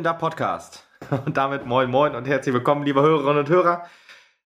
lohnender 0.00 0.14
Podcast. 0.14 0.88
Und 1.26 1.36
damit 1.36 1.66
moin 1.66 1.90
moin 1.90 2.14
und 2.14 2.26
herzlich 2.26 2.54
willkommen, 2.54 2.84
liebe 2.84 3.02
Hörerinnen 3.02 3.38
und 3.38 3.50
Hörer, 3.50 3.84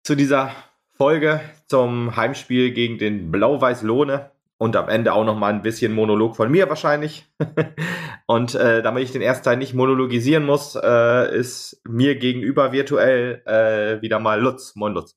zu 0.03 0.15
dieser 0.15 0.49
Folge 0.93 1.41
zum 1.67 2.15
Heimspiel 2.15 2.71
gegen 2.71 2.97
den 2.97 3.31
Blau-Weiß 3.31 3.83
Lohne 3.83 4.31
und 4.57 4.75
am 4.75 4.89
Ende 4.89 5.13
auch 5.13 5.25
noch 5.25 5.37
mal 5.37 5.53
ein 5.53 5.61
bisschen 5.61 5.93
Monolog 5.93 6.35
von 6.35 6.49
mir 6.49 6.69
wahrscheinlich. 6.69 7.31
und 8.25 8.55
äh, 8.55 8.81
damit 8.81 9.03
ich 9.03 9.11
den 9.11 9.21
ersten 9.21 9.43
Teil 9.43 9.57
nicht 9.57 9.75
monologisieren 9.75 10.43
muss, 10.43 10.75
äh, 10.75 11.37
ist 11.37 11.81
mir 11.87 12.17
gegenüber 12.17 12.71
virtuell 12.71 13.43
äh, 13.45 14.01
wieder 14.01 14.17
mal 14.17 14.41
Lutz. 14.41 14.75
Moin 14.75 14.93
Lutz. 14.93 15.15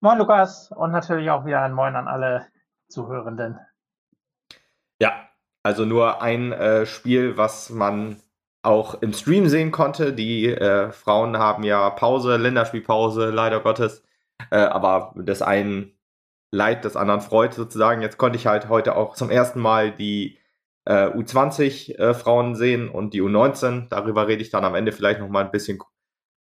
Moin 0.00 0.18
Lukas 0.18 0.72
und 0.72 0.90
natürlich 0.90 1.30
auch 1.30 1.44
wieder 1.44 1.62
ein 1.62 1.72
Moin 1.72 1.94
an 1.94 2.08
alle 2.08 2.48
Zuhörenden. 2.88 3.60
Ja, 5.00 5.28
also 5.62 5.84
nur 5.84 6.20
ein 6.20 6.50
äh, 6.52 6.84
Spiel, 6.86 7.36
was 7.36 7.70
man 7.70 8.16
auch 8.64 9.00
im 9.02 9.12
Stream 9.12 9.48
sehen 9.48 9.70
konnte. 9.70 10.12
Die 10.12 10.46
äh, 10.46 10.92
Frauen 10.92 11.38
haben 11.38 11.62
ja 11.64 11.90
Pause, 11.90 12.36
Länderspielpause, 12.36 13.30
leider 13.30 13.60
Gottes. 13.60 14.02
Äh, 14.50 14.56
aber 14.56 15.14
des 15.16 15.42
einen 15.42 15.92
Leid 16.50 16.84
des 16.84 16.96
anderen 16.96 17.20
freut 17.20 17.54
sozusagen. 17.54 18.02
Jetzt 18.02 18.18
konnte 18.18 18.36
ich 18.36 18.46
halt 18.46 18.68
heute 18.68 18.96
auch 18.96 19.14
zum 19.14 19.30
ersten 19.30 19.60
Mal 19.60 19.92
die 19.92 20.38
äh, 20.84 21.08
U20 21.08 21.98
äh, 21.98 22.54
sehen 22.54 22.88
und 22.88 23.14
die 23.14 23.22
U19. 23.22 23.88
Darüber 23.88 24.28
rede 24.28 24.42
ich 24.42 24.50
dann 24.50 24.64
am 24.64 24.74
Ende 24.74 24.92
vielleicht 24.92 25.20
noch 25.20 25.28
mal 25.28 25.44
ein 25.44 25.50
bisschen. 25.50 25.78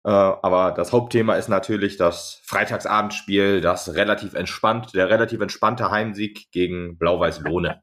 Äh, 0.06 0.10
aber 0.10 0.72
das 0.72 0.92
Hauptthema 0.92 1.36
ist 1.36 1.50
natürlich 1.50 1.98
das 1.98 2.42
Freitagsabendspiel, 2.46 3.62
das 3.62 3.96
relativ 3.96 4.34
entspannt, 4.34 4.94
der 4.94 5.10
relativ 5.10 5.42
entspannte 5.42 5.92
Heimsieg 5.92 6.52
gegen 6.52 6.98
Blau-Weiß 6.98 7.40
Lohne. 7.42 7.82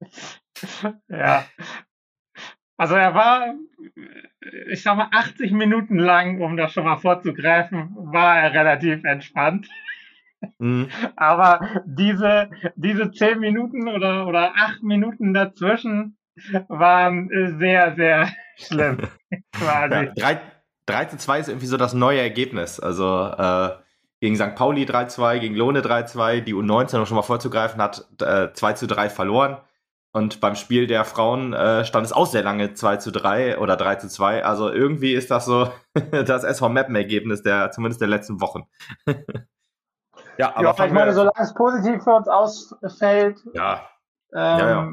ja. 1.08 1.44
Also 2.78 2.94
er 2.94 3.12
war, 3.12 3.54
ich 4.70 4.82
sag 4.82 4.96
mal, 4.96 5.08
80 5.12 5.50
Minuten 5.50 5.98
lang, 5.98 6.40
um 6.40 6.56
das 6.56 6.72
schon 6.72 6.84
mal 6.84 6.96
vorzugreifen, 6.96 7.90
war 7.96 8.38
er 8.38 8.52
relativ 8.54 9.02
entspannt. 9.04 9.68
Mhm. 10.58 10.88
Aber 11.16 11.82
diese, 11.84 12.50
diese 12.76 13.10
10 13.10 13.40
Minuten 13.40 13.88
oder, 13.88 14.28
oder 14.28 14.52
8 14.56 14.84
Minuten 14.84 15.34
dazwischen 15.34 16.16
waren 16.68 17.28
sehr, 17.58 17.96
sehr 17.96 18.28
schlimm. 18.56 18.98
Quasi. 19.52 20.10
Ja, 20.14 20.34
3, 20.34 20.40
3 20.86 21.04
zu 21.06 21.16
2 21.18 21.40
ist 21.40 21.48
irgendwie 21.48 21.66
so 21.66 21.76
das 21.76 21.94
neue 21.94 22.20
Ergebnis. 22.20 22.78
Also 22.78 23.26
äh, 23.36 23.70
gegen 24.20 24.36
St. 24.36 24.54
Pauli 24.54 24.84
3-2, 24.84 25.40
gegen 25.40 25.56
Lohne 25.56 25.80
3-2, 25.80 26.42
die 26.42 26.54
U19 26.54 26.98
noch 26.98 27.06
schon 27.08 27.16
mal 27.16 27.22
vorzugreifen 27.22 27.82
hat, 27.82 28.06
äh, 28.22 28.52
2 28.52 28.72
zu 28.74 28.86
3 28.86 29.10
verloren. 29.10 29.58
Und 30.12 30.40
beim 30.40 30.54
Spiel 30.54 30.86
der 30.86 31.04
Frauen 31.04 31.52
äh, 31.52 31.84
stand 31.84 32.06
es 32.06 32.12
auch 32.12 32.26
sehr 32.26 32.42
lange 32.42 32.72
2 32.72 32.96
zu 32.96 33.10
3 33.10 33.58
oder 33.58 33.76
3 33.76 33.96
zu 33.96 34.08
2. 34.08 34.44
Also 34.44 34.70
irgendwie 34.70 35.12
ist 35.12 35.30
das 35.30 35.44
so 35.44 35.70
das 36.10 36.44
SV 36.44 36.70
Mappen-Ergebnis 36.70 37.42
der, 37.42 37.70
zumindest 37.70 38.00
der 38.00 38.08
letzten 38.08 38.40
Wochen. 38.40 38.64
ja, 40.38 40.56
aber 40.56 40.74
ja, 40.76 40.84
ich 40.86 40.92
meine, 40.92 41.12
solange 41.12 41.38
es 41.38 41.52
positiv 41.54 42.02
für 42.02 42.14
uns 42.14 42.28
ausfällt, 42.28 43.38
ja. 43.54 43.86
Ähm, 44.32 44.58
ja, 44.58 44.68
ja. 44.68 44.92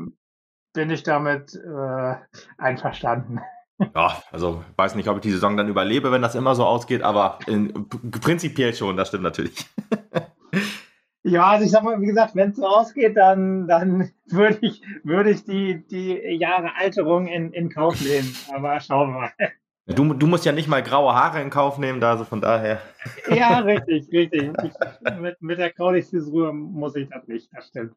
bin 0.74 0.90
ich 0.90 1.04
damit 1.04 1.56
äh, 1.56 2.16
einverstanden. 2.58 3.40
Ja, 3.94 4.22
also 4.32 4.64
weiß 4.78 4.96
nicht, 4.96 5.10
ob 5.10 5.18
ich 5.18 5.22
die 5.22 5.32
Saison 5.32 5.58
dann 5.58 5.68
überlebe, 5.68 6.12
wenn 6.12 6.22
das 6.22 6.36
immer 6.36 6.56
so 6.56 6.66
ausgeht, 6.66 7.02
aber 7.02 7.40
in, 7.46 7.90
prinzipiell 7.90 8.74
schon, 8.74 8.96
das 8.96 9.10
stimmt 9.10 9.24
natürlich. 9.24 9.66
Ja, 11.28 11.48
also 11.48 11.66
ich 11.66 11.72
sag 11.72 11.84
mal, 11.84 12.00
wie 12.00 12.06
gesagt, 12.06 12.36
wenn 12.36 12.52
es 12.52 12.58
so 12.58 12.68
ausgeht, 12.68 13.18
dann, 13.18 13.68
dann 13.68 14.12
würde 14.28 14.60
ich, 14.62 14.84
würde 15.04 15.32
ich 15.32 15.44
die, 15.44 15.84
die 15.88 16.14
Jahre 16.38 16.76
Alterung 16.76 17.26
in, 17.28 17.52
in 17.52 17.70
Kauf 17.70 18.00
nehmen. 18.02 18.32
Aber 18.54 18.80
schauen 18.80 19.12
wir 19.12 19.20
mal. 19.22 19.32
Du, 19.88 20.14
du 20.14 20.28
musst 20.28 20.46
ja 20.46 20.52
nicht 20.52 20.68
mal 20.68 20.84
graue 20.84 21.14
Haare 21.14 21.42
in 21.42 21.50
Kauf 21.50 21.80
nehmen, 21.80 22.00
da 22.00 22.12
also 22.12 22.26
von 22.26 22.42
daher. 22.42 22.80
Ja, 23.30 23.60
richtig, 23.66 24.12
richtig. 24.12 24.52
Ich, 24.64 25.20
mit, 25.20 25.42
mit 25.42 25.58
der 25.58 25.72
Kraulich-Frisur 25.72 26.54
muss 26.54 26.96
ich 26.96 27.10
das 27.10 27.28
nicht, 27.28 27.50
das 27.54 27.68
stimmt. 27.68 27.96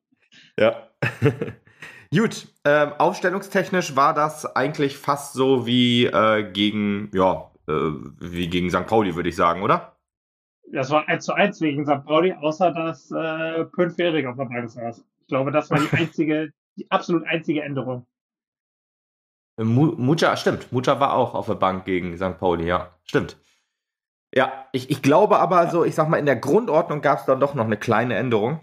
Ja. 0.58 0.88
Gut, 2.14 2.48
ähm, 2.64 2.92
aufstellungstechnisch 2.96 3.94
war 3.94 4.14
das 4.14 4.56
eigentlich 4.56 4.96
fast 4.96 5.34
so 5.34 5.66
wie 5.66 6.06
äh, 6.06 6.50
gegen, 6.50 7.10
ja, 7.12 7.50
äh, 7.68 7.72
wie 8.20 8.48
gegen 8.48 8.70
St. 8.70 8.86
Pauli, 8.86 9.14
würde 9.16 9.28
ich 9.28 9.36
sagen, 9.36 9.62
oder? 9.62 9.97
Das 10.72 10.90
war 10.90 11.08
1 11.08 11.24
zu 11.24 11.32
1 11.32 11.60
wegen 11.60 11.84
St. 11.86 12.04
Pauli, 12.04 12.32
außer 12.32 12.72
dass 12.72 13.10
äh, 13.10 13.64
Pönferig 13.64 14.26
auf 14.26 14.36
der 14.36 14.44
Bank 14.44 14.70
saß. 14.70 15.04
Ich 15.20 15.26
glaube, 15.26 15.50
das 15.50 15.70
war 15.70 15.78
die 15.78 15.92
einzige, 15.96 16.52
die 16.76 16.90
absolut 16.90 17.26
einzige 17.26 17.62
Änderung. 17.62 18.06
Mucha, 19.56 20.36
stimmt. 20.36 20.70
Mucha 20.72 21.00
war 21.00 21.14
auch 21.14 21.34
auf 21.34 21.46
der 21.46 21.54
Bank 21.54 21.84
gegen 21.84 22.16
St. 22.16 22.38
Pauli, 22.38 22.66
ja. 22.66 22.94
Stimmt. 23.04 23.36
Ja, 24.32 24.66
ich, 24.72 24.90
ich 24.90 25.02
glaube 25.02 25.38
aber 25.38 25.68
so, 25.70 25.84
ich 25.84 25.94
sag 25.94 26.08
mal, 26.08 26.18
in 26.18 26.26
der 26.26 26.36
Grundordnung 26.36 27.00
gab 27.00 27.18
es 27.18 27.24
dann 27.24 27.40
doch 27.40 27.54
noch 27.54 27.64
eine 27.64 27.78
kleine 27.78 28.14
Änderung. 28.14 28.60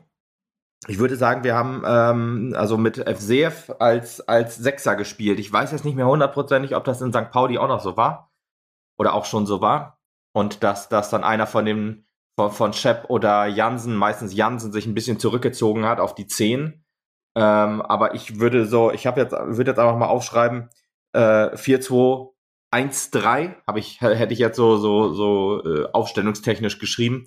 Ich 0.87 0.99
würde 0.99 1.15
sagen, 1.15 1.43
wir 1.43 1.55
haben 1.55 1.83
ähm, 1.85 2.53
also 2.55 2.77
mit 2.77 2.97
FCF 2.97 3.75
als, 3.79 4.21
als 4.21 4.55
Sechser 4.55 4.95
gespielt. 4.95 5.39
Ich 5.39 5.51
weiß 5.51 5.71
jetzt 5.71 5.83
nicht 5.83 5.95
mehr 5.95 6.07
hundertprozentig, 6.07 6.75
ob 6.75 6.83
das 6.83 7.01
in 7.01 7.11
St. 7.11 7.31
Pauli 7.31 7.57
auch 7.57 7.67
noch 7.67 7.81
so 7.81 7.97
war. 7.97 8.31
Oder 8.97 9.15
auch 9.15 9.25
schon 9.25 9.45
so 9.45 9.59
war 9.59 9.94
und 10.35 10.63
dass, 10.63 10.89
dass 10.89 11.09
dann 11.09 11.23
einer 11.23 11.47
von 11.47 11.65
dem 11.65 12.05
von, 12.37 12.51
von 12.51 12.73
Shep 12.73 13.09
oder 13.09 13.45
Jansen, 13.45 13.95
meistens 13.95 14.35
Jansen, 14.35 14.73
sich 14.73 14.85
ein 14.85 14.93
bisschen 14.93 15.17
zurückgezogen 15.17 15.85
hat 15.85 16.01
auf 16.01 16.13
die 16.13 16.27
10. 16.27 16.83
Ähm, 17.37 17.81
aber 17.81 18.15
ich 18.15 18.37
würde 18.37 18.65
so, 18.65 18.91
ich 18.91 19.07
habe 19.07 19.21
jetzt, 19.21 19.31
würde 19.31 19.71
jetzt 19.71 19.79
einfach 19.79 19.97
mal 19.97 20.07
aufschreiben, 20.07 20.69
äh, 21.13 21.55
4-2-1-3, 21.55 23.55
habe 23.65 23.79
ich, 23.79 24.01
hätte 24.01 24.33
ich 24.33 24.39
jetzt 24.39 24.57
so, 24.57 24.75
so, 24.75 25.13
so 25.13 25.63
äh, 25.63 25.87
aufstellungstechnisch 25.93 26.79
geschrieben. 26.79 27.23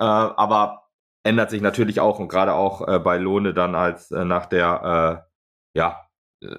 Äh, 0.00 0.04
aber 0.04 0.88
ändert 1.24 1.50
sich 1.50 1.60
natürlich 1.60 2.00
auch 2.00 2.18
und 2.18 2.28
gerade 2.28 2.54
auch 2.54 2.88
äh, 2.88 2.98
bei 2.98 3.18
Lohne 3.18 3.52
dann 3.52 3.74
als 3.74 4.10
äh, 4.10 4.24
nach 4.24 4.46
der 4.46 5.26
äh, 5.74 5.78
ja, 5.78 6.08
äh, 6.42 6.56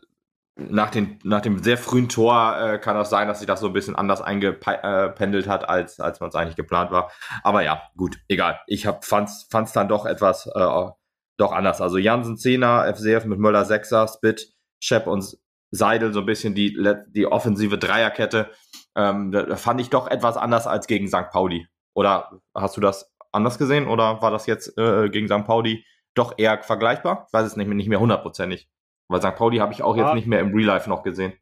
nach, 0.70 0.92
den, 0.92 1.20
nach 1.24 1.42
dem 1.42 1.64
sehr 1.64 1.78
frühen 1.78 2.10
Tor 2.10 2.58
äh, 2.60 2.80
kann 2.80 2.96
das 2.96 3.10
sein, 3.10 3.28
dass 3.28 3.40
sich 3.40 3.48
das 3.48 3.60
so 3.60 3.68
ein 3.68 3.74
bisschen 3.74 3.96
anders 3.96 4.22
eingependelt 4.22 5.48
hat, 5.48 5.68
als, 5.68 6.00
als 6.00 6.20
man 6.20 6.30
es 6.30 6.36
eigentlich 6.36 6.56
geplant 6.56 6.92
war. 6.92 7.12
Aber 7.44 7.62
ja, 7.62 7.82
gut, 7.96 8.18
egal. 8.28 8.60
Ich 8.68 8.88
fand 9.02 9.30
es 9.30 9.72
dann 9.74 9.88
doch 9.88 10.06
etwas 10.06 10.48
äh, 10.48 10.90
doch 11.38 11.52
anders. 11.52 11.82
Also 11.82 11.98
Jansen 11.98 12.36
10er, 12.36 12.94
FCF 12.94 13.26
mit 13.26 13.40
Möller 13.40 13.64
6er, 13.64 14.14
Spit, 14.14 14.54
Shep 14.82 15.08
und 15.08 15.38
Seidel 15.72 16.14
so 16.14 16.22
ein 16.22 16.26
bisschen 16.26 16.56
die, 16.56 16.78
die 17.08 17.26
offensive 17.26 17.78
Dreierkette. 17.78 18.50
Ähm, 18.96 19.34
fand 19.56 19.82
ich 19.82 19.90
doch 19.90 20.08
etwas 20.08 20.38
anders 20.38 20.68
als 20.68 20.88
gegen 20.88 21.08
St. 21.08 21.30
Pauli. 21.32 21.68
Oder 21.94 22.42
hast 22.54 22.78
du 22.78 22.82
das 22.82 23.12
anders 23.32 23.58
gesehen 23.58 23.88
oder 23.88 24.22
war 24.22 24.32
das 24.32 24.46
jetzt 24.46 24.78
äh, 24.78 25.10
gegen 25.10 25.28
St. 25.28 25.46
Pauli 25.46 25.86
doch 26.16 26.34
eher 26.38 26.62
vergleichbar? 26.64 27.26
Ich 27.28 27.34
weiß 27.34 27.46
es 27.46 27.56
nicht, 27.56 27.68
nicht 27.68 27.90
mehr 27.90 28.00
hundertprozentig. 28.00 28.68
Weil 29.10 29.22
St. 29.22 29.36
Pauli 29.36 29.58
habe 29.58 29.74
ich 29.74 29.82
auch 29.82 29.98
jetzt 29.98 30.14
nicht 30.14 30.28
mehr 30.28 30.40
im 30.40 30.54
Real 30.54 30.68
Life 30.68 30.90
noch 30.90 31.04
gesehen. 31.04 31.34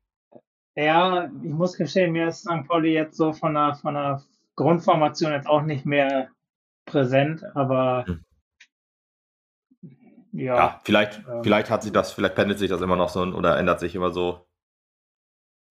Ja, 0.76 1.26
ich 1.26 1.50
muss 1.50 1.76
gestehen, 1.76 2.14
mir 2.14 2.28
ist 2.28 2.42
St. 2.42 2.68
Pauli 2.68 2.94
jetzt 2.94 3.18
so 3.18 3.34
von 3.34 3.54
der, 3.54 3.76
von 3.76 3.94
der 3.94 4.24
Grundformation 4.56 5.32
jetzt 5.32 5.48
auch 5.48 5.64
nicht 5.64 5.86
mehr 5.86 6.30
präsent, 6.86 7.44
aber 7.56 8.06
hm. 8.08 8.24
ja. 10.32 10.56
ja. 10.56 10.82
vielleicht, 10.84 11.20
ähm, 11.28 11.44
vielleicht 11.44 11.70
hat 11.70 11.84
sich 11.84 11.92
das, 11.92 12.14
vielleicht 12.14 12.36
pendelt 12.36 12.60
sich 12.60 12.70
das 12.70 12.82
immer 12.82 12.96
noch 12.96 13.10
so 13.10 13.22
oder 13.22 13.58
ändert 13.58 13.80
sich 13.80 13.96
immer 13.96 14.12
so. 14.12 14.48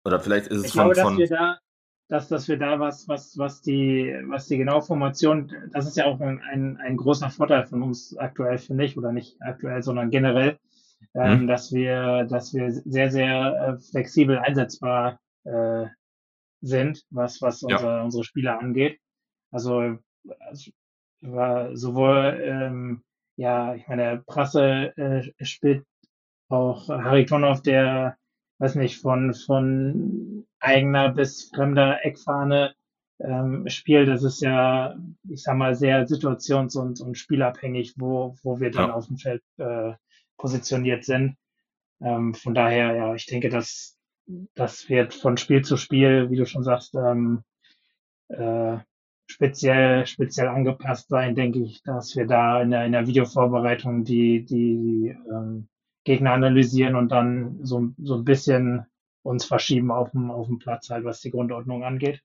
Oder 0.05 0.19
vielleicht 0.19 0.47
ist 0.47 0.59
es 0.59 0.65
ich 0.67 0.73
von, 0.73 0.91
glaube, 0.91 1.01
von 1.01 1.19
dass 1.19 1.29
wir 1.29 1.37
da, 1.37 1.59
dass, 2.07 2.27
dass 2.27 2.47
wir 2.47 2.57
da 2.57 2.79
was, 2.79 3.07
was, 3.07 3.37
was 3.37 3.61
die, 3.61 4.15
was 4.27 4.47
die 4.47 4.57
genaue 4.57 4.81
Formation, 4.81 5.51
das 5.71 5.87
ist 5.87 5.97
ja 5.97 6.05
auch 6.05 6.19
ein, 6.21 6.41
ein, 6.41 6.77
ein 6.77 6.97
großer 6.97 7.29
Vorteil 7.29 7.65
von 7.65 7.83
uns 7.83 8.15
aktuell, 8.17 8.57
finde 8.57 8.85
ich, 8.85 8.97
oder 8.97 9.11
nicht 9.11 9.41
aktuell, 9.41 9.83
sondern 9.83 10.09
generell, 10.09 10.59
ähm, 11.13 11.41
mhm. 11.41 11.47
dass 11.47 11.71
wir, 11.71 12.25
dass 12.25 12.53
wir 12.53 12.71
sehr, 12.71 13.11
sehr 13.11 13.77
äh, 13.77 13.79
flexibel 13.79 14.39
einsetzbar 14.39 15.19
äh, 15.43 15.85
sind, 16.61 17.03
was, 17.09 17.41
was 17.41 17.63
unsere, 17.63 17.97
ja. 17.97 18.03
unsere 18.03 18.23
Spieler 18.23 18.59
angeht. 18.59 18.99
Also, 19.51 19.97
also 20.39 20.71
war 21.21 21.75
sowohl, 21.75 22.41
ähm, 22.43 23.03
ja, 23.37 23.75
ich 23.75 23.87
meine, 23.87 24.23
Prasse 24.25 24.95
äh, 24.97 25.45
spielt 25.45 25.85
auch 26.49 26.89
Harry 26.89 27.25
Tonov, 27.25 27.61
der, 27.61 28.17
weiß 28.59 28.75
nicht, 28.75 28.99
von, 28.99 29.33
von 29.33 30.45
eigener 30.59 31.09
bis 31.09 31.49
fremder 31.53 32.05
Eckfahne 32.05 32.73
ähm, 33.19 33.67
spielt. 33.67 34.09
Das 34.09 34.23
ist 34.23 34.41
ja, 34.41 34.95
ich 35.29 35.43
sag 35.43 35.55
mal, 35.55 35.75
sehr 35.75 36.07
situations- 36.07 36.77
und, 36.77 36.99
und 37.01 37.17
spielabhängig, 37.17 37.95
wo, 37.97 38.35
wo 38.43 38.59
wir 38.59 38.71
dann 38.71 38.89
ja. 38.89 38.93
auf 38.93 39.07
dem 39.07 39.17
Feld 39.17 39.43
äh, 39.57 39.93
positioniert 40.41 41.05
sind. 41.05 41.37
Ähm, 42.01 42.33
von 42.33 42.53
daher, 42.53 42.95
ja, 42.95 43.15
ich 43.15 43.27
denke, 43.27 43.49
dass 43.49 43.97
das 44.55 44.89
wird 44.89 45.13
von 45.13 45.37
Spiel 45.37 45.63
zu 45.63 45.77
Spiel, 45.77 46.29
wie 46.29 46.35
du 46.35 46.45
schon 46.45 46.63
sagst, 46.63 46.95
ähm, 46.95 47.43
äh, 48.29 48.77
speziell, 49.27 50.05
speziell 50.07 50.47
angepasst 50.47 51.09
sein, 51.09 51.35
denke 51.35 51.59
ich, 51.59 51.83
dass 51.83 52.15
wir 52.15 52.25
da 52.25 52.61
in 52.61 52.71
der, 52.71 52.85
in 52.85 52.91
der 52.91 53.07
Videovorbereitung 53.07 54.03
die, 54.03 54.43
die 54.43 55.15
ähm, 55.29 55.67
Gegner 56.03 56.33
analysieren 56.33 56.95
und 56.95 57.09
dann 57.09 57.63
so, 57.63 57.89
so 57.97 58.15
ein 58.15 58.25
bisschen 58.25 58.87
uns 59.23 59.45
verschieben 59.45 59.91
auf 59.91 60.11
dem, 60.11 60.31
auf 60.31 60.47
dem 60.47 60.57
Platz 60.57 60.89
halt, 60.89 61.05
was 61.05 61.21
die 61.21 61.29
Grundordnung 61.29 61.83
angeht. 61.83 62.21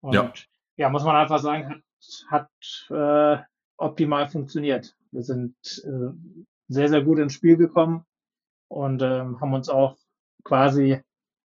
Und 0.00 0.14
ja, 0.14 0.32
ja 0.76 0.90
muss 0.90 1.04
man 1.04 1.16
einfach 1.16 1.38
sagen, 1.38 1.82
hat, 2.28 2.48
hat 2.90 2.90
äh, 2.90 3.42
optimal 3.78 4.28
funktioniert. 4.28 4.94
Wir 5.10 5.22
sind 5.22 5.54
äh, 5.84 6.10
sehr, 6.68 6.88
sehr 6.88 7.02
gut 7.02 7.18
ins 7.18 7.34
Spiel 7.34 7.56
gekommen 7.56 8.04
und 8.68 9.02
ähm, 9.02 9.40
haben 9.40 9.54
uns 9.54 9.68
auch 9.68 9.96
quasi 10.44 11.00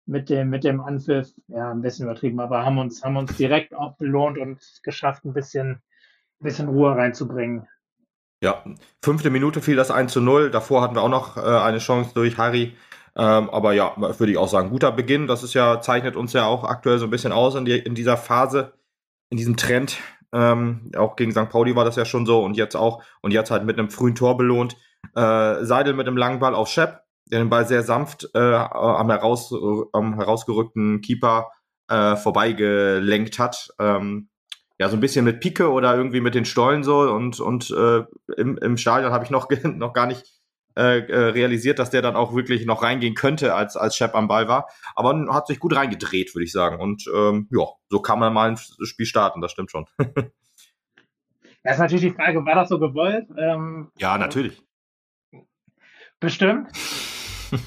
mit 0.06 0.28
dem, 0.28 0.50
mit 0.50 0.64
dem 0.64 0.80
Anpfiff, 0.80 1.32
ja, 1.48 1.70
ein 1.70 1.80
bisschen 1.80 2.06
übertrieben, 2.06 2.40
aber 2.40 2.64
haben 2.64 2.78
uns, 2.78 3.02
haben 3.02 3.16
uns 3.16 3.36
direkt 3.36 3.74
auch 3.74 3.96
belohnt 3.96 4.38
und 4.38 4.60
geschafft, 4.82 5.24
ein 5.24 5.32
bisschen, 5.32 5.70
ein 5.70 5.80
bisschen 6.40 6.68
Ruhe 6.68 6.94
reinzubringen. 6.94 7.66
Ja, 8.42 8.62
fünfte 9.02 9.30
Minute 9.30 9.62
fiel 9.62 9.76
das 9.76 9.90
1 9.90 10.12
zu 10.12 10.20
0. 10.20 10.50
Davor 10.50 10.82
hatten 10.82 10.94
wir 10.94 11.02
auch 11.02 11.08
noch 11.08 11.38
äh, 11.38 11.40
eine 11.40 11.78
Chance 11.78 12.10
durch 12.14 12.36
Harry. 12.36 12.76
Ähm, 13.16 13.48
aber 13.48 13.72
ja, 13.72 13.94
würde 13.96 14.32
ich 14.32 14.38
auch 14.38 14.48
sagen, 14.48 14.70
guter 14.70 14.92
Beginn. 14.92 15.26
Das 15.26 15.42
ist 15.42 15.54
ja, 15.54 15.80
zeichnet 15.80 16.16
uns 16.16 16.32
ja 16.32 16.44
auch 16.46 16.64
aktuell 16.64 16.98
so 16.98 17.06
ein 17.06 17.10
bisschen 17.10 17.32
aus 17.32 17.54
in, 17.54 17.64
die, 17.64 17.78
in 17.78 17.94
dieser 17.94 18.16
Phase, 18.16 18.74
in 19.30 19.38
diesem 19.38 19.56
Trend. 19.56 19.96
Ähm, 20.32 20.90
auch 20.96 21.16
gegen 21.16 21.30
St. 21.30 21.48
Pauli 21.48 21.76
war 21.76 21.84
das 21.84 21.96
ja 21.96 22.04
schon 22.04 22.26
so 22.26 22.44
und 22.44 22.56
jetzt 22.56 22.74
auch. 22.74 23.02
Und 23.22 23.30
jetzt 23.30 23.50
halt 23.50 23.64
mit 23.64 23.78
einem 23.78 23.88
frühen 23.88 24.14
Tor 24.14 24.36
belohnt. 24.36 24.76
Äh, 25.14 25.64
Seidel 25.64 25.94
mit 25.94 26.06
einem 26.06 26.16
langen 26.16 26.40
Ball 26.40 26.54
auf 26.54 26.68
Shep, 26.68 27.00
der 27.30 27.38
den 27.40 27.50
Ball 27.50 27.66
sehr 27.66 27.82
sanft 27.82 28.28
äh, 28.34 28.38
am, 28.38 29.10
heraus, 29.10 29.52
am 29.92 30.14
herausgerückten 30.14 31.00
Keeper 31.00 31.50
äh, 31.88 32.16
vorbeigelenkt 32.16 33.38
hat. 33.38 33.68
Ähm, 33.78 34.28
ja, 34.78 34.88
so 34.88 34.96
ein 34.96 35.00
bisschen 35.00 35.24
mit 35.24 35.40
Pike 35.40 35.70
oder 35.70 35.96
irgendwie 35.96 36.20
mit 36.20 36.34
den 36.34 36.44
Stollen 36.44 36.82
so 36.82 37.00
und, 37.00 37.38
und 37.40 37.70
äh, 37.70 38.04
im, 38.36 38.58
im 38.58 38.76
Stadion 38.76 39.12
habe 39.12 39.24
ich 39.24 39.30
noch, 39.30 39.48
noch 39.64 39.92
gar 39.92 40.06
nicht 40.06 40.24
äh, 40.76 41.06
äh, 41.06 41.28
realisiert, 41.28 41.78
dass 41.78 41.90
der 41.90 42.02
dann 42.02 42.16
auch 42.16 42.34
wirklich 42.34 42.66
noch 42.66 42.82
reingehen 42.82 43.14
könnte, 43.14 43.54
als, 43.54 43.76
als 43.76 43.94
Shep 43.96 44.16
am 44.16 44.26
Ball 44.26 44.48
war. 44.48 44.68
Aber 44.96 45.14
hat 45.32 45.46
sich 45.46 45.60
gut 45.60 45.76
reingedreht, 45.76 46.34
würde 46.34 46.44
ich 46.44 46.52
sagen. 46.52 46.80
Und 46.80 47.04
ähm, 47.14 47.48
ja, 47.52 47.66
so 47.88 48.00
kann 48.00 48.18
man 48.18 48.32
mal 48.32 48.50
ein 48.50 48.56
Spiel 48.56 49.06
starten, 49.06 49.40
das 49.40 49.52
stimmt 49.52 49.70
schon. 49.70 49.86
Das 51.66 51.76
ist 51.76 51.80
natürlich 51.80 52.04
die 52.04 52.10
Frage, 52.10 52.44
war 52.44 52.54
das 52.54 52.68
so 52.68 52.78
gewollt? 52.78 53.26
Ähm, 53.38 53.90
ja, 53.96 54.18
natürlich. 54.18 54.62
Bestimmt. 56.24 56.68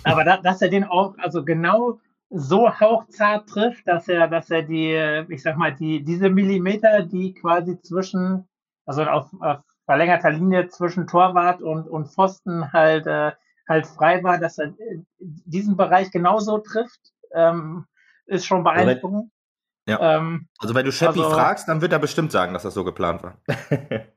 Aber 0.03 0.23
da, 0.23 0.37
dass 0.37 0.61
er 0.61 0.69
den 0.69 0.83
auch, 0.83 1.15
also 1.17 1.45
genau 1.45 1.99
so 2.29 2.69
hauchzart 2.79 3.47
trifft, 3.47 3.87
dass 3.87 4.07
er, 4.07 4.27
dass 4.27 4.49
er 4.49 4.63
die, 4.63 5.25
ich 5.29 5.41
sag 5.41 5.57
mal, 5.57 5.73
die, 5.73 6.03
diese 6.03 6.29
Millimeter, 6.29 7.03
die 7.03 7.33
quasi 7.33 7.79
zwischen, 7.81 8.47
also 8.85 9.03
auf, 9.03 9.29
auf 9.39 9.59
verlängerter 9.85 10.31
Linie 10.31 10.67
zwischen 10.67 11.07
Torwart 11.07 11.61
und, 11.61 11.87
und 11.87 12.07
Pfosten 12.07 12.73
halt, 12.73 13.07
äh, 13.07 13.31
halt 13.67 13.87
frei 13.87 14.23
war, 14.23 14.37
dass 14.37 14.57
er 14.57 14.73
diesen 15.19 15.77
Bereich 15.77 16.11
genauso 16.11 16.57
trifft, 16.57 16.99
ähm, 17.33 17.85
ist 18.25 18.45
schon 18.45 18.63
beeindruckend. 18.63 19.31
Ja. 19.87 20.17
Ähm, 20.17 20.47
also 20.59 20.75
wenn 20.75 20.85
du 20.85 20.91
Sheppi 20.91 21.19
also, 21.19 21.31
fragst, 21.31 21.69
dann 21.69 21.81
wird 21.81 21.93
er 21.93 21.99
bestimmt 21.99 22.31
sagen, 22.31 22.53
dass 22.53 22.63
das 22.63 22.73
so 22.73 22.83
geplant 22.83 23.23
war. 23.23 23.37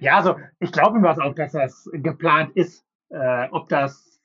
ja, 0.00 0.16
also 0.16 0.38
ich 0.60 0.72
glaube 0.72 0.98
mir 0.98 1.10
auch, 1.10 1.34
dass 1.34 1.52
das 1.52 1.90
geplant 1.92 2.56
ist. 2.56 2.83
Äh, 3.10 3.48
ob 3.50 3.68
das, 3.68 4.20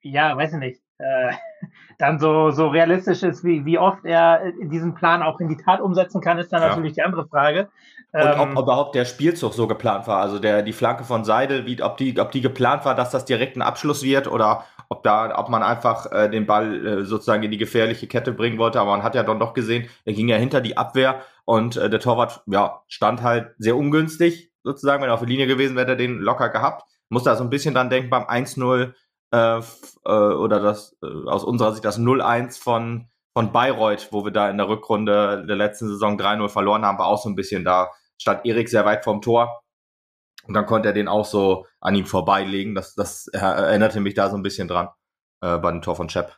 ja, 0.00 0.36
weiß 0.36 0.54
ich 0.54 0.58
nicht, 0.58 0.80
äh, 0.98 1.32
dann 1.98 2.18
so, 2.18 2.50
so 2.50 2.68
realistisch 2.68 3.22
ist, 3.22 3.44
wie, 3.44 3.64
wie 3.64 3.78
oft 3.78 4.04
er 4.04 4.52
diesen 4.62 4.94
Plan 4.94 5.22
auch 5.22 5.40
in 5.40 5.48
die 5.48 5.56
Tat 5.56 5.80
umsetzen 5.80 6.20
kann, 6.20 6.38
ist 6.38 6.52
dann 6.52 6.62
ja. 6.62 6.68
natürlich 6.68 6.94
die 6.94 7.02
andere 7.02 7.26
Frage. 7.26 7.68
Und 8.12 8.20
ähm, 8.20 8.40
ob, 8.40 8.56
ob, 8.56 8.62
überhaupt 8.64 8.94
der 8.94 9.04
Spielzug 9.04 9.54
so 9.54 9.66
geplant 9.66 10.06
war, 10.06 10.20
also 10.20 10.38
der, 10.38 10.62
die 10.62 10.72
Flanke 10.72 11.04
von 11.04 11.24
Seidel, 11.24 11.66
wie, 11.66 11.82
ob, 11.82 11.96
die, 11.96 12.18
ob 12.20 12.30
die 12.30 12.40
geplant 12.40 12.84
war, 12.84 12.94
dass 12.94 13.10
das 13.10 13.24
direkt 13.24 13.56
ein 13.56 13.62
Abschluss 13.62 14.04
wird 14.04 14.28
oder 14.28 14.64
ob 14.88 15.02
da, 15.02 15.36
ob 15.36 15.48
man 15.48 15.62
einfach 15.62 16.12
äh, 16.12 16.28
den 16.28 16.46
Ball 16.46 16.86
äh, 16.86 17.04
sozusagen 17.04 17.42
in 17.42 17.50
die 17.50 17.58
gefährliche 17.58 18.06
Kette 18.06 18.32
bringen 18.32 18.58
wollte, 18.58 18.80
aber 18.80 18.92
man 18.92 19.02
hat 19.02 19.14
ja 19.14 19.24
dann 19.24 19.40
doch 19.40 19.52
gesehen, 19.52 19.88
er 20.04 20.12
ging 20.12 20.28
ja 20.28 20.36
hinter 20.36 20.60
die 20.60 20.76
Abwehr 20.76 21.22
und 21.44 21.76
äh, 21.76 21.90
der 21.90 22.00
Torwart, 22.00 22.42
ja, 22.46 22.82
stand 22.86 23.22
halt 23.22 23.54
sehr 23.58 23.76
ungünstig, 23.76 24.52
sozusagen, 24.62 25.02
wenn 25.02 25.10
er 25.10 25.14
auf 25.14 25.20
der 25.20 25.28
Linie 25.28 25.46
gewesen 25.46 25.74
wäre, 25.74 25.86
hätte 25.86 26.02
er 26.02 26.06
den 26.06 26.20
locker 26.20 26.50
gehabt. 26.50 26.84
Muss 27.08 27.24
da 27.24 27.36
so 27.36 27.44
ein 27.44 27.50
bisschen 27.50 27.74
dran 27.74 27.90
denken 27.90 28.10
beim 28.10 28.24
1-0 28.24 28.92
äh, 29.32 29.58
äh, 29.58 30.08
oder 30.08 30.60
das 30.60 30.96
äh, 31.02 31.28
aus 31.28 31.44
unserer 31.44 31.72
Sicht 31.72 31.84
das 31.84 31.98
0-1 31.98 32.60
von, 32.60 33.08
von 33.32 33.52
Bayreuth, 33.52 34.08
wo 34.10 34.24
wir 34.24 34.32
da 34.32 34.48
in 34.50 34.58
der 34.58 34.68
Rückrunde 34.68 35.44
der 35.46 35.56
letzten 35.56 35.88
Saison 35.88 36.18
3-0 36.18 36.48
verloren 36.48 36.84
haben, 36.84 36.98
war 36.98 37.06
auch 37.06 37.22
so 37.22 37.28
ein 37.28 37.34
bisschen 37.34 37.64
da. 37.64 37.90
Stand 38.18 38.46
Erik 38.46 38.68
sehr 38.68 38.84
weit 38.84 39.04
vom 39.04 39.20
Tor. 39.20 39.60
Und 40.46 40.54
dann 40.54 40.66
konnte 40.66 40.88
er 40.88 40.94
den 40.94 41.08
auch 41.08 41.24
so 41.24 41.66
an 41.80 41.94
ihm 41.94 42.06
vorbeilegen. 42.06 42.74
Das, 42.74 42.94
das 42.94 43.28
erinnerte 43.28 44.00
mich 44.00 44.14
da 44.14 44.30
so 44.30 44.36
ein 44.36 44.42
bisschen 44.42 44.68
dran 44.68 44.88
äh, 45.40 45.58
bei 45.58 45.70
dem 45.70 45.82
Tor 45.82 45.96
von 45.96 46.08
Chep. 46.08 46.36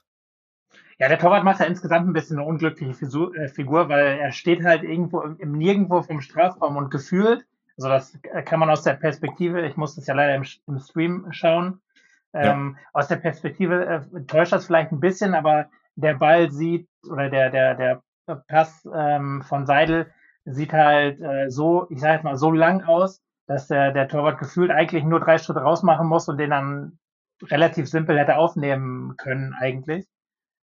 Ja, 0.99 1.09
der 1.09 1.19
Torwart 1.19 1.45
macht 1.45 1.61
ja 1.61 1.67
insgesamt 1.67 2.09
ein 2.09 2.15
bisschen 2.15 2.39
eine 2.39 2.47
unglückliche 2.47 2.95
Figur, 2.95 3.89
weil 3.91 4.19
er 4.19 4.33
steht 4.33 4.65
halt 4.65 4.83
irgendwo 4.83 5.21
im 5.21 5.53
Nirgendwo 5.53 6.01
vom 6.03 6.23
Strafraum 6.23 6.77
und 6.77 6.91
gefühlt, 6.91 7.47
also 7.77 7.89
das 7.89 8.19
kann 8.45 8.61
man 8.61 8.71
aus 8.71 8.83
der 8.83 8.95
Perspektive, 8.95 9.67
ich 9.67 9.77
muss 9.77 9.97
das 9.97 10.07
ja 10.07 10.15
leider 10.15 10.35
im, 10.35 10.45
im 10.67 10.79
Stream 10.79 11.27
schauen, 11.31 11.81
ähm, 12.37 12.77
Aus 12.93 13.09
der 13.09 13.17
Perspektive 13.17 13.87
äh, 13.87 14.25
täuscht 14.27 14.53
das 14.53 14.67
vielleicht 14.67 14.93
ein 14.93 15.01
bisschen, 15.01 15.35
aber 15.35 15.71
der 15.95 16.15
Ball 16.15 16.51
sieht 16.51 16.89
oder 17.09 17.31
der, 17.31 17.51
der, 17.51 17.75
der 17.75 18.03
Pass 18.49 18.87
ähm, 18.95 19.43
von 19.43 19.67
Seidel 19.67 20.13
sieht 20.45 20.73
halt 20.73 21.21
äh, 21.21 21.49
so, 21.49 21.87
ich 21.91 22.01
sage 22.01 22.15
jetzt 22.15 22.25
mal, 22.25 22.37
so 22.37 22.51
lang 22.51 22.85
aus, 22.85 23.23
dass 23.47 23.69
der, 23.69 23.93
der 23.93 24.09
Torwart 24.09 24.39
gefühlt 24.39 24.71
eigentlich 24.71 25.05
nur 25.05 25.21
drei 25.21 25.39
Schritte 25.39 25.61
rausmachen 25.61 26.07
muss 26.07 26.29
und 26.29 26.39
den 26.39 26.51
dann 26.51 26.99
relativ 27.45 27.89
simpel 27.89 28.19
hätte 28.19 28.37
aufnehmen 28.37 29.17
können 29.17 29.55
eigentlich. 29.59 30.07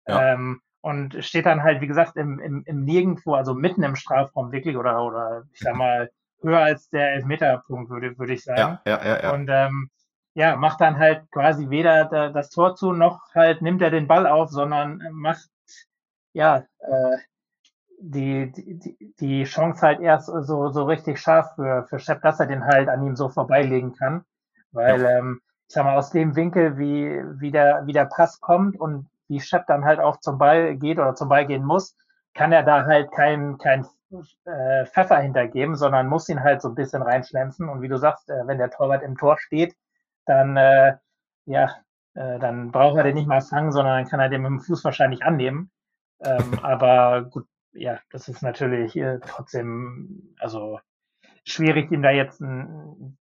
Ja. 0.06 0.34
Ähm, 0.34 0.60
und 0.82 1.24
steht 1.24 1.46
dann 1.46 1.64
halt, 1.64 1.80
wie 1.80 1.88
gesagt, 1.88 2.16
im, 2.16 2.38
im, 2.38 2.62
im 2.64 2.84
Nirgendwo, 2.84 3.34
also 3.34 3.54
mitten 3.54 3.82
im 3.82 3.96
Strafraum 3.96 4.52
wirklich 4.52 4.76
oder, 4.76 5.02
oder 5.02 5.44
ich 5.52 5.60
sag 5.60 5.74
mal, 5.76 6.10
höher 6.46 6.60
als 6.60 6.88
der 6.90 7.12
Elfmeterpunkt, 7.14 7.90
würde, 7.90 8.18
würde 8.18 8.32
ich 8.32 8.44
sagen. 8.44 8.78
Ja, 8.86 8.98
ja, 8.98 9.04
ja, 9.04 9.22
ja. 9.22 9.32
Und 9.32 9.48
ähm, 9.50 9.90
ja, 10.34 10.56
macht 10.56 10.80
dann 10.80 10.98
halt 10.98 11.30
quasi 11.30 11.70
weder 11.70 12.30
das 12.30 12.50
Tor 12.50 12.76
zu, 12.76 12.92
noch 12.92 13.20
halt 13.34 13.62
nimmt 13.62 13.82
er 13.82 13.90
den 13.90 14.06
Ball 14.06 14.26
auf, 14.26 14.50
sondern 14.50 15.02
macht 15.12 15.48
ja 16.34 16.58
äh, 16.80 17.16
die, 17.98 18.52
die, 18.52 19.14
die 19.18 19.44
Chance 19.44 19.80
halt 19.80 20.00
erst 20.00 20.26
so, 20.26 20.68
so 20.68 20.84
richtig 20.84 21.18
scharf 21.18 21.54
für, 21.54 21.86
für 21.88 21.98
Shep, 21.98 22.22
dass 22.22 22.40
er 22.40 22.46
den 22.46 22.64
halt 22.64 22.88
an 22.88 23.02
ihm 23.02 23.16
so 23.16 23.28
vorbeilegen 23.28 23.94
kann. 23.94 24.24
Weil, 24.72 25.02
ja. 25.02 25.18
ähm, 25.18 25.40
ich 25.68 25.74
sag 25.74 25.84
mal, 25.84 25.96
aus 25.96 26.10
dem 26.10 26.36
Winkel, 26.36 26.78
wie, 26.78 27.22
wie, 27.40 27.50
der, 27.50 27.86
wie 27.86 27.92
der 27.92 28.04
Pass 28.04 28.40
kommt 28.40 28.78
und 28.78 29.08
wie 29.28 29.40
Shep 29.40 29.66
dann 29.66 29.84
halt 29.84 30.00
auch 30.00 30.20
zum 30.20 30.38
Ball 30.38 30.76
geht 30.76 30.98
oder 30.98 31.14
zum 31.14 31.28
Ball 31.28 31.46
gehen 31.46 31.64
muss, 31.64 31.96
kann 32.34 32.52
er 32.52 32.62
da 32.62 32.84
halt 32.84 33.10
kein, 33.12 33.58
kein 33.58 33.86
äh, 34.44 34.86
Pfeffer 34.86 35.18
hintergeben, 35.18 35.74
sondern 35.76 36.08
muss 36.08 36.28
ihn 36.28 36.42
halt 36.42 36.62
so 36.62 36.68
ein 36.68 36.74
bisschen 36.74 37.02
reinschlänzen. 37.02 37.68
Und 37.68 37.82
wie 37.82 37.88
du 37.88 37.98
sagst, 37.98 38.30
äh, 38.30 38.46
wenn 38.46 38.58
der 38.58 38.70
Torwart 38.70 39.02
im 39.02 39.16
Tor 39.16 39.38
steht, 39.38 39.74
dann, 40.26 40.56
äh, 40.56 40.96
ja, 41.46 41.76
äh, 42.14 42.38
dann 42.38 42.72
braucht 42.72 42.96
er 42.96 43.04
den 43.04 43.14
nicht 43.14 43.28
mal 43.28 43.40
fangen, 43.40 43.72
sondern 43.72 44.02
dann 44.02 44.10
kann 44.10 44.20
er 44.20 44.28
den 44.28 44.42
mit 44.42 44.50
dem 44.50 44.60
Fuß 44.60 44.84
wahrscheinlich 44.84 45.22
annehmen. 45.24 45.70
Ähm, 46.20 46.58
aber 46.62 47.22
gut, 47.24 47.46
ja, 47.72 47.98
das 48.10 48.28
ist 48.28 48.42
natürlich 48.42 48.96
äh, 48.96 49.18
trotzdem, 49.20 50.34
also 50.38 50.80
schwierig, 51.44 51.90
ihm 51.92 52.02
da 52.02 52.10
jetzt 52.10 52.40
ein, 52.40 53.18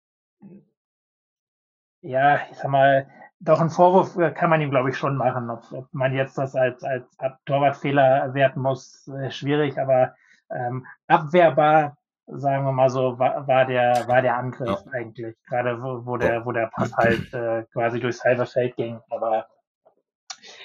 ja, 2.00 2.40
ich 2.50 2.58
sag 2.58 2.70
mal, 2.70 3.08
doch 3.40 3.60
einen 3.60 3.70
Vorwurf 3.70 4.16
äh, 4.16 4.30
kann 4.30 4.50
man 4.50 4.60
ihm, 4.60 4.70
glaube 4.70 4.90
ich, 4.90 4.96
schon 4.96 5.16
machen. 5.16 5.50
Ob, 5.50 5.70
ob 5.72 5.92
man 5.92 6.14
jetzt 6.14 6.38
das 6.38 6.54
als, 6.54 6.82
als 6.84 7.16
Torwartfehler 7.44 8.32
werten 8.34 8.60
muss, 8.60 9.08
äh, 9.08 9.30
schwierig, 9.30 9.78
aber 9.78 10.14
ähm, 10.50 10.86
abwehrbar 11.06 11.96
sagen 12.26 12.64
wir 12.64 12.72
mal 12.72 12.90
so, 12.90 13.18
war, 13.18 13.46
war 13.46 13.66
der, 13.66 14.04
war 14.08 14.22
der 14.22 14.36
Angriff 14.36 14.82
ja. 14.84 14.92
eigentlich. 14.92 15.36
Gerade 15.48 15.80
wo, 15.82 16.04
wo 16.04 16.16
der, 16.16 16.44
wo 16.44 16.52
der 16.52 16.70
Pass 16.74 16.92
halt 16.96 17.32
äh, 17.32 17.64
quasi 17.72 18.00
durchs 18.00 18.24
halbe 18.24 18.46
Feld 18.46 18.76
ging. 18.76 19.00
Aber 19.10 19.46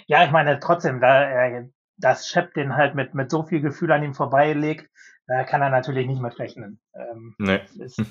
ja, 0.08 0.24
ich 0.26 0.32
meine, 0.32 0.60
trotzdem, 0.60 1.00
da 1.00 1.24
er 1.24 1.70
das 1.98 2.28
Shep 2.28 2.54
den 2.56 2.76
halt 2.76 2.96
mit, 2.96 3.14
mit 3.14 3.30
so 3.30 3.44
viel 3.44 3.62
Gefühl 3.62 3.92
an 3.92 4.04
ihm 4.04 4.14
vorbeilegt, 4.14 4.90
da 5.28 5.44
kann 5.44 5.62
er 5.62 5.70
natürlich 5.70 6.08
nicht 6.08 6.22
mit 6.22 6.38
rechnen. 6.40 6.80
Ähm, 6.96 7.36
nee. 7.38 7.62
Ist, 7.78 8.02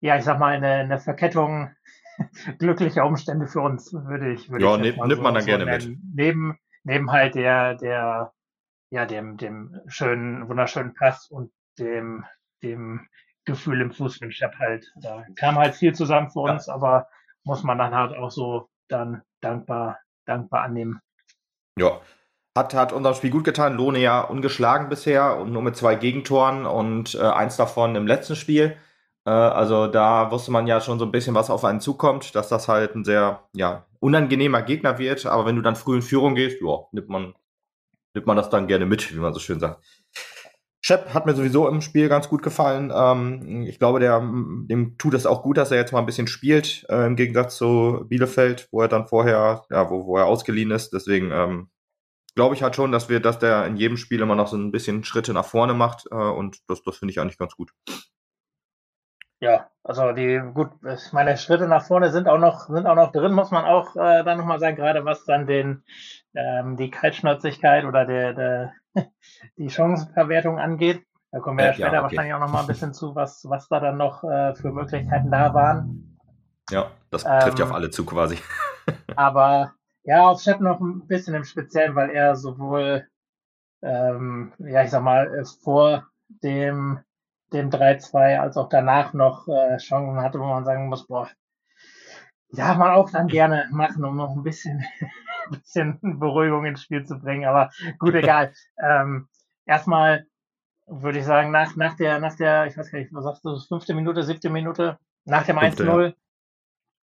ja, 0.00 0.16
ich 0.16 0.24
sag 0.24 0.38
mal, 0.40 0.54
eine, 0.54 0.68
eine 0.68 0.98
Verkettung 0.98 1.70
glücklicher 2.58 3.06
Umstände 3.06 3.46
für 3.46 3.60
uns, 3.60 3.92
würde 3.92 4.32
ich. 4.32 4.50
Würde 4.50 4.64
ja, 4.64 4.74
ich 4.74 4.80
nimmt, 4.80 5.06
nimmt 5.06 5.22
man 5.22 5.34
dann 5.34 5.42
so 5.42 5.46
gerne 5.46 5.64
nennen. 5.64 5.90
mit. 5.90 6.14
Neben, 6.14 6.58
neben 6.82 7.12
halt 7.12 7.36
der, 7.36 7.76
der, 7.76 8.32
ja, 8.92 9.06
dem, 9.06 9.38
dem 9.38 9.80
schönen, 9.86 10.46
wunderschönen 10.50 10.92
Pass 10.92 11.26
und 11.30 11.50
dem, 11.78 12.24
dem 12.62 13.08
Gefühl 13.46 13.80
im 13.80 13.90
Fußballstab 13.90 14.58
halt. 14.58 14.92
Da 15.00 15.24
kam 15.34 15.56
halt 15.56 15.74
viel 15.74 15.94
zusammen 15.94 16.30
für 16.30 16.40
uns, 16.40 16.66
ja. 16.66 16.74
aber 16.74 17.08
muss 17.42 17.62
man 17.62 17.78
dann 17.78 17.94
halt 17.94 18.14
auch 18.14 18.30
so 18.30 18.68
dann 18.88 19.22
dankbar, 19.40 19.98
dankbar 20.26 20.64
annehmen. 20.64 21.00
Ja. 21.78 22.02
Hat, 22.54 22.74
hat 22.74 22.92
unserem 22.92 23.14
Spiel 23.14 23.30
gut 23.30 23.44
getan. 23.44 23.78
Lohne 23.78 23.98
ja 23.98 24.20
ungeschlagen 24.20 24.90
bisher 24.90 25.38
und 25.38 25.54
nur 25.54 25.62
mit 25.62 25.74
zwei 25.74 25.94
Gegentoren 25.94 26.66
und 26.66 27.14
äh, 27.14 27.22
eins 27.22 27.56
davon 27.56 27.96
im 27.96 28.06
letzten 28.06 28.36
Spiel. 28.36 28.76
Äh, 29.24 29.30
also 29.30 29.86
da 29.86 30.30
wusste 30.30 30.50
man 30.52 30.66
ja 30.66 30.82
schon 30.82 30.98
so 30.98 31.06
ein 31.06 31.12
bisschen, 31.12 31.34
was 31.34 31.48
auf 31.48 31.64
einen 31.64 31.80
zukommt, 31.80 32.34
dass 32.34 32.50
das 32.50 32.68
halt 32.68 32.94
ein 32.94 33.04
sehr 33.04 33.48
ja, 33.54 33.86
unangenehmer 34.00 34.60
Gegner 34.60 34.98
wird. 34.98 35.24
Aber 35.24 35.46
wenn 35.46 35.56
du 35.56 35.62
dann 35.62 35.76
früh 35.76 35.96
in 35.96 36.02
Führung 36.02 36.34
gehst, 36.34 36.60
ja, 36.60 36.80
nimmt 36.92 37.08
man, 37.08 37.34
nimmt 38.14 38.26
man 38.26 38.36
das 38.36 38.50
dann 38.50 38.66
gerne 38.66 38.86
mit, 38.86 39.14
wie 39.14 39.18
man 39.18 39.34
so 39.34 39.40
schön 39.40 39.60
sagt. 39.60 39.84
Shep 40.84 41.14
hat 41.14 41.26
mir 41.26 41.34
sowieso 41.34 41.68
im 41.68 41.80
Spiel 41.80 42.08
ganz 42.08 42.28
gut 42.28 42.42
gefallen. 42.42 42.92
Ähm, 42.94 43.66
ich 43.68 43.78
glaube, 43.78 44.00
der, 44.00 44.18
dem 44.20 44.96
tut 44.98 45.14
es 45.14 45.26
auch 45.26 45.42
gut, 45.42 45.56
dass 45.56 45.70
er 45.70 45.76
jetzt 45.78 45.92
mal 45.92 46.00
ein 46.00 46.06
bisschen 46.06 46.26
spielt, 46.26 46.84
äh, 46.88 47.06
im 47.06 47.14
Gegensatz 47.14 47.56
zu 47.56 48.04
Bielefeld, 48.08 48.68
wo 48.72 48.80
er 48.80 48.88
dann 48.88 49.06
vorher, 49.06 49.64
ja, 49.70 49.90
wo, 49.90 50.06
wo 50.06 50.16
er 50.16 50.26
ausgeliehen 50.26 50.72
ist. 50.72 50.92
Deswegen 50.92 51.30
ähm, 51.30 51.68
glaube 52.34 52.56
ich 52.56 52.64
halt 52.64 52.74
schon, 52.74 52.90
dass 52.90 53.08
wir, 53.08 53.20
dass 53.20 53.38
der 53.38 53.64
in 53.66 53.76
jedem 53.76 53.96
Spiel 53.96 54.20
immer 54.20 54.34
noch 54.34 54.48
so 54.48 54.56
ein 54.56 54.72
bisschen 54.72 55.04
Schritte 55.04 55.32
nach 55.32 55.44
vorne 55.44 55.74
macht 55.74 56.06
äh, 56.10 56.16
und 56.16 56.58
das, 56.66 56.82
das 56.82 56.96
finde 56.96 57.12
ich 57.12 57.20
eigentlich 57.20 57.38
ganz 57.38 57.54
gut. 57.54 57.70
Ja, 59.42 59.66
also 59.82 60.12
die, 60.12 60.40
gut, 60.54 60.70
meine 61.10 61.36
Schritte 61.36 61.66
nach 61.66 61.84
vorne 61.84 62.12
sind 62.12 62.28
auch 62.28 62.38
noch, 62.38 62.68
sind 62.68 62.86
auch 62.86 62.94
noch 62.94 63.10
drin, 63.10 63.32
muss 63.32 63.50
man 63.50 63.64
auch 63.64 63.96
äh, 63.96 64.22
dann 64.22 64.38
nochmal 64.38 64.60
sagen, 64.60 64.76
gerade 64.76 65.04
was 65.04 65.24
dann 65.24 65.48
den, 65.48 65.82
ähm, 66.32 66.76
die 66.76 66.92
Kaltschnäuzigkeit 66.92 67.84
oder 67.84 68.06
der, 68.06 68.34
der, 68.34 68.72
die 69.56 69.68
Chancenverwertung 69.68 70.60
angeht. 70.60 71.04
Da 71.32 71.40
kommen 71.40 71.58
wir 71.58 71.64
ja, 71.64 71.70
ja 71.72 71.74
später 71.74 71.90
okay. 71.90 72.02
wahrscheinlich 72.02 72.34
auch 72.34 72.38
nochmal 72.38 72.60
ein 72.60 72.68
bisschen 72.68 72.94
zu, 72.94 73.16
was, 73.16 73.44
was 73.48 73.66
da 73.66 73.80
dann 73.80 73.96
noch 73.96 74.22
äh, 74.22 74.54
für 74.54 74.70
Möglichkeiten 74.70 75.32
da 75.32 75.52
waren. 75.52 76.16
Ja, 76.70 76.92
das 77.10 77.24
trifft 77.24 77.48
ähm, 77.48 77.56
ja 77.56 77.64
auf 77.64 77.72
alle 77.72 77.90
zu 77.90 78.06
quasi. 78.06 78.38
aber 79.16 79.72
ja, 80.04 80.22
auf 80.28 80.40
Shep 80.40 80.60
noch 80.60 80.78
ein 80.78 81.08
bisschen 81.08 81.34
im 81.34 81.42
Speziellen, 81.42 81.96
weil 81.96 82.10
er 82.10 82.36
sowohl, 82.36 83.08
ähm, 83.82 84.52
ja, 84.58 84.84
ich 84.84 84.90
sag 84.90 85.02
mal, 85.02 85.44
vor 85.64 86.06
dem 86.28 87.00
dem 87.52 87.70
3-2 87.70 88.38
als 88.38 88.56
auch 88.56 88.68
danach 88.68 89.12
noch 89.12 89.48
äh, 89.48 89.76
Chancen 89.78 90.20
hatte, 90.20 90.40
wo 90.40 90.46
man 90.46 90.64
sagen 90.64 90.88
muss, 90.88 91.06
boah, 91.06 91.28
ja, 92.48 92.74
man 92.74 92.90
auch 92.90 93.10
dann 93.10 93.28
gerne 93.28 93.68
machen, 93.70 94.04
um 94.04 94.16
noch 94.16 94.36
ein 94.36 94.42
bisschen, 94.42 94.84
ein 95.00 95.50
bisschen 95.50 96.18
Beruhigung 96.18 96.64
ins 96.64 96.82
Spiel 96.82 97.04
zu 97.04 97.18
bringen. 97.18 97.46
Aber 97.46 97.70
gut, 97.98 98.14
egal. 98.14 98.52
ähm, 98.82 99.28
erstmal 99.66 100.26
würde 100.86 101.18
ich 101.20 101.24
sagen, 101.24 101.50
nach, 101.50 101.76
nach 101.76 101.96
der, 101.96 102.18
nach 102.18 102.36
der, 102.36 102.66
ich 102.66 102.76
weiß 102.76 102.90
gar 102.90 102.98
nicht, 102.98 103.12
was 103.12 103.24
sagst 103.24 103.44
du, 103.44 103.58
fünfte 103.58 103.94
Minute, 103.94 104.22
siebte 104.22 104.50
Minute, 104.50 104.98
nach 105.24 105.46
dem 105.46 105.58
1-0, 105.58 106.14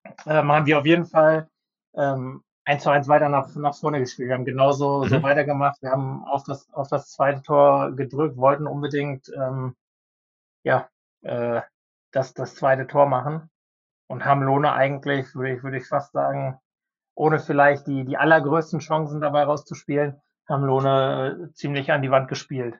ja. 0.05 0.40
ähm, 0.40 0.52
haben 0.52 0.67
wir 0.67 0.78
auf 0.78 0.87
jeden 0.87 1.07
Fall 1.07 1.49
ähm, 1.97 2.43
1 2.64 2.83
zu 2.83 2.90
1 2.90 3.09
weiter 3.09 3.28
nach, 3.28 3.55
nach 3.55 3.75
vorne 3.75 4.00
gespielt. 4.00 4.28
Wir 4.28 4.35
haben 4.35 4.45
genauso 4.45 5.05
mhm. 5.05 5.09
so 5.09 5.23
weitergemacht. 5.23 5.81
Wir 5.81 5.90
haben 5.90 6.25
auf 6.25 6.45
das, 6.45 6.71
auf 6.73 6.88
das 6.88 7.11
zweite 7.11 7.43
Tor 7.43 7.93
gedrückt, 7.93 8.37
wollten 8.37 8.67
unbedingt 8.67 9.31
ähm, 9.35 9.75
ja, 10.69 10.89
äh, 11.23 11.63
das, 12.13 12.35
das 12.35 12.55
zweite 12.55 12.87
Tor 12.87 13.07
machen 13.07 13.51
und 14.07 14.25
haben 14.25 14.43
Lohne 14.43 14.73
eigentlich, 14.73 15.35
würde 15.35 15.55
ich, 15.55 15.63
würde 15.63 15.79
ich 15.79 15.87
fast 15.87 16.13
sagen, 16.13 16.59
ohne 17.15 17.39
vielleicht 17.41 17.87
die, 17.87 18.05
die 18.05 18.19
allergrößten 18.19 18.81
Chancen 18.81 19.21
dabei 19.21 19.45
rauszuspielen, 19.45 20.21
haben 20.47 20.65
Lohne 20.65 21.49
äh, 21.49 21.53
ziemlich 21.55 21.91
an 21.91 22.03
die 22.03 22.11
Wand 22.11 22.29
gespielt. 22.29 22.79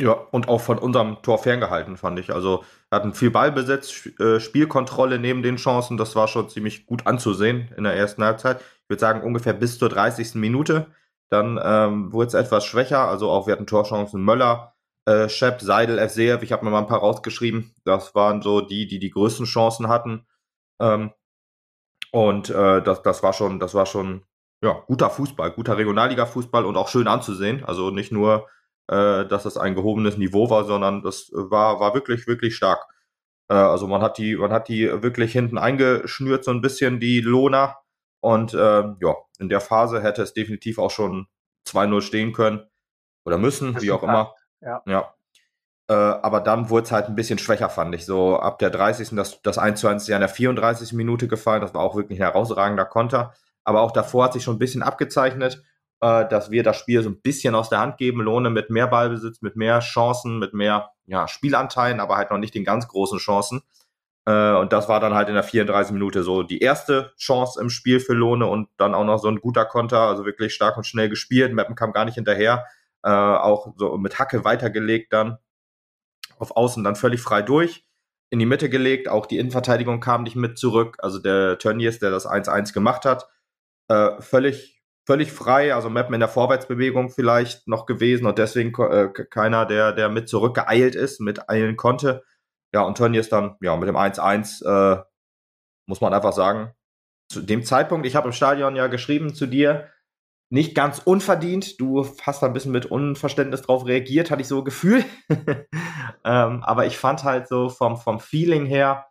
Ja, 0.00 0.12
und 0.12 0.48
auch 0.48 0.60
von 0.60 0.78
unserem 0.78 1.22
Tor 1.22 1.38
ferngehalten, 1.38 1.96
fand 1.96 2.18
ich. 2.18 2.32
Also 2.32 2.64
hatten 2.90 3.12
viel 3.12 3.30
Ballbesitz, 3.30 4.08
äh, 4.20 4.40
Spielkontrolle 4.40 5.18
neben 5.18 5.42
den 5.42 5.56
Chancen. 5.56 5.96
Das 5.96 6.16
war 6.16 6.28
schon 6.28 6.48
ziemlich 6.48 6.86
gut 6.86 7.06
anzusehen 7.06 7.72
in 7.76 7.84
der 7.84 7.94
ersten 7.94 8.22
Halbzeit. 8.24 8.60
Ich 8.60 8.88
würde 8.88 9.00
sagen, 9.00 9.22
ungefähr 9.22 9.54
bis 9.54 9.78
zur 9.78 9.88
30. 9.88 10.36
Minute. 10.36 10.86
Dann 11.30 11.60
ähm, 11.62 12.12
wurde 12.12 12.28
es 12.28 12.34
etwas 12.34 12.64
schwächer. 12.64 13.08
Also 13.08 13.28
auch 13.28 13.46
wir 13.46 13.52
hatten 13.52 13.66
Torchancen. 13.66 14.22
Möller 14.22 14.77
äh, 15.08 15.28
Shep, 15.28 15.62
Seidel, 15.62 15.98
Evseev, 15.98 16.42
ich 16.42 16.52
habe 16.52 16.64
mir 16.64 16.70
mal 16.70 16.80
ein 16.80 16.86
paar 16.86 17.00
rausgeschrieben. 17.00 17.74
Das 17.84 18.14
waren 18.14 18.42
so 18.42 18.60
die, 18.60 18.86
die 18.86 18.98
die 18.98 19.10
größten 19.10 19.46
Chancen 19.46 19.88
hatten. 19.88 20.26
Ähm, 20.80 21.12
und 22.12 22.50
äh, 22.50 22.82
das, 22.82 23.02
das 23.02 23.22
war 23.22 23.32
schon, 23.32 23.58
das 23.58 23.74
war 23.74 23.86
schon 23.86 24.24
ja, 24.62 24.72
guter 24.86 25.08
Fußball, 25.08 25.52
guter 25.52 25.78
Regionalliga-Fußball 25.78 26.64
und 26.64 26.76
auch 26.76 26.88
schön 26.88 27.08
anzusehen. 27.08 27.64
Also 27.64 27.90
nicht 27.90 28.12
nur, 28.12 28.48
äh, 28.88 29.24
dass 29.26 29.44
das 29.44 29.56
ein 29.56 29.74
gehobenes 29.74 30.18
Niveau 30.18 30.50
war, 30.50 30.64
sondern 30.64 31.02
das 31.02 31.30
war, 31.32 31.80
war 31.80 31.94
wirklich, 31.94 32.26
wirklich 32.26 32.54
stark. 32.54 32.84
Äh, 33.48 33.54
also 33.54 33.86
man 33.86 34.02
hat 34.02 34.18
die, 34.18 34.36
man 34.36 34.52
hat 34.52 34.68
die 34.68 34.90
wirklich 35.02 35.32
hinten 35.32 35.56
eingeschnürt, 35.56 36.44
so 36.44 36.50
ein 36.50 36.60
bisschen 36.60 37.00
die 37.00 37.20
Lohner. 37.20 37.78
Und 38.20 38.52
äh, 38.52 38.82
ja, 39.00 39.14
in 39.38 39.48
der 39.48 39.60
Phase 39.60 40.02
hätte 40.02 40.22
es 40.22 40.34
definitiv 40.34 40.78
auch 40.78 40.90
schon 40.90 41.28
2-0 41.66 42.02
stehen 42.02 42.32
können 42.32 42.66
oder 43.24 43.38
müssen, 43.38 43.80
wie 43.80 43.92
auch 43.92 44.02
immer. 44.02 44.34
Ja. 44.60 44.82
ja. 44.86 45.14
Äh, 45.90 45.94
aber 45.94 46.40
dann 46.40 46.68
wurde 46.68 46.84
es 46.84 46.92
halt 46.92 47.06
ein 47.06 47.14
bisschen 47.14 47.38
schwächer, 47.38 47.70
fand 47.70 47.94
ich. 47.94 48.04
So 48.04 48.38
ab 48.38 48.58
der 48.58 48.70
30. 48.70 49.10
Das, 49.12 49.40
das 49.42 49.58
1 49.58 49.80
zu 49.80 49.88
1 49.88 50.02
ist 50.02 50.08
ja 50.08 50.16
in 50.16 50.20
der 50.20 50.28
34. 50.28 50.92
Minute 50.92 51.28
gefallen. 51.28 51.62
Das 51.62 51.74
war 51.74 51.82
auch 51.82 51.96
wirklich 51.96 52.18
ein 52.18 52.22
herausragender 52.22 52.84
Konter. 52.84 53.32
Aber 53.64 53.80
auch 53.80 53.92
davor 53.92 54.24
hat 54.24 54.32
sich 54.34 54.44
schon 54.44 54.56
ein 54.56 54.58
bisschen 54.58 54.82
abgezeichnet, 54.82 55.62
äh, 56.00 56.28
dass 56.28 56.50
wir 56.50 56.62
das 56.62 56.76
Spiel 56.76 57.02
so 57.02 57.08
ein 57.10 57.20
bisschen 57.20 57.54
aus 57.54 57.70
der 57.70 57.80
Hand 57.80 57.96
geben. 57.96 58.20
Lohne 58.20 58.50
mit 58.50 58.70
mehr 58.70 58.86
Ballbesitz, 58.86 59.40
mit 59.40 59.56
mehr 59.56 59.80
Chancen, 59.80 60.38
mit 60.38 60.52
mehr 60.52 60.90
ja, 61.06 61.26
Spielanteilen, 61.26 62.00
aber 62.00 62.16
halt 62.16 62.30
noch 62.30 62.38
nicht 62.38 62.54
den 62.54 62.64
ganz 62.64 62.86
großen 62.88 63.18
Chancen. 63.18 63.62
Äh, 64.26 64.56
und 64.56 64.74
das 64.74 64.90
war 64.90 65.00
dann 65.00 65.14
halt 65.14 65.28
in 65.28 65.34
der 65.34 65.42
34 65.42 65.94
Minute 65.94 66.22
so 66.22 66.42
die 66.42 66.60
erste 66.60 67.14
Chance 67.16 67.58
im 67.60 67.70
Spiel 67.70 67.98
für 67.98 68.12
Lohne 68.12 68.46
und 68.46 68.68
dann 68.76 68.94
auch 68.94 69.04
noch 69.04 69.18
so 69.18 69.28
ein 69.28 69.40
guter 69.40 69.64
Konter, 69.64 70.00
also 70.00 70.26
wirklich 70.26 70.52
stark 70.54 70.76
und 70.76 70.86
schnell 70.86 71.08
gespielt. 71.08 71.54
Mappen 71.54 71.76
kam 71.76 71.92
gar 71.92 72.04
nicht 72.04 72.16
hinterher 72.16 72.66
äh, 73.08 73.38
auch 73.38 73.72
so 73.76 73.96
mit 73.96 74.18
Hacke 74.18 74.44
weitergelegt 74.44 75.12
dann 75.12 75.38
auf 76.38 76.56
Außen 76.56 76.84
dann 76.84 76.94
völlig 76.94 77.20
frei 77.20 77.42
durch, 77.42 77.84
in 78.30 78.38
die 78.38 78.46
Mitte 78.46 78.68
gelegt, 78.68 79.08
auch 79.08 79.26
die 79.26 79.38
Innenverteidigung 79.38 80.00
kam 80.00 80.22
nicht 80.22 80.36
mit 80.36 80.58
zurück, 80.58 80.98
also 81.00 81.18
der 81.18 81.58
Tönnies, 81.58 81.98
der 81.98 82.10
das 82.10 82.26
1-1 82.26 82.72
gemacht 82.72 83.04
hat, 83.04 83.28
äh, 83.88 84.20
völlig, 84.20 84.82
völlig 85.06 85.32
frei, 85.32 85.74
also 85.74 85.88
Mappen 85.88 86.14
in 86.14 86.20
der 86.20 86.28
Vorwärtsbewegung 86.28 87.08
vielleicht 87.08 87.66
noch 87.66 87.86
gewesen 87.86 88.26
und 88.26 88.38
deswegen 88.38 88.72
äh, 88.82 89.08
keiner, 89.08 89.64
der, 89.64 89.92
der 89.92 90.10
mit 90.10 90.28
zurückgeeilt 90.28 90.94
ist, 90.94 91.20
mit 91.20 91.48
eilen 91.48 91.76
konnte. 91.76 92.22
Ja, 92.74 92.82
und 92.82 92.98
Tönnies 92.98 93.30
dann, 93.30 93.56
ja, 93.62 93.74
mit 93.76 93.88
dem 93.88 93.96
1-1, 93.96 94.64
äh, 94.64 95.02
muss 95.86 96.02
man 96.02 96.12
einfach 96.12 96.34
sagen, 96.34 96.74
zu 97.30 97.40
dem 97.40 97.64
Zeitpunkt, 97.64 98.06
ich 98.06 98.14
habe 98.14 98.28
im 98.28 98.32
Stadion 98.32 98.76
ja 98.76 98.86
geschrieben 98.88 99.34
zu 99.34 99.46
dir, 99.46 99.88
nicht 100.50 100.74
ganz 100.74 100.98
unverdient. 100.98 101.80
Du 101.80 102.06
hast 102.22 102.42
da 102.42 102.46
ein 102.46 102.52
bisschen 102.52 102.72
mit 102.72 102.86
Unverständnis 102.86 103.62
drauf 103.62 103.86
reagiert, 103.86 104.30
hatte 104.30 104.42
ich 104.42 104.48
so 104.48 104.64
Gefühl. 104.64 105.04
ähm, 106.24 106.62
aber 106.62 106.86
ich 106.86 106.96
fand 106.96 107.24
halt 107.24 107.48
so 107.48 107.68
vom, 107.68 107.96
vom 107.96 108.20
Feeling 108.20 108.66
her 108.66 109.06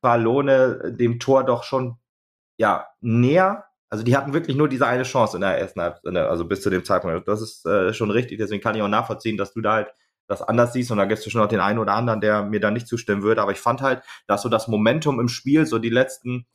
war 0.00 0.18
Lohne 0.18 0.94
dem 0.94 1.18
Tor 1.18 1.44
doch 1.44 1.64
schon 1.64 1.98
ja 2.58 2.86
näher. 3.00 3.64
Also 3.90 4.04
die 4.04 4.16
hatten 4.16 4.32
wirklich 4.32 4.56
nur 4.56 4.68
diese 4.68 4.86
eine 4.86 5.02
Chance 5.02 5.36
in 5.36 5.40
der 5.40 5.58
ersten 5.58 5.80
Halbzeit, 5.80 6.16
also 6.16 6.44
bis 6.44 6.62
zu 6.62 6.70
dem 6.70 6.84
Zeitpunkt. 6.84 7.26
Das 7.26 7.40
ist 7.40 7.64
äh, 7.66 7.92
schon 7.94 8.10
richtig, 8.10 8.38
deswegen 8.38 8.62
kann 8.62 8.74
ich 8.74 8.82
auch 8.82 8.88
nachvollziehen, 8.88 9.36
dass 9.36 9.52
du 9.54 9.60
da 9.60 9.74
halt 9.74 9.94
das 10.28 10.42
anders 10.42 10.74
siehst 10.74 10.90
und 10.90 10.98
da 10.98 11.06
gibt 11.06 11.20
es 11.20 11.32
schon 11.32 11.40
noch 11.40 11.48
den 11.48 11.60
einen 11.60 11.78
oder 11.78 11.94
anderen, 11.94 12.20
der 12.20 12.42
mir 12.42 12.60
da 12.60 12.70
nicht 12.70 12.86
zustimmen 12.86 13.22
würde. 13.22 13.40
Aber 13.40 13.52
ich 13.52 13.60
fand 13.60 13.80
halt, 13.80 14.02
dass 14.26 14.42
so 14.42 14.50
das 14.50 14.68
Momentum 14.68 15.20
im 15.20 15.28
Spiel, 15.28 15.64
so 15.64 15.78
die 15.78 15.88
letzten 15.88 16.46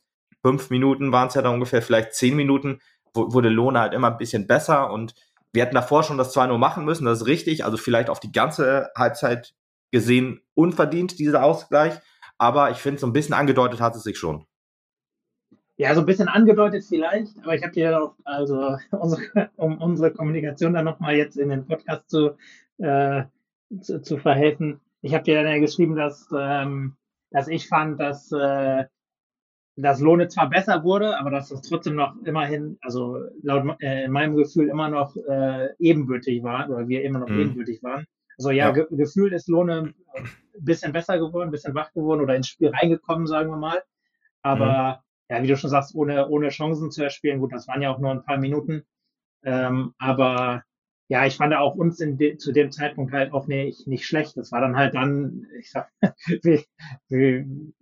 fünf 0.42 0.70
Minuten 0.70 1.10
waren 1.10 1.28
es 1.28 1.34
ja 1.34 1.42
dann 1.42 1.54
ungefähr, 1.54 1.82
vielleicht 1.82 2.14
zehn 2.14 2.36
Minuten, 2.36 2.80
wurde 3.14 3.48
Lohne 3.48 3.80
halt 3.80 3.94
immer 3.94 4.10
ein 4.10 4.18
bisschen 4.18 4.46
besser 4.46 4.90
und 4.90 5.14
wir 5.52 5.62
hätten 5.62 5.76
davor 5.76 6.02
schon 6.02 6.18
das 6.18 6.34
2-0 6.34 6.58
machen 6.58 6.84
müssen, 6.84 7.04
das 7.04 7.20
ist 7.20 7.26
richtig. 7.26 7.64
Also 7.64 7.76
vielleicht 7.76 8.10
auf 8.10 8.18
die 8.18 8.32
ganze 8.32 8.90
Halbzeit 8.96 9.54
gesehen 9.92 10.40
unverdient, 10.54 11.20
dieser 11.20 11.44
Ausgleich. 11.44 11.94
Aber 12.38 12.72
ich 12.72 12.78
finde, 12.78 13.00
so 13.00 13.06
ein 13.06 13.12
bisschen 13.12 13.34
angedeutet 13.34 13.80
hat 13.80 13.94
es 13.94 14.02
sich 14.02 14.18
schon. 14.18 14.46
Ja, 15.76 15.94
so 15.94 16.00
ein 16.00 16.06
bisschen 16.06 16.28
angedeutet 16.28 16.84
vielleicht, 16.88 17.36
aber 17.42 17.54
ich 17.54 17.62
habe 17.62 17.72
dir 17.72 18.00
auch, 18.00 18.14
also 18.24 18.76
unsere, 18.90 19.50
um 19.56 19.78
unsere 19.78 20.12
Kommunikation 20.12 20.74
dann 20.74 20.84
nochmal 20.84 21.16
jetzt 21.16 21.36
in 21.36 21.48
den 21.48 21.66
Podcast 21.66 22.10
zu, 22.10 22.36
äh, 22.78 23.24
zu, 23.80 24.02
zu, 24.02 24.18
verhelfen. 24.18 24.80
Ich 25.02 25.14
habe 25.14 25.24
dir 25.24 25.36
dann 25.36 25.52
ja 25.52 25.58
geschrieben, 25.58 25.96
dass, 25.96 26.28
ähm, 26.36 26.96
dass 27.30 27.48
ich 27.48 27.68
fand, 27.68 28.00
dass 28.00 28.30
äh, 28.32 28.84
dass 29.76 30.00
Lohne 30.00 30.28
zwar 30.28 30.48
besser 30.48 30.84
wurde, 30.84 31.18
aber 31.18 31.30
dass 31.30 31.48
das 31.48 31.62
trotzdem 31.62 31.96
noch 31.96 32.14
immerhin, 32.24 32.78
also 32.80 33.18
laut 33.42 33.76
äh, 33.80 34.06
meinem 34.08 34.36
Gefühl 34.36 34.68
immer 34.68 34.88
noch 34.88 35.16
äh, 35.16 35.68
ebenbürtig 35.78 36.42
war, 36.42 36.70
oder 36.70 36.86
wir 36.86 37.02
immer 37.02 37.18
noch 37.18 37.28
mhm. 37.28 37.40
ebenbürtig 37.40 37.82
waren. 37.82 38.06
Also 38.38 38.50
ja, 38.50 38.66
ja. 38.66 38.70
Ge 38.72 38.86
gefühlt 38.90 39.32
ist 39.32 39.48
Lohne 39.48 39.94
ein 40.14 40.64
bisschen 40.64 40.92
besser 40.92 41.18
geworden, 41.18 41.48
ein 41.48 41.52
bisschen 41.52 41.74
wach 41.74 41.92
geworden 41.92 42.20
oder 42.20 42.36
ins 42.36 42.48
Spiel 42.48 42.68
reingekommen, 42.68 43.26
sagen 43.26 43.50
wir 43.50 43.56
mal. 43.56 43.82
Aber 44.42 45.02
mhm. 45.28 45.34
ja, 45.36 45.42
wie 45.42 45.48
du 45.48 45.56
schon 45.56 45.70
sagst, 45.70 45.94
ohne, 45.94 46.28
ohne 46.28 46.48
Chancen 46.50 46.90
zu 46.90 47.02
erspielen, 47.02 47.40
gut, 47.40 47.52
das 47.52 47.66
waren 47.66 47.82
ja 47.82 47.92
auch 47.92 47.98
nur 47.98 48.10
ein 48.10 48.24
paar 48.24 48.38
Minuten. 48.38 48.84
Ähm, 49.44 49.94
aber 49.98 50.62
ja, 51.08 51.26
ich 51.26 51.36
fand 51.36 51.54
auch 51.54 51.74
uns 51.74 51.98
de 51.98 52.36
zu 52.38 52.52
dem 52.52 52.70
Zeitpunkt 52.72 53.12
halt 53.12 53.32
auch 53.32 53.46
nicht, 53.46 53.86
nicht 53.86 54.06
schlecht. 54.06 54.36
Das 54.36 54.52
war 54.52 54.60
dann 54.60 54.76
halt 54.76 54.94
dann, 54.94 55.46
ich 55.58 55.70
sag, 55.70 55.90
wie, 56.42 56.64
wie, 57.08 57.72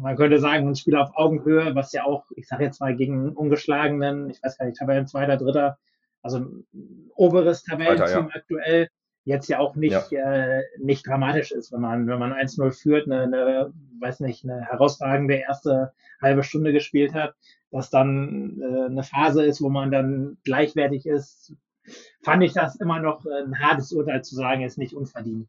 man 0.00 0.16
könnte 0.16 0.38
sagen, 0.38 0.68
ein 0.68 0.76
Spiel 0.76 0.96
auf 0.96 1.10
Augenhöhe, 1.14 1.74
was 1.74 1.92
ja 1.92 2.04
auch, 2.04 2.24
ich 2.36 2.48
sag 2.48 2.60
jetzt 2.60 2.80
mal, 2.80 2.96
gegen 2.96 3.30
ungeschlagenen, 3.30 4.30
ich 4.30 4.42
weiß 4.42 4.58
gar 4.58 4.66
nicht, 4.66 4.78
Tabellen 4.78 5.06
zweiter, 5.06 5.36
dritter, 5.36 5.78
also 6.22 6.46
oberes 7.14 7.62
Tabellenteam 7.62 8.28
ja. 8.28 8.34
aktuell, 8.34 8.88
jetzt 9.24 9.48
ja 9.48 9.58
auch 9.58 9.76
nicht, 9.76 10.10
ja. 10.10 10.32
Äh, 10.32 10.62
nicht 10.78 11.06
dramatisch 11.06 11.52
ist, 11.52 11.72
wenn 11.72 11.80
man, 11.80 12.06
wenn 12.06 12.18
man 12.18 12.32
1-0 12.32 12.72
führt, 12.72 13.06
eine, 13.06 13.24
eine, 13.24 13.72
weiß 14.00 14.20
nicht, 14.20 14.44
eine 14.44 14.64
herausragende 14.64 15.34
erste 15.34 15.92
halbe 16.20 16.42
Stunde 16.42 16.72
gespielt 16.72 17.14
hat, 17.14 17.34
dass 17.70 17.90
dann 17.90 18.60
äh, 18.60 18.86
eine 18.86 19.02
Phase 19.02 19.44
ist, 19.44 19.60
wo 19.60 19.68
man 19.68 19.90
dann 19.90 20.38
gleichwertig 20.44 21.06
ist, 21.06 21.54
fand 22.22 22.42
ich 22.42 22.52
das 22.52 22.76
immer 22.76 23.00
noch 23.00 23.24
ein 23.26 23.58
hartes 23.58 23.92
Urteil 23.92 24.22
zu 24.22 24.34
sagen, 24.34 24.62
ist 24.62 24.78
nicht 24.78 24.94
unverdient. 24.94 25.48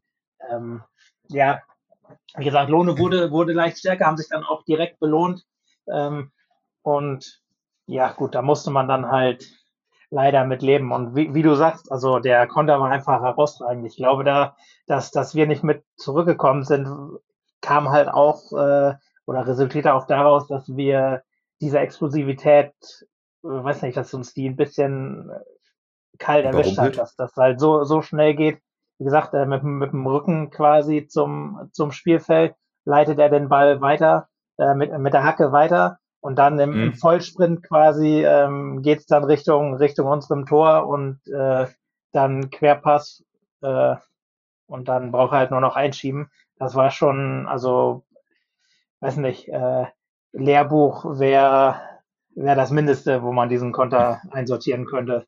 Ähm, 0.50 0.82
ja, 1.28 1.60
wie 2.36 2.44
gesagt, 2.44 2.70
Lohne 2.70 2.98
wurde, 2.98 3.30
wurde 3.30 3.52
leicht 3.52 3.78
stärker, 3.78 4.06
haben 4.06 4.16
sich 4.16 4.28
dann 4.28 4.44
auch 4.44 4.64
direkt 4.64 4.98
belohnt. 5.00 5.44
Ähm, 5.88 6.30
und 6.82 7.42
ja, 7.86 8.12
gut, 8.12 8.34
da 8.34 8.42
musste 8.42 8.70
man 8.70 8.88
dann 8.88 9.10
halt 9.10 9.46
leider 10.10 10.44
mit 10.44 10.62
leben. 10.62 10.92
Und 10.92 11.16
wie, 11.16 11.34
wie 11.34 11.42
du 11.42 11.54
sagst, 11.54 11.90
also 11.90 12.18
der 12.18 12.46
Konter 12.46 12.80
war 12.80 12.90
einfach 12.90 13.22
herausragend. 13.22 13.86
Ich 13.86 13.96
glaube, 13.96 14.24
da, 14.24 14.56
dass, 14.86 15.10
dass 15.10 15.34
wir 15.34 15.46
nicht 15.46 15.62
mit 15.62 15.84
zurückgekommen 15.96 16.64
sind, 16.64 16.88
kam 17.60 17.90
halt 17.90 18.08
auch 18.08 18.52
äh, 18.52 18.94
oder 19.24 19.46
resultierte 19.46 19.94
auch 19.94 20.06
daraus, 20.06 20.48
dass 20.48 20.76
wir 20.76 21.22
diese 21.60 21.78
Explosivität, 21.78 22.72
äh, 23.44 23.48
weiß 23.48 23.82
nicht, 23.82 23.96
dass 23.96 24.12
uns 24.14 24.34
die 24.34 24.48
ein 24.48 24.56
bisschen 24.56 25.30
kalt 26.22 26.44
erwischt 26.44 26.78
hat, 26.78 26.96
dass 26.96 27.16
das 27.16 27.36
halt 27.36 27.60
so, 27.60 27.84
so 27.84 28.02
schnell 28.02 28.34
geht. 28.34 28.58
Wie 28.98 29.04
gesagt, 29.04 29.34
äh, 29.34 29.46
mit, 29.46 29.62
mit 29.62 29.92
dem 29.92 30.06
Rücken 30.06 30.50
quasi 30.50 31.06
zum, 31.06 31.68
zum 31.72 31.92
Spielfeld 31.92 32.54
leitet 32.84 33.18
er 33.18 33.28
den 33.28 33.48
Ball 33.48 33.80
weiter, 33.80 34.28
äh, 34.58 34.74
mit, 34.74 34.96
mit 34.98 35.12
der 35.12 35.24
Hacke 35.24 35.52
weiter 35.52 35.98
und 36.20 36.36
dann 36.38 36.58
im, 36.58 36.70
mhm. 36.70 36.82
im 36.82 36.94
Vollsprint 36.94 37.62
quasi 37.64 38.24
ähm, 38.24 38.82
geht 38.82 39.10
dann 39.10 39.24
Richtung, 39.24 39.74
Richtung 39.74 40.06
unserem 40.06 40.46
Tor 40.46 40.86
und 40.86 41.20
äh, 41.26 41.66
dann 42.12 42.50
Querpass 42.50 43.24
äh, 43.62 43.96
und 44.66 44.88
dann 44.88 45.10
braucht 45.10 45.32
er 45.32 45.38
halt 45.38 45.50
nur 45.50 45.60
noch 45.60 45.76
einschieben. 45.76 46.30
Das 46.58 46.74
war 46.74 46.90
schon, 46.90 47.46
also, 47.48 48.04
weiß 49.00 49.16
nicht, 49.16 49.48
äh, 49.48 49.86
Lehrbuch 50.32 51.18
wäre 51.18 51.80
wär 52.34 52.54
das 52.54 52.70
Mindeste, 52.70 53.22
wo 53.22 53.32
man 53.32 53.48
diesen 53.48 53.72
Konter 53.72 54.22
einsortieren 54.30 54.86
könnte. 54.86 55.26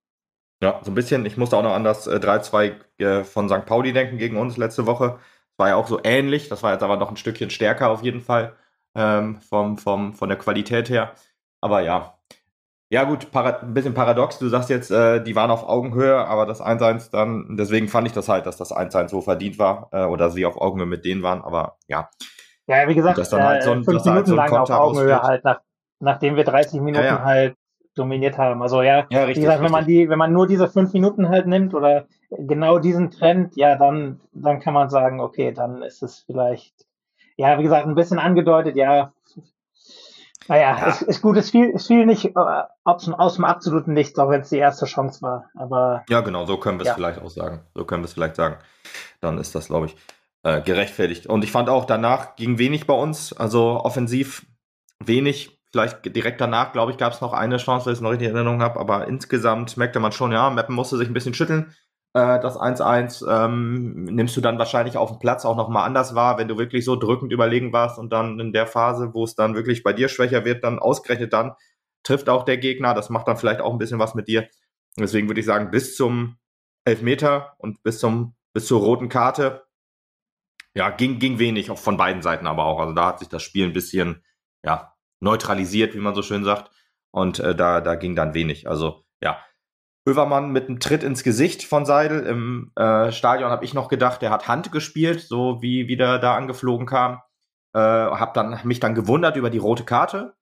Ja, 0.65 0.81
so 0.83 0.91
ein 0.91 0.95
bisschen, 0.95 1.27
ich 1.27 1.37
musste 1.37 1.59
auch 1.59 1.63
noch 1.63 1.75
an 1.75 1.85
das 1.85 2.07
äh, 2.07 2.17
3-2 2.17 2.73
äh, 2.97 3.23
von 3.23 3.51
St. 3.51 3.67
Pauli 3.67 3.93
denken 3.93 4.17
gegen 4.17 4.39
uns 4.39 4.57
letzte 4.57 4.87
Woche. 4.87 5.19
War 5.59 5.69
ja 5.69 5.77
auch 5.77 5.87
so 5.87 6.01
ähnlich, 6.03 6.49
das 6.49 6.63
war 6.63 6.73
jetzt 6.73 6.83
aber 6.83 6.97
noch 6.97 7.11
ein 7.11 7.19
Stückchen 7.19 7.51
stärker 7.51 7.91
auf 7.91 8.03
jeden 8.03 8.23
Fall 8.23 8.55
ähm, 8.95 9.43
vom, 9.43 9.77
vom, 9.77 10.15
von 10.15 10.31
der 10.31 10.39
Qualität 10.39 10.89
her. 10.89 11.13
Aber 11.61 11.83
ja. 11.83 12.15
Ja, 12.89 13.05
gut, 13.05 13.29
ein 13.35 13.75
bisschen 13.75 13.93
paradox. 13.93 14.39
Du 14.39 14.49
sagst 14.49 14.71
jetzt, 14.71 14.91
äh, 14.91 15.23
die 15.23 15.37
waren 15.37 15.51
auf 15.51 15.69
Augenhöhe, 15.69 16.17
aber 16.17 16.47
das 16.47 16.63
1-1 16.63 17.11
dann, 17.11 17.59
deswegen 17.59 17.89
fand 17.89 18.07
ich 18.07 18.15
das 18.15 18.31
halt, 18.31 18.47
dass 18.47 18.57
das 18.57 18.73
1-1 18.73 19.09
so 19.09 19.21
verdient 19.21 19.59
war 19.59 19.91
äh, 19.93 20.05
oder 20.05 20.31
sie 20.31 20.47
auf 20.47 20.59
Augenhöhe 20.59 20.87
mit 20.87 21.05
denen 21.05 21.23
waren, 21.23 21.43
aber 21.43 21.77
ja. 21.89 22.09
Ja, 22.67 22.89
wie 22.89 22.95
gesagt, 22.95 23.19
das 23.19 23.29
dann 23.29 23.43
halt 23.43 23.65
so 23.65 23.73
ein, 23.73 23.85
fünf 23.85 24.03
Minuten 24.03 24.17
halt 24.17 24.27
so 24.29 24.35
lang 24.35 24.51
auf 24.51 24.71
Augenhöhe 24.71 25.23
halt, 25.23 25.45
nach, 25.45 25.61
nachdem 26.01 26.37
wir 26.37 26.45
30 26.45 26.81
Minuten 26.81 27.05
ja, 27.05 27.17
ja. 27.17 27.23
halt 27.23 27.57
dominiert 27.95 28.39
haben. 28.39 28.63
Also 28.63 28.83
ja, 28.83 29.07
ja 29.11 29.25
richtig, 29.25 29.37
wie 29.37 29.47
gesagt, 29.47 29.63
wenn 29.63 29.71
man 29.71 29.87
die, 29.87 30.09
wenn 30.09 30.19
man 30.19 30.33
nur 30.33 30.47
diese 30.47 30.69
fünf 30.69 30.93
Minuten 30.93 31.29
halt 31.29 31.47
nimmt 31.47 31.75
oder 31.75 32.07
genau 32.31 32.79
diesen 32.79 33.11
Trend, 33.11 33.57
ja, 33.57 33.77
dann, 33.77 34.21
dann 34.33 34.61
kann 34.61 34.75
man 34.75 34.91
sagen, 34.91 35.21
okay, 35.21 35.53
dann 35.53 35.83
ist 35.83 36.03
es 36.03 36.21
vielleicht 36.27 36.87
ja, 37.37 37.59
wie 37.59 37.63
gesagt, 37.63 37.87
ein 37.87 37.95
bisschen 37.95 38.19
angedeutet, 38.19 38.77
ja. 38.77 39.13
Naja, 40.47 40.79
ja. 40.79 40.87
Ist, 40.89 41.03
ist 41.03 41.23
gut, 41.23 41.37
es 41.37 41.51
fiel, 41.51 41.73
es 41.75 41.87
fiel 41.87 42.05
nicht 42.05 42.37
äh, 42.37 42.63
aus, 42.85 43.09
aus 43.09 43.35
dem 43.37 43.45
absoluten 43.45 43.95
Nichts, 43.95 44.19
auch 44.19 44.29
wenn 44.29 44.43
es 44.43 44.51
die 44.51 44.59
erste 44.59 44.85
Chance 44.85 45.23
war. 45.23 45.51
Aber 45.55 46.05
ja, 46.09 46.21
genau, 46.21 46.45
so 46.45 46.59
können 46.59 46.79
wir 46.79 46.83
es 46.83 46.89
ja. 46.89 46.95
vielleicht 46.95 47.21
auch 47.21 47.31
sagen. 47.31 47.63
So 47.75 47.85
können 47.85 48.03
wir 48.03 48.07
es 48.07 48.13
vielleicht 48.13 48.37
sagen. 48.37 48.57
Dann 49.21 49.39
ist 49.39 49.55
das, 49.55 49.69
glaube 49.69 49.87
ich, 49.87 49.97
äh, 50.43 50.61
gerechtfertigt. 50.61 51.27
Und 51.27 51.45
ich 51.45 51.51
fand 51.51 51.71
auch, 51.71 51.87
danach 51.87 52.37
ging 52.37 52.59
wenig 52.59 52.87
bei 52.87 52.95
uns, 52.95 53.33
also 53.33 53.81
offensiv 53.83 54.47
wenig. 55.03 55.59
Vielleicht 55.75 56.15
direkt 56.15 56.41
danach, 56.41 56.73
glaube 56.73 56.93
ich, 56.93 56.99
gab 56.99 57.13
es 57.13 57.21
noch 57.21 57.33
eine 57.33 57.57
Chance, 57.57 57.87
weil 57.87 57.95
ich 57.95 57.99
es 57.99 58.01
noch 58.01 58.11
richtig 58.11 58.29
in 58.29 58.37
Erinnerung 58.37 58.63
habe, 58.63 58.79
aber 58.79 59.09
insgesamt 59.09 59.77
merkte 59.77 59.99
man 59.99 60.13
schon, 60.13 60.31
ja, 60.31 60.49
Meppen 60.51 60.75
musste 60.75 60.97
sich 60.97 61.09
ein 61.09 61.15
bisschen 61.15 61.35
schütteln 61.35 61.75
äh, 62.15 62.41
das 62.41 62.57
1-1 62.57 63.29
ähm, 63.29 64.05
nimmst 64.05 64.37
du 64.37 64.41
dann 64.41 64.59
wahrscheinlich 64.59 64.97
auf 64.97 65.11
dem 65.11 65.19
Platz 65.19 65.45
auch 65.45 65.57
nochmal 65.57 65.85
anders 65.85 66.15
wahr, 66.15 66.39
wenn 66.39 66.47
du 66.47 66.57
wirklich 66.57 66.85
so 66.85 66.95
drückend 66.95 67.33
überlegen 67.33 67.73
warst 67.73 67.99
und 67.99 68.13
dann 68.13 68.39
in 68.39 68.53
der 68.53 68.69
Phase, 68.69 69.13
wo 69.15 69.25
es 69.25 69.35
dann 69.35 69.57
wirklich 69.57 69.83
bei 69.83 69.93
dir 69.93 70.09
schwächer 70.09 70.45
wird, 70.45 70.63
dann 70.63 70.79
ausgerechnet 70.79 71.33
dann 71.33 71.55
trifft 72.05 72.29
auch 72.29 72.45
der 72.45 72.59
Gegner. 72.59 72.95
Das 72.95 73.11
macht 73.11 73.27
dann 73.27 73.37
vielleicht 73.37 73.61
auch 73.61 73.73
ein 73.73 73.79
bisschen 73.79 73.99
was 73.99 74.15
mit 74.15 74.29
dir. 74.29 74.49
Deswegen 74.97 75.29
würde 75.29 75.41
ich 75.41 75.47
sagen, 75.47 75.71
bis 75.73 75.97
zum 75.97 76.37
Elfmeter 76.85 77.57
und 77.59 77.83
bis 77.83 77.99
zum 77.99 78.37
bis 78.53 78.67
zur 78.67 78.81
roten 78.81 79.09
Karte, 79.09 79.65
ja, 80.75 80.91
ging, 80.91 81.19
ging 81.19 81.41
wenig, 81.41 81.71
auch 81.73 81.79
von 81.79 81.97
beiden 81.97 82.23
Seiten 82.23 82.47
aber 82.47 82.65
auch. 82.65 82.79
Also 82.79 82.95
da 82.95 83.07
hat 83.07 83.19
sich 83.19 83.29
das 83.29 83.43
Spiel 83.43 83.65
ein 83.65 83.73
bisschen, 83.73 84.23
ja, 84.65 84.94
neutralisiert, 85.25 85.95
wie 85.95 85.99
man 85.99 86.15
so 86.15 86.23
schön 86.23 86.45
sagt. 86.45 86.71
Und 87.11 87.41
äh, 87.41 87.55
da, 87.55 87.81
da 87.81 87.97
ging 87.97 88.15
dann 88.15 88.35
wenig. 88.35 88.69
Also, 88.69 89.05
ja, 89.21 89.39
Hövermann 90.07 90.53
mit 90.53 90.69
einem 90.69 90.81
Tritt 90.81 91.03
ins 91.03 91.25
Gesicht 91.25 91.65
von 91.65 91.87
Seidel. 91.87 92.25
Im 92.27 92.73
äh, 92.77 93.11
Stadion 93.11 93.51
habe 93.51 93.65
ich 93.65 93.75
noch 93.75 93.89
gedacht, 93.89 94.23
der 94.23 94.31
hat 94.31 94.49
Hand 94.49 94.71
gespielt, 94.71 95.21
so 95.21 95.63
wie 95.63 95.89
wieder 95.89 96.19
da 96.19 96.37
angeflogen 96.37 96.87
kam. 96.87 97.23
Äh, 97.73 97.79
hab 97.81 98.35
dann 98.35 98.61
mich 98.65 98.81
dann 98.81 98.95
gewundert 98.95 99.37
über 99.37 99.51
die 99.51 99.59
rote 99.59 99.85
Karte. 99.85 100.35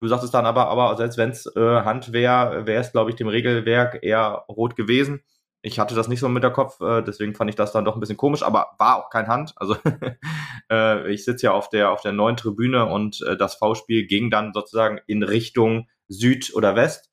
Du 0.00 0.08
sagtest 0.08 0.34
dann 0.34 0.46
aber, 0.46 0.68
aber 0.68 0.96
selbst 0.96 1.18
wenn 1.18 1.30
es 1.30 1.46
äh, 1.54 1.82
Hand 1.82 2.12
wäre, 2.12 2.66
wäre 2.66 2.80
es, 2.80 2.92
glaube 2.92 3.10
ich, 3.10 3.16
dem 3.16 3.28
Regelwerk 3.28 4.02
eher 4.02 4.44
rot 4.48 4.76
gewesen. 4.76 5.22
Ich 5.66 5.78
hatte 5.78 5.94
das 5.94 6.08
nicht 6.08 6.20
so 6.20 6.28
mit 6.28 6.42
der 6.42 6.50
Kopf, 6.50 6.78
äh, 6.82 7.02
deswegen 7.02 7.34
fand 7.34 7.48
ich 7.48 7.56
das 7.56 7.72
dann 7.72 7.86
doch 7.86 7.96
ein 7.96 8.00
bisschen 8.00 8.18
komisch, 8.18 8.42
aber 8.42 8.72
war 8.78 8.96
auch 8.96 9.08
kein 9.08 9.28
Hand. 9.28 9.54
Also 9.56 9.76
äh, 10.70 11.10
ich 11.10 11.24
sitze 11.24 11.46
ja 11.46 11.52
auf 11.52 11.70
der 11.70 11.90
auf 11.90 12.02
der 12.02 12.12
neuen 12.12 12.36
Tribüne 12.36 12.86
und 12.86 13.22
äh, 13.22 13.36
das 13.36 13.54
V-Spiel 13.54 14.06
ging 14.06 14.30
dann 14.30 14.52
sozusagen 14.52 15.00
in 15.06 15.22
Richtung 15.22 15.88
Süd 16.06 16.54
oder 16.54 16.76
West. 16.76 17.10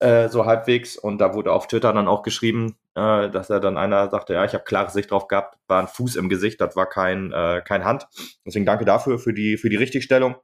Äh, 0.00 0.28
so 0.28 0.44
halbwegs. 0.44 0.98
Und 0.98 1.18
da 1.18 1.32
wurde 1.32 1.52
auf 1.52 1.66
Twitter 1.66 1.94
dann 1.94 2.08
auch 2.08 2.22
geschrieben, 2.22 2.76
äh, 2.94 3.30
dass 3.30 3.48
er 3.48 3.60
dann 3.60 3.78
einer 3.78 4.10
sagte, 4.10 4.34
ja, 4.34 4.44
ich 4.44 4.52
habe 4.52 4.64
klare 4.64 4.90
Sicht 4.90 5.10
drauf 5.10 5.28
gehabt, 5.28 5.56
war 5.66 5.80
ein 5.80 5.88
Fuß 5.88 6.16
im 6.16 6.28
Gesicht, 6.28 6.60
das 6.60 6.76
war 6.76 6.86
kein, 6.86 7.32
äh, 7.32 7.62
kein 7.64 7.84
Hand. 7.84 8.06
Deswegen 8.44 8.66
danke 8.66 8.84
dafür, 8.84 9.18
für 9.18 9.32
die, 9.32 9.56
für 9.56 9.70
die 9.70 9.76
Richtigstellung. 9.76 10.36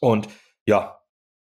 Und 0.00 0.28
ja, 0.64 1.00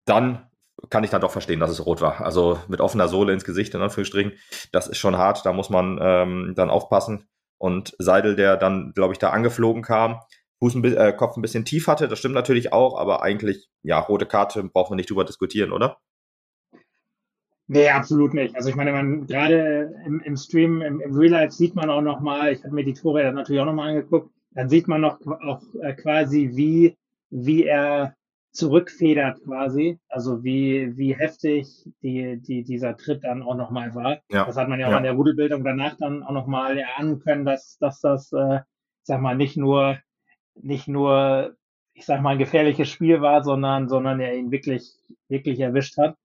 dann 0.06 0.50
kann 0.90 1.04
ich 1.04 1.10
dann 1.10 1.20
doch 1.20 1.30
verstehen, 1.30 1.60
dass 1.60 1.70
es 1.70 1.84
rot 1.84 2.00
war. 2.00 2.20
Also 2.20 2.58
mit 2.68 2.80
offener 2.80 3.08
Sohle 3.08 3.32
ins 3.32 3.44
Gesicht, 3.44 3.74
in 3.74 3.80
Anführungsstrichen, 3.80 4.32
das 4.72 4.88
ist 4.88 4.98
schon 4.98 5.16
hart, 5.16 5.46
da 5.46 5.52
muss 5.52 5.70
man 5.70 5.98
ähm, 6.00 6.52
dann 6.56 6.70
aufpassen. 6.70 7.28
Und 7.58 7.94
Seidel, 7.98 8.34
der 8.34 8.56
dann, 8.56 8.92
glaube 8.94 9.12
ich, 9.12 9.18
da 9.18 9.30
angeflogen 9.30 9.82
kam, 9.82 10.20
Fuß 10.58 10.74
ein, 10.76 10.84
äh, 10.84 11.12
Kopf 11.12 11.36
ein 11.36 11.42
bisschen 11.42 11.64
tief 11.64 11.86
hatte, 11.86 12.08
das 12.08 12.18
stimmt 12.18 12.34
natürlich 12.34 12.72
auch, 12.72 12.98
aber 12.98 13.22
eigentlich, 13.22 13.68
ja, 13.82 13.98
rote 13.98 14.26
Karte 14.26 14.62
braucht 14.64 14.90
man 14.90 14.96
nicht 14.96 15.10
drüber 15.10 15.24
diskutieren, 15.24 15.72
oder? 15.72 15.98
Nee, 17.68 17.88
absolut 17.88 18.34
nicht. 18.34 18.54
Also 18.54 18.68
ich 18.68 18.76
meine, 18.76 18.92
man 18.92 19.26
gerade 19.26 19.94
im, 20.04 20.20
im 20.20 20.36
Stream, 20.36 20.82
im, 20.82 21.00
im 21.00 21.16
Real 21.16 21.32
Life 21.32 21.52
sieht 21.52 21.74
man 21.74 21.90
auch 21.90 22.02
nochmal, 22.02 22.52
ich 22.52 22.62
habe 22.64 22.74
mir 22.74 22.84
die 22.84 22.94
Tore 22.94 23.22
dann 23.22 23.34
natürlich 23.34 23.60
auch 23.60 23.66
nochmal 23.66 23.90
angeguckt, 23.90 24.30
dann 24.50 24.68
sieht 24.68 24.88
man 24.88 25.00
noch 25.00 25.20
auch 25.26 25.62
äh, 25.80 25.94
quasi, 25.94 26.50
wie, 26.54 26.96
wie 27.30 27.64
er 27.64 28.14
zurückfedert 28.52 29.42
quasi, 29.44 29.98
also 30.08 30.44
wie, 30.44 30.96
wie 30.96 31.16
heftig 31.16 31.88
die, 32.02 32.40
die, 32.40 32.62
dieser 32.62 32.96
Tritt 32.96 33.24
dann 33.24 33.42
auch 33.42 33.54
nochmal 33.54 33.94
war. 33.94 34.18
Ja. 34.30 34.44
Das 34.44 34.56
hat 34.56 34.68
man 34.68 34.78
ja 34.78 34.86
auch 34.86 34.92
ja. 34.92 34.96
an 34.98 35.02
der 35.02 35.14
Rudelbildung 35.14 35.64
danach 35.64 35.96
dann 35.96 36.22
auch 36.22 36.32
nochmal 36.32 36.76
erahnen 36.76 37.18
können, 37.20 37.46
dass, 37.46 37.78
dass 37.78 38.00
das, 38.00 38.30
äh, 38.32 38.60
sag 39.02 39.20
mal, 39.22 39.36
nicht 39.36 39.56
nur, 39.56 39.98
nicht 40.54 40.86
nur, 40.86 41.56
ich 41.94 42.04
sag 42.04 42.20
mal, 42.20 42.30
ein 42.30 42.38
gefährliches 42.38 42.90
Spiel 42.90 43.22
war, 43.22 43.42
sondern, 43.42 43.88
sondern 43.88 44.20
er 44.20 44.36
ihn 44.36 44.50
wirklich, 44.50 44.92
wirklich 45.28 45.58
erwischt 45.58 45.96
hat. 45.96 46.16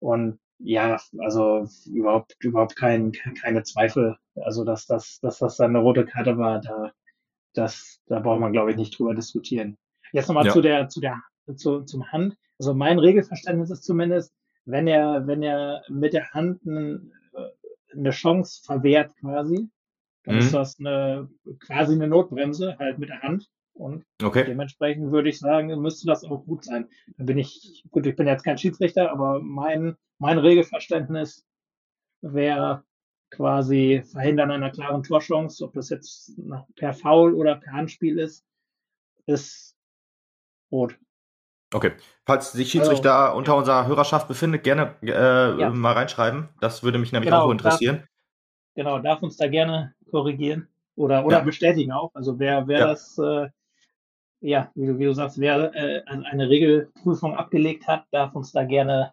Und 0.00 0.38
ja, 0.58 0.98
also 1.18 1.66
überhaupt, 1.90 2.36
überhaupt 2.40 2.76
kein, 2.76 3.12
keine 3.40 3.62
Zweifel. 3.62 4.18
Also, 4.36 4.64
dass 4.64 4.86
das, 4.86 5.18
dass 5.20 5.38
das 5.38 5.56
dann 5.56 5.70
eine 5.70 5.78
rote 5.78 6.04
Karte 6.04 6.36
war, 6.36 6.60
da, 6.60 6.92
das, 7.54 8.02
da 8.06 8.20
braucht 8.20 8.40
man, 8.40 8.52
glaube 8.52 8.70
ich, 8.70 8.76
nicht 8.76 8.98
drüber 8.98 9.14
diskutieren. 9.14 9.78
Jetzt 10.12 10.28
nochmal 10.28 10.46
ja. 10.46 10.52
zu 10.52 10.60
der, 10.60 10.88
zu 10.88 11.00
der, 11.00 11.22
zu, 11.56 11.82
zum 11.82 12.10
Hand. 12.12 12.36
Also 12.58 12.74
mein 12.74 12.98
Regelverständnis 12.98 13.70
ist 13.70 13.84
zumindest, 13.84 14.34
wenn 14.64 14.86
er, 14.86 15.26
wenn 15.26 15.42
er 15.42 15.82
mit 15.88 16.12
der 16.12 16.30
Hand 16.32 16.60
einen, 16.66 17.12
äh, 17.32 17.96
eine 17.96 18.10
Chance 18.10 18.62
verwehrt 18.64 19.16
quasi, 19.16 19.68
dann 20.24 20.34
mhm. 20.36 20.40
ist 20.40 20.54
das 20.54 20.78
eine, 20.78 21.28
quasi 21.60 21.94
eine 21.94 22.08
Notbremse, 22.08 22.76
halt 22.78 22.98
mit 22.98 23.08
der 23.08 23.22
Hand. 23.22 23.48
Und 23.72 24.04
okay. 24.22 24.44
dementsprechend 24.44 25.10
würde 25.10 25.30
ich 25.30 25.38
sagen, 25.38 25.68
müsste 25.80 26.06
das 26.06 26.24
auch 26.24 26.44
gut 26.44 26.64
sein. 26.64 26.88
Dann 27.16 27.26
bin 27.26 27.38
ich, 27.38 27.84
gut, 27.90 28.06
ich 28.06 28.16
bin 28.16 28.26
jetzt 28.26 28.44
kein 28.44 28.58
Schiedsrichter, 28.58 29.10
aber 29.10 29.40
mein, 29.40 29.96
mein 30.18 30.38
Regelverständnis 30.38 31.46
wäre 32.20 32.84
quasi 33.30 34.02
Verhindern 34.04 34.50
einer 34.50 34.70
klaren 34.70 35.02
Torchance, 35.02 35.64
ob 35.64 35.72
das 35.72 35.88
jetzt 35.88 36.38
per 36.76 36.92
Foul 36.92 37.34
oder 37.34 37.56
per 37.56 37.72
Handspiel 37.72 38.18
ist, 38.18 38.44
ist 39.26 39.76
rot. 40.70 40.98
Okay. 41.72 41.92
Falls 42.26 42.52
sich 42.52 42.70
Schiedsrichter 42.70 43.14
also, 43.14 43.38
unter 43.38 43.56
unserer 43.56 43.86
Hörerschaft 43.86 44.28
befindet, 44.28 44.64
gerne 44.64 44.94
äh, 45.02 45.60
ja. 45.60 45.70
mal 45.70 45.92
reinschreiben. 45.92 46.48
Das 46.60 46.82
würde 46.82 46.98
mich 46.98 47.12
nämlich 47.12 47.30
genau, 47.30 47.44
auch 47.44 47.50
interessieren. 47.50 47.96
Darf, 47.96 48.08
genau, 48.74 48.98
darf 48.98 49.22
uns 49.22 49.36
da 49.36 49.46
gerne 49.46 49.94
korrigieren 50.10 50.68
oder, 50.96 51.24
oder 51.24 51.38
ja. 51.38 51.44
bestätigen 51.44 51.92
auch. 51.92 52.10
Also 52.14 52.38
wer, 52.38 52.66
wer 52.66 52.78
ja. 52.80 52.86
das 52.88 53.16
äh, 53.18 53.48
ja, 54.40 54.70
wie 54.74 54.86
du, 54.86 54.98
wie 54.98 55.04
du 55.04 55.12
sagst, 55.12 55.38
wer 55.38 55.74
äh, 55.74 56.02
eine 56.06 56.48
Regelprüfung 56.48 57.36
abgelegt 57.36 57.86
hat, 57.86 58.06
darf 58.10 58.34
uns 58.34 58.52
da 58.52 58.64
gerne 58.64 59.12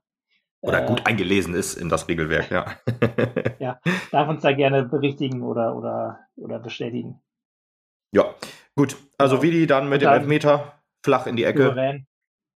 Oder 0.61 0.85
gut 0.85 1.01
äh, 1.01 1.03
eingelesen 1.05 1.53
ist 1.53 1.75
in 1.75 1.89
das 1.89 2.07
Regelwerk, 2.07 2.49
ja. 2.49 2.77
ja, 3.59 3.79
darf 4.11 4.29
uns 4.29 4.41
da 4.41 4.53
gerne 4.53 4.83
berichtigen 4.83 5.43
oder, 5.43 5.75
oder, 5.75 6.19
oder 6.35 6.59
bestätigen. 6.59 7.21
Ja, 8.13 8.33
gut. 8.75 8.95
Also 9.17 9.35
genau. 9.35 9.43
Vidi 9.43 9.67
dann 9.67 9.89
mit 9.89 10.01
dem 10.01 10.09
Elfmeter 10.09 10.79
flach 11.03 11.27
in 11.27 11.35
die 11.35 11.43
Ecke. 11.43 11.63
Souverän. 11.63 12.06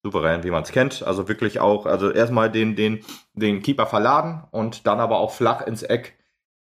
Souverän, 0.02 0.44
wie 0.44 0.50
man 0.50 0.62
es 0.62 0.72
kennt. 0.72 1.02
Also 1.02 1.28
wirklich 1.28 1.60
auch, 1.60 1.86
also 1.86 2.10
erstmal 2.10 2.50
den, 2.50 2.76
den, 2.76 3.00
den 3.34 3.62
Keeper 3.62 3.86
verladen 3.86 4.42
und 4.50 4.86
dann 4.86 5.00
aber 5.00 5.18
auch 5.18 5.32
flach 5.32 5.66
ins 5.66 5.82
Eck. 5.82 6.18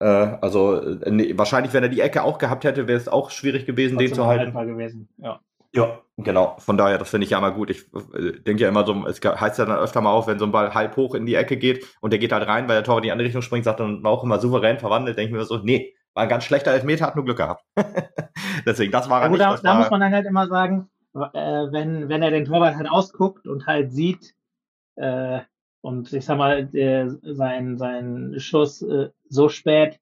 Äh, 0.01 0.07
also 0.07 0.81
nee, 1.07 1.37
wahrscheinlich, 1.37 1.73
wenn 1.73 1.83
er 1.83 1.89
die 1.89 2.01
Ecke 2.01 2.23
auch 2.23 2.39
gehabt 2.39 2.65
hätte, 2.65 2.89
wäre 2.89 2.99
es 2.99 3.09
auch 3.09 3.31
schwierig 3.31 3.67
gewesen, 3.67 3.99
den 3.99 4.13
zu 4.13 4.27
halten. 4.27 4.53
Gewesen. 4.53 5.09
Ja. 5.19 5.41
Ja, 5.73 6.01
genau. 6.17 6.57
Von 6.59 6.77
daher, 6.77 6.99
das 6.99 7.11
finde 7.11 7.27
ich 7.27 7.31
ja 7.31 7.39
immer 7.39 7.53
gut. 7.53 7.71
Ich 7.71 7.87
äh, 7.95 8.41
denke 8.41 8.63
ja 8.63 8.69
immer 8.69 8.85
so, 8.85 9.07
es 9.07 9.21
heißt 9.23 9.59
ja 9.59 9.67
dann 9.67 9.79
öfter 9.79 10.01
mal 10.01 10.11
auf, 10.11 10.27
wenn 10.27 10.39
so 10.39 10.45
ein 10.45 10.51
Ball 10.51 10.75
halb 10.75 10.97
hoch 10.97 11.15
in 11.15 11.27
die 11.27 11.37
Ecke 11.37 11.57
geht 11.57 11.87
und 12.01 12.13
der 12.13 12.19
geht 12.19 12.33
halt 12.33 12.47
rein, 12.49 12.69
weil 12.69 12.75
der 12.75 12.85
Tor 12.85 12.97
in 12.97 13.05
die 13.05 13.13
andere 13.13 13.27
Richtung 13.27 13.43
springt, 13.43 13.65
sagt 13.65 13.79
dann 13.79 14.03
war 14.03 14.11
auch 14.11 14.25
immer 14.25 14.41
souverän 14.41 14.81
verwandelt, 14.81 15.17
denke 15.17 15.31
ich 15.31 15.39
mir 15.39 15.45
so, 15.45 15.59
nee, 15.59 15.95
war 16.15 16.25
ein 16.25 16.29
ganz 16.29 16.43
schlechter 16.45 16.73
Elfmeter, 16.73 17.07
hat 17.07 17.15
nur 17.15 17.25
Glück 17.25 17.37
gehabt. 17.37 17.65
Deswegen, 18.67 18.91
das 18.91 19.09
war 19.09 19.23
ja, 19.23 19.29
gut, 19.29 19.39
nicht. 19.39 19.49
Da, 19.49 19.57
da 19.63 19.75
muss 19.75 19.91
man 19.91 20.01
dann 20.01 20.13
halt 20.13 20.27
immer 20.27 20.49
sagen, 20.49 20.91
äh, 20.99 21.00
wenn, 21.13 22.09
wenn 22.09 22.23
er 22.23 22.31
den 22.31 22.45
Torwart 22.45 22.77
halt 22.77 22.91
ausguckt 22.91 23.47
und 23.47 23.67
halt 23.67 23.93
sieht, 23.93 24.35
äh, 24.97 25.41
und 25.83 26.13
ich 26.13 26.25
sag 26.25 26.37
mal, 26.37 26.67
der, 26.67 27.11
sein, 27.23 27.79
sein 27.79 28.35
Schuss 28.39 28.83
äh, 28.83 29.11
so 29.29 29.49
spät, 29.49 29.99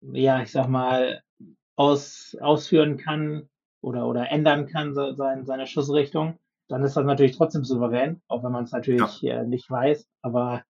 ja, 0.00 0.42
ich 0.42 0.52
sag 0.52 0.68
mal, 0.68 1.22
aus, 1.76 2.36
ausführen 2.40 2.98
kann, 2.98 3.48
oder, 3.80 4.06
oder 4.06 4.30
ändern 4.30 4.66
kann, 4.66 4.94
so, 4.94 5.12
sein, 5.12 5.44
seine 5.44 5.66
Schussrichtung, 5.66 6.38
dann 6.68 6.84
ist 6.84 6.96
das 6.96 7.04
natürlich 7.04 7.36
trotzdem 7.36 7.64
souverän, 7.64 8.22
auch 8.28 8.42
wenn 8.44 8.52
man 8.52 8.64
es 8.64 8.72
natürlich 8.72 9.20
ja. 9.20 9.40
äh, 9.40 9.46
nicht 9.46 9.70
weiß. 9.70 10.08
Aber 10.22 10.62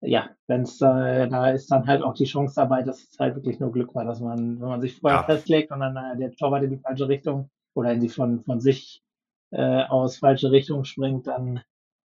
ja, 0.00 0.30
wenn 0.46 0.62
es 0.62 0.80
äh, 0.80 1.28
da 1.28 1.50
ist 1.50 1.70
dann 1.72 1.86
halt 1.86 2.02
auch 2.02 2.14
die 2.14 2.26
Chance 2.26 2.54
dabei, 2.56 2.82
dass 2.82 3.02
es 3.02 3.18
halt 3.18 3.34
wirklich 3.34 3.58
nur 3.58 3.72
Glück 3.72 3.94
war, 3.94 4.04
dass 4.04 4.20
man, 4.20 4.60
wenn 4.60 4.68
man 4.68 4.80
sich 4.80 5.00
vorher 5.00 5.20
ja. 5.20 5.24
festlegt 5.24 5.72
und 5.72 5.80
dann 5.80 5.96
äh, 5.96 6.16
der 6.18 6.32
Torwart 6.32 6.62
in 6.62 6.70
die 6.70 6.78
falsche 6.78 7.08
Richtung 7.08 7.50
oder 7.78 7.92
in 7.92 8.00
die 8.00 8.08
von, 8.08 8.42
von 8.44 8.60
sich 8.60 9.02
äh, 9.50 9.84
aus 9.84 10.18
falsche 10.18 10.50
Richtung 10.50 10.84
springt, 10.84 11.26
dann 11.26 11.62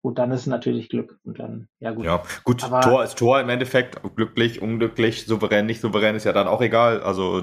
Gut, 0.03 0.17
dann 0.17 0.31
ist 0.31 0.47
natürlich 0.47 0.89
Glück. 0.89 1.19
Und 1.23 1.37
dann, 1.37 1.67
ja 1.79 1.91
gut. 1.91 2.05
Ja, 2.05 2.23
gut, 2.43 2.63
Aber 2.63 2.81
Tor 2.81 3.03
ist 3.03 3.19
Tor 3.19 3.39
im 3.39 3.49
Endeffekt. 3.49 4.01
Glücklich, 4.15 4.59
unglücklich, 4.59 5.27
souverän, 5.27 5.67
nicht 5.67 5.79
souverän 5.79 6.15
ist 6.15 6.23
ja 6.23 6.33
dann 6.33 6.47
auch 6.47 6.61
egal. 6.61 7.03
Also 7.03 7.39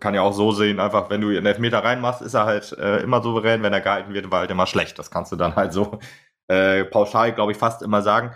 kann 0.00 0.14
ja 0.14 0.22
auch 0.22 0.32
so 0.32 0.50
sehen, 0.50 0.80
einfach 0.80 1.10
wenn 1.10 1.20
du 1.20 1.28
einen 1.28 1.46
Elfmeter 1.46 1.84
reinmachst, 1.84 2.22
ist 2.22 2.34
er 2.34 2.44
halt 2.44 2.72
äh, 2.72 3.02
immer 3.04 3.22
souverän. 3.22 3.62
Wenn 3.62 3.72
er 3.72 3.80
gehalten 3.80 4.14
wird, 4.14 4.32
war 4.32 4.40
halt 4.40 4.50
immer 4.50 4.66
schlecht. 4.66 4.98
Das 4.98 5.12
kannst 5.12 5.30
du 5.30 5.36
dann 5.36 5.54
halt 5.54 5.72
so 5.72 6.00
äh, 6.48 6.84
pauschal, 6.84 7.32
glaube 7.32 7.52
ich, 7.52 7.58
fast 7.58 7.82
immer 7.82 8.02
sagen. 8.02 8.32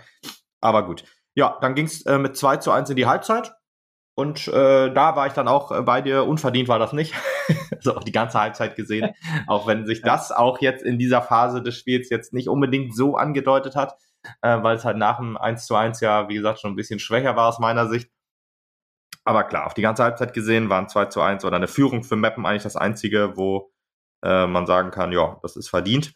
Aber 0.61 0.85
gut. 0.85 1.03
Ja, 1.35 1.57
dann 1.59 1.75
ging 1.75 1.87
es 1.87 2.05
äh, 2.05 2.17
mit 2.17 2.37
2 2.37 2.57
zu 2.57 2.71
1 2.71 2.89
in 2.89 2.95
die 2.95 3.05
Halbzeit. 3.05 3.53
Und 4.15 4.47
äh, 4.49 4.93
da 4.93 5.15
war 5.15 5.27
ich 5.27 5.33
dann 5.33 5.47
auch 5.47 5.71
äh, 5.71 5.81
bei 5.81 6.01
dir. 6.01 6.25
Unverdient 6.25 6.67
war 6.67 6.79
das 6.79 6.93
nicht. 6.93 7.13
also 7.71 7.95
auch 7.95 8.03
die 8.03 8.11
ganze 8.11 8.39
Halbzeit 8.39 8.75
gesehen. 8.75 9.11
auch 9.47 9.67
wenn 9.67 9.85
sich 9.85 10.01
das 10.01 10.31
auch 10.31 10.59
jetzt 10.61 10.83
in 10.83 10.99
dieser 10.99 11.21
Phase 11.21 11.61
des 11.61 11.77
Spiels 11.77 12.09
jetzt 12.09 12.33
nicht 12.33 12.49
unbedingt 12.49 12.95
so 12.95 13.15
angedeutet 13.15 13.75
hat, 13.75 13.95
äh, 14.41 14.61
weil 14.61 14.75
es 14.75 14.85
halt 14.85 14.97
nach 14.97 15.17
dem 15.17 15.37
1 15.37 15.65
zu 15.65 15.75
1 15.75 16.01
ja, 16.01 16.27
wie 16.29 16.35
gesagt, 16.35 16.59
schon 16.59 16.73
ein 16.73 16.75
bisschen 16.75 16.99
schwächer 16.99 17.35
war 17.35 17.47
aus 17.47 17.59
meiner 17.59 17.87
Sicht. 17.87 18.11
Aber 19.23 19.43
klar, 19.43 19.67
auf 19.67 19.73
die 19.73 19.81
ganze 19.81 20.03
Halbzeit 20.03 20.33
gesehen 20.33 20.69
waren 20.69 20.89
2 20.89 21.05
zu 21.05 21.21
1 21.21 21.45
oder 21.45 21.55
eine 21.55 21.67
Führung 21.67 22.03
für 22.03 22.15
Meppen 22.15 22.45
eigentlich 22.45 22.63
das 22.63 22.75
einzige, 22.75 23.37
wo 23.37 23.71
äh, 24.23 24.47
man 24.47 24.65
sagen 24.65 24.91
kann, 24.91 25.11
ja, 25.11 25.39
das 25.41 25.55
ist 25.55 25.69
verdient. 25.69 26.13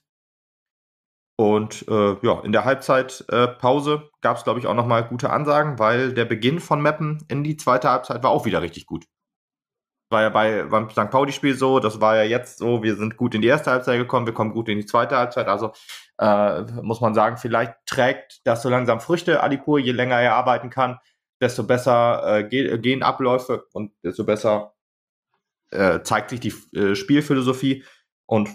Und 1.37 1.85
äh, 1.89 2.15
ja, 2.21 2.39
in 2.41 2.53
der 2.53 2.63
Halbzeitpause 2.63 3.93
äh, 3.93 4.09
gab 4.21 4.37
es, 4.37 4.43
glaube 4.45 4.59
ich, 4.59 4.67
auch 4.67 4.73
nochmal 4.73 5.05
gute 5.05 5.29
Ansagen, 5.31 5.79
weil 5.79 6.13
der 6.13 6.25
Beginn 6.25 6.59
von 6.59 6.81
Meppen 6.81 7.25
in 7.27 7.43
die 7.43 7.57
zweite 7.57 7.89
Halbzeit 7.89 8.23
war 8.23 8.31
auch 8.31 8.45
wieder 8.45 8.61
richtig 8.61 8.85
gut. 8.85 9.05
War 10.09 10.21
ja 10.21 10.29
bei, 10.29 10.63
beim 10.63 10.89
St. 10.89 11.09
Pauli-Spiel 11.09 11.55
so, 11.55 11.79
das 11.79 11.99
war 11.99 12.15
ja 12.15 12.23
jetzt 12.23 12.59
so, 12.59 12.83
wir 12.83 12.95
sind 12.95 13.17
gut 13.17 13.35
in 13.35 13.41
die 13.41 13.47
erste 13.49 13.71
Halbzeit 13.71 13.97
gekommen, 13.97 14.25
wir 14.27 14.33
kommen 14.33 14.53
gut 14.53 14.69
in 14.69 14.77
die 14.77 14.85
zweite 14.85 15.17
Halbzeit. 15.17 15.47
Also 15.47 15.73
äh, 16.19 16.61
muss 16.81 17.01
man 17.01 17.13
sagen, 17.13 17.37
vielleicht 17.37 17.73
trägt 17.85 18.39
das 18.45 18.61
so 18.61 18.69
langsam 18.69 19.01
Früchte, 19.01 19.43
Alipur, 19.43 19.79
je 19.79 19.91
länger 19.91 20.19
er 20.21 20.35
arbeiten 20.35 20.69
kann, 20.69 20.99
desto 21.41 21.63
besser 21.63 22.39
äh, 22.39 22.43
gehen 22.45 23.03
Abläufe 23.03 23.65
und 23.73 23.91
desto 24.03 24.23
besser 24.23 24.73
äh, 25.71 26.01
zeigt 26.03 26.29
sich 26.29 26.39
die 26.39 26.53
äh, 26.77 26.95
Spielphilosophie. 26.95 27.83
Und 28.25 28.49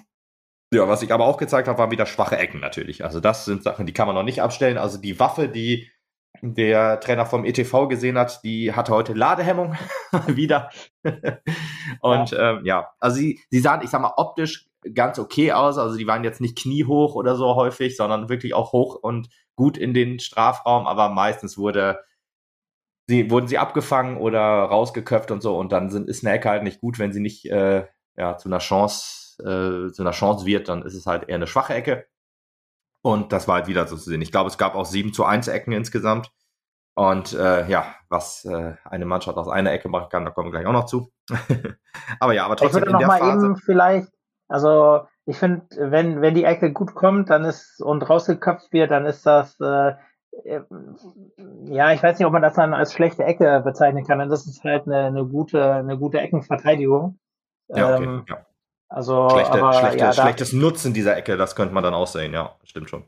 ja, 0.72 0.88
was 0.88 1.02
ich 1.02 1.12
aber 1.12 1.26
auch 1.26 1.36
gezeigt 1.36 1.68
habe, 1.68 1.78
waren 1.78 1.90
wieder 1.90 2.06
schwache 2.06 2.38
Ecken 2.38 2.60
natürlich. 2.60 3.04
Also 3.04 3.20
das 3.20 3.44
sind 3.44 3.62
Sachen, 3.62 3.86
die 3.86 3.92
kann 3.92 4.06
man 4.06 4.14
noch 4.14 4.22
nicht 4.22 4.42
abstellen. 4.42 4.78
Also 4.78 4.98
die 4.98 5.18
Waffe, 5.18 5.48
die 5.48 5.90
der 6.42 7.00
Trainer 7.00 7.26
vom 7.26 7.44
ETV 7.44 7.88
gesehen 7.88 8.16
hat, 8.16 8.42
die 8.44 8.72
hatte 8.72 8.92
heute 8.92 9.12
Ladehemmung 9.12 9.76
wieder. 10.26 10.70
und 12.00 12.30
ja. 12.30 12.50
Ähm, 12.50 12.64
ja, 12.64 12.90
also 13.00 13.16
sie, 13.16 13.40
sie 13.50 13.60
sahen, 13.60 13.82
ich 13.82 13.90
sag 13.90 14.00
mal, 14.00 14.14
optisch 14.16 14.68
ganz 14.94 15.18
okay 15.18 15.52
aus. 15.52 15.76
Also 15.76 15.96
die 15.96 16.06
waren 16.06 16.24
jetzt 16.24 16.40
nicht 16.40 16.56
kniehoch 16.56 17.14
oder 17.14 17.34
so 17.36 17.56
häufig, 17.56 17.96
sondern 17.96 18.28
wirklich 18.28 18.54
auch 18.54 18.72
hoch 18.72 18.94
und 18.94 19.28
gut 19.56 19.76
in 19.76 19.92
den 19.92 20.18
Strafraum, 20.20 20.86
aber 20.86 21.10
meistens 21.10 21.58
wurde 21.58 22.00
sie, 23.06 23.30
wurden 23.30 23.46
sie 23.46 23.58
abgefangen 23.58 24.16
oder 24.16 24.40
rausgeköpft 24.40 25.30
und 25.30 25.42
so 25.42 25.58
und 25.58 25.70
dann 25.70 25.90
sind, 25.90 26.08
ist 26.08 26.24
eine 26.24 26.34
Ecke 26.34 26.48
halt 26.48 26.62
nicht 26.62 26.80
gut, 26.80 26.98
wenn 26.98 27.12
sie 27.12 27.20
nicht 27.20 27.44
äh, 27.50 27.86
ja, 28.16 28.38
zu 28.38 28.48
einer 28.48 28.60
Chance 28.60 29.29
äh, 29.40 29.92
zu 29.92 30.02
einer 30.02 30.12
Chance 30.12 30.46
wird, 30.46 30.68
dann 30.68 30.82
ist 30.82 30.94
es 30.94 31.06
halt 31.06 31.28
eher 31.28 31.36
eine 31.36 31.46
schwache 31.46 31.74
Ecke. 31.74 32.06
Und 33.02 33.32
das 33.32 33.48
war 33.48 33.56
halt 33.56 33.66
wieder 33.66 33.86
so 33.86 33.96
zu 33.96 34.10
sehen. 34.10 34.22
Ich 34.22 34.32
glaube, 34.32 34.48
es 34.48 34.58
gab 34.58 34.74
auch 34.74 34.84
7 34.84 35.12
zu 35.12 35.24
1 35.24 35.48
Ecken 35.48 35.72
insgesamt. 35.72 36.30
Und 36.94 37.32
äh, 37.32 37.66
ja, 37.68 37.94
was 38.08 38.44
äh, 38.44 38.74
eine 38.84 39.06
Mannschaft 39.06 39.38
aus 39.38 39.48
einer 39.48 39.72
Ecke 39.72 39.88
machen 39.88 40.08
kann, 40.10 40.24
da 40.24 40.30
kommen 40.30 40.48
wir 40.48 40.60
gleich 40.60 40.66
auch 40.66 40.72
noch 40.72 40.86
zu. 40.86 41.10
aber 42.20 42.34
ja, 42.34 42.44
aber 42.44 42.56
trotzdem 42.56 42.68
ich 42.68 42.74
würde 42.74 42.86
in 42.86 42.92
noch 42.92 42.98
der 42.98 43.08
mal 43.08 43.18
Phase. 43.20 43.46
Eben 43.46 43.56
vielleicht, 43.56 44.08
also 44.48 45.06
ich 45.24 45.38
finde, 45.38 45.64
wenn, 45.78 46.20
wenn 46.20 46.34
die 46.34 46.44
Ecke 46.44 46.72
gut 46.72 46.94
kommt, 46.94 47.30
dann 47.30 47.44
ist 47.44 47.80
und 47.80 48.02
rausgeköpft 48.02 48.72
wird, 48.72 48.90
dann 48.90 49.06
ist 49.06 49.24
das 49.24 49.58
äh, 49.60 49.94
äh 50.44 50.60
ja, 51.64 51.92
ich 51.92 52.02
weiß 52.02 52.18
nicht, 52.18 52.26
ob 52.26 52.32
man 52.32 52.42
das 52.42 52.54
dann 52.54 52.74
als 52.74 52.92
schlechte 52.92 53.24
Ecke 53.24 53.62
bezeichnen 53.64 54.04
kann. 54.04 54.28
Das 54.28 54.46
ist 54.46 54.62
halt 54.64 54.86
eine, 54.86 55.06
eine 55.06 55.24
gute, 55.24 55.72
eine 55.72 55.96
gute 55.96 56.20
Eckenverteidigung. 56.20 57.18
Ja, 57.68 57.94
okay, 57.94 58.04
ähm, 58.04 58.24
ja. 58.28 58.46
Also, 58.90 59.30
Schlechte, 59.30 59.52
aber, 59.52 59.72
schlechte, 59.72 59.98
ja, 59.98 60.06
da, 60.06 60.12
schlechtes 60.12 60.52
Nutzen 60.52 60.92
dieser 60.92 61.16
Ecke, 61.16 61.36
das 61.36 61.54
könnte 61.54 61.72
man 61.72 61.84
dann 61.84 61.94
auch 61.94 62.08
sehen, 62.08 62.32
ja, 62.34 62.56
stimmt 62.64 62.90
schon. 62.90 63.04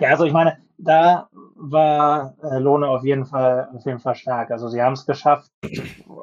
Ja, 0.00 0.08
also 0.08 0.24
ich 0.24 0.32
meine, 0.32 0.56
da 0.78 1.28
war 1.54 2.34
äh, 2.42 2.58
Lohne 2.58 2.88
auf 2.88 3.04
jeden 3.04 3.26
Fall 3.26 3.68
auf 3.74 3.84
jeden 3.84 3.98
Fall 3.98 4.14
stark. 4.14 4.50
Also 4.50 4.68
sie 4.68 4.82
haben 4.82 4.94
es 4.94 5.06
geschafft. 5.06 5.50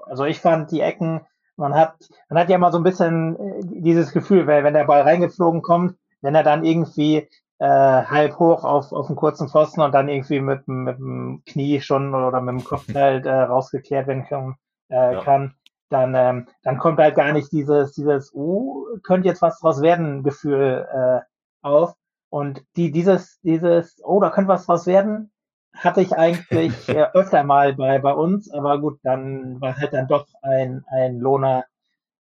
Also 0.06 0.26
ich 0.26 0.40
fand 0.40 0.72
die 0.72 0.82
Ecken, 0.82 1.22
man 1.56 1.76
hat, 1.76 1.96
man 2.30 2.40
hat 2.40 2.50
ja 2.50 2.58
mal 2.58 2.72
so 2.72 2.78
ein 2.78 2.84
bisschen 2.84 3.36
äh, 3.36 3.62
dieses 3.64 4.12
Gefühl, 4.12 4.48
weil 4.48 4.64
wenn 4.64 4.74
der 4.74 4.86
Ball 4.86 5.02
reingeflogen 5.02 5.62
kommt, 5.62 5.96
wenn 6.22 6.36
er 6.36 6.44
dann 6.44 6.64
irgendwie 6.64 7.28
äh, 7.60 7.68
halb 7.68 8.40
hoch 8.40 8.64
auf, 8.64 8.92
auf 8.92 9.08
einen 9.08 9.16
kurzen 9.16 9.50
Pfosten 9.50 9.82
und 9.82 9.94
dann 9.94 10.10
irgendwie 10.10 10.40
mit, 10.40 10.68
mit 10.68 10.98
dem 10.98 11.44
Knie 11.46 11.82
schon 11.82 12.14
oder 12.14 12.42
mit 12.42 12.60
dem 12.60 12.64
Kopf 12.64 12.86
halt 12.94 13.26
äh, 13.26 13.34
rausgeklärt 13.34 14.08
werden 14.08 14.26
kann, 14.26 14.56
äh, 14.90 15.14
ja. 15.14 15.22
kann 15.22 15.56
dann, 15.94 16.16
ähm, 16.16 16.48
dann 16.64 16.78
kommt 16.78 17.00
halt 17.00 17.16
gar 17.16 17.32
nicht 17.32 17.52
dieses, 17.52 17.94
dieses, 17.94 18.34
oh, 18.34 18.86
könnte 19.04 19.28
jetzt 19.28 19.42
was 19.42 19.60
draus 19.60 19.82
werden, 19.82 20.24
Gefühl 20.24 20.88
äh, 20.92 21.22
auf. 21.62 21.96
Und 22.30 22.64
die, 22.76 22.92
dieses, 22.92 23.40
dieses, 23.42 24.02
oh, 24.04 24.20
da 24.20 24.30
könnte 24.32 24.50
was 24.50 24.66
draus 24.66 24.88
werden, 24.88 25.32
hatte 25.76 26.02
ich 26.02 26.18
eigentlich 26.18 26.90
äh, 26.90 27.08
öfter 27.14 27.44
mal 27.44 27.74
bei, 27.76 28.00
bei 28.00 28.14
uns, 28.14 28.52
aber 28.52 28.80
gut, 28.80 29.00
dann 29.04 29.62
war 29.62 29.78
halt 29.78 29.94
dann 29.94 30.08
doch 30.08 30.28
ein, 30.42 30.84
ein 30.88 31.20
Lohner 31.20 31.66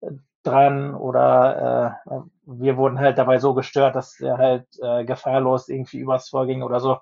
äh, 0.01 0.11
dran 0.43 0.93
oder 0.93 1.99
äh, 2.05 2.19
wir 2.45 2.77
wurden 2.77 2.99
halt 2.99 3.17
dabei 3.17 3.39
so 3.39 3.55
gestört, 3.55 3.95
dass 3.95 4.19
er 4.19 4.37
halt 4.37 4.67
äh, 4.81 5.05
gefahrlos 5.05 5.69
irgendwie 5.69 5.97
übers 5.97 6.29
Vorging 6.29 6.61
oder 6.61 6.79
so. 6.79 6.99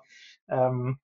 Ähm, 0.48 0.98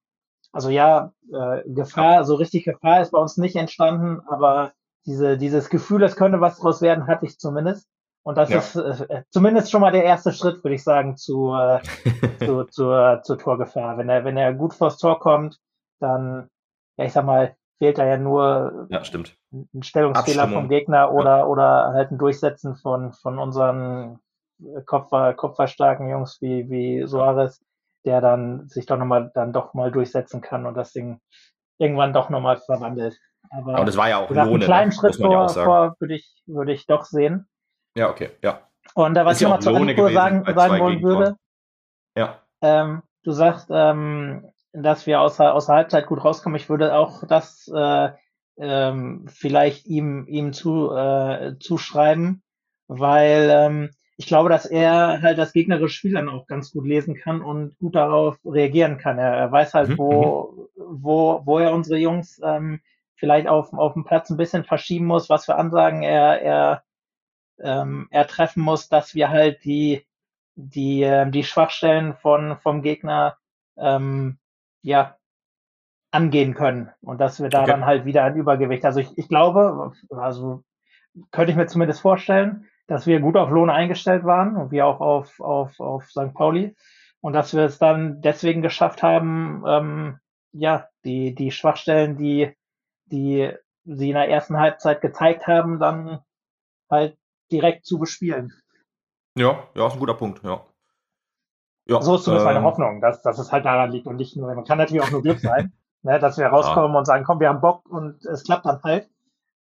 also 0.53 0.70
ja, 0.70 1.12
äh, 1.33 1.62
Gefahr, 1.66 2.25
so 2.25 2.35
richtig 2.37 2.64
Gefahr 2.64 3.03
ist 3.03 3.12
bei 3.12 3.18
uns 3.18 3.37
nicht 3.37 3.57
entstanden, 3.57 4.20
aber 4.27 4.73
diese, 5.07 5.37
dieses 5.37 5.71
Gefühl, 5.71 6.03
es 6.03 6.17
könnte 6.17 6.41
was 6.41 6.59
draus 6.59 6.83
werden, 6.83 7.07
hatte 7.07 7.27
ich 7.27 7.39
zumindest. 7.39 7.89
Und 8.23 8.37
das 8.37 8.51
ja. 8.51 8.59
ist 8.59 8.77
äh, 8.77 9.23
zumindest 9.31 9.71
schon 9.71 9.81
mal 9.81 9.93
der 9.93 10.05
erste 10.05 10.33
Schritt, 10.33 10.63
würde 10.63 10.75
ich 10.75 10.85
sagen, 10.85 11.17
zu, 11.17 11.55
äh, 11.55 11.81
zu, 12.45 12.65
zur, 12.65 13.21
zur 13.23 13.39
Torgefahr. 13.39 13.97
Wenn 13.97 14.09
er, 14.09 14.25
wenn 14.25 14.37
er 14.37 14.53
gut 14.53 14.75
vors 14.75 14.99
Tor 14.99 15.19
kommt, 15.21 15.59
dann, 16.01 16.49
ja, 16.99 17.07
ich 17.07 17.13
sag 17.13 17.25
mal, 17.25 17.57
fehlt 17.79 17.97
da 17.97 18.05
ja 18.05 18.19
nur 18.19 18.87
ja, 18.91 19.03
stimmt. 19.05 19.37
ein 19.53 19.83
Stellungsfehler 19.83 20.49
vom 20.49 20.69
Gegner 20.69 21.13
oder, 21.13 21.39
ja. 21.39 21.47
oder 21.47 21.93
halt 21.95 22.11
ein 22.11 22.19
Durchsetzen 22.19 22.77
von, 22.77 23.15
von 23.15 23.39
unseren 23.39 24.19
Kopfer, 24.85 25.33
kopferstarken 25.33 26.11
Jungs 26.11 26.43
wie, 26.43 26.69
wie 26.69 27.07
Soares, 27.07 27.65
der 28.05 28.21
dann 28.21 28.69
sich 28.69 28.85
doch 28.85 28.99
nochmal, 28.99 29.31
dann 29.35 29.55
doch 29.55 29.73
mal 29.73 29.91
durchsetzen 29.91 30.43
kann 30.43 30.67
und 30.67 30.75
das 30.75 30.93
Ding 30.93 31.21
irgendwann 31.79 32.13
doch 32.13 32.29
nochmal 32.29 32.59
verwandelt. 32.59 33.19
Aber, 33.51 33.75
Aber 33.75 33.85
das 33.85 33.97
war 33.97 34.09
ja 34.09 34.19
auch 34.19 34.29
gesagt, 34.29 34.47
Lohne, 34.47 34.65
einen 34.65 34.65
kleinen 34.65 34.89
ne? 34.91 34.95
Schritt 34.95 35.17
vor, 35.17 35.49
vor 35.49 35.97
würde 35.99 36.15
ich, 36.15 36.43
würde 36.47 36.73
ich 36.73 36.87
doch 36.87 37.05
sehen. 37.05 37.49
Ja, 37.97 38.09
okay, 38.09 38.31
ja. 38.43 38.61
Und 38.95 39.15
da, 39.15 39.25
was 39.25 39.35
ist 39.35 39.43
ich 39.43 39.49
nochmal 39.49 39.63
zu 39.63 39.75
Aniko 39.75 40.09
sagen, 40.09 40.45
sagen 40.55 40.79
wollen 40.79 41.03
würde, 41.03 41.37
ja. 42.17 42.41
Ähm, 42.63 43.03
du 43.23 43.33
sagst, 43.33 43.69
ähm, 43.71 44.51
dass 44.73 45.07
wir 45.07 45.21
außer, 45.21 45.55
außer 45.55 45.73
Halbzeit 45.73 46.07
gut 46.07 46.25
rauskommen. 46.25 46.57
Ich 46.57 46.69
würde 46.69 46.95
auch 46.95 47.25
das 47.27 47.71
äh, 47.75 48.11
ähm, 48.59 49.27
vielleicht 49.29 49.87
ihm, 49.87 50.27
ihm 50.29 50.53
zu, 50.53 50.93
äh, 50.93 51.55
zuschreiben, 51.59 52.43
weil 52.87 53.51
ähm, 53.51 53.91
ich 54.17 54.27
glaube, 54.27 54.51
dass 54.51 54.67
er 54.67 55.23
halt 55.23 55.39
das 55.39 55.53
gegnerische 55.53 55.95
Spiel 55.95 56.13
dann 56.13 56.29
auch 56.29 56.47
ganz 56.47 56.73
gut 56.73 56.87
lesen 56.87 57.15
kann 57.15 57.41
und 57.41 57.79
gut 57.79 57.95
darauf 57.95 58.37
reagieren 58.45 58.99
kann. 58.99 59.19
Er, 59.19 59.33
er 59.33 59.51
weiß 59.51 59.73
halt, 59.75 59.89
mhm. 59.91 59.99
wo, 59.99 60.69
mhm. 60.77 60.85
wo, 61.03 61.43
wo 61.47 61.59
er 61.59 61.73
unsere 61.73 61.99
Jungs 61.99 62.41
ähm, 62.45 62.81
vielleicht 63.20 63.46
auf, 63.46 63.72
auf 63.72 63.92
dem 63.92 64.04
Platz 64.04 64.30
ein 64.30 64.37
bisschen 64.37 64.64
verschieben 64.64 65.06
muss, 65.06 65.30
was 65.30 65.44
für 65.44 65.54
Ansagen 65.54 66.02
er, 66.02 66.42
er, 66.42 66.83
ähm, 67.61 68.09
er 68.11 68.26
treffen 68.26 68.62
muss, 68.62 68.88
dass 68.88 69.14
wir 69.14 69.28
halt 69.28 69.62
die, 69.64 70.04
die, 70.56 71.02
äh, 71.02 71.30
die 71.30 71.44
Schwachstellen 71.44 72.14
von, 72.14 72.59
vom 72.59 72.83
Gegner 72.83 73.37
ähm, 73.76 74.38
ja, 74.83 75.16
angehen 76.11 76.54
können 76.54 76.90
und 77.02 77.20
dass 77.20 77.40
wir 77.40 77.50
da 77.50 77.62
okay. 77.62 77.70
dann 77.70 77.87
halt 77.87 78.04
wieder 78.04 78.24
ein 78.24 78.35
Übergewicht. 78.35 78.85
Also 78.85 79.00
ich, 79.00 79.16
ich 79.16 79.28
glaube, 79.28 79.92
also 80.11 80.64
könnte 81.30 81.52
ich 81.52 81.56
mir 81.56 81.66
zumindest 81.66 82.00
vorstellen, 82.00 82.66
dass 82.87 83.06
wir 83.06 83.20
gut 83.20 83.37
auf 83.37 83.50
Lohne 83.50 83.72
eingestellt 83.72 84.24
waren 84.24 84.56
und 84.56 84.72
wir 84.72 84.87
auch 84.87 85.00
auf, 85.00 85.40
auf, 85.40 85.78
auf 85.78 86.11
St. 86.11 86.35
Pauli 86.35 86.74
und 87.20 87.35
dass 87.35 87.54
wir 87.54 87.62
es 87.62 87.78
dann 87.78 88.20
deswegen 88.22 88.62
geschafft 88.62 89.02
haben, 89.02 89.62
ähm, 89.66 90.18
ja, 90.52 90.88
die, 91.04 91.35
die 91.35 91.52
Schwachstellen, 91.52 92.16
die, 92.16 92.52
die 93.11 93.53
sie 93.85 94.09
in 94.09 94.14
der 94.14 94.29
ersten 94.29 94.59
Halbzeit 94.59 95.01
gezeigt 95.01 95.46
haben, 95.46 95.79
dann 95.79 96.20
halt 96.90 97.16
direkt 97.51 97.87
zu 97.87 97.99
bespielen. 97.99 98.53
Ja, 99.37 99.64
ja, 99.75 99.87
ist 99.87 99.94
ein 99.94 100.01
guter 100.01 100.14
Punkt, 100.14 100.42
ja. 100.42 100.61
ja 101.87 102.03
so 102.03 102.16
ist 102.16 102.25
zumindest 102.25 102.46
ähm, 102.46 102.55
meine 102.55 102.64
Hoffnung, 102.64 103.01
dass, 103.01 103.23
dass 103.23 103.38
es 103.38 103.53
halt 103.53 103.64
daran 103.64 103.90
liegt 103.90 104.07
und 104.07 104.16
nicht 104.16 104.37
nur, 104.37 104.53
man 104.55 104.64
kann 104.64 104.79
natürlich 104.79 105.03
auch 105.03 105.11
nur 105.11 105.23
Glück 105.23 105.40
sein, 105.40 105.73
ne, 106.03 106.18
dass 106.18 106.38
wir 106.38 106.46
rauskommen 106.46 106.92
ja. 106.92 106.99
und 106.99 107.05
sagen, 107.05 107.25
komm, 107.25 107.40
wir 107.40 107.49
haben 107.49 107.61
Bock 107.61 107.88
und 107.88 108.25
es 108.27 108.44
klappt 108.44 108.66
dann 108.66 108.83
halt. 108.83 109.09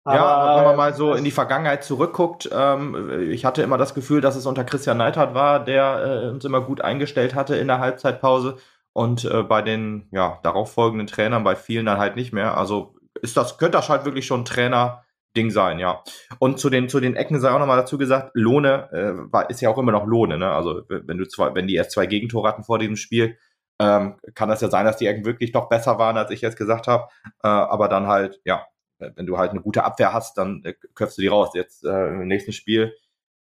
Aber, 0.02 0.16
ja, 0.16 0.56
wenn 0.56 0.64
man 0.64 0.76
mal 0.76 0.94
so 0.94 1.12
in 1.12 1.24
die 1.24 1.30
Vergangenheit 1.30 1.84
zurückguckt, 1.84 2.48
ähm, 2.52 3.30
ich 3.30 3.44
hatte 3.44 3.62
immer 3.62 3.76
das 3.76 3.94
Gefühl, 3.94 4.22
dass 4.22 4.34
es 4.34 4.46
unter 4.46 4.64
Christian 4.64 4.96
Neidhardt 4.96 5.34
war, 5.34 5.62
der 5.62 6.22
äh, 6.24 6.28
uns 6.30 6.44
immer 6.44 6.62
gut 6.62 6.80
eingestellt 6.80 7.34
hatte 7.34 7.56
in 7.56 7.68
der 7.68 7.80
Halbzeitpause 7.80 8.56
und 8.94 9.24
äh, 9.26 9.42
bei 9.42 9.60
den 9.60 10.08
ja, 10.10 10.38
darauffolgenden 10.42 11.06
Trainern, 11.06 11.44
bei 11.44 11.54
vielen 11.54 11.84
dann 11.84 11.98
halt 11.98 12.16
nicht 12.16 12.32
mehr. 12.32 12.56
Also 12.56 12.94
ist 13.22 13.36
das, 13.36 13.58
könnte 13.58 13.78
das 13.78 13.88
halt 13.88 14.04
wirklich 14.04 14.26
schon 14.26 14.42
ein 14.42 14.44
Trainer-Ding 14.44 15.50
sein, 15.50 15.78
ja. 15.78 16.02
Und 16.38 16.58
zu 16.58 16.70
den, 16.70 16.88
zu 16.88 17.00
den 17.00 17.16
Ecken 17.16 17.40
sei 17.40 17.50
auch 17.50 17.58
nochmal 17.58 17.78
dazu 17.78 17.98
gesagt, 17.98 18.30
Lohne 18.34 18.88
äh, 19.32 19.50
ist 19.50 19.60
ja 19.60 19.70
auch 19.70 19.78
immer 19.78 19.92
noch 19.92 20.06
Lohne, 20.06 20.38
ne? 20.38 20.50
Also 20.50 20.82
wenn 20.88 21.18
du 21.18 21.26
zwei, 21.26 21.54
wenn 21.54 21.66
die 21.66 21.74
erst 21.74 21.92
zwei 21.92 22.06
Gegentore 22.06 22.48
hatten 22.48 22.64
vor 22.64 22.78
diesem 22.78 22.96
Spiel, 22.96 23.36
ähm, 23.80 24.16
kann 24.34 24.50
das 24.50 24.60
ja 24.60 24.68
sein, 24.68 24.84
dass 24.84 24.98
die 24.98 25.06
Ecken 25.06 25.24
wirklich 25.24 25.52
doch 25.52 25.68
besser 25.68 25.98
waren, 25.98 26.18
als 26.18 26.30
ich 26.30 26.42
jetzt 26.42 26.58
gesagt 26.58 26.86
habe. 26.86 27.08
Äh, 27.42 27.48
aber 27.48 27.88
dann 27.88 28.06
halt, 28.06 28.40
ja, 28.44 28.66
wenn 28.98 29.26
du 29.26 29.38
halt 29.38 29.52
eine 29.52 29.62
gute 29.62 29.84
Abwehr 29.84 30.12
hast, 30.12 30.36
dann 30.36 30.62
äh, 30.64 30.74
köpfst 30.94 31.16
du 31.16 31.22
die 31.22 31.28
raus. 31.28 31.50
Jetzt 31.54 31.84
äh, 31.84 32.08
im 32.08 32.28
nächsten 32.28 32.52
Spiel, 32.52 32.94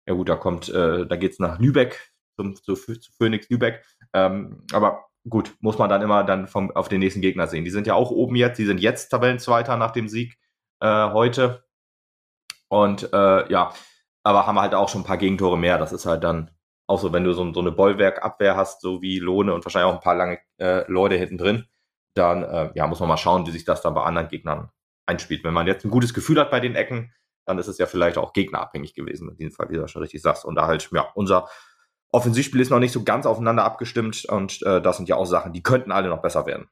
ja 0.07 0.13
gut, 0.13 0.29
da 0.29 0.35
kommt, 0.35 0.69
äh, 0.69 1.05
da 1.05 1.15
geht's 1.17 1.39
nach 1.39 1.59
Lübeck, 1.59 2.13
zum, 2.37 2.55
zu, 2.55 2.75
zu 2.75 3.11
Phoenix 3.17 3.49
Lübeck. 3.49 3.83
Ähm, 4.13 4.63
aber 4.71 5.08
gut, 5.29 5.55
muss 5.59 5.77
man 5.77 5.89
dann 5.89 6.01
immer 6.01 6.23
dann 6.23 6.47
vom, 6.47 6.71
auf 6.71 6.89
den 6.89 6.99
nächsten 6.99 7.21
Gegner 7.21 7.47
sehen. 7.47 7.65
Die 7.65 7.71
sind 7.71 7.87
ja 7.87 7.93
auch 7.93 8.11
oben 8.11 8.35
jetzt, 8.35 8.57
die 8.57 8.65
sind 8.65 8.79
jetzt 8.79 9.09
Tabellenzweiter 9.09 9.77
nach 9.77 9.91
dem 9.91 10.07
Sieg 10.07 10.37
äh, 10.79 11.09
heute. 11.11 11.63
Und 12.67 13.11
äh, 13.13 13.51
ja, 13.51 13.73
aber 14.23 14.47
haben 14.47 14.59
halt 14.59 14.75
auch 14.75 14.89
schon 14.89 15.01
ein 15.01 15.05
paar 15.05 15.17
Gegentore 15.17 15.57
mehr. 15.57 15.77
Das 15.77 15.91
ist 15.91 16.05
halt 16.05 16.23
dann 16.23 16.51
auch 16.87 16.99
so, 16.99 17.13
wenn 17.13 17.23
du 17.23 17.33
so, 17.33 17.53
so 17.53 17.59
eine 17.59 17.71
Bollwerkabwehr 17.71 18.55
hast, 18.55 18.81
so 18.81 19.01
wie 19.01 19.19
Lohne 19.19 19.53
und 19.53 19.63
wahrscheinlich 19.65 19.91
auch 19.91 19.95
ein 19.95 20.03
paar 20.03 20.15
lange 20.15 20.39
äh, 20.57 20.89
Leute 20.91 21.15
hinten 21.15 21.37
drin, 21.37 21.65
dann 22.15 22.43
äh, 22.43 22.71
ja, 22.75 22.87
muss 22.87 22.99
man 22.99 23.09
mal 23.09 23.17
schauen, 23.17 23.45
wie 23.45 23.51
sich 23.51 23.65
das 23.65 23.81
dann 23.81 23.93
bei 23.93 24.03
anderen 24.03 24.27
Gegnern 24.27 24.69
einspielt. 25.05 25.43
Wenn 25.43 25.53
man 25.53 25.67
jetzt 25.67 25.85
ein 25.85 25.91
gutes 25.91 26.13
Gefühl 26.13 26.39
hat 26.39 26.51
bei 26.51 26.59
den 26.59 26.75
Ecken, 26.75 27.13
dann 27.45 27.57
ist 27.57 27.67
es 27.67 27.77
ja 27.77 27.85
vielleicht 27.85 28.17
auch 28.17 28.33
gegnerabhängig 28.33 28.93
gewesen, 28.93 29.29
in 29.29 29.37
diesem 29.37 29.51
Fall, 29.51 29.69
wie 29.69 29.75
du 29.75 29.87
schon 29.87 30.01
richtig 30.01 30.21
sagst. 30.21 30.45
Und 30.45 30.55
da 30.55 30.67
halt, 30.67 30.89
ja, 30.91 31.07
unser 31.15 31.47
Offensivspiel 32.11 32.61
ist 32.61 32.71
noch 32.71 32.79
nicht 32.79 32.91
so 32.91 33.03
ganz 33.03 33.25
aufeinander 33.25 33.63
abgestimmt 33.63 34.25
und 34.25 34.61
äh, 34.63 34.81
das 34.81 34.97
sind 34.97 35.09
ja 35.09 35.15
auch 35.15 35.25
Sachen, 35.25 35.53
die 35.53 35.63
könnten 35.63 35.91
alle 35.91 36.09
noch 36.09 36.21
besser 36.21 36.45
werden. 36.45 36.67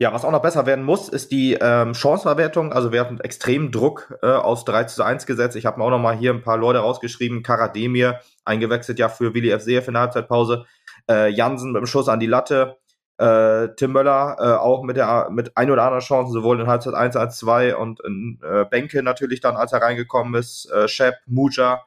Ja, 0.00 0.14
was 0.14 0.24
auch 0.24 0.30
noch 0.30 0.40
besser 0.40 0.64
werden 0.64 0.82
muss, 0.82 1.10
ist 1.10 1.30
die 1.30 1.58
ähm, 1.60 1.92
Chancenverwertung. 1.92 2.72
Also 2.72 2.90
wir 2.90 3.00
hatten 3.00 3.20
extremen 3.20 3.70
Druck 3.70 4.18
äh, 4.22 4.28
aus 4.28 4.64
3 4.64 4.84
zu 4.84 5.02
1 5.02 5.26
gesetzt. 5.26 5.56
Ich 5.56 5.66
habe 5.66 5.78
mir 5.78 5.84
auch 5.84 5.90
noch 5.90 5.98
mal 5.98 6.16
hier 6.16 6.32
ein 6.32 6.40
paar 6.40 6.56
Leute 6.56 6.78
rausgeschrieben. 6.78 7.42
Karademir, 7.42 8.20
eingewechselt 8.46 8.98
ja 8.98 9.10
für 9.10 9.34
Willi 9.34 9.50
FCF 9.50 9.88
in 9.88 9.92
der 9.94 10.00
Halbzeitpause. 10.00 10.64
Äh, 11.06 11.28
Jansen 11.28 11.72
mit 11.72 11.80
dem 11.80 11.86
Schuss 11.86 12.08
an 12.08 12.18
die 12.18 12.26
Latte. 12.26 12.78
Äh, 13.18 13.74
Tim 13.76 13.92
Möller 13.92 14.38
äh, 14.40 14.58
auch 14.58 14.84
mit 14.84 14.96
der 14.96 15.28
mit 15.28 15.54
ein 15.58 15.70
oder 15.70 15.82
anderen 15.82 16.00
Chancen, 16.00 16.32
sowohl 16.32 16.58
in 16.58 16.66
Halbzeit 16.66 16.94
1 16.94 17.16
als 17.16 17.36
2 17.36 17.76
und 17.76 18.00
in 18.00 18.40
äh, 18.42 18.64
Benke 18.64 19.02
natürlich 19.02 19.42
dann, 19.42 19.56
als 19.56 19.74
er 19.74 19.82
reingekommen 19.82 20.34
ist, 20.34 20.70
äh, 20.70 20.88
Shep, 20.88 21.16
Muja, 21.26 21.82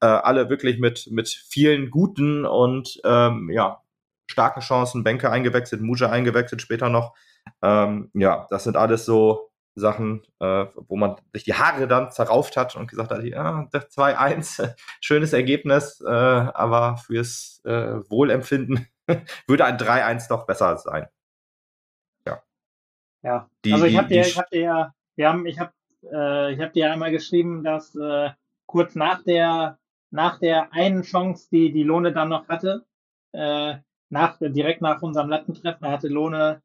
äh, 0.00 0.06
alle 0.06 0.50
wirklich 0.50 0.78
mit, 0.78 1.08
mit 1.10 1.28
vielen 1.28 1.90
guten 1.90 2.44
und 2.44 3.00
ähm, 3.04 3.50
ja, 3.50 3.82
starken 4.30 4.60
Chancen, 4.60 5.04
Benke 5.04 5.30
eingewechselt, 5.30 5.80
Muja 5.80 6.10
eingewechselt 6.10 6.62
später 6.62 6.88
noch. 6.88 7.14
Ähm, 7.62 8.10
ja, 8.14 8.46
das 8.50 8.64
sind 8.64 8.76
alles 8.76 9.04
so 9.04 9.50
Sachen, 9.74 10.22
äh, 10.40 10.66
wo 10.74 10.96
man 10.96 11.16
sich 11.32 11.44
die 11.44 11.54
Haare 11.54 11.86
dann 11.88 12.10
zerrauft 12.10 12.56
hat 12.56 12.76
und 12.76 12.88
gesagt 12.88 13.10
hat, 13.10 13.22
ja, 13.24 13.68
2-1, 13.72 14.74
schönes 15.00 15.32
Ergebnis, 15.32 16.00
äh, 16.00 16.08
aber 16.08 16.96
fürs 16.98 17.62
äh, 17.64 18.10
Wohlempfinden 18.10 18.86
würde 19.46 19.64
ein 19.64 19.78
3-1 19.78 20.28
doch 20.28 20.46
besser 20.46 20.76
sein. 20.78 21.06
Ja. 22.26 22.42
Ja. 23.22 23.50
Die, 23.64 23.72
also 23.72 23.86
ich 23.86 23.96
habe 23.96 24.08
dir, 24.08 24.22
ich 24.22 24.36
hab 24.36 24.50
dir 24.50 24.60
ja, 24.60 24.94
wir 25.16 25.28
haben, 25.28 25.46
ich 25.46 25.58
habe, 25.58 25.72
äh, 26.02 26.52
ich 26.52 26.60
habe 26.60 26.72
dir 26.72 26.92
einmal 26.92 27.10
geschrieben, 27.10 27.64
dass 27.64 27.94
äh, 27.94 28.30
kurz 28.68 28.94
nach 28.94 29.24
der, 29.24 29.78
nach 30.10 30.38
der 30.38 30.72
einen 30.72 31.02
Chance, 31.02 31.48
die 31.50 31.72
die 31.72 31.82
Lohne 31.82 32.12
dann 32.12 32.28
noch 32.28 32.46
hatte, 32.48 32.86
äh, 33.32 33.74
nach, 34.10 34.38
direkt 34.40 34.80
nach 34.80 35.02
unserem 35.02 35.28
Lattentreffen 35.28 35.88
hatte 35.88 36.08
Lohne 36.08 36.62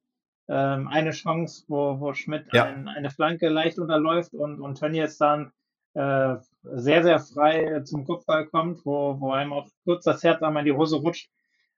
ähm, 0.48 0.88
eine 0.88 1.12
Chance, 1.12 1.66
wo, 1.68 2.00
wo 2.00 2.14
Schmidt 2.14 2.46
ja. 2.54 2.66
ein, 2.66 2.88
eine 2.88 3.10
Flanke 3.10 3.50
leicht 3.50 3.80
unterläuft 3.80 4.34
und, 4.36 4.62
und 4.62 4.78
Tönnies 4.78 5.18
dann 5.18 5.52
äh, 5.96 6.36
sehr, 6.64 7.04
sehr 7.04 7.20
frei 7.20 7.82
zum 7.82 8.06
Kopfball 8.06 8.46
kommt, 8.46 8.86
wo, 8.86 9.20
wo 9.20 9.32
einem 9.32 9.54
auch 9.54 9.68
kurz 9.84 10.06
das 10.06 10.24
Herz 10.24 10.44
einmal 10.44 10.62
in 10.62 10.74
die 10.74 10.78
Hose 10.78 10.98
rutscht 10.98 11.30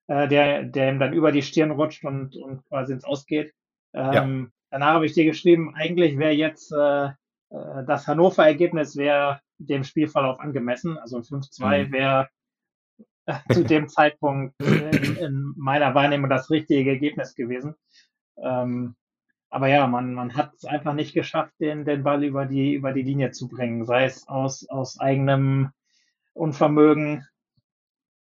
äh, 0.08 0.28
der, 0.28 0.64
der 0.64 0.90
ihm 0.90 1.00
dann 1.00 1.14
über 1.14 1.32
die 1.32 1.42
Stirn 1.42 1.72
rutscht 1.72 2.04
und, 2.06 2.36
und 2.36 2.64
quasi 2.68 2.94
ins 2.94 3.06
Ausgeht. 3.06 3.54
Ähm, 3.94 4.14
ja. 4.14 4.52
Danach 4.72 4.94
habe 4.96 5.06
ich 5.06 5.14
dir 5.14 5.26
geschrieben, 5.26 5.74
eigentlich 5.76 6.18
wäre 6.18 6.34
jetzt 6.34 6.72
äh, 6.72 7.06
äh 7.06 7.86
das 7.88 8.08
Hannover-Ergebnis 8.08 8.98
wäre 8.98 9.40
dem 9.58 9.84
Spielverlauf 9.84 10.40
angemessen. 10.40 10.98
Also 10.98 11.20
5-2 11.20 11.88
mhm. 11.88 11.92
wäre 11.92 12.30
äh, 13.26 13.36
zu 13.54 13.64
dem 13.64 13.88
Zeitpunkt 13.88 14.60
in, 14.62 15.16
in, 15.18 15.54
meiner 15.58 15.96
Wahrnehmung 15.96 16.30
das 16.30 16.50
richtige 16.50 16.90
Ergebnis 16.90 17.36
gewesen. 17.36 17.76
Ähm, 18.38 18.96
aber 19.50 19.68
ja, 19.68 19.88
man, 19.88 20.14
man 20.14 20.36
hat 20.36 20.54
es 20.56 20.66
einfach 20.66 20.94
nicht 20.94 21.14
geschafft, 21.14 21.54
den, 21.60 21.86
den 21.86 22.04
Ball 22.04 22.24
über 22.24 22.46
die, 22.46 22.74
über 22.74 22.92
die 22.92 23.04
Linie 23.04 23.32
zu 23.32 23.48
bringen, 23.48 23.86
sei 23.86 24.06
es 24.06 24.28
aus, 24.28 24.68
aus 24.68 25.00
eigenem 25.00 25.72
Unvermögen, 26.34 27.26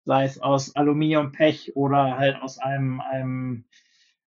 sei 0.04 0.24
es 0.24 0.40
aus 0.40 0.74
Aluminiumpech 0.74 1.76
oder 1.76 2.18
halt 2.18 2.42
aus 2.42 2.58
einem, 2.58 3.00
einem 3.00 3.64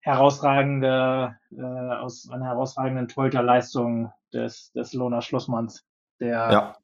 herausragende, 0.01 1.39
äh, 1.53 1.63
aus 1.63 2.29
einer 2.31 2.47
herausragenden 2.47 3.09
Torhüterleistung 3.09 4.13
des, 4.33 4.73
des 4.73 4.93
Lohner 4.93 5.23
Schlussmanns, 5.23 5.87
der 6.21 6.53
ja. 6.53 6.77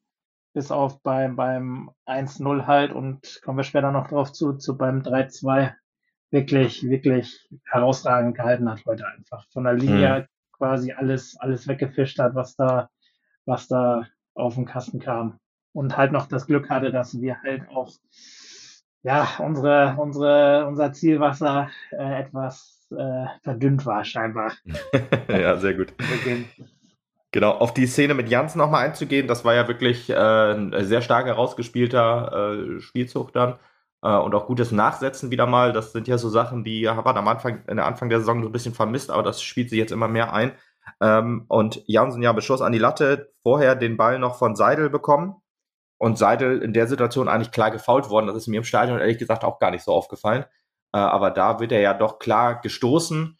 Bis 0.57 0.71
auf 0.71 1.03
beim, 1.03 1.35
beim 1.35 1.91
1-0 2.07 2.65
halt 2.65 2.91
und 2.91 3.41
kommen 3.43 3.59
wir 3.59 3.63
später 3.63 3.91
noch 3.91 4.07
drauf 4.07 4.31
zu, 4.33 4.53
zu 4.53 4.75
beim 4.75 5.03
3-2 5.03 5.71
wirklich, 6.31 6.81
wirklich 6.81 7.47
herausragend 7.63 8.35
gehalten 8.35 8.67
hat 8.67 8.83
heute 8.87 9.05
einfach. 9.05 9.45
Von 9.51 9.65
der 9.65 9.73
Linie 9.73 10.21
mhm. 10.21 10.25
quasi 10.53 10.93
alles, 10.93 11.37
alles 11.39 11.67
weggefischt 11.67 12.17
hat, 12.17 12.33
was 12.33 12.55
da, 12.55 12.89
was 13.45 13.67
da 13.67 14.07
auf 14.33 14.55
den 14.55 14.65
Kasten 14.65 14.97
kam. 14.97 15.37
Und 15.73 15.95
halt 15.95 16.11
noch 16.11 16.25
das 16.25 16.47
Glück 16.47 16.71
hatte, 16.71 16.91
dass 16.91 17.21
wir 17.21 17.39
halt 17.43 17.69
auch 17.69 17.91
ja, 19.03 19.27
unsere, 19.37 19.95
unsere, 19.99 20.65
unser 20.65 20.91
Zielwasser 20.91 21.69
äh, 21.91 22.21
etwas 22.21 22.87
äh, 22.97 23.25
verdünnt 23.43 23.85
war, 23.85 24.03
scheinbar. 24.03 24.53
ja, 25.27 25.55
sehr 25.57 25.75
gut. 25.75 25.93
Genau, 27.37 27.51
auf 27.51 27.71
die 27.71 27.85
Szene 27.85 28.15
mit 28.15 28.29
Jans 28.29 28.55
nochmal 28.55 28.83
einzugehen, 28.83 29.27
das 29.27 29.45
war 29.45 29.53
ja 29.53 29.67
wirklich 29.67 30.09
äh, 30.09 30.15
ein 30.15 30.73
sehr 30.83 31.03
stark 31.03 31.27
herausgespielter 31.27 32.55
äh, 32.77 32.81
Spielzug 32.81 33.31
dann 33.31 33.59
äh, 34.01 34.17
und 34.17 34.33
auch 34.33 34.47
gutes 34.47 34.71
Nachsetzen 34.71 35.29
wieder 35.29 35.45
mal. 35.45 35.71
Das 35.71 35.91
sind 35.91 36.07
ja 36.07 36.17
so 36.17 36.29
Sachen, 36.29 36.63
die 36.63 36.89
hat 36.89 37.05
am 37.05 37.27
Anfang, 37.27 37.63
in 37.67 37.75
der 37.75 37.85
Anfang 37.85 38.09
der 38.09 38.21
Saison 38.21 38.41
so 38.41 38.49
ein 38.49 38.51
bisschen 38.51 38.73
vermisst, 38.73 39.11
aber 39.11 39.21
das 39.21 39.43
spielt 39.43 39.69
sich 39.69 39.77
jetzt 39.77 39.91
immer 39.91 40.07
mehr 40.07 40.33
ein. 40.33 40.53
Ähm, 40.99 41.45
und 41.47 41.83
Jansen 41.85 42.23
ja 42.23 42.31
Beschuss 42.31 42.63
an 42.63 42.71
die 42.71 42.79
Latte, 42.79 43.31
vorher 43.43 43.75
den 43.75 43.97
Ball 43.97 44.17
noch 44.17 44.39
von 44.39 44.55
Seidel 44.55 44.89
bekommen 44.89 45.35
und 45.99 46.17
Seidel 46.17 46.63
in 46.63 46.73
der 46.73 46.87
Situation 46.87 47.27
eigentlich 47.27 47.51
klar 47.51 47.69
gefault 47.69 48.09
worden. 48.09 48.25
Das 48.25 48.35
ist 48.35 48.47
mir 48.47 48.57
im 48.57 48.63
Stadion 48.63 48.97
ehrlich 48.97 49.19
gesagt 49.19 49.43
auch 49.43 49.59
gar 49.59 49.69
nicht 49.69 49.83
so 49.83 49.91
aufgefallen. 49.91 50.45
Äh, 50.91 50.97
aber 50.97 51.29
da 51.29 51.59
wird 51.59 51.71
er 51.71 51.81
ja 51.81 51.93
doch 51.93 52.17
klar 52.17 52.61
gestoßen 52.61 53.36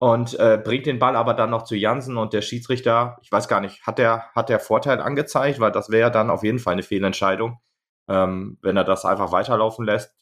und 0.00 0.38
äh, 0.40 0.58
bringt 0.62 0.86
den 0.86 0.98
Ball 0.98 1.14
aber 1.14 1.34
dann 1.34 1.50
noch 1.50 1.64
zu 1.64 1.76
Jansen 1.76 2.16
und 2.16 2.32
der 2.32 2.40
Schiedsrichter, 2.40 3.18
ich 3.20 3.30
weiß 3.30 3.48
gar 3.48 3.60
nicht, 3.60 3.86
hat 3.86 3.98
der, 3.98 4.30
hat 4.34 4.48
der 4.48 4.58
Vorteil 4.58 4.98
angezeigt, 4.98 5.60
weil 5.60 5.72
das 5.72 5.90
wäre 5.90 6.10
dann 6.10 6.30
auf 6.30 6.42
jeden 6.42 6.58
Fall 6.58 6.72
eine 6.72 6.82
Fehlentscheidung. 6.82 7.60
Ähm, 8.08 8.56
wenn 8.62 8.78
er 8.78 8.84
das 8.84 9.04
einfach 9.04 9.30
weiterlaufen 9.30 9.84
lässt, 9.84 10.14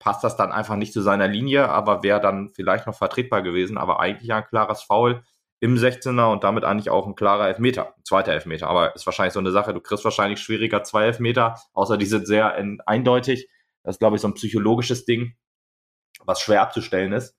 passt 0.00 0.24
das 0.24 0.36
dann 0.36 0.50
einfach 0.50 0.74
nicht 0.74 0.92
zu 0.92 1.02
seiner 1.02 1.28
Linie, 1.28 1.68
aber 1.68 2.02
wäre 2.02 2.20
dann 2.20 2.48
vielleicht 2.48 2.88
noch 2.88 2.96
vertretbar 2.96 3.42
gewesen, 3.42 3.78
aber 3.78 4.00
eigentlich 4.00 4.32
ein 4.32 4.44
klares 4.44 4.82
Foul 4.82 5.22
im 5.60 5.76
16er 5.76 6.32
und 6.32 6.42
damit 6.42 6.64
eigentlich 6.64 6.90
auch 6.90 7.06
ein 7.06 7.14
klarer 7.14 7.46
Elfmeter, 7.46 7.94
ein 7.96 8.04
zweiter 8.04 8.32
Elfmeter. 8.32 8.66
Aber 8.66 8.96
ist 8.96 9.06
wahrscheinlich 9.06 9.34
so 9.34 9.40
eine 9.40 9.52
Sache, 9.52 9.72
du 9.72 9.80
kriegst 9.80 10.04
wahrscheinlich 10.04 10.40
schwieriger 10.40 10.82
zwei 10.82 11.04
Elfmeter, 11.04 11.60
außer 11.74 11.96
die 11.96 12.06
sind 12.06 12.26
sehr 12.26 12.56
eindeutig. 12.86 13.48
Das 13.84 13.94
ist, 13.94 13.98
glaube 14.00 14.16
ich, 14.16 14.22
so 14.22 14.26
ein 14.26 14.34
psychologisches 14.34 15.04
Ding, 15.04 15.36
was 16.24 16.40
schwer 16.40 16.62
abzustellen 16.62 17.12
ist 17.12 17.36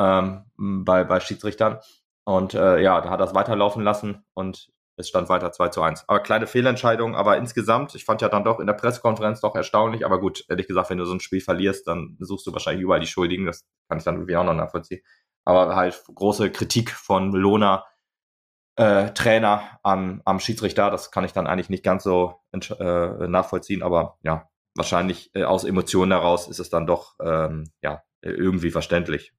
ähm, 0.00 0.44
bei, 0.56 1.04
bei 1.04 1.20
Schiedsrichtern. 1.20 1.78
Und 2.24 2.54
äh, 2.54 2.80
ja, 2.80 3.00
da 3.00 3.10
hat 3.10 3.20
er 3.20 3.26
es 3.26 3.34
weiterlaufen 3.34 3.82
lassen 3.82 4.24
und 4.34 4.70
es 4.96 5.08
stand 5.08 5.28
weiter 5.28 5.52
2 5.52 5.68
zu 5.68 5.82
1. 5.82 6.04
Aber 6.08 6.20
kleine 6.20 6.46
Fehlentscheidung, 6.46 7.14
aber 7.14 7.36
insgesamt, 7.38 7.94
ich 7.94 8.04
fand 8.04 8.20
ja 8.20 8.28
dann 8.28 8.44
doch 8.44 8.60
in 8.60 8.66
der 8.66 8.74
Pressekonferenz 8.74 9.40
doch 9.40 9.54
erstaunlich, 9.54 10.04
aber 10.04 10.20
gut, 10.20 10.44
ehrlich 10.48 10.66
gesagt, 10.66 10.90
wenn 10.90 10.98
du 10.98 11.06
so 11.06 11.14
ein 11.14 11.20
Spiel 11.20 11.40
verlierst, 11.40 11.86
dann 11.86 12.16
suchst 12.20 12.46
du 12.46 12.52
wahrscheinlich 12.52 12.82
überall 12.82 13.00
die 13.00 13.06
Schuldigen, 13.06 13.46
das 13.46 13.64
kann 13.88 13.98
ich 13.98 14.04
dann 14.04 14.16
irgendwie 14.16 14.36
auch 14.36 14.44
noch 14.44 14.54
nachvollziehen 14.54 15.00
aber 15.44 15.74
halt 15.74 16.02
große 16.14 16.50
Kritik 16.50 16.90
von 16.90 17.32
Lohner 17.32 17.86
äh, 18.76 19.10
Trainer 19.12 19.78
am, 19.82 20.22
am 20.24 20.40
Schiedsrichter. 20.40 20.90
Das 20.90 21.10
kann 21.10 21.24
ich 21.24 21.32
dann 21.32 21.46
eigentlich 21.46 21.70
nicht 21.70 21.84
ganz 21.84 22.04
so 22.04 22.40
äh, 22.52 23.28
nachvollziehen, 23.28 23.82
aber 23.82 24.18
ja, 24.22 24.48
wahrscheinlich 24.74 25.30
äh, 25.34 25.44
aus 25.44 25.64
Emotionen 25.64 26.12
heraus 26.12 26.48
ist 26.48 26.60
es 26.60 26.70
dann 26.70 26.86
doch 26.86 27.16
ähm, 27.20 27.70
ja, 27.82 28.02
irgendwie 28.22 28.70
verständlich. 28.70 29.32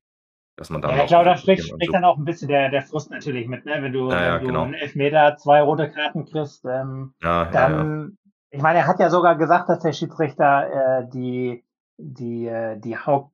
Dass 0.58 0.70
man 0.70 0.82
dann 0.82 0.96
ja, 0.96 1.04
ich 1.04 1.08
glaube, 1.08 1.26
da 1.26 1.38
spricht, 1.38 1.68
spricht 1.68 1.94
dann 1.94 2.04
auch 2.04 2.18
ein 2.18 2.26
bisschen 2.26 2.48
der, 2.48 2.70
der 2.70 2.82
Frust 2.82 3.10
natürlich 3.10 3.48
mit, 3.48 3.66
ne? 3.66 3.82
wenn 3.82 3.94
du, 3.94 4.12
ja, 4.12 4.22
ja, 4.22 4.34
wenn 4.36 4.42
du 4.42 4.48
genau. 4.48 4.64
einen 4.64 4.74
Elfmeter, 4.74 5.38
zwei 5.38 5.62
rote 5.62 5.90
Karten 5.90 6.26
kriegst, 6.26 6.66
ähm, 6.66 7.14
ja, 7.22 7.46
dann, 7.46 8.18
ich 8.50 8.62
meine, 8.62 8.80
er 8.80 8.88
hat 8.88 9.00
ja 9.00 9.10
sogar 9.10 9.38
gesagt, 9.38 9.70
dass 9.70 9.80
der 9.80 9.94
Schiedsrichter 9.94 11.00
äh, 11.00 11.10
die, 11.10 11.64
die, 11.98 12.48
äh, 12.48 12.78
die 12.80 12.98
Haupt 12.98 13.32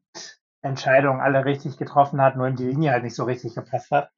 Entscheidungen 0.62 1.22
alle 1.22 1.46
richtig 1.46 1.78
getroffen 1.78 2.22
hat, 2.22 2.36
nur 2.36 2.48
in 2.48 2.56
die 2.56 2.66
Linie 2.66 2.92
halt 2.92 3.04
nicht 3.04 3.16
so 3.16 3.24
richtig 3.24 3.56
gepasst 3.56 3.92
hat. 3.92 4.10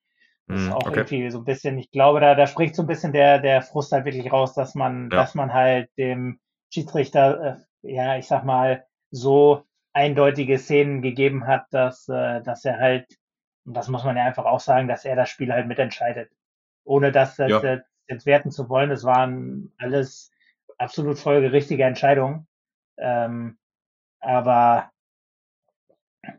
Das 0.47 0.61
ist 0.61 0.67
hm, 0.67 0.73
auch 0.73 0.87
okay. 0.87 0.99
irgendwie 0.99 1.29
so 1.29 1.39
ein 1.39 1.45
bisschen, 1.45 1.77
ich 1.77 1.91
glaube, 1.91 2.19
da, 2.19 2.33
da 2.33 2.47
spricht 2.47 2.75
so 2.75 2.83
ein 2.83 2.87
bisschen 2.87 3.13
der, 3.13 3.39
der 3.39 3.61
Frust 3.61 3.91
halt 3.91 4.05
wirklich 4.05 4.31
raus, 4.31 4.53
dass 4.53 4.73
man, 4.73 5.09
dass 5.09 5.35
man 5.35 5.53
halt 5.53 5.89
dem 5.97 6.39
Schiedsrichter, 6.73 7.59
äh, 7.83 7.93
ja, 7.93 8.17
ich 8.17 8.27
sag 8.27 8.43
mal, 8.45 8.85
so 9.11 9.63
eindeutige 9.99 10.57
Szenen 10.57 11.01
gegeben 11.01 11.45
hat, 11.45 11.65
dass, 11.71 12.07
äh, 12.07 12.41
dass 12.41 12.63
er 12.63 12.79
halt, 12.79 13.17
und 13.65 13.75
das 13.75 13.89
muss 13.89 14.05
man 14.05 14.15
ja 14.15 14.23
einfach 14.23 14.45
auch 14.45 14.61
sagen, 14.61 14.87
dass 14.87 15.03
er 15.03 15.17
das 15.17 15.29
Spiel 15.29 15.51
halt 15.51 15.67
mitentscheidet. 15.67 16.31
Ohne 16.85 17.11
das 17.11 17.37
ja. 17.37 17.47
jetzt, 17.47 17.85
jetzt 18.07 18.25
werten 18.25 18.49
zu 18.49 18.69
wollen, 18.69 18.89
das 18.89 19.03
waren 19.03 19.73
alles 19.77 20.31
absolut 20.77 21.19
folgerichtige 21.19 21.83
Entscheidungen. 21.83 22.47
Ähm, 22.97 23.57
aber 24.21 24.89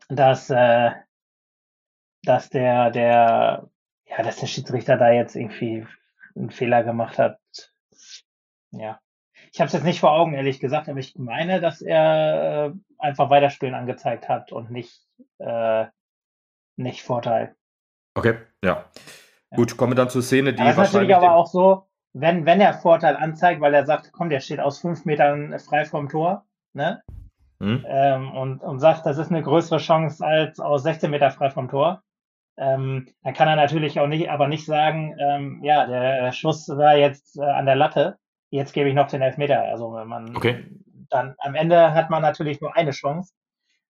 dass, 0.08 0.48
äh, 0.48 0.92
dass 2.22 2.48
der, 2.48 2.90
der, 2.90 3.68
ja, 4.06 4.22
dass 4.22 4.40
der 4.40 4.46
Schiedsrichter 4.46 4.96
da 4.96 5.10
jetzt 5.10 5.36
irgendwie 5.36 5.86
einen 6.34 6.50
Fehler 6.50 6.82
gemacht 6.82 7.18
hat. 7.18 7.38
Ja. 8.70 9.00
Ich 9.52 9.60
habe 9.60 9.66
es 9.66 9.72
jetzt 9.72 9.84
nicht 9.84 10.00
vor 10.00 10.12
Augen, 10.12 10.34
ehrlich 10.34 10.60
gesagt, 10.60 10.88
aber 10.88 10.98
ich 10.98 11.16
meine, 11.16 11.60
dass 11.60 11.82
er 11.82 12.66
äh, 12.66 12.72
einfach 12.98 13.30
Weiterspielen 13.30 13.74
angezeigt 13.74 14.28
hat 14.28 14.52
und 14.52 14.70
nicht, 14.70 15.00
äh, 15.38 15.86
nicht 16.76 17.02
Vorteil. 17.02 17.56
Okay, 18.14 18.38
ja. 18.64 18.84
ja. 19.50 19.56
Gut, 19.56 19.76
kommen 19.76 19.92
wir 19.92 19.96
dann 19.96 20.10
zur 20.10 20.22
Szene, 20.22 20.52
die. 20.52 20.62
Das 20.62 20.78
ist 20.78 20.92
natürlich 20.92 21.14
aber 21.14 21.34
auch 21.34 21.46
so, 21.46 21.88
wenn, 22.12 22.46
wenn 22.46 22.60
er 22.60 22.74
Vorteil 22.74 23.16
anzeigt, 23.16 23.60
weil 23.60 23.74
er 23.74 23.86
sagt, 23.86 24.12
komm, 24.12 24.30
der 24.30 24.40
steht 24.40 24.60
aus 24.60 24.78
fünf 24.78 25.04
Metern 25.04 25.58
frei 25.58 25.84
vom 25.84 26.08
Tor, 26.08 26.44
ne? 26.72 27.02
Mhm. 27.58 27.84
Ähm, 27.86 28.32
und, 28.32 28.62
und 28.62 28.78
sagt, 28.78 29.04
das 29.04 29.18
ist 29.18 29.30
eine 29.30 29.42
größere 29.42 29.78
Chance 29.78 30.24
als 30.24 30.60
aus 30.60 30.82
16 30.82 31.10
Meter 31.10 31.30
frei 31.30 31.50
vom 31.50 31.68
Tor. 31.68 32.02
Ähm, 32.56 33.08
dann 33.22 33.34
kann 33.34 33.48
er 33.48 33.56
natürlich 33.56 34.00
auch 34.00 34.06
nicht, 34.06 34.30
aber 34.30 34.48
nicht 34.48 34.64
sagen, 34.64 35.16
ähm, 35.18 35.60
ja, 35.62 35.86
der 35.86 36.32
Schuss 36.32 36.68
war 36.68 36.96
jetzt 36.96 37.38
äh, 37.38 37.42
an 37.42 37.66
der 37.66 37.76
Latte, 37.76 38.18
jetzt 38.50 38.72
gebe 38.72 38.88
ich 38.88 38.94
noch 38.94 39.08
den 39.08 39.22
Elfmeter. 39.22 39.62
Also 39.62 39.94
wenn 39.94 40.08
man 40.08 40.36
okay. 40.36 40.66
dann 41.10 41.34
am 41.38 41.54
Ende 41.54 41.94
hat 41.94 42.10
man 42.10 42.22
natürlich 42.22 42.60
nur 42.60 42.76
eine 42.76 42.90
Chance. 42.90 43.32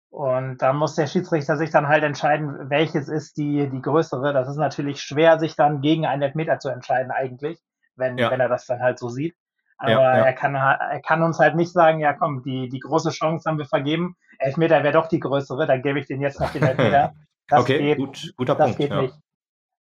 Und 0.10 0.62
da 0.62 0.74
muss 0.74 0.96
der 0.96 1.08
Schiedsrichter 1.08 1.58
sich 1.58 1.70
dann 1.70 1.88
halt 1.88 2.04
entscheiden, 2.04 2.70
welches 2.70 3.10
ist 3.10 3.38
die, 3.38 3.70
die 3.70 3.82
größere. 3.82 4.34
Das 4.34 4.48
ist 4.48 4.58
natürlich 4.58 5.02
schwer, 5.02 5.38
sich 5.38 5.56
dann 5.56 5.82
gegen 5.82 6.06
einen 6.06 6.22
Elfmeter 6.22 6.60
zu 6.60 6.70
entscheiden, 6.70 7.12
eigentlich, 7.12 7.60
wenn, 7.96 8.18
ja. 8.18 8.32
wenn 8.32 8.40
er 8.40 8.48
das 8.48 8.66
dann 8.66 8.82
halt 8.82 9.00
so 9.00 9.10
sieht. 9.10 9.36
Aber 9.78 9.92
ja, 9.92 10.18
ja. 10.18 10.26
Er, 10.26 10.34
kann, 10.34 10.56
er 10.56 11.02
kann 11.02 11.22
uns 11.22 11.40
halt 11.40 11.56
nicht 11.56 11.72
sagen, 11.72 12.00
ja 12.00 12.14
komm, 12.14 12.42
die, 12.44 12.68
die 12.70 12.80
große 12.80 13.12
Chance 13.12 13.48
haben 13.48 13.58
wir 13.58 13.66
vergeben. 13.66 14.16
Elfmeter 14.40 14.82
wäre 14.84 14.94
doch 14.94 15.08
die 15.08 15.20
größere, 15.20 15.68
dann 15.68 15.82
gebe 15.82 16.00
ich 16.00 16.08
den 16.08 16.22
jetzt 16.22 16.40
noch 16.40 16.52
den 16.52 16.64
Elfmeter. 16.64 17.14
Das 17.50 17.62
okay, 17.62 17.78
geht, 17.78 17.98
gut, 17.98 18.34
guter 18.36 18.56
das 18.56 18.76
Punkt. 18.76 18.78
geht 18.78 18.92
nicht. 18.92 19.16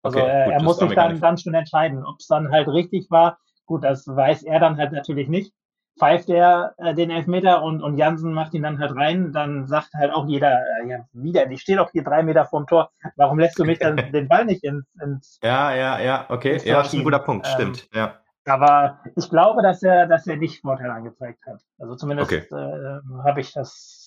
Also 0.01 0.21
okay, 0.21 0.29
äh, 0.29 0.53
er 0.53 0.63
muss 0.63 0.79
sich 0.79 0.95
dann, 0.95 1.19
dann 1.19 1.37
schon 1.37 1.53
entscheiden, 1.53 2.07
ob 2.07 2.21
es 2.21 2.29
dann 2.29 2.53
halt 2.53 2.69
richtig 2.69 3.11
war. 3.11 3.39
Gut, 3.67 3.85
das 3.85 4.07
weiß 4.07 4.45
er 4.45 4.61
dann 4.61 4.77
halt 4.77 4.93
natürlich 4.93 5.29
nicht. 5.29 5.53
Pfeift 5.99 6.29
er 6.29 6.75
äh, 6.77 6.95
den 6.95 7.11
Elfmeter 7.11 7.63
und, 7.63 7.83
und 7.83 7.97
Jansen 7.97 8.35
macht 8.35 8.53
ihn 8.53 8.63
dann 8.63 8.79
halt 8.79 8.95
rein, 8.95 9.33
dann 9.33 9.67
sagt 9.67 9.95
halt 9.95 10.13
auch 10.13 10.27
jeder, 10.29 10.53
äh, 10.53 10.89
ja, 10.89 10.99
wieder, 11.13 11.51
ich 11.51 11.63
stehe 11.63 11.79
doch 11.79 11.91
hier 11.91 12.05
drei 12.05 12.23
Meter 12.23 12.45
vorm 12.45 12.67
Tor, 12.67 12.91
warum 13.17 13.39
lässt 13.39 13.59
du 13.59 13.65
mich 13.65 13.79
dann 13.79 13.97
den 14.13 14.29
Ball 14.29 14.45
nicht 14.45 14.63
ins, 14.63 14.85
ins 15.03 15.39
Ja, 15.43 15.75
ja, 15.75 15.99
ja, 15.99 16.27
okay, 16.29 16.61
ja, 16.65 16.79
das 16.79 16.89
ist 16.89 16.99
ein 16.99 17.05
guter 17.05 17.21
Punkt, 17.21 17.47
ähm, 17.47 17.53
stimmt, 17.55 17.89
ja. 17.95 18.21
Aber 18.47 19.01
ich 19.17 19.29
glaube, 19.29 19.63
dass 19.63 19.83
er, 19.83 20.07
dass 20.07 20.27
er 20.27 20.37
nicht 20.37 20.61
Vorteil 20.61 20.91
angezeigt 20.91 21.41
hat. 21.47 21.61
Also 21.79 21.97
zumindest 21.97 22.33
okay. 22.33 22.47
äh, 22.55 23.01
habe 23.25 23.41
ich 23.41 23.53
das. 23.53 24.06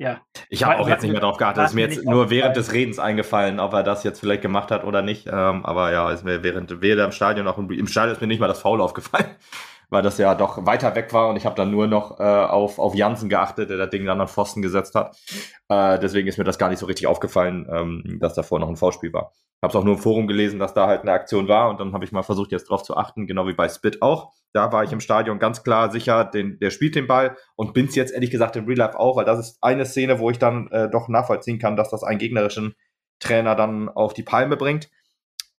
Ja. 0.00 0.22
Ich 0.48 0.64
habe 0.64 0.80
auch 0.80 0.88
jetzt 0.88 1.02
nicht 1.02 1.12
mehr 1.12 1.20
drauf 1.20 1.36
geachtet. 1.36 1.62
Es 1.62 1.70
ist 1.70 1.74
mir 1.74 1.82
jetzt 1.82 2.02
nur 2.06 2.30
während 2.30 2.56
des 2.56 2.72
Redens 2.72 2.98
eingefallen, 2.98 3.60
ob 3.60 3.74
er 3.74 3.82
das 3.82 4.02
jetzt 4.02 4.18
vielleicht 4.18 4.40
gemacht 4.40 4.70
hat 4.70 4.82
oder 4.82 5.02
nicht. 5.02 5.26
Ähm, 5.26 5.66
aber 5.66 5.92
ja, 5.92 6.10
ist 6.10 6.24
mir 6.24 6.42
während 6.42 6.80
weder 6.80 7.04
im 7.04 7.12
Stadion 7.12 7.44
noch 7.44 7.58
im, 7.58 7.70
im 7.70 7.86
Stadion 7.86 8.14
ist 8.14 8.20
mir 8.22 8.26
nicht 8.26 8.40
mal 8.40 8.48
das 8.48 8.60
Foul 8.62 8.80
aufgefallen, 8.80 9.26
weil 9.90 10.02
das 10.02 10.16
ja 10.16 10.34
doch 10.34 10.64
weiter 10.64 10.94
weg 10.94 11.12
war 11.12 11.28
und 11.28 11.36
ich 11.36 11.44
habe 11.44 11.54
dann 11.54 11.70
nur 11.70 11.86
noch 11.86 12.18
äh, 12.18 12.22
auf, 12.22 12.78
auf 12.78 12.94
Jansen 12.94 13.28
geachtet, 13.28 13.68
der 13.68 13.76
das 13.76 13.90
Ding 13.90 14.06
dann 14.06 14.22
an 14.22 14.28
Pfosten 14.28 14.62
gesetzt 14.62 14.94
hat. 14.94 15.18
Äh, 15.68 15.98
deswegen 15.98 16.28
ist 16.28 16.38
mir 16.38 16.44
das 16.44 16.56
gar 16.56 16.70
nicht 16.70 16.78
so 16.78 16.86
richtig 16.86 17.06
aufgefallen, 17.06 17.68
ähm, 17.70 18.18
dass 18.20 18.32
davor 18.32 18.58
noch 18.58 18.70
ein 18.70 18.76
V-Spiel 18.76 19.12
war 19.12 19.32
habe 19.62 19.70
es 19.72 19.76
auch 19.76 19.84
nur 19.84 19.94
im 19.94 20.00
Forum 20.00 20.26
gelesen, 20.26 20.58
dass 20.58 20.74
da 20.74 20.86
halt 20.86 21.02
eine 21.02 21.12
Aktion 21.12 21.48
war 21.48 21.68
und 21.68 21.80
dann 21.80 21.92
habe 21.92 22.04
ich 22.04 22.12
mal 22.12 22.22
versucht, 22.22 22.52
jetzt 22.52 22.70
drauf 22.70 22.82
zu 22.82 22.96
achten, 22.96 23.26
genau 23.26 23.46
wie 23.46 23.52
bei 23.52 23.68
Spit 23.68 24.00
auch. 24.00 24.32
Da 24.52 24.72
war 24.72 24.82
ich 24.82 24.92
im 24.92 25.00
Stadion 25.00 25.38
ganz 25.38 25.62
klar 25.62 25.90
sicher, 25.90 26.24
den, 26.24 26.58
der 26.58 26.70
spielt 26.70 26.94
den 26.96 27.06
Ball 27.06 27.36
und 27.54 27.72
bin's 27.72 27.94
jetzt 27.94 28.12
ehrlich 28.12 28.30
gesagt 28.30 28.56
im 28.56 28.66
Real 28.66 28.78
Life 28.78 28.98
auch, 28.98 29.16
weil 29.16 29.24
das 29.24 29.38
ist 29.38 29.58
eine 29.60 29.86
Szene, 29.86 30.18
wo 30.18 30.30
ich 30.30 30.38
dann 30.38 30.68
äh, 30.68 30.90
doch 30.90 31.08
nachvollziehen 31.08 31.58
kann, 31.58 31.76
dass 31.76 31.90
das 31.90 32.02
einen 32.02 32.18
gegnerischen 32.18 32.74
Trainer 33.20 33.54
dann 33.54 33.88
auf 33.88 34.12
die 34.12 34.22
Palme 34.22 34.56
bringt. 34.56 34.90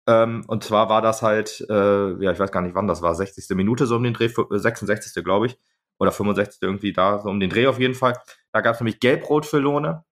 Ähm, 0.09 0.45
und 0.49 0.65
zwar 0.65 0.89
war 0.89 1.03
das 1.03 1.23
halt, 1.23 1.65
äh, 1.69 2.25
ja, 2.25 2.33
ich 2.33 2.39
weiß 2.39 2.51
gar 2.51 2.63
nicht 2.63 2.75
wann 2.75 2.89
das 2.89 3.03
war, 3.03 3.15
60. 3.15 3.45
Minute 3.57 3.87
so 3.87 3.97
um 3.97 4.03
den 4.03 4.15
Dreh, 4.15 4.29
66. 4.29 5.17
Äh, 5.17 5.23
glaube 5.23 5.47
ich, 5.47 5.59
oder 5.99 6.11
65. 6.11 6.63
irgendwie 6.63 6.93
da, 6.93 7.19
so 7.19 7.29
um 7.29 7.39
den 7.39 7.51
Dreh 7.51 7.67
auf 7.67 7.79
jeden 7.79 7.95
Fall. 7.95 8.19
Da 8.53 8.61
gab 8.61 8.75
es 8.75 8.81
nämlich 8.81 8.99
Gelb-Rot 9.01 9.47
für 9.47 9.59
Lohne 9.59 10.05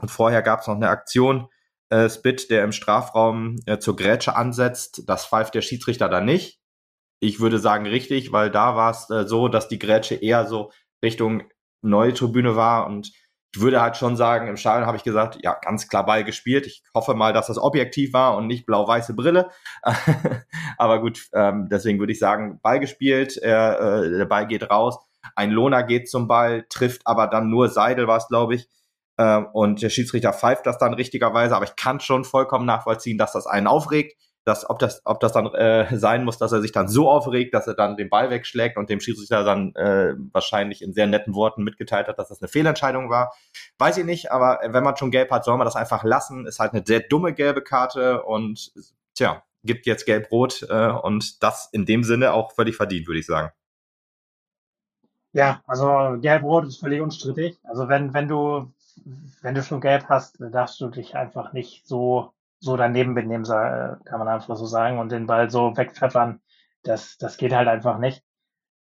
und 0.00 0.10
vorher 0.10 0.42
gab 0.42 0.60
es 0.60 0.66
noch 0.66 0.74
eine 0.74 0.88
Aktion, 0.88 1.48
äh, 1.90 2.08
Spit, 2.08 2.50
der 2.50 2.64
im 2.64 2.72
Strafraum 2.72 3.56
äh, 3.66 3.78
zur 3.78 3.96
Grätsche 3.96 4.36
ansetzt. 4.36 5.02
Das 5.06 5.26
pfeift 5.26 5.54
der 5.54 5.62
Schiedsrichter 5.62 6.08
da 6.08 6.20
nicht. 6.20 6.59
Ich 7.20 7.40
würde 7.40 7.58
sagen 7.58 7.86
richtig, 7.86 8.32
weil 8.32 8.50
da 8.50 8.76
war 8.76 8.90
es 8.90 9.08
äh, 9.10 9.26
so, 9.26 9.48
dass 9.48 9.68
die 9.68 9.78
Grätsche 9.78 10.14
eher 10.16 10.46
so 10.46 10.72
Richtung 11.04 11.44
neue 11.82 12.12
Tribüne 12.14 12.56
war 12.56 12.86
und 12.86 13.12
ich 13.52 13.60
würde 13.60 13.80
halt 13.80 13.96
schon 13.96 14.16
sagen, 14.16 14.46
im 14.46 14.56
Stadion 14.56 14.86
habe 14.86 14.96
ich 14.96 15.02
gesagt, 15.02 15.38
ja, 15.42 15.54
ganz 15.60 15.88
klar 15.88 16.06
Ball 16.06 16.22
gespielt. 16.22 16.66
Ich 16.66 16.84
hoffe 16.94 17.14
mal, 17.14 17.32
dass 17.32 17.48
das 17.48 17.58
objektiv 17.58 18.12
war 18.12 18.36
und 18.36 18.46
nicht 18.46 18.64
blau-weiße 18.64 19.14
Brille. 19.14 19.50
Aber 20.78 21.00
gut, 21.00 21.28
ähm, 21.32 21.68
deswegen 21.68 21.98
würde 21.98 22.12
ich 22.12 22.20
sagen, 22.20 22.60
Ball 22.62 22.78
gespielt, 22.78 23.36
äh, 23.38 23.48
der 24.10 24.26
Ball 24.26 24.46
geht 24.46 24.70
raus. 24.70 24.98
Ein 25.34 25.50
Lohner 25.50 25.82
geht 25.82 26.08
zum 26.08 26.28
Ball, 26.28 26.64
trifft 26.68 27.02
aber 27.04 27.26
dann 27.26 27.50
nur 27.50 27.68
Seidel, 27.68 28.06
war 28.06 28.16
es, 28.16 28.28
glaube 28.28 28.54
ich. 28.54 28.68
Ähm, 29.18 29.46
und 29.52 29.82
der 29.82 29.90
Schiedsrichter 29.90 30.32
pfeift 30.32 30.66
das 30.66 30.78
dann 30.78 30.94
richtigerweise, 30.94 31.54
aber 31.54 31.66
ich 31.66 31.76
kann 31.76 32.00
schon 32.00 32.24
vollkommen 32.24 32.64
nachvollziehen, 32.64 33.18
dass 33.18 33.32
das 33.32 33.46
einen 33.46 33.66
aufregt, 33.66 34.16
dass 34.44 34.68
ob 34.68 34.78
das, 34.78 35.02
ob 35.04 35.20
das 35.20 35.32
dann 35.32 35.46
äh, 35.54 35.86
sein 35.96 36.24
muss, 36.24 36.38
dass 36.38 36.52
er 36.52 36.60
sich 36.60 36.72
dann 36.72 36.88
so 36.88 37.10
aufregt, 37.10 37.54
dass 37.54 37.66
er 37.66 37.74
dann 37.74 37.96
den 37.96 38.10
Ball 38.10 38.30
wegschlägt 38.30 38.76
und 38.76 38.90
dem 38.90 39.00
Schiedsrichter 39.00 39.44
dann 39.44 39.74
äh, 39.74 40.14
wahrscheinlich 40.32 40.82
in 40.82 40.92
sehr 40.92 41.06
netten 41.06 41.34
Worten 41.34 41.62
mitgeteilt 41.62 42.08
hat, 42.08 42.18
dass 42.18 42.28
das 42.28 42.40
eine 42.40 42.48
Fehlentscheidung 42.48 43.10
war. 43.10 43.32
Weiß 43.78 43.98
ich 43.98 44.04
nicht, 44.04 44.32
aber 44.32 44.60
wenn 44.66 44.84
man 44.84 44.96
schon 44.96 45.10
gelb 45.10 45.30
hat, 45.30 45.44
soll 45.44 45.56
man 45.56 45.66
das 45.66 45.76
einfach 45.76 46.04
lassen. 46.04 46.46
Ist 46.46 46.58
halt 46.58 46.72
eine 46.72 46.84
sehr 46.84 47.00
dumme 47.00 47.34
gelbe 47.34 47.62
Karte 47.62 48.22
und 48.22 48.72
tja, 49.14 49.42
gibt 49.62 49.86
jetzt 49.86 50.06
gelb-rot 50.06 50.66
äh, 50.68 50.90
und 50.90 51.42
das 51.42 51.68
in 51.72 51.84
dem 51.84 52.04
Sinne 52.04 52.32
auch 52.32 52.52
völlig 52.52 52.76
verdient, 52.76 53.06
würde 53.06 53.20
ich 53.20 53.26
sagen. 53.26 53.50
Ja, 55.32 55.62
also 55.66 56.18
gelb-rot 56.20 56.66
ist 56.66 56.80
völlig 56.80 57.00
unstrittig. 57.00 57.58
Also 57.62 57.88
wenn, 57.88 58.14
wenn 58.14 58.26
du 58.26 58.72
wenn 59.42 59.54
du 59.54 59.62
schon 59.62 59.80
gelb 59.80 60.04
hast, 60.08 60.36
darfst 60.40 60.80
du 60.80 60.88
dich 60.88 61.16
einfach 61.16 61.52
nicht 61.52 61.86
so, 61.86 62.32
so 62.60 62.76
daneben 62.76 63.14
benehmen, 63.14 63.44
kann 63.44 64.18
man 64.18 64.28
einfach 64.28 64.56
so 64.56 64.66
sagen, 64.66 64.98
und 64.98 65.10
den 65.10 65.26
Ball 65.26 65.50
so 65.50 65.76
wegpfeffern. 65.76 66.40
Das, 66.82 67.18
das 67.18 67.36
geht 67.36 67.52
halt 67.52 67.68
einfach 67.68 67.98
nicht. 67.98 68.22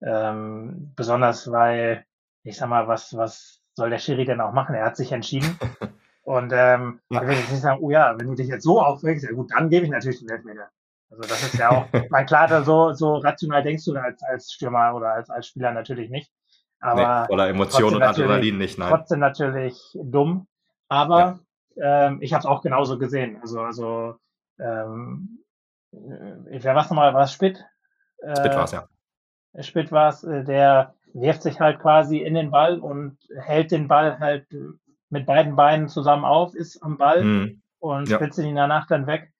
Ähm, 0.02 0.92
besonders 0.94 1.50
weil, 1.50 2.04
ich 2.42 2.56
sag 2.56 2.68
mal, 2.68 2.88
was, 2.88 3.16
was 3.16 3.60
soll 3.74 3.90
der 3.90 3.98
Schiri 3.98 4.24
denn 4.24 4.40
auch 4.40 4.52
machen? 4.52 4.74
Er 4.74 4.86
hat 4.86 4.96
sich 4.96 5.12
entschieden. 5.12 5.58
Und 6.24 6.52
ähm, 6.54 7.00
ja. 7.10 7.20
ich 7.20 7.28
will 7.28 7.36
jetzt 7.36 7.50
nicht 7.50 7.62
sagen, 7.62 7.80
oh 7.82 7.90
ja, 7.90 8.16
wenn 8.18 8.28
du 8.28 8.34
dich 8.34 8.46
jetzt 8.46 8.62
so 8.62 8.80
aufregst, 8.80 9.24
ja 9.24 9.32
gut, 9.32 9.50
dann 9.52 9.70
gebe 9.70 9.84
ich 9.84 9.90
natürlich 9.90 10.20
den 10.20 10.28
Elfmeter. 10.28 10.68
Also 11.10 11.22
das 11.22 11.42
ist 11.42 11.58
ja 11.58 11.70
auch, 11.70 11.86
mein 12.10 12.26
klar, 12.26 12.62
so, 12.62 12.92
so 12.92 13.16
rational 13.16 13.62
denkst 13.62 13.84
du 13.84 13.94
als, 13.96 14.22
als 14.22 14.52
Stürmer 14.52 14.94
oder 14.94 15.14
als, 15.14 15.30
als 15.30 15.48
Spieler 15.48 15.72
natürlich 15.72 16.10
nicht. 16.10 16.30
Aber 16.80 17.26
nee, 17.28 17.34
oder 17.34 17.48
Emotionen 17.48 17.96
und 17.96 18.02
Adrenalin 18.02 18.58
nicht, 18.58 18.78
nein. 18.78 18.88
Trotzdem 18.88 19.20
natürlich 19.20 19.78
dumm. 19.94 20.46
Aber 20.88 21.18
ja. 21.18 21.38
Ähm, 21.80 22.18
ich 22.20 22.32
habe 22.32 22.40
es 22.40 22.46
auch 22.46 22.62
genauso 22.62 22.98
gesehen. 22.98 23.38
Also, 23.40 23.60
also 23.60 24.16
ähm, 24.58 25.44
äh, 25.92 26.62
wer 26.62 26.74
war 26.74 26.84
es 26.84 26.90
nochmal? 26.90 27.14
War 27.14 27.24
es 27.24 27.32
Spitt? 27.32 27.64
Spitt 28.36 28.54
war 28.54 28.64
es, 28.64 28.72
ja. 28.72 28.88
Spitt 29.60 29.92
war 29.92 30.08
es, 30.10 30.24
äh, 30.24 30.44
der 30.44 30.94
wirft 31.14 31.42
sich 31.42 31.60
halt 31.60 31.80
quasi 31.80 32.18
in 32.18 32.34
den 32.34 32.50
Ball 32.50 32.78
und 32.78 33.18
hält 33.38 33.70
den 33.70 33.88
Ball 33.88 34.18
halt 34.18 34.46
mit 35.10 35.26
beiden 35.26 35.56
Beinen 35.56 35.88
zusammen 35.88 36.24
auf, 36.24 36.54
ist 36.54 36.82
am 36.82 36.96
Ball 36.96 37.22
mhm. 37.22 37.62
und 37.80 38.08
ja. 38.08 38.16
spitzelt 38.16 38.46
ihn 38.46 38.56
danach 38.56 38.86
dann 38.86 39.06
weg. 39.06 39.30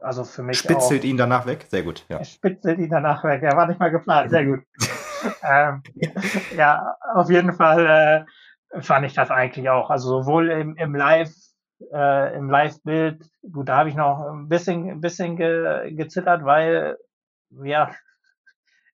Also 0.00 0.24
für 0.24 0.42
mich 0.42 0.58
Spitzelt 0.58 1.00
auch, 1.00 1.04
ihn 1.04 1.16
danach 1.16 1.46
weg? 1.46 1.66
Sehr 1.68 1.82
gut, 1.82 2.04
ja. 2.08 2.22
Spitzelt 2.24 2.78
ihn 2.78 2.90
danach 2.90 3.24
weg. 3.24 3.42
Er 3.42 3.56
war 3.56 3.66
nicht 3.66 3.80
mal 3.80 3.90
geplant. 3.90 4.30
Sehr 4.30 4.44
gut. 4.44 4.60
ähm, 5.42 5.82
ja, 6.56 6.94
auf 7.14 7.30
jeden 7.30 7.54
Fall 7.54 8.26
äh, 8.70 8.82
fand 8.82 9.06
ich 9.06 9.14
das 9.14 9.30
eigentlich 9.30 9.70
auch. 9.70 9.90
Also 9.90 10.20
sowohl 10.20 10.50
im, 10.50 10.76
im 10.76 10.94
Live, 10.94 11.32
äh, 11.92 12.36
im 12.36 12.50
Live-Bild, 12.50 13.30
gut, 13.52 13.68
da 13.68 13.78
habe 13.78 13.88
ich 13.88 13.94
noch 13.94 14.30
ein 14.30 14.48
bisschen, 14.48 14.90
ein 14.90 15.00
bisschen 15.00 15.36
ge, 15.36 15.92
gezittert, 15.94 16.44
weil 16.44 16.96
ja, 17.62 17.90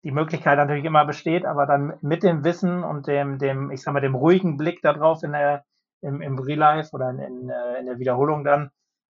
die 0.03 0.13
Möglichkeit 0.13 0.57
natürlich 0.57 0.85
immer 0.85 1.05
besteht, 1.05 1.45
aber 1.45 1.67
dann 1.67 1.99
mit 2.01 2.23
dem 2.23 2.45
Wissen 2.45 2.83
und 2.83 3.07
dem, 3.07 3.39
dem, 3.39 3.71
ich 3.71 3.83
sag 3.83 3.93
mal, 3.93 4.01
dem 4.01 4.15
ruhigen 4.15 4.57
Blick 4.57 4.81
darauf 4.83 5.23
in 5.23 5.33
der, 5.33 5.65
im, 6.01 6.23
im 6.23 6.39
Relive 6.39 6.89
oder 6.93 7.11
in, 7.11 7.19
in, 7.19 7.51
äh, 7.51 7.79
in 7.81 7.87
der 7.87 7.99
Wiederholung 7.99 8.45
dann, 8.45 8.71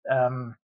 ähm, 0.07 0.55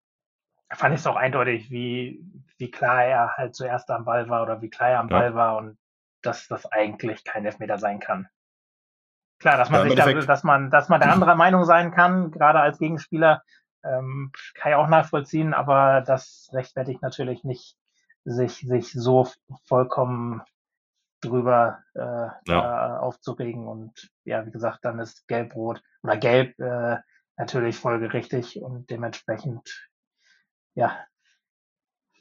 fand 0.71 0.93
ich 0.93 1.01
es 1.01 1.07
auch 1.07 1.15
eindeutig, 1.15 1.69
wie, 1.69 2.23
wie 2.57 2.71
klar 2.71 3.03
er 3.03 3.37
halt 3.37 3.55
zuerst 3.55 3.89
am 3.89 4.05
Ball 4.05 4.29
war 4.29 4.43
oder 4.43 4.61
wie 4.61 4.69
klar 4.69 4.89
er 4.89 4.99
am 4.99 5.09
ja. 5.09 5.19
Ball 5.19 5.35
war 5.35 5.57
und 5.57 5.77
dass 6.21 6.47
das 6.47 6.71
eigentlich 6.71 7.23
kein 7.23 7.45
Elfmeter 7.45 7.79
sein 7.79 7.99
kann. 7.99 8.27
Klar, 9.41 9.57
dass 9.57 9.71
man 9.71 9.81
ja, 9.81 10.05
sich 10.05 10.15
da, 10.15 10.25
dass 10.25 10.43
man, 10.43 10.69
dass 10.69 10.87
man 10.87 11.01
der 11.01 11.11
anderer 11.11 11.35
Meinung 11.35 11.65
sein 11.65 11.91
kann, 11.91 12.29
gerade 12.29 12.59
als 12.59 12.77
Gegenspieler, 12.77 13.41
ähm, 13.83 14.31
kann 14.53 14.71
ich 14.71 14.75
auch 14.75 14.87
nachvollziehen, 14.87 15.55
aber 15.55 16.01
das 16.01 16.49
rechtfertigt 16.53 17.01
natürlich 17.01 17.43
nicht 17.43 17.75
sich, 18.23 18.59
sich 18.59 18.93
so 18.93 19.27
vollkommen 19.67 20.43
drüber 21.21 21.79
äh, 21.95 22.51
ja. 22.51 22.99
aufzuregen. 22.99 23.67
Und 23.67 24.11
ja, 24.25 24.45
wie 24.45 24.51
gesagt, 24.51 24.85
dann 24.85 24.99
ist 24.99 25.27
Gelb-Rot 25.27 25.81
oder 26.03 26.17
Gelb 26.17 26.59
äh, 26.59 26.97
natürlich 27.35 27.77
folgerichtig 27.77 28.61
und 28.61 28.91
dementsprechend, 28.91 29.89
ja, 30.75 30.99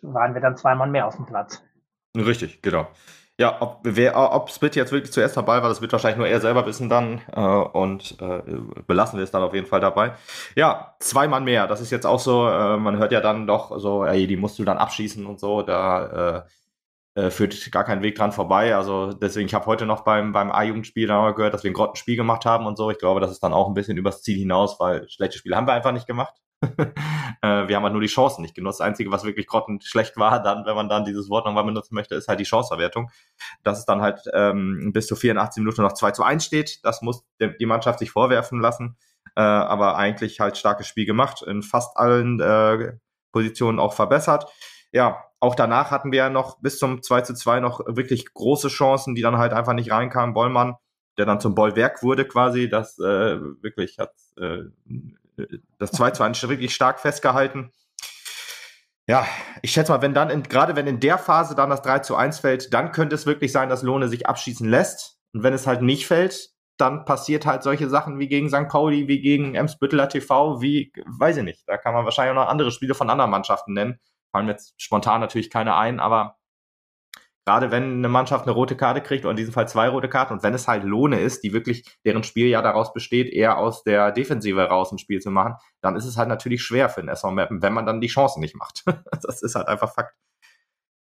waren 0.00 0.32
wir 0.32 0.40
dann 0.40 0.56
zweimal 0.56 0.88
mehr 0.88 1.06
auf 1.06 1.16
dem 1.16 1.26
Platz. 1.26 1.62
Richtig, 2.16 2.62
genau. 2.62 2.88
Ja, 3.40 3.56
ob, 3.62 3.78
wer, 3.84 4.18
ob 4.34 4.50
Split 4.50 4.76
jetzt 4.76 4.92
wirklich 4.92 5.12
zuerst 5.12 5.34
dabei 5.34 5.62
war, 5.62 5.70
das 5.70 5.80
wird 5.80 5.92
wahrscheinlich 5.92 6.18
nur 6.18 6.28
er 6.28 6.42
selber 6.42 6.66
wissen 6.66 6.90
dann 6.90 7.22
äh, 7.32 7.40
und 7.40 8.20
äh, 8.20 8.42
belassen 8.86 9.18
wir 9.18 9.24
es 9.24 9.30
dann 9.30 9.42
auf 9.42 9.54
jeden 9.54 9.66
Fall 9.66 9.80
dabei. 9.80 10.12
Ja, 10.56 10.94
zwei 10.98 11.26
Mann 11.26 11.44
mehr, 11.44 11.66
das 11.66 11.80
ist 11.80 11.90
jetzt 11.90 12.04
auch 12.04 12.18
so, 12.20 12.46
äh, 12.46 12.76
man 12.76 12.98
hört 12.98 13.12
ja 13.12 13.22
dann 13.22 13.46
doch 13.46 13.78
so, 13.78 14.04
ey, 14.04 14.26
die 14.26 14.36
musst 14.36 14.58
du 14.58 14.64
dann 14.64 14.76
abschießen 14.76 15.24
und 15.24 15.40
so, 15.40 15.62
da 15.62 16.44
äh, 17.16 17.22
äh, 17.22 17.30
führt 17.30 17.72
gar 17.72 17.84
kein 17.84 18.02
Weg 18.02 18.16
dran 18.16 18.32
vorbei. 18.32 18.76
Also 18.76 19.14
deswegen, 19.14 19.46
ich 19.46 19.54
habe 19.54 19.64
heute 19.64 19.86
noch 19.86 20.02
beim, 20.02 20.32
beim 20.32 20.50
A-Jugendspiel 20.52 21.06
gehört, 21.06 21.54
dass 21.54 21.64
wir 21.64 21.70
ein 21.70 21.74
Grottenspiel 21.74 22.16
gemacht 22.16 22.44
haben 22.44 22.66
und 22.66 22.76
so. 22.76 22.90
Ich 22.90 22.98
glaube, 22.98 23.20
das 23.20 23.30
ist 23.30 23.42
dann 23.42 23.54
auch 23.54 23.68
ein 23.68 23.74
bisschen 23.74 23.96
übers 23.96 24.20
Ziel 24.22 24.36
hinaus, 24.36 24.78
weil 24.78 25.08
schlechte 25.08 25.38
Spiele 25.38 25.56
haben 25.56 25.66
wir 25.66 25.72
einfach 25.72 25.92
nicht 25.92 26.06
gemacht. 26.06 26.34
äh, 27.42 27.68
wir 27.68 27.76
haben 27.76 27.84
halt 27.84 27.92
nur 27.92 28.02
die 28.02 28.08
Chancen 28.08 28.42
nicht 28.42 28.54
genutzt. 28.54 28.80
Das 28.80 28.86
Einzige, 28.86 29.10
was 29.10 29.24
wirklich 29.24 29.46
grottenschlecht 29.46 30.16
war, 30.16 30.42
dann, 30.42 30.66
wenn 30.66 30.74
man 30.74 30.88
dann 30.88 31.04
dieses 31.04 31.30
Wort 31.30 31.46
nochmal 31.46 31.64
benutzen 31.64 31.94
möchte, 31.94 32.14
ist 32.14 32.28
halt 32.28 32.40
die 32.40 32.44
Chanceverwertung. 32.44 33.10
Dass 33.62 33.78
es 33.78 33.86
dann 33.86 34.02
halt 34.02 34.20
ähm, 34.34 34.90
bis 34.92 35.06
zu 35.06 35.16
84 35.16 35.60
Minuten 35.62 35.82
noch 35.82 35.94
2 35.94 36.10
zu 36.10 36.22
1 36.22 36.44
steht, 36.44 36.84
das 36.84 37.02
muss 37.02 37.24
die 37.40 37.66
Mannschaft 37.66 37.98
sich 37.98 38.10
vorwerfen 38.10 38.60
lassen. 38.60 38.96
Äh, 39.36 39.40
aber 39.40 39.96
eigentlich 39.96 40.40
halt 40.40 40.56
starkes 40.58 40.86
Spiel 40.86 41.06
gemacht, 41.06 41.42
in 41.42 41.62
fast 41.62 41.96
allen 41.96 42.40
äh, 42.40 42.92
Positionen 43.32 43.78
auch 43.78 43.94
verbessert. 43.94 44.46
Ja, 44.92 45.24
auch 45.38 45.54
danach 45.54 45.90
hatten 45.90 46.12
wir 46.12 46.18
ja 46.18 46.30
noch 46.30 46.60
bis 46.60 46.78
zum 46.78 47.02
2 47.02 47.22
zu 47.22 47.34
2 47.34 47.60
noch 47.60 47.80
wirklich 47.86 48.34
große 48.34 48.68
Chancen, 48.68 49.14
die 49.14 49.22
dann 49.22 49.38
halt 49.38 49.52
einfach 49.52 49.72
nicht 49.72 49.90
reinkamen. 49.90 50.34
Bollmann, 50.34 50.76
der 51.16 51.26
dann 51.26 51.40
zum 51.40 51.54
Bollwerk 51.54 52.02
wurde 52.02 52.26
quasi, 52.26 52.68
das 52.68 52.98
äh, 52.98 53.40
wirklich 53.62 53.98
hat 53.98 54.12
äh, 54.36 54.64
das 55.78 55.92
2 55.92 56.10
zu 56.12 56.22
1 56.22 56.48
wirklich 56.48 56.74
stark 56.74 57.00
festgehalten. 57.00 57.72
Ja, 59.06 59.26
ich 59.62 59.72
schätze 59.72 59.92
mal, 59.92 60.02
wenn 60.02 60.14
dann, 60.14 60.30
in, 60.30 60.42
gerade 60.44 60.76
wenn 60.76 60.86
in 60.86 61.00
der 61.00 61.18
Phase 61.18 61.54
dann 61.54 61.70
das 61.70 61.82
3 61.82 62.00
zu 62.00 62.16
1 62.16 62.38
fällt, 62.38 62.72
dann 62.72 62.92
könnte 62.92 63.14
es 63.14 63.26
wirklich 63.26 63.50
sein, 63.52 63.68
dass 63.68 63.82
Lohne 63.82 64.08
sich 64.08 64.28
abschießen 64.28 64.68
lässt. 64.68 65.18
Und 65.32 65.42
wenn 65.42 65.52
es 65.52 65.66
halt 65.66 65.82
nicht 65.82 66.06
fällt, 66.06 66.50
dann 66.76 67.04
passiert 67.04 67.44
halt 67.44 67.62
solche 67.62 67.88
Sachen 67.88 68.18
wie 68.18 68.28
gegen 68.28 68.48
St. 68.48 68.68
Pauli, 68.68 69.08
wie 69.08 69.20
gegen 69.20 69.54
Emsbütteler 69.54 70.08
TV, 70.08 70.62
wie, 70.62 70.92
weiß 71.06 71.38
ich 71.38 71.44
nicht. 71.44 71.64
Da 71.66 71.76
kann 71.76 71.92
man 71.94 72.04
wahrscheinlich 72.04 72.32
auch 72.32 72.44
noch 72.44 72.50
andere 72.50 72.70
Spiele 72.70 72.94
von 72.94 73.10
anderen 73.10 73.30
Mannschaften 73.30 73.74
nennen. 73.74 73.98
Fallen 74.32 74.46
mir 74.46 74.52
jetzt 74.52 74.80
spontan 74.80 75.20
natürlich 75.20 75.50
keine 75.50 75.76
ein, 75.76 76.00
aber 76.00 76.36
gerade 77.46 77.70
wenn 77.70 77.98
eine 77.98 78.08
Mannschaft 78.08 78.44
eine 78.44 78.52
rote 78.52 78.76
Karte 78.76 79.00
kriegt 79.00 79.24
oder 79.24 79.30
in 79.30 79.36
diesem 79.36 79.52
Fall 79.52 79.68
zwei 79.68 79.88
rote 79.88 80.08
Karten 80.08 80.34
und 80.34 80.42
wenn 80.42 80.54
es 80.54 80.68
halt 80.68 80.84
Lohne 80.84 81.20
ist, 81.20 81.42
die 81.42 81.52
wirklich, 81.52 81.98
deren 82.04 82.22
Spiel 82.22 82.46
ja 82.46 82.62
daraus 82.62 82.92
besteht, 82.92 83.32
eher 83.32 83.58
aus 83.58 83.82
der 83.82 84.12
Defensive 84.12 84.62
raus 84.62 84.92
ein 84.92 84.98
Spiel 84.98 85.20
zu 85.20 85.30
machen, 85.30 85.54
dann 85.80 85.96
ist 85.96 86.04
es 86.04 86.16
halt 86.16 86.28
natürlich 86.28 86.62
schwer 86.62 86.88
für 86.88 87.00
den 87.00 87.08
SV 87.08 87.30
Mappen, 87.30 87.62
wenn 87.62 87.72
man 87.72 87.86
dann 87.86 88.00
die 88.00 88.08
Chancen 88.08 88.40
nicht 88.40 88.56
macht. 88.56 88.84
das 89.22 89.42
ist 89.42 89.54
halt 89.54 89.68
einfach 89.68 89.92
Fakt. 89.92 90.14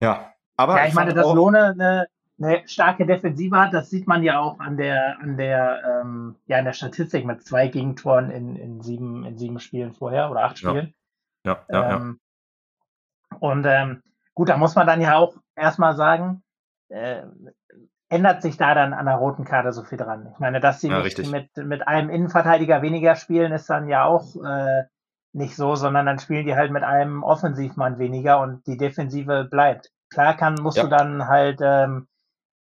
Ja, 0.02 0.34
aber. 0.58 0.78
Ja, 0.78 0.84
ich, 0.84 0.90
ich 0.90 0.96
meine, 0.96 1.14
dass 1.14 1.34
Lohne 1.34 1.74
eine, 1.74 2.08
eine 2.38 2.68
starke 2.68 3.06
Defensive 3.06 3.56
hat, 3.58 3.74
das 3.74 3.90
sieht 3.90 4.08
man 4.08 4.24
ja 4.24 4.40
auch 4.40 4.60
an 4.60 4.78
der, 4.78 5.18
an 5.22 5.38
der, 5.38 6.02
ähm, 6.02 6.36
ja, 6.48 6.60
in 6.60 6.66
der 6.66 6.74
Statistik 6.74 7.26
mit 7.26 7.46
zwei 7.46 7.68
Gegentoren 7.68 8.30
in, 8.30 8.56
in 8.56 8.82
sieben, 8.82 9.26
in 9.26 9.38
sieben 9.38 9.60
Spielen 9.60 9.94
vorher 9.94 10.30
oder 10.30 10.44
acht 10.44 10.58
Spielen. 10.58 10.94
Ja, 11.46 11.64
ja, 11.70 11.82
ja. 11.82 11.96
Ähm, 11.96 12.20
ja. 13.32 13.38
Und 13.40 13.66
ähm, 13.66 14.02
gut, 14.36 14.50
da 14.50 14.58
muss 14.58 14.76
man 14.76 14.86
dann 14.86 15.02
ja 15.02 15.16
auch 15.16 15.36
erstmal 15.56 15.96
sagen, 15.96 16.44
äh, 16.90 17.24
ändert 18.10 18.42
sich 18.42 18.58
da 18.58 18.76
dann 18.76 18.94
an 18.94 19.06
der 19.06 19.16
roten 19.16 19.46
Karte 19.46 19.74
so 19.74 19.84
viel 19.84 19.98
dran? 19.98 20.30
Ich 20.32 20.40
meine, 20.40 20.60
dass 20.60 20.82
sie 20.82 20.90
ja, 20.90 21.02
nicht 21.02 21.32
mit, 21.32 21.58
mit 21.58 21.88
einem 21.88 22.10
Innenverteidiger 22.10 22.82
weniger 22.82 23.16
spielen, 23.16 23.52
ist 23.52 23.70
dann 23.70 23.88
ja 23.88 24.06
auch 24.06 24.36
äh, 24.44 24.84
nicht 25.34 25.56
so, 25.56 25.76
sondern 25.76 26.06
dann 26.06 26.20
spielen 26.20 26.46
die 26.46 26.56
halt 26.56 26.72
mit 26.72 26.84
einem 26.84 27.24
Offensivmann 27.24 27.98
weniger 27.98 28.40
und 28.40 28.66
die 28.68 28.78
Defensive 28.78 29.46
bleibt. 29.50 29.92
Klar 30.10 30.38
kann, 30.38 30.56
musst 30.62 30.78
ja. 30.78 30.84
du 30.84 30.90
dann 30.90 31.28
halt, 31.28 31.60
ähm, 31.62 32.08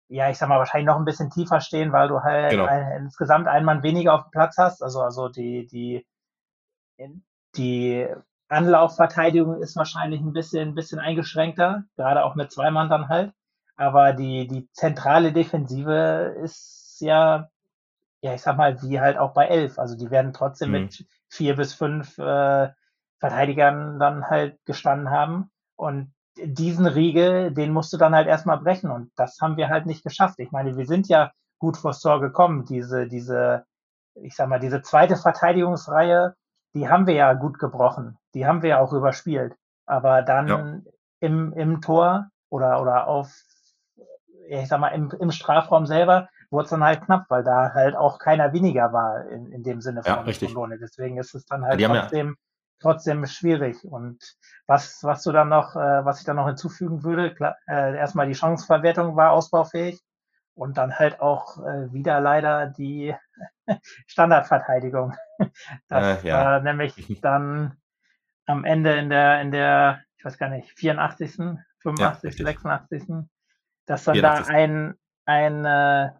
ja, 0.09 0.29
ich 0.29 0.37
sag 0.37 0.47
mal, 0.47 0.59
wahrscheinlich 0.59 0.87
noch 0.87 0.97
ein 0.97 1.05
bisschen 1.05 1.31
tiefer 1.31 1.59
stehen, 1.59 1.91
weil 1.91 2.07
du 2.07 2.21
halt 2.21 2.51
genau. 2.51 2.65
ein, 2.65 3.03
insgesamt 3.03 3.47
einen 3.47 3.65
Mann 3.65 3.83
weniger 3.83 4.13
auf 4.13 4.23
dem 4.23 4.31
Platz 4.31 4.57
hast. 4.57 4.83
Also, 4.83 5.01
also 5.01 5.27
die, 5.27 5.67
die, 5.67 6.05
die 7.55 8.07
Anlaufverteidigung 8.51 9.61
ist 9.61 9.75
wahrscheinlich 9.75 10.21
ein 10.21 10.33
bisschen, 10.33 10.69
ein 10.69 10.75
bisschen 10.75 10.99
eingeschränkter, 10.99 11.85
gerade 11.95 12.25
auch 12.25 12.35
mit 12.35 12.51
zwei 12.51 12.69
Mann 12.69 12.89
dann 12.89 13.07
halt. 13.07 13.33
Aber 13.77 14.13
die, 14.13 14.47
die 14.47 14.69
zentrale 14.73 15.31
Defensive 15.31 16.35
ist 16.43 16.97
ja, 16.99 17.49
ja, 18.21 18.33
ich 18.33 18.41
sag 18.41 18.57
mal, 18.57 18.81
wie 18.83 18.99
halt 18.99 19.17
auch 19.17 19.33
bei 19.33 19.47
elf. 19.47 19.79
Also 19.79 19.97
die 19.97 20.11
werden 20.11 20.33
trotzdem 20.33 20.69
mhm. 20.69 20.81
mit 20.81 21.05
vier 21.29 21.55
bis 21.55 21.73
fünf 21.73 22.17
äh, 22.17 22.69
Verteidigern 23.19 23.99
dann 23.99 24.29
halt 24.29 24.59
gestanden 24.65 25.09
haben. 25.09 25.49
Und 25.75 26.13
diesen 26.37 26.85
Riegel, 26.85 27.51
den 27.53 27.71
musst 27.71 27.93
du 27.93 27.97
dann 27.97 28.13
halt 28.13 28.27
erstmal 28.27 28.59
brechen. 28.59 28.91
Und 28.91 29.11
das 29.15 29.39
haben 29.41 29.57
wir 29.57 29.69
halt 29.69 29.85
nicht 29.85 30.03
geschafft. 30.03 30.39
Ich 30.39 30.51
meine, 30.51 30.77
wir 30.77 30.85
sind 30.85 31.07
ja 31.07 31.31
gut 31.57 31.77
vors 31.77 32.01
Tor 32.01 32.19
gekommen. 32.19 32.65
Diese, 32.65 33.07
diese, 33.07 33.65
ich 34.15 34.35
sag 34.35 34.49
mal, 34.49 34.59
diese 34.59 34.81
zweite 34.81 35.15
Verteidigungsreihe, 35.15 36.35
die 36.73 36.89
haben 36.89 37.07
wir 37.07 37.13
ja 37.13 37.33
gut 37.33 37.59
gebrochen. 37.59 38.17
Die 38.33 38.45
haben 38.45 38.61
wir 38.61 38.69
ja 38.69 38.79
auch 38.79 38.93
überspielt. 38.93 39.55
Aber 39.85 40.21
dann 40.21 40.47
ja. 40.47 40.81
im, 41.19 41.53
im 41.53 41.81
Tor 41.81 42.29
oder, 42.49 42.81
oder 42.81 43.07
auf, 43.07 43.31
ich 44.47 44.67
sag 44.67 44.79
mal, 44.79 44.89
im, 44.89 45.11
im 45.19 45.31
Strafraum 45.31 45.85
selber 45.85 46.29
wurde 46.49 46.65
es 46.65 46.69
dann 46.69 46.83
halt 46.83 47.01
knapp, 47.01 47.25
weil 47.29 47.43
da 47.43 47.73
halt 47.73 47.95
auch 47.95 48.19
keiner 48.19 48.53
weniger 48.53 48.91
war 48.93 49.25
in, 49.27 49.51
in 49.51 49.63
dem 49.63 49.81
Sinne 49.81 50.03
von, 50.03 50.13
ja, 50.13 50.21
richtig. 50.21 50.53
Deswegen 50.81 51.17
ist 51.17 51.33
es 51.33 51.45
dann 51.45 51.63
halt 51.63 51.81
trotzdem, 51.81 52.27
ja. 52.27 52.33
trotzdem 52.81 53.25
schwierig. 53.25 53.83
Und 53.85 54.19
was, 54.67 54.99
was 55.03 55.23
du 55.23 55.31
dann 55.31 55.49
noch, 55.49 55.75
äh, 55.75 56.05
was 56.05 56.19
ich 56.19 56.25
dann 56.25 56.35
noch 56.35 56.47
hinzufügen 56.47 57.03
würde, 57.03 57.33
klar, 57.33 57.55
äh, 57.67 57.95
erstmal 57.97 58.27
die 58.27 58.35
Chancenverwertung 58.35 59.15
war 59.15 59.31
ausbaufähig. 59.31 60.01
Und 60.61 60.77
dann 60.77 60.99
halt 60.99 61.21
auch 61.21 61.57
äh, 61.65 61.91
wieder 61.91 62.21
leider 62.21 62.67
die 62.67 63.15
Standardverteidigung. 64.07 65.15
Das 65.87 66.23
äh, 66.23 66.27
ja. 66.27 66.57
äh, 66.57 66.61
nämlich 66.61 67.19
dann 67.23 67.77
am 68.45 68.63
Ende 68.63 68.93
in 68.93 69.09
der, 69.09 69.41
in 69.41 69.49
der, 69.49 70.01
ich 70.17 70.23
weiß 70.23 70.37
gar 70.37 70.49
nicht, 70.49 70.71
84., 70.77 71.57
85., 71.79 72.37
ja, 72.37 72.45
86., 72.45 73.27
dass 73.87 74.03
dann 74.03 74.13
84. 74.13 74.45
da 74.47 74.53
ein, 74.53 74.93
ein, 75.25 75.65
äh, 75.65 76.11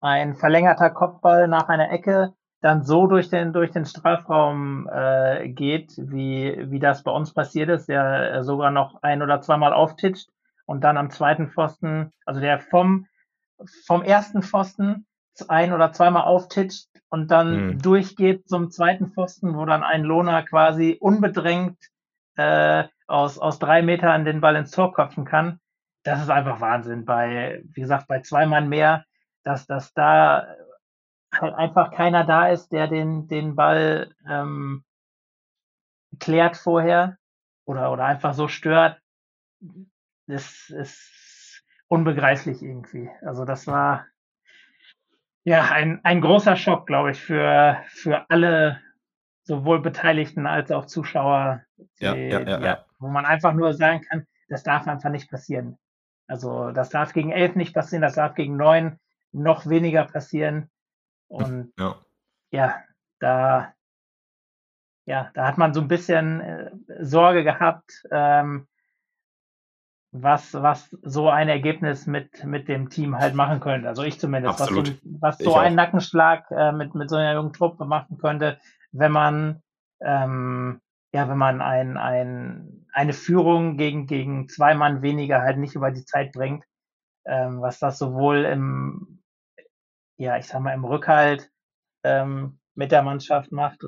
ein 0.00 0.36
verlängerter 0.36 0.90
Kopfball 0.90 1.48
nach 1.48 1.68
einer 1.68 1.90
Ecke 1.90 2.34
dann 2.60 2.84
so 2.84 3.08
durch 3.08 3.28
den, 3.28 3.52
durch 3.52 3.72
den 3.72 3.84
Strafraum 3.84 4.88
äh, 4.88 5.48
geht, 5.48 5.92
wie, 5.98 6.70
wie 6.70 6.78
das 6.78 7.02
bei 7.02 7.10
uns 7.10 7.34
passiert 7.34 7.68
ist, 7.68 7.88
der 7.88 8.44
sogar 8.44 8.70
noch 8.70 9.02
ein 9.02 9.22
oder 9.22 9.40
zweimal 9.40 9.72
auftitscht 9.72 10.30
und 10.66 10.82
dann 10.82 10.96
am 10.96 11.10
zweiten 11.10 11.48
Pfosten, 11.48 12.12
also 12.24 12.40
der 12.40 12.60
vom, 12.60 13.06
vom 13.86 14.02
ersten 14.02 14.42
Pfosten 14.42 15.06
ein 15.48 15.72
oder 15.72 15.92
zweimal 15.92 16.24
auftitscht 16.24 16.88
und 17.08 17.30
dann 17.30 17.66
mhm. 17.66 17.82
durchgeht 17.82 18.48
zum 18.48 18.70
zweiten 18.70 19.12
Pfosten, 19.12 19.56
wo 19.56 19.64
dann 19.64 19.82
ein 19.82 20.02
Lohner 20.02 20.42
quasi 20.42 20.96
unbedrängt 21.00 21.78
äh, 22.36 22.84
aus, 23.06 23.38
aus 23.38 23.58
drei 23.58 23.82
Metern 23.82 24.24
den 24.24 24.40
Ball 24.40 24.56
ins 24.56 24.70
Tor 24.70 24.92
köpfen 24.92 25.24
kann. 25.24 25.60
Das 26.02 26.22
ist 26.22 26.30
einfach 26.30 26.60
Wahnsinn. 26.60 27.04
Bei, 27.04 27.62
wie 27.72 27.80
gesagt, 27.80 28.08
bei 28.08 28.20
zwei 28.20 28.46
Mann 28.46 28.68
mehr, 28.68 29.04
dass, 29.44 29.66
dass 29.66 29.92
da 29.92 30.46
halt 31.34 31.54
einfach 31.54 31.92
keiner 31.92 32.24
da 32.24 32.48
ist, 32.48 32.70
der 32.72 32.88
den, 32.88 33.28
den 33.28 33.56
Ball 33.56 34.12
ähm, 34.28 34.84
klärt 36.18 36.56
vorher 36.56 37.18
oder, 37.64 37.92
oder 37.92 38.04
einfach 38.04 38.34
so 38.34 38.48
stört. 38.48 39.00
Das 40.26 40.70
ist 40.70 41.62
unbegreiflich 41.88 42.62
irgendwie. 42.62 43.10
Also 43.22 43.44
das 43.44 43.66
war 43.66 44.06
ja 45.44 45.70
ein, 45.70 46.00
ein 46.04 46.20
großer 46.20 46.56
Schock, 46.56 46.86
glaube 46.86 47.12
ich, 47.12 47.20
für, 47.20 47.80
für 47.88 48.28
alle 48.30 48.80
sowohl 49.44 49.80
Beteiligten 49.80 50.46
als 50.46 50.72
auch 50.72 50.86
Zuschauer, 50.86 51.62
die, 52.00 52.04
ja, 52.04 52.14
ja, 52.14 52.40
ja, 52.40 52.60
ja, 52.60 52.84
wo 52.98 53.08
man 53.08 53.24
einfach 53.24 53.52
nur 53.52 53.72
sagen 53.72 54.02
kann, 54.02 54.26
das 54.48 54.64
darf 54.64 54.88
einfach 54.88 55.10
nicht 55.10 55.30
passieren. 55.30 55.78
Also 56.26 56.72
das 56.72 56.90
darf 56.90 57.12
gegen 57.12 57.30
elf 57.30 57.54
nicht 57.54 57.72
passieren, 57.72 58.02
das 58.02 58.14
darf 58.14 58.34
gegen 58.34 58.56
neun 58.56 58.98
noch 59.30 59.66
weniger 59.66 60.04
passieren. 60.04 60.68
Und 61.28 61.72
ja, 61.78 62.00
ja 62.50 62.82
da, 63.20 63.74
ja, 65.04 65.30
da 65.34 65.46
hat 65.46 65.58
man 65.58 65.72
so 65.72 65.80
ein 65.80 65.88
bisschen 65.88 66.40
äh, 66.40 66.70
Sorge 67.00 67.44
gehabt, 67.44 68.02
ähm, 68.10 68.66
was, 70.22 70.54
was 70.54 70.90
so 71.02 71.28
ein 71.28 71.48
Ergebnis 71.48 72.06
mit, 72.06 72.44
mit 72.44 72.68
dem 72.68 72.90
Team 72.90 73.18
halt 73.18 73.34
machen 73.34 73.60
könnte. 73.60 73.88
Also 73.88 74.02
ich 74.02 74.18
zumindest, 74.18 74.60
Absolut. 74.60 74.88
was 74.88 74.98
so, 74.98 75.20
was 75.20 75.38
so 75.38 75.54
ein 75.56 75.74
Nackenschlag 75.74 76.50
äh, 76.50 76.72
mit, 76.72 76.94
mit 76.94 77.10
so 77.10 77.16
einer 77.16 77.34
jungen 77.34 77.52
Truppe 77.52 77.84
machen 77.84 78.18
könnte, 78.18 78.58
wenn 78.92 79.12
man 79.12 79.62
ähm, 80.00 80.80
ja, 81.16 81.28
wenn 81.30 81.38
man 81.38 81.62
ein, 81.62 81.96
ein, 81.96 82.86
eine 82.92 83.14
Führung 83.14 83.78
gegen, 83.78 84.06
gegen 84.06 84.48
zwei 84.48 84.74
Mann 84.74 85.00
weniger 85.00 85.40
halt 85.40 85.56
nicht 85.56 85.74
über 85.74 85.90
die 85.90 86.04
Zeit 86.04 86.32
bringt, 86.32 86.64
ähm, 87.24 87.62
was 87.62 87.78
das 87.78 87.98
sowohl 87.98 88.44
im, 88.44 89.22
ja, 90.18 90.36
ich 90.36 90.46
sag 90.46 90.60
mal, 90.60 90.74
im 90.74 90.84
Rückhalt 90.84 91.50
ähm, 92.04 92.58
mit 92.74 92.92
der 92.92 93.02
Mannschaft 93.02 93.50
macht, 93.50 93.82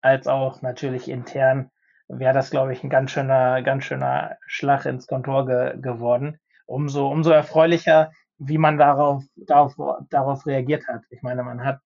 als 0.00 0.26
auch 0.26 0.62
natürlich 0.62 1.08
intern 1.08 1.70
wäre 2.18 2.34
das, 2.34 2.50
glaube 2.50 2.72
ich, 2.72 2.82
ein 2.82 2.90
ganz 2.90 3.10
schöner, 3.10 3.62
ganz 3.62 3.84
schöner 3.84 4.36
Schlag 4.46 4.86
ins 4.86 5.06
Kontor 5.06 5.46
ge 5.46 5.80
geworden. 5.80 6.38
Umso, 6.66 7.08
umso 7.08 7.30
erfreulicher, 7.30 8.10
wie 8.38 8.58
man 8.58 8.78
darauf, 8.78 9.22
darauf, 9.36 9.74
darauf 10.10 10.46
reagiert 10.46 10.86
hat. 10.88 11.02
Ich 11.10 11.22
meine, 11.22 11.42
man 11.42 11.64
hat, 11.64 11.80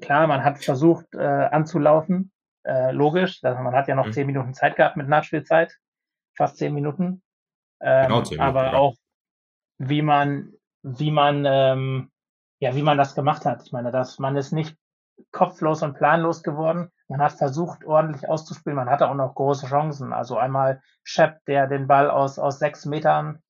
klar, 0.00 0.26
man 0.26 0.44
hat 0.44 0.62
versucht 0.62 1.06
äh, 1.14 1.18
anzulaufen, 1.18 2.32
äh, 2.64 2.92
logisch. 2.92 3.40
Also 3.42 3.62
man 3.62 3.74
hat 3.74 3.88
ja 3.88 3.94
noch 3.94 4.06
mhm. 4.06 4.12
zehn 4.12 4.26
Minuten 4.26 4.54
Zeit 4.54 4.76
gehabt 4.76 4.96
mit 4.96 5.08
Nachspielzeit, 5.08 5.76
fast 6.36 6.58
zehn 6.58 6.74
Minuten. 6.74 7.22
Ähm, 7.80 8.08
genau 8.08 8.22
zehn 8.22 8.38
Minuten, 8.38 8.56
aber 8.56 8.66
ja. 8.66 8.72
auch, 8.74 8.96
wie 9.78 10.02
man, 10.02 10.52
wie 10.82 11.10
man, 11.10 11.44
ähm, 11.46 12.10
ja, 12.60 12.74
wie 12.74 12.82
man 12.82 12.98
das 12.98 13.14
gemacht 13.14 13.44
hat. 13.44 13.62
Ich 13.64 13.72
meine, 13.72 13.90
dass 13.90 14.18
man 14.18 14.36
ist 14.36 14.52
nicht 14.52 14.76
kopflos 15.32 15.82
und 15.82 15.94
planlos 15.94 16.42
geworden. 16.42 16.90
Man 17.08 17.20
hat 17.20 17.32
versucht, 17.32 17.84
ordentlich 17.84 18.28
auszuspielen. 18.28 18.76
Man 18.76 18.88
hatte 18.88 19.08
auch 19.08 19.14
noch 19.14 19.34
große 19.34 19.66
Chancen. 19.66 20.12
Also 20.12 20.38
einmal 20.38 20.82
Shep, 21.02 21.44
der 21.46 21.66
den 21.66 21.86
Ball 21.86 22.10
aus, 22.10 22.38
aus 22.38 22.58
sechs 22.58 22.86
Metern 22.86 23.42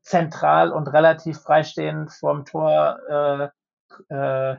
zentral 0.00 0.72
und 0.72 0.88
relativ 0.88 1.38
freistehend 1.38 2.12
vorm 2.12 2.46
Tor 2.46 3.52
äh, 4.08 4.14
äh, 4.14 4.56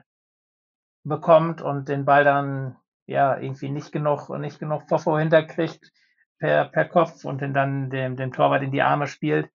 bekommt 1.04 1.62
und 1.62 1.90
den 1.90 2.06
Ball 2.06 2.24
dann 2.24 2.76
ja 3.06 3.38
irgendwie 3.38 3.70
nicht 3.70 3.92
genug 3.92 4.30
nicht 4.30 4.60
genug 4.60 4.84
Pfeffo 4.88 5.18
hinterkriegt 5.18 5.92
per, 6.40 6.66
per 6.66 6.86
Kopf 6.86 7.26
und 7.26 7.42
den 7.42 7.54
dann 7.54 7.90
dem, 7.90 8.16
dem 8.16 8.32
Torwart 8.32 8.64
in 8.64 8.72
die 8.72 8.82
Arme 8.82 9.08
spielt. 9.08 9.50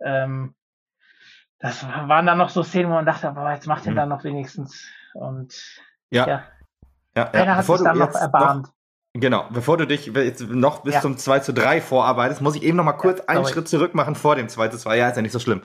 Ähm, 0.00 0.54
das 1.58 1.84
waren 1.84 2.26
dann 2.26 2.38
noch 2.38 2.50
so 2.50 2.62
Szenen, 2.62 2.90
wo 2.90 2.94
man 2.94 3.06
dachte, 3.06 3.30
boah, 3.32 3.52
jetzt 3.52 3.66
macht 3.66 3.86
er 3.86 3.92
mhm. 3.92 3.96
dann 3.96 4.08
noch 4.08 4.24
wenigstens. 4.24 4.88
Und 5.14 5.80
ja. 6.10 6.26
ja. 6.26 6.44
Ja, 7.32 7.44
ja. 7.44 7.56
Hat 7.56 7.66
sich 7.66 7.82
dann 7.82 7.98
noch 7.98 8.14
erbarmt. 8.14 8.68
Genau, 9.14 9.46
bevor 9.50 9.78
du 9.78 9.86
dich 9.86 10.06
jetzt 10.06 10.42
noch 10.48 10.82
bis 10.82 10.94
ja. 10.94 11.00
zum 11.00 11.16
2 11.16 11.40
zu 11.40 11.52
3 11.52 11.80
vorarbeitest, 11.80 12.42
muss 12.42 12.54
ich 12.54 12.62
eben 12.62 12.76
noch 12.76 12.84
mal 12.84 12.92
kurz 12.92 13.18
ja, 13.18 13.24
einen 13.26 13.46
Schritt 13.46 13.66
zurück 13.66 13.94
machen 13.94 14.14
vor 14.14 14.36
dem 14.36 14.48
2 14.48 14.68
zu 14.68 14.78
2. 14.78 14.96
Ja, 14.96 15.08
ist 15.08 15.16
ja 15.16 15.22
nicht 15.22 15.32
so 15.32 15.38
schlimm. 15.38 15.62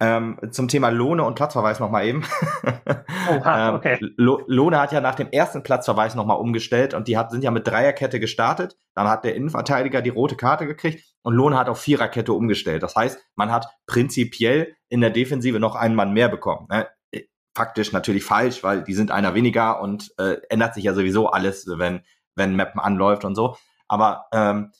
Ähm, 0.00 0.38
zum 0.50 0.66
Thema 0.66 0.88
Lohne 0.88 1.22
und 1.22 1.34
Platzverweis 1.34 1.78
noch 1.78 1.90
mal 1.90 2.04
eben. 2.04 2.24
Oha, 3.30 3.68
ähm, 3.68 3.74
okay. 3.74 3.98
Lohne 4.16 4.80
hat 4.80 4.92
ja 4.92 5.00
nach 5.00 5.14
dem 5.14 5.28
ersten 5.30 5.62
Platzverweis 5.62 6.14
noch 6.14 6.24
mal 6.24 6.34
umgestellt 6.34 6.94
und 6.94 7.06
die 7.06 7.18
hat, 7.18 7.30
sind 7.30 7.44
ja 7.44 7.50
mit 7.50 7.66
Dreierkette 7.66 8.18
gestartet. 8.18 8.76
Dann 8.94 9.08
hat 9.08 9.24
der 9.24 9.36
Innenverteidiger 9.36 10.00
die 10.00 10.10
rote 10.10 10.36
Karte 10.36 10.66
gekriegt 10.66 11.04
und 11.22 11.34
Lohne 11.34 11.58
hat 11.58 11.68
auf 11.68 11.78
Viererkette 11.78 12.32
umgestellt. 12.32 12.82
Das 12.82 12.96
heißt, 12.96 13.18
man 13.36 13.52
hat 13.52 13.68
prinzipiell 13.86 14.74
in 14.88 15.00
der 15.00 15.10
Defensive 15.10 15.60
noch 15.60 15.76
einen 15.76 15.94
Mann 15.94 16.12
mehr 16.12 16.28
bekommen. 16.28 16.66
Faktisch 17.56 17.92
natürlich 17.92 18.22
falsch, 18.22 18.62
weil 18.62 18.84
die 18.84 18.92
sind 18.92 19.10
einer 19.10 19.34
weniger 19.34 19.80
und 19.80 20.12
äh, 20.18 20.36
ändert 20.50 20.74
sich 20.74 20.84
ja 20.84 20.92
sowieso 20.92 21.30
alles, 21.30 21.66
wenn 21.66 22.02
wenn 22.36 22.54
Mappen 22.54 22.80
anläuft 22.80 23.24
und 23.24 23.34
so. 23.34 23.56
Aber 23.88 24.26
ähm, 24.32 24.72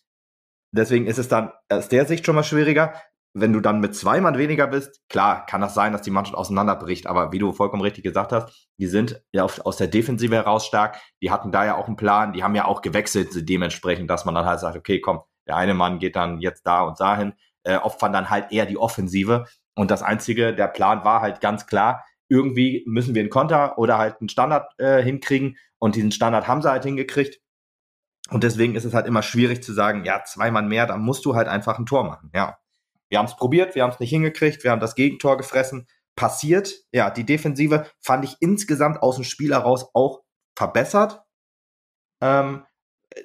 deswegen 0.71 1.07
ist 1.07 1.19
es 1.19 1.29
dann 1.29 1.53
aus 1.69 1.89
der 1.89 2.07
Sicht 2.07 2.25
schon 2.25 2.35
mal 2.35 2.45
schwieriger. 2.45 2.95
Wenn 3.39 3.53
du 3.53 3.61
dann 3.61 3.81
mit 3.81 3.95
zwei 3.95 4.21
Mann 4.21 4.39
weniger 4.39 4.67
bist, 4.67 5.03
klar, 5.11 5.45
kann 5.45 5.61
das 5.61 5.75
sein, 5.75 5.93
dass 5.93 6.01
die 6.03 6.11
Mannschaft 6.11 6.39
auseinanderbricht. 6.39 7.07
Aber 7.07 7.33
wie 7.33 7.39
du 7.39 7.53
vollkommen 7.53 7.83
richtig 7.83 8.05
gesagt 8.05 8.33
hast, 8.33 8.69
die 8.79 8.87
sind 8.87 9.23
ja 9.33 9.45
aus 9.45 9.77
der 9.77 9.89
Defensive 9.89 10.35
heraus 10.35 10.67
stark. 10.67 11.01
Die 11.21 11.31
hatten 11.31 11.53
da 11.53 11.65
ja 11.65 11.77
auch 11.77 11.87
einen 11.87 11.97
Plan. 11.97 12.33
Die 12.33 12.43
haben 12.43 12.55
ja 12.55 12.65
auch 12.65 12.81
gewechselt 12.81 13.29
dementsprechend, 13.49 14.09
dass 14.09 14.25
man 14.25 14.35
dann 14.35 14.47
halt 14.47 14.61
sagt, 14.61 14.77
okay, 14.77 15.01
komm, 15.01 15.21
der 15.47 15.57
eine 15.57 15.75
Mann 15.75 15.99
geht 15.99 16.17
dann 16.17 16.41
jetzt 16.41 16.67
da 16.67 16.83
und 16.83 16.99
dahin. 16.99 17.35
Äh, 17.63 17.77
opfern 17.77 18.13
dann 18.13 18.31
halt 18.31 18.53
eher 18.53 18.65
die 18.65 18.79
Offensive. 18.79 19.47
Und 19.75 19.91
das 19.91 20.03
Einzige, 20.03 20.55
der 20.55 20.69
Plan 20.69 21.05
war 21.05 21.21
halt 21.21 21.43
ganz 21.43 21.67
klar, 21.67 22.05
irgendwie 22.29 22.85
müssen 22.87 23.15
wir 23.15 23.23
einen 23.23 23.31
Konter 23.31 23.79
oder 23.79 23.99
halt 23.99 24.21
einen 24.21 24.29
Standard 24.29 24.73
äh, 24.79 25.03
hinkriegen. 25.03 25.57
Und 25.79 25.95
diesen 25.95 26.13
Standard 26.13 26.49
haben 26.49 26.63
sie 26.63 26.71
halt 26.71 26.85
hingekriegt. 26.85 27.41
Und 28.31 28.43
deswegen 28.43 28.75
ist 28.75 28.85
es 28.85 28.95
halt 28.95 29.07
immer 29.07 29.23
schwierig 29.23 29.63
zu 29.63 29.73
sagen, 29.73 30.05
ja, 30.05 30.25
zwei 30.25 30.51
Mann 30.51 30.69
mehr, 30.69 30.87
dann 30.87 31.03
musst 31.03 31.25
du 31.25 31.37
halt 31.37 31.49
einfach 31.49 31.79
ein 31.79 31.87
Tor 31.87 32.05
machen. 32.05 32.31
Ja. 32.35 32.59
Wir 33.09 33.19
haben 33.19 33.27
es 33.27 33.37
probiert, 33.37 33.75
wir 33.77 33.85
haben 33.85 33.93
es 33.93 34.01
nicht 34.01 34.11
hingekriegt, 34.11 34.65
wir 34.65 34.73
haben 34.73 34.81
das 34.81 34.97
Gegentor 34.97 35.37
gefressen. 35.37 35.87
Passiert, 36.17 36.75
ja, 36.93 37.11
die 37.11 37.25
Defensive 37.25 37.87
fand 38.01 38.25
ich 38.25 38.37
insgesamt 38.41 39.03
aus 39.03 39.17
dem 39.17 39.25
Spiel 39.25 39.53
heraus 39.53 39.87
auch 39.95 40.23
verbessert. 40.57 41.23
Ähm, 42.21 42.65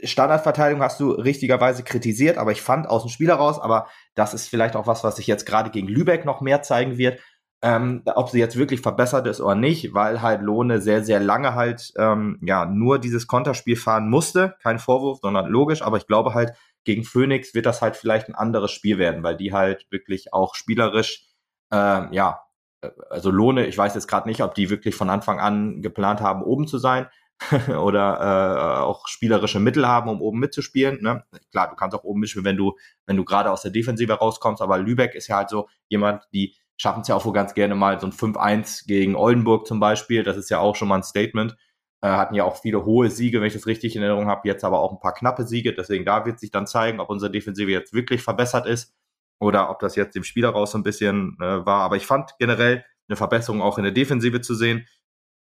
Standardverteidigung 0.03 0.83
hast 0.83 0.99
du 0.99 1.11
richtigerweise 1.11 1.83
kritisiert, 1.83 2.37
aber 2.37 2.51
ich 2.51 2.61
fand 2.61 2.87
aus 2.87 3.03
dem 3.03 3.09
Spiel 3.09 3.29
heraus, 3.29 3.59
aber 3.59 3.87
das 4.13 4.33
ist 4.33 4.47
vielleicht 4.47 4.75
auch 4.75 4.87
was, 4.87 5.03
was 5.03 5.15
sich 5.15 5.27
jetzt 5.27 5.45
gerade 5.45 5.71
gegen 5.71 5.87
Lübeck 5.87 6.25
noch 6.25 6.41
mehr 6.41 6.61
zeigen 6.61 6.97
wird, 6.97 7.19
ähm, 7.63 8.01
ob 8.05 8.29
sie 8.29 8.39
jetzt 8.39 8.57
wirklich 8.57 8.81
verbessert 8.81 9.27
ist 9.27 9.39
oder 9.39 9.55
nicht, 9.55 9.93
weil 9.93 10.21
halt 10.21 10.41
Lohne 10.41 10.81
sehr, 10.81 11.03
sehr 11.03 11.19
lange 11.19 11.53
halt 11.53 11.93
ähm, 11.97 12.39
ja 12.41 12.65
nur 12.65 12.97
dieses 12.97 13.27
Konterspiel 13.27 13.75
fahren 13.75 14.09
musste. 14.09 14.55
Kein 14.63 14.79
Vorwurf, 14.79 15.19
sondern 15.21 15.47
logisch, 15.47 15.81
aber 15.83 15.97
ich 15.97 16.07
glaube 16.07 16.33
halt, 16.33 16.53
gegen 16.83 17.03
Phoenix 17.03 17.53
wird 17.53 17.67
das 17.67 17.81
halt 17.81 17.95
vielleicht 17.95 18.27
ein 18.27 18.35
anderes 18.35 18.71
Spiel 18.71 18.97
werden, 18.97 19.21
weil 19.21 19.37
die 19.37 19.53
halt 19.53 19.85
wirklich 19.91 20.33
auch 20.33 20.55
spielerisch, 20.55 21.27
äh, 21.71 22.13
ja, 22.15 22.41
äh, 22.81 22.89
also 23.09 23.29
Lohne, 23.29 23.67
ich 23.67 23.77
weiß 23.77 23.93
jetzt 23.93 24.07
gerade 24.07 24.27
nicht, 24.27 24.41
ob 24.41 24.55
die 24.55 24.71
wirklich 24.71 24.95
von 24.95 25.09
Anfang 25.09 25.39
an 25.39 25.83
geplant 25.83 26.21
haben, 26.21 26.41
oben 26.41 26.67
zu 26.67 26.79
sein 26.79 27.07
oder 27.67 28.19
äh, 28.19 28.81
auch 28.81 29.07
spielerische 29.07 29.59
Mittel 29.59 29.87
haben, 29.87 30.09
um 30.09 30.21
oben 30.21 30.39
mitzuspielen. 30.39 31.01
Ne? 31.01 31.23
Klar, 31.51 31.69
du 31.69 31.75
kannst 31.75 31.95
auch 31.95 32.03
oben 32.03 32.21
mitspielen, 32.21 32.45
wenn 32.45 32.57
du, 32.57 32.75
wenn 33.05 33.17
du 33.17 33.25
gerade 33.25 33.51
aus 33.51 33.61
der 33.61 33.71
Defensive 33.71 34.13
rauskommst, 34.13 34.61
aber 34.63 34.79
Lübeck 34.79 35.13
ist 35.13 35.27
ja 35.27 35.37
halt 35.37 35.49
so 35.49 35.67
jemand, 35.89 36.23
die 36.33 36.55
schaffen 36.81 37.01
es 37.01 37.07
ja 37.07 37.15
auch 37.15 37.25
wohl 37.25 37.33
ganz 37.33 37.53
gerne 37.53 37.75
mal 37.75 37.99
so 37.99 38.07
ein 38.07 38.11
5-1 38.11 38.87
gegen 38.87 39.15
Oldenburg 39.15 39.67
zum 39.67 39.79
Beispiel. 39.79 40.23
Das 40.23 40.35
ist 40.35 40.49
ja 40.49 40.57
auch 40.57 40.75
schon 40.75 40.87
mal 40.87 40.95
ein 40.95 41.03
Statement. 41.03 41.55
Äh, 42.01 42.07
hatten 42.07 42.33
ja 42.33 42.43
auch 42.43 42.59
viele 42.59 42.85
hohe 42.85 43.11
Siege, 43.11 43.39
wenn 43.39 43.45
ich 43.45 43.53
das 43.53 43.67
richtig 43.67 43.95
in 43.95 44.01
Erinnerung 44.01 44.27
habe, 44.27 44.47
jetzt 44.47 44.63
aber 44.63 44.79
auch 44.79 44.91
ein 44.91 44.99
paar 44.99 45.13
knappe 45.13 45.45
Siege. 45.45 45.73
Deswegen 45.73 46.05
da 46.05 46.25
wird 46.25 46.39
sich 46.39 46.49
dann 46.49 46.65
zeigen, 46.65 46.99
ob 46.99 47.11
unsere 47.11 47.31
Defensive 47.31 47.69
jetzt 47.69 47.93
wirklich 47.93 48.23
verbessert 48.23 48.65
ist. 48.65 48.95
oder 49.39 49.69
ob 49.71 49.79
das 49.79 49.95
jetzt 49.95 50.15
dem 50.15 50.23
Spieler 50.23 50.49
raus 50.49 50.71
so 50.71 50.79
ein 50.79 50.83
bisschen 50.83 51.37
äh, 51.39 51.65
war. 51.65 51.81
Aber 51.81 51.97
ich 51.97 52.07
fand 52.07 52.31
generell 52.39 52.83
eine 53.07 53.15
Verbesserung 53.15 53.61
auch 53.61 53.77
in 53.77 53.83
der 53.83 53.93
Defensive 53.93 54.41
zu 54.41 54.55
sehen. 54.55 54.87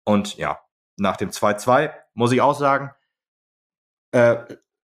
Und 0.06 0.38
ja, 0.38 0.60
nach 0.98 1.18
dem 1.18 1.30
2-2 1.30 1.92
muss 2.16 2.32
ich 2.32 2.42
auch 2.42 2.56
sagen, 2.56 2.92
äh, 4.14 4.38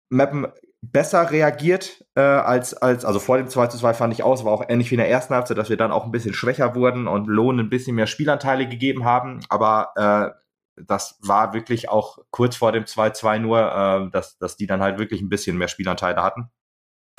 Mappen 0.10 0.48
besser 0.82 1.32
reagiert 1.32 2.05
äh, 2.15 2.21
als, 2.21 2.73
als, 2.73 3.03
also 3.03 3.19
vor 3.19 3.38
dem 3.38 3.47
2 3.47 3.67
2 3.67 3.93
fand 3.93 4.13
ich 4.13 4.23
aus, 4.23 4.45
war 4.45 4.53
auch 4.53 4.63
ähnlich 4.67 4.91
wie 4.91 4.95
in 4.95 4.99
der 4.99 5.09
ersten 5.09 5.34
Halbzeit, 5.34 5.57
dass 5.57 5.69
wir 5.69 5.78
dann 5.78 5.91
auch 5.91 6.05
ein 6.05 6.11
bisschen 6.11 6.34
schwächer 6.34 6.75
wurden 6.75 7.07
und 7.07 7.28
Lohn 7.28 7.59
ein 7.59 7.69
bisschen 7.69 7.95
mehr 7.95 8.07
Spielanteile 8.07 8.67
gegeben 8.67 9.05
haben. 9.05 9.39
Aber 9.49 9.91
äh, 9.95 10.82
das 10.86 11.17
war 11.21 11.53
wirklich 11.53 11.89
auch 11.89 12.19
kurz 12.32 12.55
vor 12.55 12.71
dem 12.71 12.84
2-2 12.84 13.39
nur, 13.39 13.59
äh, 13.59 14.11
dass, 14.11 14.38
dass 14.38 14.57
die 14.57 14.67
dann 14.67 14.82
halt 14.82 14.99
wirklich 14.99 15.21
ein 15.21 15.30
bisschen 15.30 15.57
mehr 15.57 15.67
Spielanteile 15.67 16.21
hatten. 16.21 16.51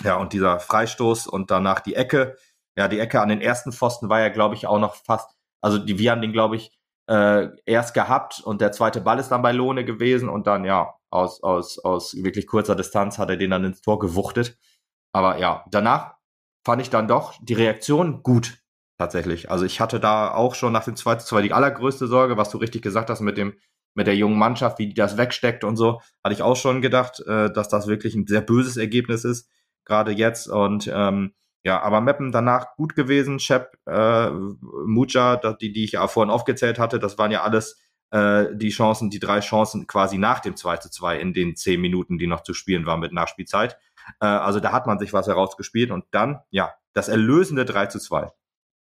Ja, 0.04 0.16
und 0.16 0.32
dieser 0.32 0.60
Freistoß 0.60 1.26
und 1.26 1.50
danach 1.50 1.80
die 1.80 1.96
Ecke. 1.96 2.36
Ja, 2.76 2.86
die 2.86 3.00
Ecke 3.00 3.20
an 3.20 3.28
den 3.28 3.40
ersten 3.40 3.72
Pfosten 3.72 4.08
war 4.08 4.20
ja, 4.20 4.28
glaube 4.28 4.54
ich, 4.54 4.66
auch 4.68 4.78
noch 4.78 4.94
fast, 4.94 5.36
also 5.60 5.78
die, 5.78 5.98
wir 5.98 6.12
haben 6.12 6.22
den, 6.22 6.32
glaube 6.32 6.54
ich, 6.56 6.78
äh, 7.08 7.48
erst 7.66 7.94
gehabt 7.94 8.40
und 8.40 8.60
der 8.60 8.70
zweite 8.70 9.00
Ball 9.00 9.18
ist 9.18 9.30
dann 9.30 9.42
bei 9.42 9.52
Lohne 9.52 9.84
gewesen 9.84 10.28
und 10.28 10.46
dann, 10.46 10.64
ja, 10.64 10.94
aus, 11.10 11.42
aus, 11.42 11.78
aus 11.78 12.14
wirklich 12.22 12.46
kurzer 12.46 12.74
Distanz 12.74 13.18
hat 13.18 13.30
er 13.30 13.36
den 13.36 13.50
dann 13.50 13.64
ins 13.64 13.80
Tor 13.80 13.98
gewuchtet. 13.98 14.58
Aber 15.12 15.38
ja, 15.38 15.64
danach 15.70 16.14
fand 16.64 16.82
ich 16.82 16.90
dann 16.90 17.08
doch 17.08 17.34
die 17.40 17.54
Reaktion 17.54 18.22
gut 18.22 18.58
tatsächlich. 18.98 19.50
Also 19.50 19.64
ich 19.64 19.80
hatte 19.80 20.00
da 20.00 20.32
auch 20.32 20.54
schon 20.54 20.72
nach 20.72 20.84
dem 20.84 20.96
2 20.96 21.16
zu 21.16 21.26
2 21.26 21.42
die 21.42 21.52
allergrößte 21.52 22.06
Sorge, 22.08 22.36
was 22.36 22.50
du 22.50 22.58
richtig 22.58 22.82
gesagt 22.82 23.10
hast 23.10 23.20
mit 23.20 23.38
dem 23.38 23.54
mit 23.94 24.06
der 24.06 24.16
jungen 24.16 24.38
Mannschaft, 24.38 24.78
wie 24.78 24.86
die 24.86 24.94
das 24.94 25.16
wegsteckt 25.16 25.64
und 25.64 25.76
so, 25.76 26.00
hatte 26.22 26.32
ich 26.32 26.42
auch 26.42 26.56
schon 26.56 26.80
gedacht, 26.82 27.20
äh, 27.26 27.52
dass 27.52 27.68
das 27.68 27.88
wirklich 27.88 28.14
ein 28.14 28.26
sehr 28.28 28.42
böses 28.42 28.76
Ergebnis 28.76 29.24
ist, 29.24 29.50
gerade 29.84 30.12
jetzt. 30.12 30.46
Und 30.46 30.88
ähm, 30.92 31.34
ja, 31.64 31.82
aber 31.82 32.00
Meppen 32.00 32.30
danach 32.30 32.76
gut 32.76 32.94
gewesen. 32.94 33.40
Shep, 33.40 33.76
äh, 33.86 34.30
Mucha, 34.30 35.36
die, 35.36 35.72
die 35.72 35.84
ich 35.84 35.92
ja 35.92 36.06
vorhin 36.06 36.30
aufgezählt 36.30 36.78
hatte, 36.78 37.00
das 37.00 37.18
waren 37.18 37.32
ja 37.32 37.42
alles 37.42 37.80
äh, 38.10 38.46
die 38.54 38.70
Chancen, 38.70 39.10
die 39.10 39.18
drei 39.18 39.40
Chancen 39.40 39.86
quasi 39.86 40.18
nach 40.18 40.40
dem 40.40 40.56
2 40.56 40.78
zu 40.78 40.90
2 40.90 41.18
in 41.18 41.32
den 41.34 41.56
zehn 41.56 41.80
Minuten, 41.80 42.18
die 42.18 42.26
noch 42.26 42.42
zu 42.42 42.54
spielen 42.54 42.86
waren 42.86 43.00
mit 43.00 43.12
Nachspielzeit. 43.12 43.78
Äh, 44.20 44.26
also 44.26 44.60
da 44.60 44.72
hat 44.72 44.86
man 44.86 44.98
sich 44.98 45.12
was 45.12 45.26
herausgespielt 45.26 45.90
und 45.90 46.04
dann, 46.10 46.40
ja, 46.50 46.74
das 46.94 47.08
erlösende 47.08 47.64
3 47.64 47.86
zu 47.86 47.98
2. 47.98 48.30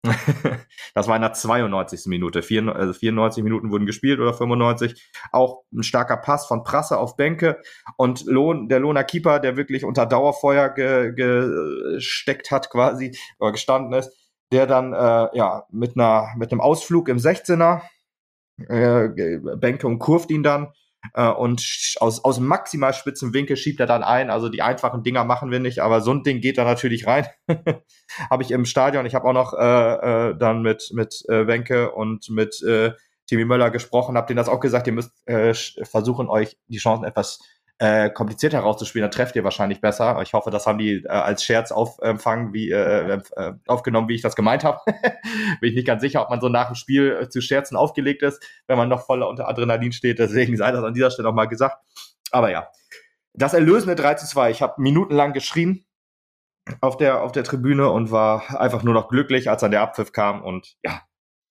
das 0.94 1.08
war 1.08 1.16
in 1.16 1.22
der 1.22 1.32
92. 1.32 2.06
Minute. 2.06 2.42
94 2.42 2.76
also 2.76 3.42
Minuten 3.42 3.70
wurden 3.70 3.86
gespielt 3.86 4.20
oder 4.20 4.34
95. 4.34 5.10
Auch 5.32 5.62
ein 5.72 5.82
starker 5.82 6.18
Pass 6.18 6.46
von 6.46 6.62
Prasse 6.62 6.98
auf 6.98 7.16
Bänke 7.16 7.60
und 7.96 8.24
Lohn, 8.26 8.68
der 8.68 8.80
Lohner 8.80 9.04
Keeper, 9.04 9.40
der 9.40 9.56
wirklich 9.56 9.84
unter 9.84 10.06
Dauerfeuer 10.06 10.68
ge, 10.68 11.14
gesteckt 11.14 12.50
hat 12.50 12.70
quasi 12.70 13.16
oder 13.38 13.52
gestanden 13.52 13.98
ist, 13.98 14.12
der 14.52 14.66
dann 14.66 14.92
äh, 14.92 15.36
ja 15.36 15.64
mit 15.70 15.96
einer 15.96 16.28
mit 16.36 16.52
einem 16.52 16.60
Ausflug 16.60 17.08
im 17.08 17.16
16er 17.16 17.80
äh, 18.56 19.08
Bänke 19.56 19.86
und 19.86 19.98
kurft 19.98 20.30
ihn 20.30 20.42
dann 20.42 20.72
äh, 21.12 21.28
und 21.28 21.96
aus, 22.00 22.24
aus 22.24 22.40
maximal 22.40 22.94
spitzen 22.94 23.34
Winkel 23.34 23.56
schiebt 23.56 23.80
er 23.80 23.86
dann 23.86 24.02
ein. 24.02 24.30
Also 24.30 24.48
die 24.48 24.62
einfachen 24.62 25.02
Dinger 25.02 25.24
machen 25.24 25.50
wir 25.50 25.60
nicht, 25.60 25.80
aber 25.80 26.00
so 26.00 26.12
ein 26.12 26.22
Ding 26.22 26.40
geht 26.40 26.58
da 26.58 26.64
natürlich 26.64 27.06
rein. 27.06 27.26
habe 28.30 28.42
ich 28.42 28.50
im 28.50 28.64
Stadion. 28.64 29.06
Ich 29.06 29.14
habe 29.14 29.28
auch 29.28 29.32
noch 29.32 29.52
äh, 29.52 30.30
äh, 30.30 30.36
dann 30.38 30.62
mit, 30.62 30.90
mit 30.94 31.24
äh, 31.28 31.46
Wenke 31.46 31.92
und 31.92 32.30
mit 32.30 32.62
äh, 32.62 32.92
Timmy 33.26 33.44
Möller 33.44 33.70
gesprochen, 33.70 34.16
habe 34.16 34.26
denen 34.26 34.36
das 34.36 34.48
auch 34.48 34.60
gesagt, 34.60 34.86
ihr 34.86 34.92
müsst 34.92 35.12
äh, 35.26 35.54
versuchen, 35.54 36.28
euch 36.28 36.58
die 36.68 36.78
Chancen 36.78 37.04
etwas 37.04 37.40
äh, 37.78 38.08
komplizierter 38.10 38.58
herauszuspielen, 38.58 39.02
dann 39.02 39.10
trefft 39.10 39.34
ihr 39.34 39.42
wahrscheinlich 39.42 39.80
besser. 39.80 40.20
Ich 40.22 40.32
hoffe, 40.32 40.50
das 40.50 40.66
haben 40.66 40.78
die 40.78 41.02
äh, 41.04 41.08
als 41.08 41.42
Scherz 41.42 41.72
aufempfangen, 41.72 42.52
wie 42.52 42.70
äh, 42.70 43.20
äh, 43.36 43.52
aufgenommen, 43.66 44.08
wie 44.08 44.14
ich 44.14 44.22
das 44.22 44.36
gemeint 44.36 44.62
habe. 44.62 44.80
Bin 45.60 45.70
ich 45.70 45.74
nicht 45.74 45.86
ganz 45.86 46.00
sicher, 46.00 46.22
ob 46.22 46.30
man 46.30 46.40
so 46.40 46.48
nach 46.48 46.68
dem 46.68 46.76
Spiel 46.76 47.18
äh, 47.22 47.28
zu 47.28 47.40
Scherzen 47.40 47.76
aufgelegt 47.76 48.22
ist, 48.22 48.42
wenn 48.68 48.78
man 48.78 48.88
noch 48.88 49.04
voller 49.04 49.28
unter 49.28 49.48
Adrenalin 49.48 49.92
steht. 49.92 50.18
Deswegen 50.18 50.56
sei 50.56 50.70
das 50.70 50.84
an 50.84 50.94
dieser 50.94 51.10
Stelle 51.10 51.28
auch 51.28 51.34
mal 51.34 51.46
gesagt. 51.46 51.76
Aber 52.30 52.50
ja, 52.50 52.68
das 53.32 53.54
erlösende 53.54 53.96
3 53.96 54.14
zu 54.14 54.26
2. 54.26 54.50
Ich 54.50 54.62
habe 54.62 54.80
minutenlang 54.80 55.32
geschrien 55.32 55.84
auf 56.80 56.96
der, 56.96 57.22
auf 57.22 57.32
der 57.32 57.44
Tribüne 57.44 57.90
und 57.90 58.10
war 58.10 58.60
einfach 58.60 58.84
nur 58.84 58.94
noch 58.94 59.08
glücklich, 59.08 59.50
als 59.50 59.60
dann 59.60 59.72
der 59.72 59.82
Abpfiff 59.82 60.12
kam. 60.12 60.42
Und 60.42 60.76
ja, 60.84 61.02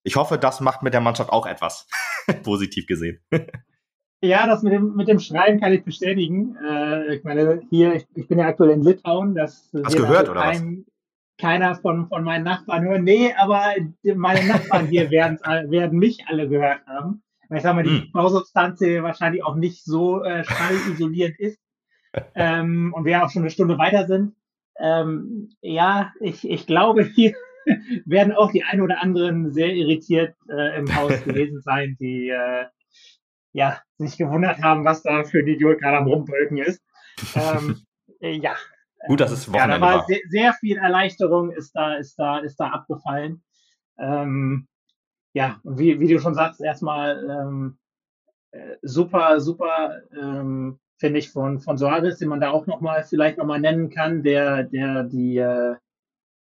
ich 0.04 0.16
hoffe, 0.16 0.38
das 0.38 0.62
macht 0.62 0.84
mit 0.84 0.94
der 0.94 1.02
Mannschaft 1.02 1.32
auch 1.32 1.46
etwas. 1.46 1.88
Positiv 2.44 2.88
gesehen. 2.88 3.20
Ja, 4.24 4.48
das 4.48 4.64
mit 4.64 4.72
dem, 4.72 4.96
mit 4.96 5.10
dem 5.10 5.20
Schreien 5.20 5.60
kann 5.60 5.74
ich 5.74 5.84
bestätigen. 5.84 6.56
Äh, 6.66 7.16
ich 7.16 7.26
meine, 7.26 7.62
hier, 7.70 7.94
ich, 7.94 8.08
ich, 8.16 8.26
bin 8.30 8.40
ja 8.40 8.48
aktuell 8.48 8.70
in 8.70 8.82
Litauen. 8.82 9.36
Das 9.36 9.70
Hast 9.84 9.98
gehört, 9.98 10.30
also 10.30 10.32
oder 10.32 10.42
kein, 10.44 10.78
was? 10.78 10.94
Keiner 11.38 11.76
von, 11.76 12.08
von 12.08 12.24
meinen 12.24 12.46
Nachbarn 12.46 12.86
hören. 12.86 13.04
Nee, 13.04 13.34
aber 13.38 13.74
meine 14.16 14.48
Nachbarn 14.48 14.88
hier 14.88 15.12
werden, 15.12 15.40
werden 15.70 16.00
mich 16.00 16.26
alle 16.26 16.48
gehört 16.48 16.88
haben. 16.88 17.22
Weil 17.50 17.58
ich 17.58 17.64
sag 17.64 17.76
mal, 17.76 17.84
die 17.84 17.90
hm. 17.90 18.12
Bausubstanz 18.14 18.80
hier 18.80 19.04
wahrscheinlich 19.04 19.44
auch 19.44 19.56
nicht 19.56 19.84
so 19.84 20.24
äh, 20.24 20.46
schallisolierend 20.46 21.38
ist. 21.38 21.60
ähm, 22.36 22.94
und 22.96 23.04
wir 23.04 23.26
auch 23.26 23.30
schon 23.30 23.42
eine 23.42 23.52
Stunde 23.52 23.78
weiter 23.78 24.08
sind. 24.08 24.36
Ähm, 24.80 25.50
ja, 25.60 26.14
ich, 26.22 26.50
ich 26.50 26.66
glaube, 26.66 27.04
hier 27.04 27.34
werden 28.06 28.32
auch 28.32 28.54
die 28.54 28.64
ein 28.64 28.80
oder 28.80 29.02
anderen 29.02 29.52
sehr 29.52 29.74
irritiert 29.74 30.34
äh, 30.50 30.80
im 30.80 30.96
Haus 30.96 31.22
gewesen 31.26 31.60
sein, 31.60 31.98
die 32.00 32.30
äh, 32.30 32.68
ja, 33.54 33.80
sich 33.98 34.18
gewundert 34.18 34.62
haben, 34.62 34.84
was 34.84 35.04
da 35.04 35.24
für 35.24 35.40
ein 35.40 35.48
Idiot 35.48 35.80
gerade 35.80 35.98
am 35.98 36.08
Rumpölken 36.08 36.58
ist. 36.58 36.82
Ähm, 37.36 37.82
äh, 38.20 38.32
ja. 38.32 38.56
Gut, 39.08 39.20
dass 39.20 39.32
es 39.32 39.48
Wochenende 39.52 39.76
ja, 39.76 39.80
da 39.80 39.98
war. 40.00 40.06
Sehr, 40.08 40.20
sehr, 40.30 40.54
viel 40.54 40.78
Erleichterung 40.78 41.52
ist 41.52 41.76
da, 41.76 41.96
ist 41.96 42.18
da, 42.18 42.40
ist 42.40 42.60
da 42.60 42.70
abgefallen. 42.70 43.44
Ähm, 44.00 44.68
ja, 45.34 45.60
und 45.64 45.78
wie, 45.78 46.00
wie 46.00 46.08
du 46.08 46.20
schon 46.20 46.36
sagst, 46.36 46.62
erstmal 46.62 47.24
ähm, 47.30 47.78
äh, 48.52 48.78
super, 48.82 49.40
super, 49.40 50.02
ähm, 50.20 50.80
finde 50.98 51.20
ich, 51.20 51.32
von, 51.32 51.60
von 51.60 51.78
Soares, 51.78 52.20
den 52.20 52.30
man 52.30 52.40
da 52.40 52.52
auch 52.52 52.66
nochmal, 52.66 53.04
vielleicht 53.04 53.38
nochmal 53.38 53.60
nennen 53.60 53.90
kann, 53.90 54.24
der, 54.24 54.64
der 54.64 55.04
die, 55.04 55.38
äh, 55.38 55.76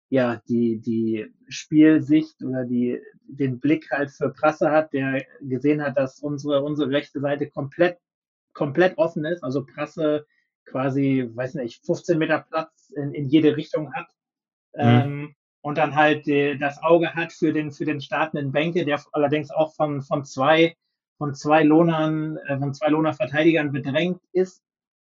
ja, 0.09 0.41
die, 0.49 0.79
die 0.79 1.31
Spielsicht 1.47 2.43
oder 2.43 2.65
die, 2.65 2.99
den 3.27 3.59
Blick 3.59 3.89
halt 3.91 4.09
für 4.11 4.29
Prasse 4.29 4.71
hat, 4.71 4.91
der 4.93 5.23
gesehen 5.41 5.81
hat, 5.81 5.97
dass 5.97 6.19
unsere, 6.19 6.63
unsere 6.63 6.89
rechte 6.89 7.19
Seite 7.19 7.47
komplett, 7.47 7.99
komplett 8.53 8.97
offen 8.97 9.23
ist, 9.25 9.43
also 9.43 9.65
Prasse 9.65 10.25
quasi, 10.65 11.29
weiß 11.33 11.55
nicht, 11.55 11.85
15 11.85 12.17
Meter 12.17 12.45
Platz 12.49 12.91
in, 12.95 13.13
in 13.13 13.27
jede 13.27 13.55
Richtung 13.55 13.93
hat. 13.93 14.07
Mhm. 14.75 14.81
Ähm, 14.81 15.35
und 15.61 15.77
dann 15.77 15.95
halt 15.95 16.25
die, 16.25 16.57
das 16.57 16.81
Auge 16.81 17.13
hat 17.13 17.31
für 17.31 17.53
den, 17.53 17.71
für 17.71 17.85
den 17.85 18.01
startenden 18.01 18.51
Bänke, 18.51 18.85
der 18.85 19.01
allerdings 19.11 19.51
auch 19.51 19.75
von, 19.75 20.01
von 20.01 20.23
zwei, 20.25 20.75
von 21.17 21.35
zwei 21.35 21.63
Lohnern, 21.63 22.37
äh, 22.47 22.57
von 22.57 22.73
zwei 22.73 22.87
Lohnerverteidigern 22.89 23.71
bedrängt 23.71 24.21
ist, 24.31 24.63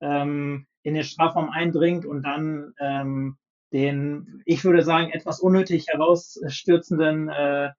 ähm, 0.01 0.67
in 0.83 0.95
den 0.95 1.05
Strafraum 1.05 1.49
eindringt 1.49 2.05
und 2.05 2.25
dann 2.25 2.75
ähm, 2.81 3.37
den, 3.73 4.43
ich 4.45 4.65
würde 4.65 4.83
sagen, 4.83 5.11
etwas 5.11 5.41
unnötig 5.41 5.89
herausstürzenden 5.89 7.29
äh, 7.29 7.71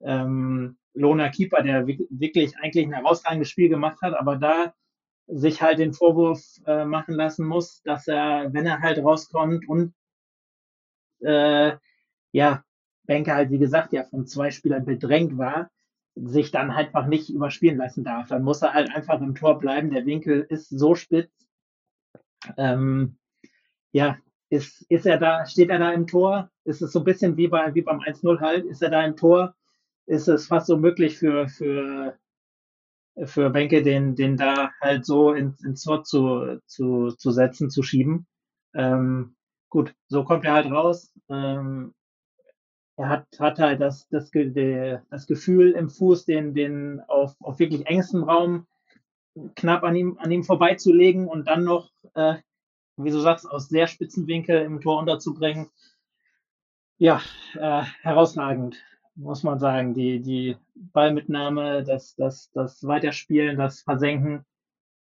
ähm, 0.00 0.76
Lohner 0.94 1.30
Keeper, 1.30 1.62
der 1.62 1.86
wirklich 1.86 2.56
eigentlich 2.58 2.86
ein 2.86 2.92
herausragendes 2.92 3.48
Spiel 3.48 3.68
gemacht 3.68 4.00
hat, 4.02 4.14
aber 4.14 4.36
da 4.36 4.74
sich 5.26 5.62
halt 5.62 5.78
den 5.78 5.92
Vorwurf 5.92 6.42
äh, 6.66 6.84
machen 6.84 7.14
lassen 7.14 7.46
muss, 7.46 7.82
dass 7.82 8.08
er, 8.08 8.52
wenn 8.52 8.66
er 8.66 8.80
halt 8.80 8.98
rauskommt 8.98 9.68
und 9.68 9.94
äh, 11.20 11.76
ja, 12.32 12.64
Benke 13.04 13.34
halt, 13.34 13.50
wie 13.50 13.58
gesagt, 13.58 13.92
ja 13.92 14.04
von 14.04 14.26
zwei 14.26 14.50
Spielern 14.50 14.84
bedrängt 14.84 15.36
war, 15.38 15.70
sich 16.14 16.50
dann 16.50 16.70
einfach 16.70 17.06
nicht 17.06 17.30
überspielen 17.30 17.78
lassen 17.78 18.04
darf. 18.04 18.28
Dann 18.28 18.42
muss 18.42 18.62
er 18.62 18.74
halt 18.74 18.94
einfach 18.94 19.20
im 19.20 19.34
Tor 19.34 19.58
bleiben. 19.58 19.90
Der 19.90 20.06
Winkel 20.06 20.46
ist 20.48 20.68
so 20.68 20.94
spitz. 20.94 21.30
Ähm, 22.56 23.16
ja, 23.92 24.18
ist, 24.52 24.82
ist 24.90 25.06
er 25.06 25.16
da, 25.18 25.46
steht 25.46 25.70
er 25.70 25.78
da 25.78 25.92
im 25.92 26.06
Tor? 26.06 26.50
Ist 26.64 26.82
es 26.82 26.92
so 26.92 26.98
ein 26.98 27.04
bisschen 27.06 27.38
wie, 27.38 27.48
bei, 27.48 27.74
wie 27.74 27.80
beim 27.80 28.00
1-0 28.00 28.38
halt? 28.40 28.66
Ist 28.66 28.82
er 28.82 28.90
da 28.90 29.02
im 29.02 29.16
Tor? 29.16 29.54
Ist 30.04 30.28
es 30.28 30.46
fast 30.46 30.66
so 30.66 30.76
möglich 30.76 31.16
für, 31.16 31.48
für, 31.48 32.18
für 33.24 33.48
Benke, 33.48 33.82
den, 33.82 34.14
den 34.14 34.36
da 34.36 34.70
halt 34.82 35.06
so 35.06 35.32
ins, 35.32 35.64
ins 35.64 35.82
Tor 35.82 36.04
zu, 36.04 36.60
zu, 36.66 37.12
zu 37.12 37.30
setzen, 37.30 37.70
zu 37.70 37.82
schieben? 37.82 38.26
Ähm, 38.74 39.36
gut, 39.70 39.94
so 40.08 40.22
kommt 40.22 40.44
er 40.44 40.52
halt 40.52 40.70
raus. 40.70 41.10
Ähm, 41.30 41.94
er 42.96 43.08
hat, 43.08 43.26
hat 43.38 43.58
halt 43.58 43.80
das, 43.80 44.06
das, 44.10 44.30
das 44.32 45.26
Gefühl 45.26 45.72
im 45.72 45.88
Fuß, 45.88 46.26
den, 46.26 46.52
den 46.52 47.00
auf, 47.08 47.34
auf 47.40 47.58
wirklich 47.58 47.86
engstem 47.86 48.24
Raum 48.24 48.66
knapp 49.56 49.82
an 49.82 49.96
ihm, 49.96 50.18
an 50.18 50.30
ihm 50.30 50.44
vorbeizulegen 50.44 51.26
und 51.26 51.48
dann 51.48 51.64
noch 51.64 51.90
äh, 52.14 52.34
wie 52.96 53.10
du 53.10 53.20
sagst, 53.20 53.48
aus 53.48 53.68
sehr 53.68 53.86
spitzen 53.86 54.26
Winkel 54.26 54.62
im 54.62 54.80
Tor 54.80 54.98
unterzubringen. 54.98 55.70
Ja, 56.98 57.20
äh, 57.54 57.82
herausragend, 58.02 58.76
muss 59.14 59.42
man 59.42 59.58
sagen. 59.58 59.94
Die, 59.94 60.20
die 60.20 60.56
Ballmitnahme, 60.74 61.84
das, 61.84 62.14
das, 62.14 62.50
das 62.52 62.86
Weiterspielen, 62.86 63.58
das 63.58 63.80
Versenken, 63.80 64.44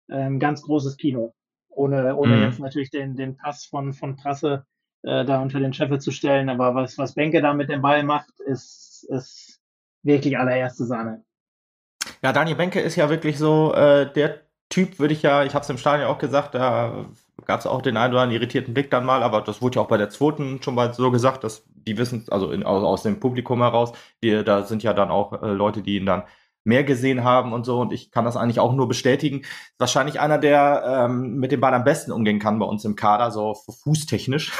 ähm, 0.10 0.40
ganz 0.40 0.62
großes 0.62 0.98
Kino. 0.98 1.34
Ohne, 1.70 2.16
ohne 2.16 2.38
mhm. 2.38 2.44
jetzt 2.44 2.60
natürlich 2.60 2.90
den, 2.90 3.16
den 3.16 3.38
Pass 3.38 3.66
von, 3.66 3.94
von 3.94 4.16
Prasse 4.16 4.66
äh, 5.04 5.26
da 5.26 5.42
unter 5.42 5.60
den 5.60 5.74
Scheffel 5.74 6.00
zu 6.02 6.12
stellen. 6.12 6.50
Aber 6.50 6.76
was, 6.76 6.98
was 6.98 7.16
Benke 7.16 7.42
da 7.42 7.54
mit 7.54 7.70
dem 7.70 7.82
Ball 7.82 8.04
macht, 8.04 8.40
ist, 8.42 9.06
ist 9.10 9.60
wirklich 10.04 10.38
allererste 10.38 10.86
Sahne. 10.86 11.24
Ja, 12.22 12.34
Daniel 12.34 12.56
Benke 12.56 12.80
ist 12.80 12.96
ja 12.96 13.10
wirklich 13.10 13.38
so 13.38 13.74
äh, 13.74 14.12
der 14.12 14.47
Typ, 14.78 15.00
würde 15.00 15.16
ich 15.16 15.24
ja, 15.24 15.44
ich 15.44 15.56
habe 15.56 15.64
es 15.64 15.70
im 15.72 15.80
Stadion 15.80 16.08
auch 16.08 16.20
gesagt, 16.20 16.54
da 16.54 17.08
gab 17.46 17.60
es 17.60 17.66
auch 17.66 17.82
den 17.82 17.98
einen 17.98 18.14
oder 18.14 18.22
anderen 18.22 18.40
irritierten 18.40 18.76
Blick 18.76 18.92
dann 18.92 19.06
mal, 19.06 19.24
aber 19.24 19.42
das 19.42 19.60
wurde 19.60 19.78
ja 19.78 19.82
auch 19.82 19.88
bei 19.88 19.98
der 19.98 20.12
zweiten 20.12 20.62
schon 20.62 20.76
mal 20.76 20.94
so 20.94 21.10
gesagt, 21.10 21.44
dass 21.44 21.64
die 21.74 21.98
wissen, 21.98 22.26
also 22.30 22.52
in, 22.52 22.62
aus, 22.62 22.84
aus 22.84 23.02
dem 23.02 23.20
Publikum 23.20 23.64
heraus, 23.64 23.94
die, 24.22 24.44
da 24.44 24.62
sind 24.66 24.84
ja 24.84 24.94
dann 24.94 25.10
auch 25.10 25.42
äh, 25.42 25.48
Leute, 25.48 25.82
die 25.82 25.98
ihn 25.98 26.06
dann 26.06 26.26
mehr 26.64 26.84
gesehen 26.84 27.24
haben 27.24 27.54
und 27.54 27.66
so 27.66 27.82
und 27.82 27.92
ich 27.92 28.12
kann 28.12 28.24
das 28.24 28.38
eigentlich 28.38 28.60
auch 28.60 28.72
nur 28.72 28.88
bestätigen. 28.88 29.46
Wahrscheinlich 29.80 30.20
einer, 30.20 30.38
der 30.38 31.08
ähm, 31.08 31.38
mit 31.38 31.52
dem 31.52 31.60
Ball 31.60 31.74
am 31.74 31.84
besten 31.84 32.12
umgehen 32.12 32.38
kann 32.38 32.60
bei 32.60 32.68
uns 32.68 32.86
im 32.86 32.96
Kader, 32.96 33.32
so 33.32 33.56
fußtechnisch. 33.56 34.52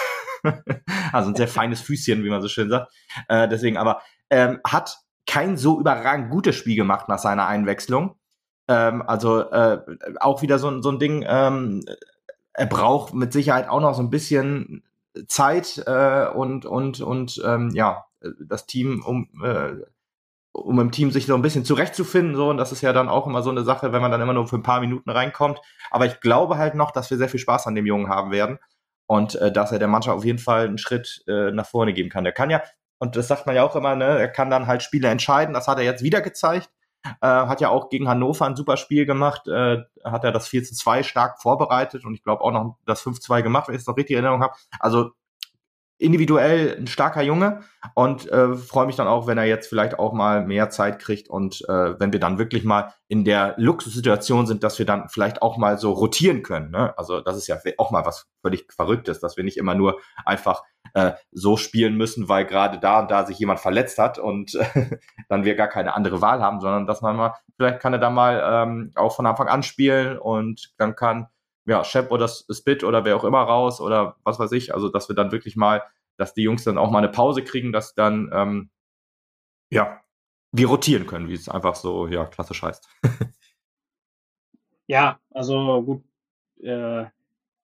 also 1.12 1.30
ein 1.30 1.36
sehr 1.36 1.48
feines 1.48 1.80
Füßchen, 1.82 2.24
wie 2.24 2.32
man 2.32 2.42
so 2.42 2.48
schön 2.48 2.72
sagt. 2.72 2.92
Äh, 3.28 3.48
deswegen 3.48 3.78
aber 3.78 4.02
ähm, 4.32 4.62
hat 4.66 4.98
kein 5.28 5.58
so 5.58 5.80
überragend 5.80 6.32
gutes 6.32 6.56
Spiel 6.56 6.76
gemacht 6.76 7.08
nach 7.08 7.20
seiner 7.20 7.46
Einwechslung. 7.46 8.16
Ähm, 8.68 9.02
also 9.02 9.42
äh, 9.50 9.80
auch 10.20 10.42
wieder 10.42 10.60
so, 10.60 10.82
so 10.82 10.90
ein 10.92 11.00
Ding, 11.00 11.26
ähm, 11.28 11.86
er 12.54 12.66
braucht 12.66 13.14
mit 13.14 13.34
Sicherheit 13.34 13.70
auch 13.70 13.82
noch 13.82 13.94
so 13.94 14.02
ein 14.02 14.10
bisschen 14.10 14.84
Zeit 15.28 15.84
äh, 15.86 16.28
und, 16.28 16.66
und, 16.66 17.02
und 17.02 17.42
ähm, 17.46 17.72
ja, 17.74 18.06
das 18.40 18.66
Team, 18.66 19.04
um, 19.06 19.30
äh, 19.44 19.76
um 20.52 20.80
im 20.80 20.92
Team 20.92 21.12
sich 21.12 21.28
so 21.28 21.36
ein 21.36 21.42
bisschen 21.42 21.66
zurechtzufinden. 21.66 22.36
So, 22.36 22.50
und 22.50 22.58
das 22.58 22.72
ist 22.72 22.82
ja 22.82 22.94
dann 22.94 23.10
auch 23.10 23.28
immer 23.28 23.44
so 23.44 23.50
eine 23.50 23.64
Sache, 23.64 23.94
wenn 23.94 24.02
man 24.02 24.12
dann 24.12 24.22
immer 24.22 24.34
nur 24.34 24.48
für 24.48 24.58
ein 24.58 24.64
paar 24.64 24.80
Minuten 24.80 25.10
reinkommt. 25.10 25.60
Aber 25.92 26.06
ich 26.06 26.20
glaube 26.20 26.58
halt 26.58 26.76
noch, 26.76 26.92
dass 26.92 27.10
wir 27.10 27.18
sehr 27.18 27.30
viel 27.30 27.40
Spaß 27.40 27.68
an 27.68 27.76
dem 27.76 27.86
Jungen 27.86 28.10
haben 28.10 28.32
werden 28.32 28.60
und 29.08 29.36
äh, 29.36 29.52
dass 29.52 29.72
er 29.72 29.80
der 29.80 29.88
Mannschaft 29.88 30.18
auf 30.18 30.26
jeden 30.26 30.40
Fall 30.40 30.66
einen 30.66 30.78
Schritt 30.78 31.24
äh, 31.28 31.52
nach 31.52 31.68
vorne 31.68 31.94
geben 31.94 32.10
kann. 32.10 32.24
Der 32.24 32.34
kann 32.34 32.50
ja, 32.50 32.62
und 33.00 33.16
das 33.16 33.28
sagt 33.28 33.46
man 33.46 33.56
ja 33.56 33.64
auch 33.64 33.76
immer, 33.76 33.96
ne, 33.96 34.20
er 34.20 34.30
kann 34.30 34.50
dann 34.50 34.68
halt 34.68 34.84
Spiele 34.84 35.08
entscheiden. 35.10 35.54
Das 35.54 35.68
hat 35.68 35.78
er 35.78 35.84
jetzt 35.84 36.04
wieder 36.04 36.22
gezeigt. 36.22 36.70
Äh, 37.22 37.28
hat 37.28 37.62
ja 37.62 37.70
auch 37.70 37.90
gegen 37.90 38.08
Hannover 38.08 38.46
ein 38.46 38.56
super 38.56 38.78
Spiel 38.78 39.06
gemacht, 39.06 39.48
äh, 39.48 39.84
hat 40.04 40.24
er 40.24 40.32
das 40.32 40.48
4 40.48 40.64
zu 40.64 40.76
2 40.76 41.04
stark 41.04 41.42
vorbereitet 41.42 42.06
und 42.06 42.14
ich 42.14 42.24
glaube 42.24 42.44
auch 42.44 42.52
noch 42.52 42.78
das 42.86 43.02
5-2 43.02 43.42
gemacht, 43.42 43.68
wenn 43.68 43.76
ich 43.76 43.82
es 43.82 43.88
noch 43.88 43.98
richtig 43.98 44.16
in 44.16 44.24
Erinnerung 44.24 44.44
habe. 44.44 44.54
Also 44.80 45.12
individuell 46.00 46.78
ein 46.78 46.88
starker 46.88 47.22
Junge 47.22 47.62
und 47.96 48.30
äh, 48.32 48.56
freue 48.56 48.86
mich 48.86 48.96
dann 48.96 49.08
auch, 49.08 49.26
wenn 49.26 49.38
er 49.38 49.46
jetzt 49.46 49.68
vielleicht 49.68 49.98
auch 49.98 50.14
mal 50.14 50.46
mehr 50.46 50.70
Zeit 50.70 51.00
kriegt 51.00 51.28
und 51.28 51.62
äh, 51.68 52.00
wenn 52.00 52.14
wir 52.14 52.20
dann 52.20 52.38
wirklich 52.38 52.64
mal 52.64 52.94
in 53.08 53.26
der 53.26 53.56
Luxussituation 53.58 54.46
sind, 54.46 54.64
dass 54.64 54.78
wir 54.78 54.86
dann 54.86 55.10
vielleicht 55.10 55.42
auch 55.42 55.58
mal 55.58 55.78
so 55.78 55.92
rotieren 55.92 56.44
können. 56.44 56.70
Ne? 56.70 56.96
Also 56.98 57.22
das 57.22 57.38
ist 57.38 57.48
ja 57.48 57.58
auch 57.78 57.90
mal 57.92 58.06
was 58.06 58.28
völlig 58.42 58.72
Verrücktes, 58.72 59.20
dass 59.20 59.38
wir 59.38 59.44
nicht 59.44 59.58
immer 59.58 59.74
nur 59.74 60.00
einfach 60.24 60.64
äh, 60.94 61.14
so 61.32 61.58
spielen 61.58 61.98
müssen, 61.98 62.30
weil 62.30 62.46
gerade 62.46 62.80
da 62.80 63.00
und 63.00 63.10
da 63.10 63.26
sich 63.26 63.40
jemand 63.40 63.60
verletzt 63.60 63.98
hat 63.98 64.20
und 64.20 64.54
äh, 64.56 64.98
dann 65.30 65.46
wir 65.46 65.56
gar 65.56 65.68
keine 65.68 65.96
andere 65.96 66.22
Wahl 66.22 66.42
haben, 66.42 66.62
sondern 66.62 66.86
dass 66.86 67.02
man 67.02 67.16
mal, 67.16 67.34
vielleicht 67.56 67.80
kann 67.80 67.94
er 67.94 68.00
da 68.00 68.12
mal 68.12 68.42
ähm, 68.46 68.92
auch 68.96 69.16
von 69.16 69.26
Anfang 69.26 69.48
an 69.48 69.64
spielen 69.64 70.20
und 70.20 70.74
dann 70.78 70.96
kann 70.96 71.28
ja, 71.68 71.84
Shep 71.84 72.12
oder 72.12 72.28
Spit 72.28 72.84
oder 72.84 73.06
wer 73.06 73.16
auch 73.18 73.26
immer 73.26 73.42
raus 73.42 73.82
oder 73.82 74.16
was 74.24 74.40
weiß 74.40 74.54
ich. 74.54 74.74
Also, 74.74 74.90
dass 74.90 75.10
wir 75.10 75.16
dann 75.16 75.32
wirklich 75.32 75.56
mal, 75.56 75.84
dass 76.16 76.34
die 76.34 76.44
Jungs 76.44 76.64
dann 76.64 76.78
auch 76.78 76.90
mal 76.90 77.00
eine 77.00 77.10
Pause 77.10 77.44
kriegen, 77.44 77.74
dass 77.74 77.94
dann, 77.94 78.32
ähm, 78.34 78.70
ja, 79.70 80.02
wir 80.54 80.68
rotieren 80.68 81.06
können, 81.06 81.28
wie 81.28 81.34
es 81.34 81.50
einfach 81.50 81.76
so, 81.76 82.08
ja, 82.08 82.26
klassisch 82.26 82.64
heißt. 82.64 82.88
ja, 84.88 85.20
also 85.32 85.84
gut, 85.84 86.04
äh, 86.64 87.06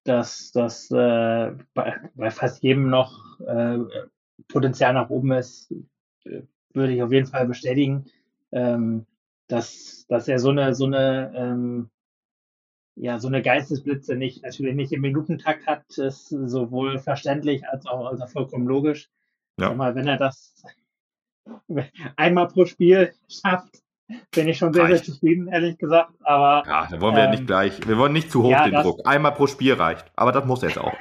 dass 0.04 0.52
das 0.52 0.90
äh, 0.90 1.52
bei, 1.72 1.98
bei, 2.14 2.30
fast 2.30 2.62
jedem 2.62 2.90
noch 2.90 3.40
äh, 3.40 3.78
Potenzial 4.48 4.92
nach 4.92 5.08
oben 5.08 5.32
ist, 5.32 5.72
äh, 6.24 6.42
würde 6.74 6.92
ich 6.92 7.02
auf 7.02 7.10
jeden 7.10 7.26
Fall 7.26 7.46
bestätigen. 7.46 8.04
Ähm, 8.52 9.06
dass, 9.48 10.06
dass 10.08 10.28
er 10.28 10.38
so 10.38 10.50
eine, 10.50 10.74
so 10.74 10.84
eine 10.84 11.32
ähm, 11.34 11.90
ja, 12.96 13.18
so 13.18 13.28
eine 13.28 13.42
Geistesblitze 13.42 14.14
nicht, 14.14 14.42
natürlich 14.42 14.74
nicht 14.74 14.92
im 14.92 15.00
Minutentakt 15.00 15.66
hat, 15.66 15.82
ist 15.98 16.28
sowohl 16.28 16.98
verständlich 16.98 17.66
als 17.68 17.86
auch 17.86 18.06
also 18.06 18.26
vollkommen 18.26 18.66
logisch. 18.66 19.08
Ja. 19.60 19.72
Mal, 19.74 19.94
wenn 19.94 20.06
er 20.06 20.16
das 20.16 20.62
einmal 22.16 22.48
pro 22.48 22.66
Spiel 22.66 23.14
schafft, 23.28 23.82
bin 24.34 24.48
ich 24.48 24.58
schon 24.58 24.72
sehr, 24.72 24.84
reicht. 24.84 25.04
sehr 25.04 25.14
zufrieden, 25.14 25.48
ehrlich 25.48 25.78
gesagt. 25.78 26.12
Aber, 26.22 26.62
ja, 26.66 26.86
da 26.90 27.00
wollen 27.00 27.16
wir 27.16 27.24
ähm, 27.24 27.30
nicht 27.30 27.46
gleich, 27.46 27.86
wir 27.86 27.96
wollen 27.98 28.12
nicht 28.12 28.30
zu 28.30 28.42
hoch 28.42 28.50
ja, 28.50 28.68
den 28.68 28.82
Druck. 28.82 29.00
Einmal 29.04 29.32
pro 29.32 29.46
Spiel 29.46 29.74
reicht. 29.74 30.04
Aber 30.14 30.32
das 30.32 30.44
muss 30.44 30.62
jetzt 30.62 30.78
auch. 30.78 30.92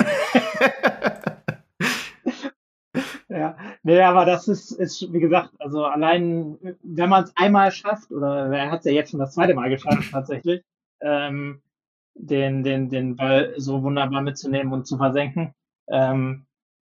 ja, 3.30 3.58
nee, 3.84 4.02
aber 4.02 4.26
das 4.26 4.48
ist, 4.48 4.72
ist, 4.72 5.12
wie 5.12 5.20
gesagt, 5.20 5.52
also 5.60 5.86
allein, 5.86 6.58
wenn 6.82 7.10
man 7.10 7.26
es 7.26 7.34
einmal 7.36 7.72
schafft, 7.72 8.12
oder 8.12 8.48
er 8.52 8.72
hat 8.72 8.80
es 8.80 8.86
ja 8.86 8.94
jetzt 8.94 9.12
schon 9.12 9.20
das 9.20 9.34
zweite 9.34 9.54
Mal 9.54 9.70
geschafft, 9.70 10.10
tatsächlich, 10.12 10.64
ähm, 11.02 11.62
den, 12.16 12.64
den, 12.64 12.90
den 12.90 13.16
Ball 13.16 13.54
so 13.58 13.84
wunderbar 13.84 14.22
mitzunehmen 14.22 14.74
und 14.74 14.88
zu 14.88 14.98
versenken. 14.98 15.54
Ähm, 15.88 16.46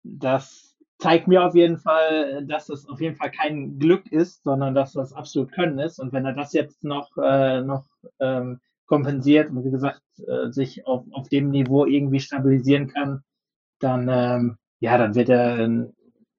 das 0.03 0.77
zeigt 0.99 1.29
mir 1.29 1.45
auf 1.45 1.55
jeden 1.55 1.79
Fall, 1.79 2.45
dass 2.47 2.69
es 2.69 2.89
auf 2.89 3.01
jeden 3.01 3.17
Fall 3.17 3.31
kein 3.31 3.79
Glück 3.79 4.11
ist, 4.11 4.43
sondern 4.45 4.75
dass 4.75 4.93
das 4.93 5.13
absolut 5.13 5.53
Können 5.53 5.79
ist. 5.79 5.99
Und 5.99 6.13
wenn 6.13 6.25
er 6.25 6.33
das 6.33 6.53
jetzt 6.53 6.85
noch, 6.85 7.17
äh, 7.19 7.61
noch 7.61 7.87
ähm, 8.19 8.61
kompensiert 8.87 9.51
und 9.51 9.65
wie 9.65 9.71
gesagt, 9.71 10.03
äh, 10.27 10.51
sich 10.51 10.87
auf, 10.87 11.05
auf 11.11 11.29
dem 11.29 11.51
Niveau 11.51 11.85
irgendwie 11.85 12.21
stabilisieren 12.21 12.89
kann, 12.89 13.23
dann, 13.81 14.09
ähm, 14.09 14.57
ja, 14.81 14.97
dann 14.97 15.15
wird 15.15 15.29
er 15.29 15.55
ein, 15.67 15.93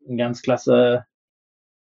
ein 0.07 0.17
ganz 0.17 0.41
klasse, 0.41 1.05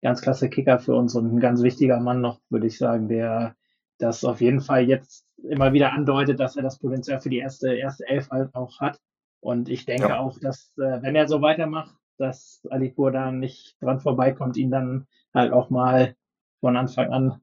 ganz 0.03 0.20
klasse 0.20 0.51
Kicker 0.51 0.78
für 0.78 0.95
uns 0.95 1.14
und 1.14 1.32
ein 1.32 1.41
ganz 1.41 1.62
wichtiger 1.62 2.01
Mann 2.01 2.20
noch, 2.20 2.41
würde 2.51 2.66
ich 2.66 2.78
sagen, 2.78 3.09
der 3.09 3.55
das 3.99 4.24
auf 4.24 4.41
jeden 4.41 4.61
Fall 4.61 4.82
jetzt 4.89 5.28
immer 5.43 5.72
wieder 5.72 5.93
andeutet, 5.93 6.41
dass 6.41 6.57
er 6.57 6.62
das 6.62 6.78
Potenzial 6.78 7.20
für 7.20 7.30
die 7.30 7.39
erste, 7.39 7.74
erste 7.74 8.07
Elf 8.07 8.30
halt 8.30 8.55
auch 8.55 8.80
hat. 8.80 9.01
Und 9.41 9.68
ich 9.68 9.84
denke 9.84 10.09
ja. 10.09 10.18
auch, 10.18 10.39
dass, 10.41 10.72
äh, 10.78 11.03
wenn 11.03 11.14
er 11.14 11.28
so 11.28 11.43
weitermacht, 11.43 11.95
dass 12.18 12.66
Alipur 12.70 13.12
da 13.12 13.30
nicht 13.30 13.76
dran 13.80 14.01
vorbeikommt, 14.01 14.57
ihn 14.57 14.70
dann 14.70 15.07
halt 15.32 15.53
auch 15.53 15.70
mal 15.70 16.16
von 16.61 16.76
Anfang 16.76 17.12
an 17.12 17.41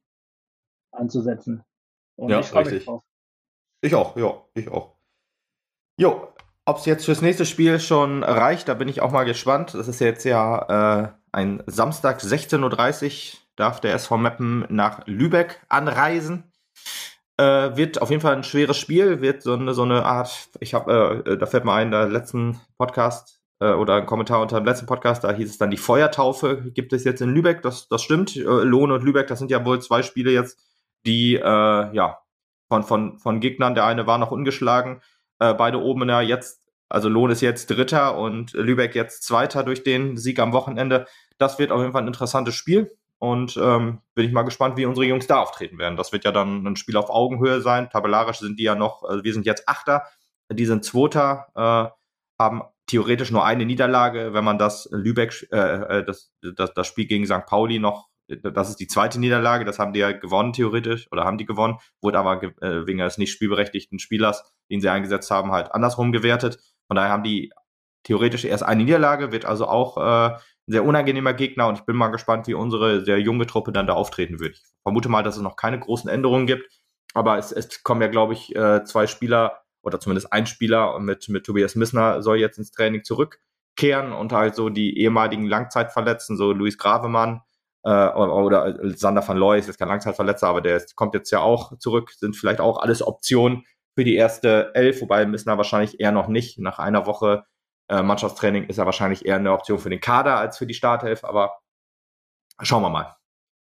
anzusetzen. 0.92 1.64
Und 2.18 2.30
ja, 2.30 2.40
ich 2.40 2.48
freue 2.48 2.70
mich 2.70 2.86
drauf. 2.86 3.04
Ich 3.82 3.96
auch, 3.96 4.16
ja, 4.18 4.44
ich 4.54 4.70
auch. 4.70 4.96
Jo, 5.98 6.34
ob 6.66 6.78
es 6.78 6.86
jetzt 6.86 7.06
fürs 7.06 7.22
nächste 7.22 7.46
Spiel 7.46 7.80
schon 7.80 8.24
reicht, 8.24 8.68
da 8.68 8.74
bin 8.74 8.88
ich 8.88 9.02
auch 9.02 9.12
mal 9.12 9.24
gespannt. 9.24 9.74
Das 9.74 9.88
ist 9.88 10.00
jetzt 10.00 10.26
ja 10.26 11.04
äh, 11.04 11.10
ein 11.32 11.64
Samstag 11.68 12.20
16.30 12.22 13.34
Uhr, 13.34 13.40
darf 13.56 13.80
der 13.80 13.94
SV 13.94 14.18
Meppen 14.18 14.66
nach 14.70 15.06
Lübeck 15.06 15.62
anreisen. 15.70 16.52
Äh, 17.38 17.76
wird 17.76 18.02
auf 18.02 18.10
jeden 18.10 18.22
Fall 18.22 18.36
ein 18.36 18.44
schweres 18.44 18.78
Spiel, 18.78 19.22
wird 19.22 19.42
so 19.42 19.54
eine, 19.54 19.74
so 19.74 19.84
eine 19.84 20.06
Art, 20.06 20.50
ich 20.62 20.74
habe, 20.74 21.24
äh, 21.26 21.38
da 21.38 21.46
fällt 21.46 21.66
mir 21.66 21.74
ein, 21.74 21.92
der 21.92 22.08
letzten 22.08 22.62
Podcast 22.78 23.42
äh, 23.60 23.72
oder 23.72 23.96
ein 23.96 24.06
Kommentar 24.06 24.42
unter 24.42 24.60
dem 24.60 24.66
letzten 24.66 24.86
Podcast, 24.86 25.26
da 25.26 25.34
hieß 25.34 25.50
es 25.50 25.58
dann, 25.58 25.70
die 25.70 25.78
Feuertaufe 25.78 26.72
gibt 26.72 26.94
es 26.94 27.04
jetzt 27.04 27.22
in 27.22 27.30
Lübeck, 27.34 27.62
das, 27.62 27.90
das 27.90 28.02
stimmt. 28.04 28.38
Äh, 28.38 28.42
Lohn 28.42 28.92
und 28.92 29.04
Lübeck, 29.04 29.28
das 29.28 29.40
sind 29.40 29.52
ja 29.52 29.66
wohl 29.66 29.82
zwei 29.82 30.02
Spiele 30.02 30.32
jetzt, 30.32 30.58
die, 31.06 31.36
äh, 31.36 31.42
ja, 31.42 32.20
von, 32.70 32.84
von, 32.84 33.20
von 33.20 33.42
Gegnern, 33.42 33.76
der 33.76 33.86
eine 33.86 34.08
war 34.08 34.18
noch 34.18 34.32
ungeschlagen, 34.32 35.02
äh, 35.40 35.54
beide 35.54 35.82
oben 35.82 36.08
ja 36.08 36.22
jetzt, 36.22 36.62
also 36.88 37.10
Lohn 37.10 37.32
ist 37.32 37.42
jetzt 37.42 37.70
Dritter 37.70 38.18
und 38.18 38.54
Lübeck 38.54 38.96
jetzt 38.96 39.24
Zweiter 39.24 39.64
durch 39.64 39.84
den 39.84 40.18
Sieg 40.18 40.40
am 40.40 40.54
Wochenende. 40.54 41.06
Das 41.38 41.60
wird 41.60 41.72
auf 41.72 41.82
jeden 41.82 41.92
Fall 41.92 42.04
ein 42.04 42.08
interessantes 42.08 42.56
Spiel. 42.56 42.96
Und 43.26 43.58
ähm, 43.58 44.02
bin 44.14 44.28
ich 44.28 44.32
mal 44.32 44.44
gespannt, 44.44 44.78
wie 44.78 44.86
unsere 44.86 45.08
Jungs 45.08 45.26
da 45.26 45.40
auftreten 45.40 45.80
werden. 45.80 45.98
Das 45.98 46.12
wird 46.12 46.26
ja 46.26 46.32
dann 46.32 46.64
ein 46.64 46.76
Spiel 46.76 46.96
auf 46.96 47.10
Augenhöhe 47.10 47.60
sein. 47.60 47.90
Tabellarisch 47.90 48.38
sind 48.38 48.60
die 48.60 48.64
ja 48.64 48.76
noch, 48.76 49.04
also 49.04 49.24
wir 49.24 49.34
sind 49.34 49.48
jetzt 49.48 49.68
Achter, 49.68 50.04
die 50.52 50.66
sind 50.68 50.86
Zweiter, 50.86 51.48
äh, 51.56 52.40
haben 52.40 52.62
theoretisch 52.86 53.32
nur 53.32 53.44
eine 53.44 53.66
Niederlage. 53.66 54.36
Wenn 54.36 54.44
man 54.44 54.60
das 54.60 54.88
Lübeck, 54.92 55.48
äh, 55.52 55.58
äh, 55.58 56.06
das, 56.06 56.32
das, 56.56 56.76
das 56.76 56.86
Spiel 56.86 57.08
gegen 57.08 57.26
St. 57.26 57.48
Pauli 57.48 57.80
noch, 57.80 58.10
das 58.28 58.70
ist 58.70 58.80
die 58.80 58.88
zweite 58.88 59.20
Niederlage, 59.20 59.66
das 59.66 59.80
haben 59.80 59.94
die 59.94 60.02
ja 60.02 60.12
gewonnen 60.12 60.54
theoretisch 60.54 61.12
oder 61.12 61.24
haben 61.24 61.40
die 61.40 61.46
gewonnen, 61.48 61.80
wurde 62.04 62.20
aber 62.20 62.44
äh, 62.44 62.86
wegen 62.86 63.00
des 63.00 63.18
nicht 63.18 63.32
spielberechtigten 63.32 63.98
Spielers, 63.98 64.54
den 64.70 64.82
sie 64.82 64.90
eingesetzt 64.90 65.32
haben, 65.32 65.52
halt 65.52 65.72
andersrum 65.72 66.12
gewertet. 66.12 66.60
Von 66.88 66.96
daher 66.96 67.12
haben 67.12 67.24
die 67.24 67.52
theoretisch 68.04 68.46
erst 68.46 68.64
eine 68.64 68.84
Niederlage, 68.84 69.32
wird 69.32 69.46
also 69.46 69.68
auch 69.68 69.98
äh, 69.98 70.38
ein 70.68 70.72
sehr 70.72 70.86
unangenehmer 70.86 71.34
Gegner 71.34 71.68
und 71.68 71.80
ich 71.80 71.86
bin 71.86 71.96
mal 71.96 72.10
gespannt, 72.10 72.48
wie 72.48 72.54
unsere 72.54 73.04
sehr 73.04 73.20
junge 73.20 73.48
Truppe 73.48 73.72
dann 73.72 73.88
da 73.88 73.94
auftreten 73.94 74.40
wird. 74.40 74.56
Ich 74.56 74.64
vermute 74.84 75.10
mal, 75.10 75.24
dass 75.24 75.36
es 75.36 75.42
noch 75.42 75.56
keine 75.56 75.80
großen 75.80 76.10
Änderungen 76.10 76.48
gibt, 76.48 76.82
aber 77.14 77.38
es, 77.38 77.52
es 77.52 77.84
kommen 77.84 78.02
ja, 78.02 78.08
glaube 78.08 78.34
ich, 78.34 78.56
äh, 78.56 78.84
zwei 78.84 79.08
Spieler 79.08 79.64
oder 79.84 80.00
zumindest 80.00 80.34
ein 80.34 80.48
Spieler 80.48 81.00
mit, 81.00 81.30
mit 81.30 81.46
Tobias 81.46 81.76
Missner 81.76 82.22
soll 82.22 82.38
jetzt 82.38 82.58
ins 82.58 82.72
Training 82.72 83.04
zurückkehren 83.04 84.12
und 84.14 84.34
halt 84.34 84.56
so 84.56 84.70
die 84.70 85.00
ehemaligen 85.00 85.46
Langzeitverletzten, 85.46 86.38
so 86.38 86.52
Luis 86.52 86.78
Gravemann 86.78 87.42
äh, 87.84 88.08
oder, 88.10 88.76
Sander 88.96 89.26
van 89.26 89.38
Looy 89.38 89.60
ist 89.60 89.68
jetzt 89.68 89.78
kein 89.78 89.88
Langzeitverletzer, 89.88 90.48
aber 90.48 90.62
der 90.62 90.78
ist, 90.78 90.96
kommt 90.96 91.14
jetzt 91.14 91.30
ja 91.30 91.40
auch 91.40 91.78
zurück, 91.78 92.12
sind 92.12 92.36
vielleicht 92.36 92.60
auch 92.60 92.80
alles 92.80 93.06
Optionen 93.06 93.64
für 93.94 94.04
die 94.04 94.16
erste 94.16 94.72
Elf, 94.74 95.02
wobei 95.02 95.26
Missner 95.26 95.58
wahrscheinlich 95.58 96.00
eher 96.00 96.12
noch 96.12 96.28
nicht. 96.28 96.60
Nach 96.60 96.80
einer 96.80 97.06
Woche 97.06 97.46
Äh, 97.88 98.02
Mannschaftstraining 98.02 98.66
ist 98.66 98.78
ja 98.78 98.86
wahrscheinlich 98.86 99.26
eher 99.26 99.36
eine 99.36 99.52
Option 99.52 99.80
für 99.80 99.90
den 99.90 100.00
Kader 100.00 100.38
als 100.38 100.58
für 100.58 100.68
die 100.68 100.74
Startelf, 100.74 101.24
aber 101.24 101.58
schauen 102.62 102.84
wir 102.84 102.90
mal. 102.90 103.16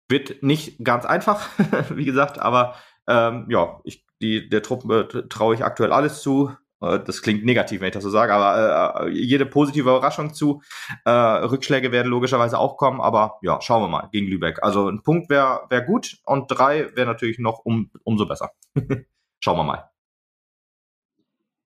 Wird 0.08 0.42
nicht 0.42 0.84
ganz 0.84 1.04
einfach, 1.04 1.48
wie 1.90 2.04
gesagt, 2.04 2.38
aber 2.38 2.74
ähm, 3.08 3.46
ja, 3.48 3.80
ich, 3.84 4.04
die, 4.20 4.48
der 4.48 4.62
Truppe 4.62 5.08
äh, 5.12 5.28
traue 5.28 5.54
ich 5.54 5.64
aktuell 5.64 5.92
alles 5.92 6.22
zu. 6.22 6.54
Äh, 6.82 7.00
das 7.00 7.22
klingt 7.22 7.44
negativ, 7.44 7.80
wenn 7.80 7.88
ich 7.88 7.94
das 7.94 8.02
so 8.02 8.10
sage, 8.10 8.34
aber 8.34 9.06
äh, 9.06 9.10
jede 9.10 9.46
positive 9.46 9.88
Überraschung 9.88 10.34
zu. 10.34 10.62
Äh, 11.04 11.10
Rückschläge 11.10 11.92
werden 11.92 12.08
logischerweise 12.08 12.58
auch 12.58 12.76
kommen, 12.76 13.00
aber 13.00 13.38
ja, 13.42 13.60
schauen 13.60 13.82
wir 13.82 13.88
mal 13.88 14.08
gegen 14.12 14.26
Lübeck. 14.26 14.62
Also 14.62 14.88
ein 14.88 15.02
Punkt 15.02 15.30
wäre 15.30 15.62
wär 15.70 15.82
gut 15.82 16.18
und 16.24 16.48
drei 16.48 16.94
wäre 16.94 17.06
natürlich 17.06 17.38
noch 17.38 17.60
um, 17.64 17.90
umso 18.04 18.26
besser. 18.26 18.50
schauen 19.40 19.56
wir 19.56 19.64
mal. 19.64 19.91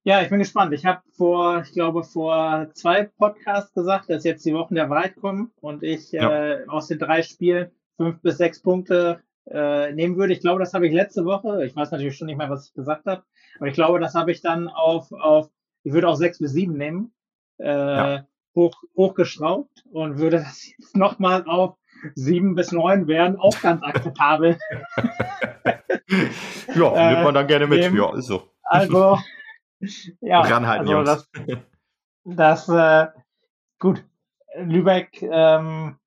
Ja, 0.07 0.22
ich 0.22 0.28
bin 0.28 0.38
gespannt. 0.38 0.72
Ich 0.72 0.86
habe 0.86 1.00
vor, 1.16 1.62
ich 1.62 1.72
glaube, 1.72 2.04
vor 2.04 2.68
zwei 2.74 3.11
Podcasts 3.18 3.74
gesagt, 3.74 4.09
dass 4.09 4.22
jetzt 4.22 4.46
die 4.46 4.54
Wochen 4.54 4.76
der 4.76 4.88
Wahrheit 4.88 5.16
kommen 5.16 5.50
und 5.61 5.82
ich 5.82 6.12
ja. 6.12 6.30
äh, 6.30 6.64
aus 6.68 6.86
den 6.86 7.00
drei 7.00 7.22
Spielen 7.22 7.72
fünf 7.96 8.22
bis 8.22 8.38
sechs 8.38 8.62
Punkte 8.62 9.20
äh, 9.50 9.92
nehmen 9.92 10.16
würde. 10.16 10.32
Ich 10.32 10.38
glaube, 10.38 10.61
das 10.61 10.74
habe 10.74 10.86
ich 10.86 10.92
letzte 10.92 11.24
Woche, 11.24 11.64
ich 11.64 11.74
weiß 11.74 11.90
natürlich 11.90 12.16
schon 12.16 12.26
nicht 12.26 12.36
mehr, 12.36 12.48
was 12.48 12.68
ich 12.68 12.74
gesagt 12.74 13.07
habe, 13.07 13.24
aber 13.57 13.66
ich 13.66 13.74
glaube, 13.74 13.98
das 13.98 14.14
habe 14.14 14.30
ich 14.30 14.40
dann 14.40 14.68
auf, 14.68 15.11
auf 15.11 15.50
ich 15.82 15.92
würde 15.92 16.07
auch 16.07 16.14
sechs 16.14 16.38
bis 16.38 16.52
sieben 16.52 16.78
nehmen, 16.78 17.12
äh, 17.59 17.66
ja. 17.66 18.26
hoch, 18.54 18.80
hochgeschraubt 18.96 19.86
und 19.90 20.18
würde 20.18 20.36
das 20.36 20.68
jetzt 20.68 20.96
nochmal 20.96 21.42
auf 21.48 21.78
sieben 22.14 22.54
bis 22.54 22.70
neun 22.70 23.09
wären, 23.09 23.40
auch 23.40 23.61
ganz 23.61 23.82
akzeptabel. 23.82 24.57
ja, 26.76 27.11
nimmt 27.11 27.24
man 27.24 27.34
dann 27.34 27.48
gerne 27.48 27.66
mit. 27.66 27.80
Nehmen. 27.80 27.96
Ja, 27.96 28.16
ist 28.16 28.26
so. 28.26 28.44
Also, 28.62 29.18
ja, 30.20 30.41
Ranhalten, 30.41 30.89
also 30.89 31.03
das, 31.03 31.31
das 32.24 32.68
äh, 32.68 33.09
gut. 33.79 34.05
Lübeck 34.59 35.20
ähm, 35.22 35.99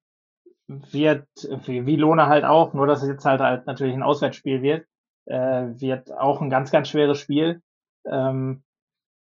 wird, 0.67 1.27
wie, 1.65 1.85
wie 1.85 1.95
Lohne 1.95 2.27
halt 2.27 2.45
auch, 2.45 2.73
nur 2.73 2.87
dass 2.87 3.03
es 3.03 3.09
jetzt 3.09 3.25
halt, 3.25 3.41
halt 3.41 3.67
natürlich 3.67 3.93
ein 3.93 4.03
Auswärtsspiel 4.03 4.61
wird, 4.61 4.87
äh, 5.25 5.35
wird 5.79 6.11
auch 6.11 6.41
ein 6.41 6.49
ganz, 6.49 6.71
ganz 6.71 6.89
schweres 6.89 7.19
Spiel. 7.19 7.61
Ähm, 8.05 8.63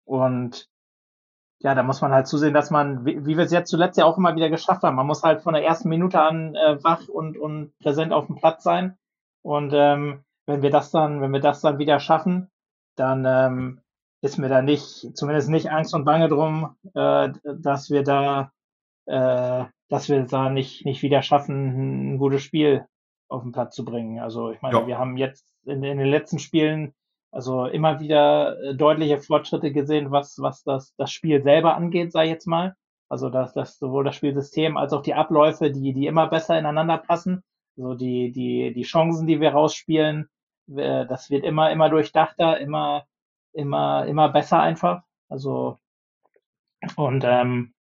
und 0.04 0.68
ja, 1.60 1.74
da 1.74 1.82
muss 1.82 2.00
man 2.00 2.12
halt 2.12 2.28
zusehen, 2.28 2.54
dass 2.54 2.70
man, 2.70 3.04
wie, 3.04 3.26
wie 3.26 3.36
wir 3.36 3.44
es 3.44 3.52
jetzt 3.52 3.70
zuletzt 3.70 3.98
ja 3.98 4.04
auch 4.04 4.16
immer 4.16 4.36
wieder 4.36 4.48
geschafft 4.48 4.82
haben, 4.82 4.96
man 4.96 5.06
muss 5.06 5.22
halt 5.22 5.42
von 5.42 5.54
der 5.54 5.64
ersten 5.64 5.88
Minute 5.88 6.20
an 6.20 6.54
äh, 6.54 6.82
wach 6.82 7.08
und, 7.08 7.36
und 7.36 7.76
präsent 7.80 8.12
auf 8.12 8.26
dem 8.26 8.36
Platz 8.36 8.62
sein. 8.62 8.96
Und 9.42 9.72
ähm, 9.74 10.24
wenn 10.46 10.62
wir 10.62 10.70
das 10.70 10.90
dann, 10.90 11.20
wenn 11.20 11.32
wir 11.32 11.40
das 11.40 11.60
dann 11.60 11.78
wieder 11.78 12.00
schaffen, 12.00 12.50
dann 12.96 13.24
ähm, 13.26 13.80
ist 14.20 14.38
mir 14.38 14.48
da 14.48 14.62
nicht, 14.62 15.16
zumindest 15.16 15.48
nicht 15.48 15.70
Angst 15.70 15.94
und 15.94 16.04
Bange 16.04 16.28
drum, 16.28 16.76
äh, 16.94 17.30
dass 17.44 17.90
wir 17.90 18.02
da, 18.02 18.52
äh, 19.06 19.64
dass 19.88 20.08
wir 20.08 20.22
da 20.24 20.50
nicht, 20.50 20.84
nicht 20.84 21.02
wieder 21.02 21.22
schaffen, 21.22 22.14
ein 22.14 22.18
gutes 22.18 22.42
Spiel 22.42 22.86
auf 23.28 23.42
den 23.42 23.52
Platz 23.52 23.74
zu 23.74 23.84
bringen. 23.84 24.18
Also 24.18 24.50
ich 24.50 24.60
meine, 24.60 24.78
ja. 24.78 24.86
wir 24.86 24.98
haben 24.98 25.16
jetzt 25.16 25.54
in, 25.64 25.82
in, 25.84 25.98
den 25.98 26.08
letzten 26.08 26.38
Spielen 26.38 26.94
also 27.30 27.66
immer 27.66 28.00
wieder 28.00 28.58
äh, 28.62 28.74
deutliche 28.74 29.18
Fortschritte 29.18 29.70
gesehen, 29.70 30.10
was, 30.10 30.38
was 30.38 30.62
das, 30.64 30.94
das 30.96 31.12
Spiel 31.12 31.42
selber 31.42 31.76
angeht, 31.76 32.12
sei 32.12 32.26
jetzt 32.26 32.46
mal. 32.46 32.74
Also 33.10 33.30
dass 33.30 33.54
das 33.54 33.78
sowohl 33.78 34.04
das 34.04 34.16
Spielsystem 34.16 34.76
als 34.76 34.92
auch 34.92 35.02
die 35.02 35.14
Abläufe, 35.14 35.70
die, 35.70 35.92
die 35.92 36.06
immer 36.06 36.26
besser 36.26 36.58
ineinander 36.58 36.98
passen. 36.98 37.42
Also 37.76 37.94
die, 37.94 38.32
die, 38.32 38.72
die 38.74 38.82
Chancen, 38.82 39.26
die 39.26 39.40
wir 39.40 39.50
rausspielen, 39.50 40.28
äh, 40.74 41.06
das 41.06 41.30
wird 41.30 41.44
immer, 41.44 41.70
immer 41.70 41.90
durchdachter, 41.90 42.58
immer, 42.58 43.04
immer, 43.58 44.06
immer 44.06 44.28
besser 44.28 44.60
einfach. 44.60 45.02
Also 45.28 45.78
und 46.96 47.24
ähm, 47.24 47.74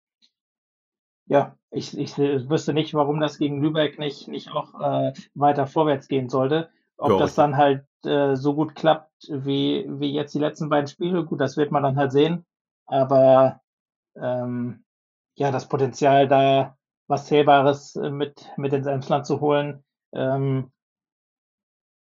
ja, 1.27 1.57
ich, 1.71 1.97
ich 1.99 2.17
wüsste 2.17 2.73
nicht, 2.73 2.95
warum 2.95 3.21
das 3.21 3.39
gegen 3.39 3.61
Lübeck 3.61 3.99
nicht, 3.99 4.29
nicht 4.29 4.51
auch 4.51 4.81
äh, 4.81 5.13
weiter 5.35 5.67
vorwärts 5.67 6.09
gehen 6.09 6.29
sollte. 6.29 6.71
Ob 6.97 7.13
ja, 7.13 7.19
das 7.19 7.35
dann 7.35 7.57
halt 7.57 7.85
äh, 8.05 8.37
so 8.37 8.55
gut 8.55 8.75
klappt 8.75 9.11
wie, 9.29 9.85
wie 9.89 10.13
jetzt 10.13 10.35
die 10.35 10.39
letzten 10.39 10.71
beiden 10.71 10.87
Spiele, 10.87 11.25
gut, 11.25 11.41
das 11.41 11.59
wird 11.59 11.73
man 11.73 11.83
dann 11.83 11.97
halt 11.97 12.13
sehen. 12.13 12.47
Aber 12.87 13.61
ähm, 14.17 14.85
ja, 15.35 15.51
das 15.51 15.69
Potenzial 15.69 16.27
da, 16.27 16.79
was 17.07 17.27
Zählbares 17.27 17.97
mit, 17.97 18.51
mit 18.57 18.73
ins 18.73 18.87
Emsland 18.87 19.27
zu 19.27 19.41
holen, 19.41 19.85
ähm, 20.15 20.71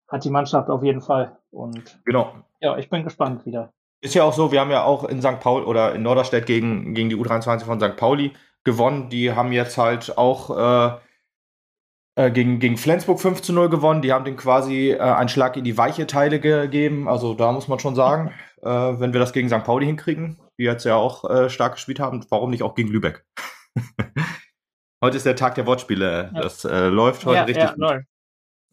hat 0.08 0.24
die 0.24 0.30
Mannschaft 0.30 0.68
auf 0.68 0.82
jeden 0.82 1.00
Fall. 1.00 1.36
Und 1.50 2.00
genau. 2.04 2.34
ja, 2.60 2.76
ich 2.76 2.88
bin 2.88 3.04
gespannt 3.04 3.46
wieder. 3.46 3.72
Ist 4.00 4.14
ja 4.14 4.24
auch 4.24 4.32
so, 4.32 4.52
wir 4.52 4.60
haben 4.60 4.70
ja 4.70 4.84
auch 4.84 5.04
in 5.04 5.20
St. 5.20 5.40
Paul 5.40 5.64
oder 5.64 5.94
in 5.94 6.02
Norderstedt 6.02 6.46
gegen, 6.46 6.94
gegen 6.94 7.08
die 7.08 7.16
U23 7.16 7.64
von 7.64 7.80
St. 7.80 7.96
Pauli 7.96 8.32
gewonnen. 8.64 9.08
Die 9.08 9.32
haben 9.32 9.52
jetzt 9.52 9.78
halt 9.78 10.16
auch 10.18 10.50
äh, 10.56 10.96
äh, 12.16 12.30
gegen, 12.30 12.58
gegen 12.58 12.76
Flensburg 12.76 13.20
5 13.20 13.42
zu 13.42 13.52
0 13.52 13.68
gewonnen. 13.68 14.02
Die 14.02 14.12
haben 14.12 14.24
den 14.24 14.36
quasi 14.36 14.90
äh, 14.90 14.98
einen 14.98 15.28
Schlag 15.28 15.56
in 15.56 15.64
die 15.64 15.78
weiche 15.78 16.06
Teile 16.06 16.40
gegeben. 16.40 17.08
Also 17.08 17.34
da 17.34 17.52
muss 17.52 17.68
man 17.68 17.78
schon 17.78 17.94
sagen, 17.94 18.32
äh, 18.62 18.68
wenn 18.68 19.12
wir 19.12 19.20
das 19.20 19.32
gegen 19.32 19.48
St. 19.48 19.64
Pauli 19.64 19.86
hinkriegen, 19.86 20.38
die 20.58 20.64
jetzt 20.64 20.84
ja 20.84 20.96
auch 20.96 21.28
äh, 21.28 21.50
stark 21.50 21.74
gespielt 21.74 22.00
haben, 22.00 22.24
warum 22.30 22.50
nicht 22.50 22.62
auch 22.62 22.74
gegen 22.74 22.88
Lübeck? 22.88 23.24
heute 25.02 25.16
ist 25.16 25.26
der 25.26 25.36
Tag 25.36 25.54
der 25.56 25.66
Wortspiele. 25.66 26.30
Ja. 26.34 26.40
Das 26.40 26.64
äh, 26.64 26.88
läuft 26.88 27.26
heute 27.26 27.36
ja, 27.36 27.44
richtig 27.44 27.64
ja, 27.78 27.94
gut. 27.96 28.04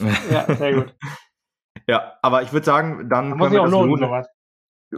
Ja, 0.02 0.56
sehr 0.56 0.74
gut. 0.74 0.96
ja, 1.88 2.14
aber 2.22 2.44
ich 2.44 2.54
würde 2.54 2.66
sagen, 2.66 3.10
dann 3.10 3.32
da 3.32 3.38
können 3.38 3.52
wir 3.52 3.62
das 3.62 3.72
lohnen, 3.72 4.00
sowas 4.00 4.28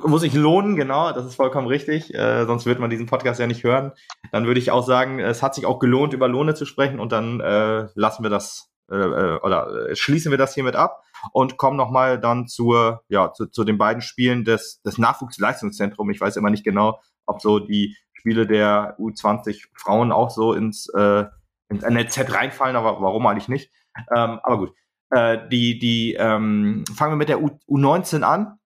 muss 0.04 0.22
sich 0.22 0.34
lohnen, 0.34 0.76
genau, 0.76 1.12
das 1.12 1.26
ist 1.26 1.36
vollkommen 1.36 1.68
richtig. 1.68 2.14
Äh, 2.14 2.46
sonst 2.46 2.66
würde 2.66 2.82
man 2.82 2.90
diesen 2.90 3.06
Podcast 3.06 3.40
ja 3.40 3.48
nicht 3.48 3.64
hören. 3.64 3.92
Dann 4.32 4.46
würde 4.46 4.60
ich 4.60 4.72
auch 4.72 4.86
sagen, 4.86 5.20
es 5.20 5.42
hat 5.42 5.56
sich 5.56 5.66
auch 5.66 5.80
gelohnt, 5.80 6.14
über 6.14 6.28
Lohne 6.28 6.54
zu 6.56 6.66
sprechen 6.66 7.00
und 7.00 7.12
dann 7.12 7.40
äh, 7.40 7.88
lassen 7.96 8.24
wir 8.24 8.30
das 8.30 8.72
äh, 8.92 8.96
äh 8.96 9.40
oder 9.42 9.90
äh, 9.90 9.96
schließen 9.96 10.32
wir 10.32 10.38
das 10.38 10.54
hiermit 10.54 10.76
ab 10.76 11.04
und 11.32 11.58
kommen 11.58 11.78
nochmal 11.78 12.20
dann 12.20 12.48
zur, 12.48 13.04
ja, 13.08 13.32
zu, 13.34 13.48
zu 13.48 13.64
den 13.64 13.78
beiden 13.78 14.02
Spielen 14.02 14.44
des, 14.44 14.82
des 14.82 14.98
Nachwuchsleistungszentrums. 14.98 16.14
Ich 16.14 16.22
weiß 16.22 16.36
immer 16.36 16.50
nicht 16.50 16.64
genau, 16.64 17.00
ob 17.26 17.42
so 17.42 17.60
die 17.60 17.96
Spiele 18.14 18.48
der 18.48 18.98
U20 19.00 19.68
Frauen 19.76 20.12
auch 20.12 20.30
so 20.30 20.54
ins, 20.54 20.90
äh, 20.90 21.26
ins 21.70 21.84
NLZ 21.84 22.34
reinfallen, 22.34 22.76
aber 22.76 23.02
warum 23.02 23.26
eigentlich 23.28 23.50
nicht? 23.50 23.72
Ähm, 24.16 24.40
aber 24.44 24.58
gut. 24.58 24.74
Äh, 25.16 25.48
die, 25.50 25.80
die, 25.80 26.14
ähm, 26.14 26.84
fangen 26.94 27.14
wir 27.14 27.18
mit 27.18 27.30
der 27.30 27.42
U 27.42 27.58
U19 27.70 28.24
an 28.24 28.60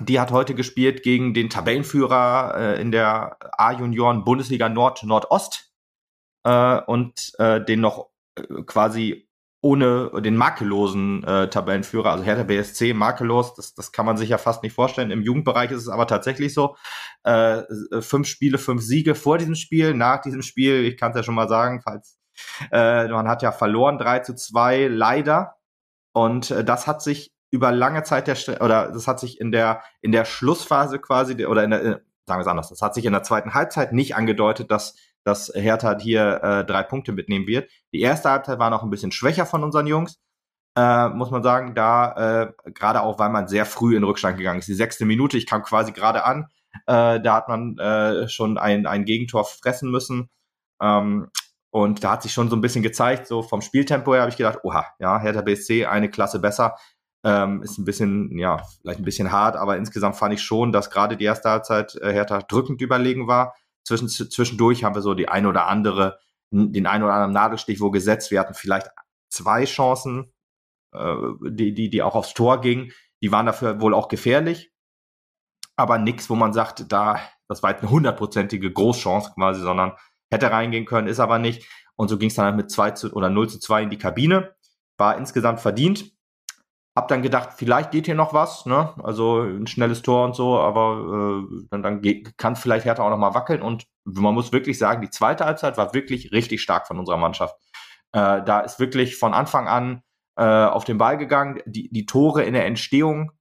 die 0.00 0.20
hat 0.20 0.32
heute 0.32 0.54
gespielt 0.54 1.02
gegen 1.02 1.34
den 1.34 1.50
Tabellenführer 1.50 2.54
äh, 2.56 2.80
in 2.80 2.90
der 2.90 3.36
A-Junioren 3.58 4.24
Bundesliga 4.24 4.68
Nord 4.68 5.02
Nordost 5.04 5.72
äh, 6.44 6.80
und 6.80 7.32
äh, 7.38 7.64
den 7.64 7.80
noch 7.80 8.10
äh, 8.36 8.62
quasi 8.66 9.28
ohne 9.60 10.10
den 10.20 10.36
makellosen 10.36 11.24
äh, 11.24 11.48
Tabellenführer, 11.48 12.12
also 12.12 12.24
Hertha 12.24 12.42
BSC 12.42 12.92
makellos, 12.92 13.54
das, 13.54 13.72
das 13.74 13.92
kann 13.92 14.04
man 14.04 14.18
sich 14.18 14.28
ja 14.28 14.36
fast 14.36 14.62
nicht 14.62 14.74
vorstellen. 14.74 15.10
Im 15.10 15.22
Jugendbereich 15.22 15.70
ist 15.70 15.82
es 15.82 15.88
aber 15.88 16.06
tatsächlich 16.06 16.52
so. 16.52 16.76
Äh, 17.22 17.62
fünf 18.00 18.28
Spiele, 18.28 18.58
fünf 18.58 18.82
Siege 18.82 19.14
vor 19.14 19.38
diesem 19.38 19.54
Spiel, 19.54 19.94
nach 19.94 20.20
diesem 20.20 20.42
Spiel, 20.42 20.84
ich 20.84 20.98
kann 20.98 21.12
es 21.12 21.16
ja 21.16 21.22
schon 21.22 21.34
mal 21.34 21.48
sagen, 21.48 21.80
falls 21.82 22.18
äh, 22.70 23.08
man 23.08 23.28
hat 23.28 23.42
ja 23.42 23.52
verloren, 23.52 23.98
3 23.98 24.20
zu 24.20 24.34
2, 24.34 24.88
leider. 24.88 25.56
Und 26.12 26.50
äh, 26.50 26.64
das 26.64 26.86
hat 26.86 27.02
sich 27.02 27.32
über 27.50 27.70
lange 27.72 28.02
Zeit 28.02 28.26
der 28.26 28.36
oder 28.60 28.90
das 28.90 29.06
hat 29.06 29.20
sich 29.20 29.40
in 29.40 29.52
der 29.52 29.82
in 30.00 30.10
der 30.10 30.24
Schlussphase 30.24 30.98
quasi 30.98 31.46
oder 31.46 31.62
in 31.62 31.70
der 31.70 31.80
sagen 32.26 32.38
wir 32.38 32.40
es 32.40 32.46
anders, 32.48 32.68
das 32.68 32.82
hat 32.82 32.94
sich 32.94 33.04
in 33.04 33.12
der 33.12 33.22
zweiten 33.22 33.54
Halbzeit 33.54 33.92
nicht 33.92 34.16
angedeutet, 34.16 34.70
dass 34.70 34.96
dass 35.24 35.52
Hertha 35.54 35.98
hier 35.98 36.42
äh, 36.42 36.64
drei 36.64 36.82
Punkte 36.82 37.12
mitnehmen 37.12 37.46
wird. 37.46 37.70
Die 37.92 38.00
erste 38.00 38.30
Halbzeit 38.30 38.58
war 38.58 38.70
noch 38.70 38.82
ein 38.82 38.90
bisschen 38.90 39.12
schwächer 39.12 39.46
von 39.46 39.62
unseren 39.62 39.86
Jungs, 39.86 40.18
äh, 40.76 41.08
muss 41.08 41.30
man 41.30 41.42
sagen, 41.42 41.74
da 41.74 42.42
äh, 42.42 42.70
gerade 42.72 43.02
auch, 43.02 43.18
weil 43.18 43.30
man 43.30 43.48
sehr 43.48 43.66
früh 43.66 43.96
in 43.96 44.04
Rückstand 44.04 44.36
gegangen 44.36 44.58
ist. 44.58 44.68
Die 44.68 44.74
sechste 44.74 45.04
Minute, 45.04 45.38
ich 45.38 45.46
kam 45.46 45.62
quasi 45.62 45.92
gerade 45.92 46.24
an, 46.24 46.48
äh, 46.86 47.20
da 47.20 47.34
hat 47.34 47.48
man 47.48 47.78
äh, 47.78 48.28
schon 48.28 48.58
ein, 48.58 48.86
ein 48.86 49.04
Gegentor 49.04 49.44
fressen 49.44 49.90
müssen. 49.90 50.28
Ähm, 50.82 51.30
und 51.74 52.04
da 52.04 52.12
hat 52.12 52.22
sich 52.22 52.32
schon 52.32 52.48
so 52.48 52.54
ein 52.54 52.60
bisschen 52.60 52.84
gezeigt, 52.84 53.26
so 53.26 53.42
vom 53.42 53.60
Spieltempo 53.60 54.12
her 54.12 54.20
habe 54.20 54.30
ich 54.30 54.36
gedacht, 54.36 54.60
oha, 54.62 54.86
ja, 55.00 55.18
Hertha 55.18 55.40
BSC 55.40 55.86
eine 55.86 56.08
Klasse 56.08 56.38
besser. 56.38 56.76
Ähm, 57.24 57.64
ist 57.64 57.78
ein 57.78 57.84
bisschen, 57.84 58.38
ja, 58.38 58.62
vielleicht 58.80 59.00
ein 59.00 59.04
bisschen 59.04 59.32
hart, 59.32 59.56
aber 59.56 59.76
insgesamt 59.76 60.14
fand 60.14 60.34
ich 60.34 60.40
schon, 60.40 60.70
dass 60.70 60.88
gerade 60.88 61.16
die 61.16 61.24
erste 61.24 61.50
Halbzeit 61.50 61.96
äh, 61.96 62.12
Hertha 62.12 62.42
drückend 62.42 62.80
überlegen 62.80 63.26
war. 63.26 63.56
Zwischen, 63.82 64.08
zwischendurch 64.08 64.84
haben 64.84 64.94
wir 64.94 65.02
so 65.02 65.14
die 65.14 65.28
ein 65.28 65.46
oder 65.46 65.66
andere, 65.66 66.20
den 66.52 66.86
ein 66.86 67.02
oder 67.02 67.12
anderen 67.12 67.32
Nadelstich 67.32 67.80
wo 67.80 67.90
gesetzt. 67.90 68.30
Wir 68.30 68.38
hatten 68.38 68.54
vielleicht 68.54 68.90
zwei 69.28 69.64
Chancen, 69.64 70.32
äh, 70.92 71.16
die, 71.42 71.74
die, 71.74 71.90
die 71.90 72.02
auch 72.04 72.14
aufs 72.14 72.34
Tor 72.34 72.60
gingen. 72.60 72.92
Die 73.20 73.32
waren 73.32 73.46
dafür 73.46 73.80
wohl 73.80 73.94
auch 73.94 74.06
gefährlich. 74.06 74.70
Aber 75.74 75.98
nichts, 75.98 76.30
wo 76.30 76.36
man 76.36 76.52
sagt, 76.52 76.92
da, 76.92 77.18
das 77.48 77.64
war 77.64 77.70
jetzt 77.70 77.82
eine 77.82 77.90
hundertprozentige 77.90 78.72
Großchance 78.72 79.32
quasi, 79.34 79.60
sondern 79.60 79.94
hätte 80.34 80.50
reingehen 80.50 80.84
können, 80.84 81.08
ist 81.08 81.20
aber 81.20 81.38
nicht. 81.38 81.66
Und 81.96 82.08
so 82.08 82.18
ging 82.18 82.28
es 82.28 82.34
dann 82.34 82.46
halt 82.46 82.56
mit 82.56 82.70
2 82.70 82.90
zu 82.92 83.12
oder 83.12 83.30
0 83.30 83.48
zu 83.48 83.58
2 83.58 83.84
in 83.84 83.90
die 83.90 83.98
Kabine. 83.98 84.54
War 84.98 85.16
insgesamt 85.16 85.60
verdient. 85.60 86.12
Hab 86.96 87.08
dann 87.08 87.22
gedacht, 87.22 87.50
vielleicht 87.56 87.90
geht 87.90 88.06
hier 88.06 88.14
noch 88.14 88.34
was, 88.34 88.66
ne? 88.66 88.94
Also 89.02 89.40
ein 89.40 89.66
schnelles 89.66 90.02
Tor 90.02 90.24
und 90.24 90.36
so, 90.36 90.58
aber 90.58 91.42
äh, 91.42 91.66
dann, 91.70 91.82
dann 91.82 92.02
kann 92.36 92.54
vielleicht 92.54 92.84
Hertha 92.84 93.02
auch 93.02 93.10
noch 93.10 93.18
mal 93.18 93.34
wackeln 93.34 93.62
und 93.62 93.84
man 94.04 94.34
muss 94.34 94.52
wirklich 94.52 94.78
sagen, 94.78 95.02
die 95.02 95.10
zweite 95.10 95.44
Halbzeit 95.44 95.76
war 95.76 95.92
wirklich 95.92 96.30
richtig 96.30 96.62
stark 96.62 96.86
von 96.86 96.98
unserer 96.98 97.16
Mannschaft. 97.16 97.56
Äh, 98.12 98.42
da 98.44 98.60
ist 98.60 98.78
wirklich 98.78 99.16
von 99.16 99.34
Anfang 99.34 99.66
an 99.66 100.02
äh, 100.36 100.44
auf 100.44 100.84
den 100.84 100.98
Ball 100.98 101.18
gegangen. 101.18 101.60
Die, 101.66 101.90
die 101.90 102.06
Tore 102.06 102.44
in 102.44 102.54
der 102.54 102.66
Entstehung 102.66 103.32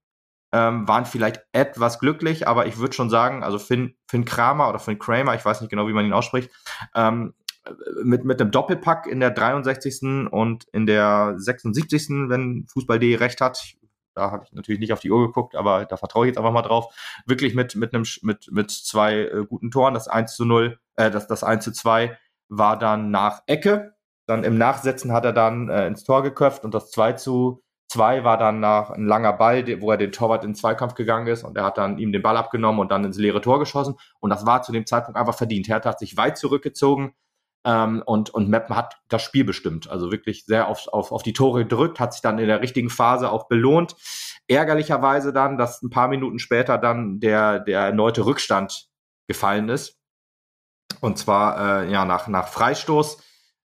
ähm, 0.54 0.88
waren 0.88 1.06
vielleicht 1.06 1.44
etwas 1.52 2.00
glücklich, 2.00 2.48
aber 2.48 2.68
ich 2.68 2.78
würde 2.78 2.94
schon 2.94 3.10
sagen, 3.10 3.44
also 3.44 3.58
Finn, 3.58 3.96
Finn 4.08 4.24
Kramer 4.24 4.70
oder 4.70 4.80
Finn 4.80 5.00
Kramer, 5.00 5.34
ich 5.34 5.44
weiß 5.44 5.60
nicht 5.60 5.72
genau, 5.72 5.88
wie 5.88 5.94
man 5.94 6.06
ihn 6.06 6.14
ausspricht, 6.14 6.52
ähm, 6.94 7.34
mit, 8.04 8.24
mit 8.24 8.40
einem 8.40 8.52
Doppelpack 8.52 9.08
in 9.08 9.20
der 9.20 9.32
63. 9.32 10.30
und 10.32 10.66
in 10.72 10.86
der 10.86 11.34
76., 11.38 12.30
wenn 12.30 12.68
Fußball.de 12.72 13.16
recht 13.16 13.42
hat. 13.42 13.76
Da 14.14 14.30
habe 14.30 14.44
ich 14.46 14.54
natürlich 14.54 14.80
nicht 14.80 14.94
auf 14.94 15.00
die 15.00 15.10
Uhr 15.10 15.26
geguckt, 15.26 15.56
aber 15.56 15.86
da 15.86 15.98
vertraue 15.98 16.26
ich 16.26 16.30
jetzt 16.30 16.38
einfach 16.38 16.52
mal 16.52 16.62
drauf. 16.62 16.94
Wirklich 17.26 17.56
mit, 17.56 17.76
mit, 17.76 17.96
einem, 17.96 18.06
mit, 18.22 18.52
mit 18.52 18.70
zwei 18.70 19.22
äh, 19.22 19.46
guten 19.48 19.72
Toren. 19.72 19.96
Das 19.96 20.08
1 20.08 20.36
zu 20.36 20.46
0, 20.46 20.78
äh, 20.98 21.10
das, 21.10 21.26
das 21.26 21.44
1 21.44 21.64
zu 21.64 21.72
2 21.72 22.16
war 22.50 22.78
dann 22.78 23.10
nach 23.10 23.42
Ecke. 23.48 23.96
Dann 24.28 24.44
im 24.44 24.58
Nachsetzen 24.58 25.12
hat 25.14 25.26
er 25.26 25.34
dann 25.34 25.70
äh, 25.70 25.88
ins 25.88 26.04
Tor 26.04 26.22
geköpft 26.22 26.64
und 26.64 26.76
das 26.76 26.92
2 26.92 27.14
zu 27.14 27.63
2 27.94 28.24
war 28.24 28.38
dann 28.38 28.60
nach 28.60 28.90
ein 28.90 29.06
langer 29.06 29.34
Ball, 29.34 29.66
wo 29.82 29.92
er 29.92 29.98
den 29.98 30.12
Torwart 30.12 30.44
in 30.44 30.52
den 30.52 30.56
Zweikampf 30.56 30.96
gegangen 30.96 31.28
ist 31.28 31.44
und 31.44 31.58
er 31.58 31.64
hat 31.64 31.78
dann 31.78 31.98
ihm 31.98 32.12
den 32.12 32.22
Ball 32.22 32.38
abgenommen 32.38 32.80
und 32.80 32.92
dann 32.92 33.04
ins 33.04 33.18
leere 33.18 33.42
Tor 33.42 33.60
geschossen. 33.60 33.96
Und 34.20 34.30
das 34.30 34.46
war 34.46 34.62
zu 34.64 34.72
dem 34.72 34.86
Zeitpunkt 34.86 35.20
einfach 35.20 35.36
verdient. 35.36 35.68
Hertha 35.68 35.90
hat 35.90 36.00
sich 36.00 36.18
weit 36.18 36.38
zurückgezogen, 36.38 37.14
ähm, 37.66 38.04
und, 38.06 38.30
und 38.30 38.50
Meppen 38.50 38.76
hat 38.76 38.98
das 39.08 39.22
Spiel 39.22 39.46
bestimmt. 39.46 39.90
Also 39.90 40.12
wirklich 40.12 40.46
sehr 40.46 40.68
auf, 40.68 40.88
auf, 40.90 41.12
auf 41.12 41.24
die 41.24 41.34
Tore 41.34 41.64
gedrückt, 41.64 42.00
hat 42.00 42.14
sich 42.14 42.22
dann 42.22 42.40
in 42.40 42.48
der 42.48 42.62
richtigen 42.62 42.90
Phase 42.90 43.32
auch 43.32 43.48
belohnt. 43.48 43.96
Ärgerlicherweise 44.48 45.32
dann, 45.32 45.58
dass 45.58 45.82
ein 45.82 45.90
paar 45.90 46.10
Minuten 46.10 46.40
später 46.40 46.78
dann 46.78 47.20
der, 47.20 47.60
der 47.60 47.82
erneute 47.82 48.26
Rückstand 48.26 48.90
gefallen 49.28 49.70
ist. 49.70 49.98
Und 51.00 51.18
zwar 51.18 51.84
äh, 51.84 51.92
ja 51.92 52.06
nach, 52.06 52.28
nach 52.28 52.50
Freistoß 52.50 53.24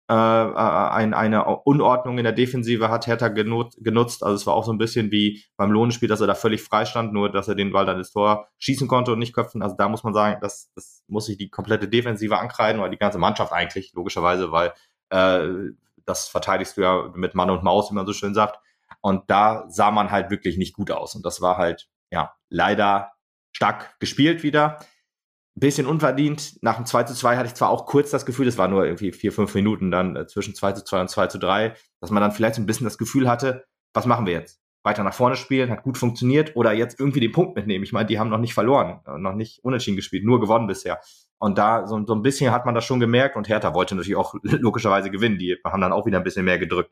äh, 0.08 0.14
äh, 0.14 0.90
ein, 0.94 1.16
eine 1.16 1.46
Unordnung 1.46 2.20
in 2.20 2.26
der 2.26 2.34
Defensive 2.34 2.90
hat 2.90 3.08
Hertha 3.08 3.30
genutzt. 3.30 4.24
Also 4.24 4.36
es 4.36 4.46
war 4.46 4.54
auch 4.54 4.64
so 4.64 4.72
ein 4.72 4.78
bisschen 4.78 5.12
wie 5.12 5.44
beim 5.58 5.72
Lohnenspiel, 5.72 6.08
dass 6.08 6.22
er 6.22 6.28
da 6.28 6.36
völlig 6.36 6.62
frei 6.62 6.86
stand, 6.86 7.12
nur 7.12 7.32
dass 7.32 7.48
er 7.48 7.56
den 7.56 7.72
Ball 7.72 7.88
dann 7.88 7.98
ins 7.98 8.12
Tor 8.12 8.48
schießen 8.60 8.88
konnte 8.88 9.14
und 9.14 9.20
nicht 9.20 9.34
köpfen. 9.34 9.64
Also 9.64 9.76
da 9.76 9.90
muss 9.90 10.04
man 10.04 10.14
sagen, 10.14 10.38
das, 10.42 10.72
das 10.76 11.04
muss 11.08 11.26
sich 11.26 11.38
die 11.38 11.50
komplette 11.50 11.88
Defensive 11.88 12.38
ankreiden 12.38 12.80
oder 12.82 12.90
die 12.90 13.00
ganze 13.00 13.18
Mannschaft 13.18 13.52
eigentlich, 13.52 13.94
logischerweise, 13.94 14.52
weil 14.52 14.74
äh, 15.10 15.72
das 16.06 16.28
verteidigst 16.28 16.78
du 16.78 16.82
ja 16.82 17.12
mit 17.16 17.34
Mann 17.34 17.50
und 17.50 17.64
Maus, 17.64 17.90
wie 17.90 17.96
man 17.96 18.06
so 18.06 18.14
schön 18.14 18.36
sagt. 18.36 18.60
Und 19.02 19.24
da 19.32 19.66
sah 19.70 19.90
man 19.90 20.12
halt 20.12 20.30
wirklich 20.30 20.58
nicht 20.58 20.76
gut 20.76 20.92
aus. 20.92 21.16
Und 21.16 21.26
das 21.26 21.42
war 21.42 21.58
halt, 21.58 21.88
ja, 22.12 22.36
leider 22.50 23.12
stark 23.52 24.00
gespielt 24.00 24.44
wieder 24.44 24.78
bisschen 25.56 25.88
unverdient. 25.88 26.62
Nach 26.62 26.76
dem 26.76 26.86
2 26.86 27.04
zu 27.04 27.14
2 27.14 27.38
hatte 27.38 27.48
ich 27.48 27.56
zwar 27.56 27.70
auch 27.70 27.86
kurz 27.86 28.12
das 28.12 28.26
Gefühl, 28.26 28.48
es 28.48 28.58
war 28.58 28.68
nur 28.68 28.86
irgendwie 28.86 29.12
vier, 29.12 29.32
fünf 29.32 29.56
Minuten 29.56 29.90
dann 29.90 30.16
äh, 30.16 30.28
zwischen 30.28 30.54
2 30.54 30.74
zu 30.74 30.84
2 30.84 31.02
und 31.02 31.10
2 31.10 31.28
zu 31.28 31.40
3, 31.40 31.74
dass 32.02 32.12
man 32.12 32.22
dann 32.22 32.32
vielleicht 32.32 32.56
so 32.56 32.62
ein 32.62 32.66
bisschen 32.66 32.86
das 32.86 32.98
Gefühl 32.98 33.30
hatte, 33.30 33.66
was 33.94 34.06
machen 34.06 34.26
wir 34.26 34.34
jetzt? 34.34 34.60
Weiter 34.84 35.04
nach 35.04 35.14
vorne 35.14 35.36
spielen, 35.36 35.72
hat 35.72 35.82
gut 35.82 35.98
funktioniert 35.98 36.56
oder 36.56 36.72
jetzt 36.72 37.00
irgendwie 37.00 37.20
den 37.20 37.32
Punkt 37.32 37.56
mitnehmen. 37.56 37.84
Ich 37.84 37.92
meine, 37.92 38.06
die 38.06 38.20
haben 38.20 38.30
noch 38.30 38.38
nicht 38.38 38.54
verloren, 38.54 39.00
äh, 39.08 39.18
noch 39.18 39.34
nicht 39.34 39.64
unentschieden 39.64 39.96
gespielt, 39.96 40.26
nur 40.26 40.40
gewonnen 40.40 40.68
bisher. 40.68 41.00
Und 41.38 41.58
da 41.58 41.88
so, 41.88 42.06
so 42.06 42.14
ein 42.14 42.22
bisschen 42.22 42.52
hat 42.52 42.66
man 42.66 42.76
das 42.76 42.86
schon 42.86 43.00
gemerkt 43.00 43.36
und 43.36 43.50
Hertha 43.50 43.74
wollte 43.74 43.96
natürlich 43.96 44.16
auch 44.18 44.36
logischerweise 44.44 45.10
gewinnen. 45.10 45.38
Die 45.38 45.58
haben 45.66 45.82
dann 45.82 45.94
auch 45.94 46.06
wieder 46.06 46.18
ein 46.20 46.24
bisschen 46.24 46.46
mehr 46.46 46.60
gedrückt. 46.60 46.92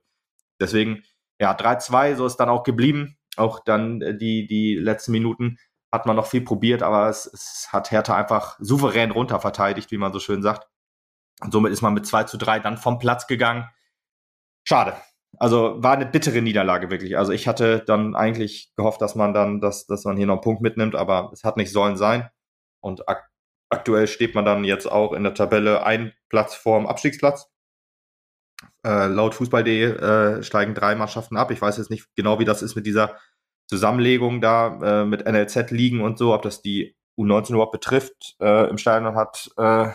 Deswegen, 0.60 1.04
ja, 1.40 1.56
3-2, 1.56 2.16
so 2.16 2.26
ist 2.26 2.38
dann 2.38 2.50
auch 2.50 2.64
geblieben. 2.64 3.18
Auch 3.36 3.60
dann 3.64 4.02
äh, 4.02 4.18
die, 4.18 4.48
die 4.48 4.76
letzten 4.76 5.12
Minuten 5.12 5.58
hat 5.94 6.08
man 6.08 6.16
noch 6.16 6.26
viel 6.26 6.42
probiert, 6.42 6.82
aber 6.82 7.08
es, 7.08 7.28
es 7.28 7.68
hat 7.72 7.92
Hertha 7.92 8.16
einfach 8.16 8.58
souverän 8.60 9.12
runterverteidigt, 9.12 9.92
wie 9.92 10.00
man 10.00 10.12
so 10.12 10.20
schön 10.20 10.42
sagt. 10.42 10.68
Und 11.40 11.52
somit 11.52 11.72
ist 11.72 11.84
man 11.84 11.94
mit 11.94 12.08
2 12.08 12.24
zu 12.24 12.38
3 12.38 12.60
dann 12.62 12.78
vom 12.80 12.98
Platz 12.98 13.28
gegangen. 13.28 13.70
Schade. 14.64 14.96
Also 15.38 15.84
war 15.84 15.94
eine 15.94 16.08
bittere 16.08 16.42
Niederlage 16.42 16.90
wirklich. 16.90 17.16
Also 17.16 17.32
ich 17.32 17.48
hatte 17.48 17.84
dann 17.86 18.16
eigentlich 18.16 18.74
gehofft, 18.76 19.02
dass 19.02 19.14
man 19.14 19.36
dann, 19.36 19.62
dass, 19.62 19.86
dass 19.86 20.04
man 20.04 20.18
hier 20.18 20.26
noch 20.26 20.36
einen 20.36 20.42
Punkt 20.42 20.64
mitnimmt, 20.64 20.96
aber 20.96 21.30
es 21.32 21.44
hat 21.44 21.58
nicht 21.58 21.72
sollen 21.72 21.96
sein. 21.96 22.28
Und 22.82 23.08
ak 23.08 23.30
aktuell 23.70 24.08
steht 24.08 24.34
man 24.36 24.46
dann 24.46 24.64
jetzt 24.64 24.92
auch 24.92 25.14
in 25.14 25.24
der 25.24 25.34
Tabelle 25.36 25.84
ein 25.84 26.14
Platz 26.30 26.56
vorm 26.56 26.88
Abstiegsplatz. 26.88 27.52
Äh, 28.84 29.08
laut 29.08 29.36
Fußball.de 29.36 29.84
äh, 29.84 30.44
steigen 30.44 30.74
drei 30.74 30.96
Mannschaften 30.96 31.38
ab. 31.38 31.52
Ich 31.52 31.62
weiß 31.62 31.78
jetzt 31.78 31.90
nicht 31.92 32.08
genau, 32.16 32.40
wie 32.40 32.46
das 32.46 32.64
ist 32.64 32.76
mit 32.76 32.86
dieser 32.88 33.16
Zusammenlegung 33.74 34.40
da 34.40 35.02
äh, 35.02 35.06
mit 35.06 35.26
NLZ 35.26 35.72
liegen 35.72 36.02
und 36.02 36.20
so, 36.20 36.34
ob 36.34 36.44
das 36.44 36.62
die 36.62 36.96
U19 37.18 37.54
überhaupt 37.54 37.72
betrifft. 37.72 38.36
Äh, 38.40 38.70
Im 38.70 38.78
Stadion 38.78 39.16
hat 39.16 39.50
äh, 39.58 39.86
äh, 39.86 39.94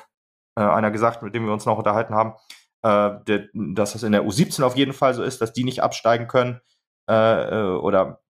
einer 0.57 0.91
gesagt, 0.91 1.23
mit 1.23 1.33
dem 1.33 1.47
wir 1.47 1.53
uns 1.53 1.65
noch 1.65 1.79
unterhalten 1.79 2.15
haben, 2.15 2.35
äh, 2.83 3.25
der, 3.27 3.49
dass 3.53 3.93
das 3.93 4.03
in 4.03 4.11
der 4.11 4.25
U17 4.25 4.65
auf 4.65 4.77
jeden 4.77 4.93
Fall 4.93 5.15
so 5.15 5.23
ist, 5.23 5.41
dass 5.41 5.53
die 5.53 5.63
nicht 5.63 5.81
absteigen 5.81 6.27
können. 6.27 6.61
Äh, 7.07 7.61
oder 7.63 8.21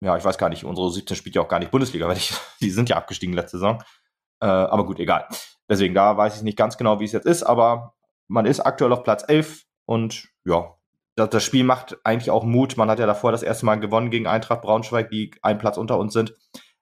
ja, 0.00 0.16
ich 0.16 0.24
weiß 0.24 0.38
gar 0.38 0.48
nicht, 0.48 0.64
unsere 0.64 0.88
U17 0.88 1.14
spielt 1.14 1.36
ja 1.36 1.42
auch 1.42 1.48
gar 1.48 1.60
nicht 1.60 1.70
Bundesliga, 1.70 2.08
weil 2.08 2.16
ich, 2.16 2.32
die 2.60 2.70
sind 2.70 2.88
ja 2.88 2.96
abgestiegen 2.96 3.34
letzte 3.34 3.58
Saison. 3.58 3.82
Aber 4.40 4.86
gut, 4.86 5.00
egal. 5.00 5.26
Deswegen, 5.68 5.94
da 5.94 6.16
weiß 6.16 6.36
ich 6.36 6.42
nicht 6.42 6.56
ganz 6.56 6.78
genau, 6.78 7.00
wie 7.00 7.04
es 7.04 7.10
jetzt 7.10 7.26
ist, 7.26 7.42
aber 7.42 7.94
man 8.28 8.46
ist 8.46 8.60
aktuell 8.60 8.92
auf 8.92 9.02
Platz 9.02 9.24
11 9.26 9.64
und 9.84 10.28
ja, 10.44 10.77
das, 11.18 11.30
das 11.30 11.44
Spiel 11.44 11.64
macht 11.64 11.98
eigentlich 12.04 12.30
auch 12.30 12.44
Mut. 12.44 12.76
Man 12.76 12.88
hat 12.88 13.00
ja 13.00 13.06
davor 13.06 13.32
das 13.32 13.42
erste 13.42 13.66
Mal 13.66 13.80
gewonnen 13.80 14.10
gegen 14.10 14.26
Eintracht 14.26 14.62
Braunschweig, 14.62 15.10
die 15.10 15.32
einen 15.42 15.58
Platz 15.58 15.76
unter 15.76 15.98
uns 15.98 16.12
sind, 16.12 16.34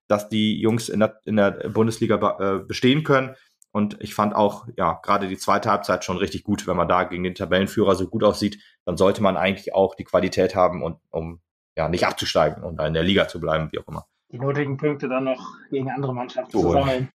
dass 0.09 0.29
die 0.29 0.61
Jungs 0.61 0.89
in 0.89 1.01
der, 1.01 1.21
in 1.25 1.37
der 1.37 1.53
Bundesliga 1.71 2.37
äh, 2.39 2.59
bestehen 2.59 3.03
können. 3.03 3.35
Und 3.73 3.97
ich 4.01 4.15
fand 4.15 4.35
auch, 4.35 4.67
ja, 4.77 5.01
gerade 5.03 5.29
die 5.29 5.39
zweite 5.39 5.71
Halbzeit 5.71 6.05
schon 6.05 6.19
richtig 6.19 6.45
gut, 6.45 6.67
wenn 6.67 6.77
man 6.77 6.89
da 6.89 7.05
gegen 7.05 7.25
den 7.25 7.35
Tabellenführer 7.35 7.95
so 7.95 8.09
gut 8.09 8.25
aussieht, 8.25 8.63
dann 8.85 8.97
sollte 8.97 9.23
man 9.23 9.37
eigentlich 9.37 9.75
auch 9.75 9.95
die 9.95 10.05
Qualität 10.05 10.55
haben, 10.55 10.83
und, 10.83 10.99
um 11.11 11.41
ja 11.77 11.89
nicht 11.89 12.07
abzusteigen 12.07 12.63
und 12.63 12.81
in 12.81 12.95
der 12.95 13.03
Liga 13.03 13.29
zu 13.29 13.41
bleiben, 13.41 13.69
wie 13.73 13.79
auch 13.79 13.89
immer. 13.89 14.07
Die 14.33 14.39
nötigen 14.39 14.77
Punkte 14.77 15.09
dann 15.09 15.25
noch 15.25 15.55
gegen 15.71 15.91
andere 15.91 16.15
Mannschaften 16.15 16.51
zu 16.51 16.73
sammeln. 16.73 17.11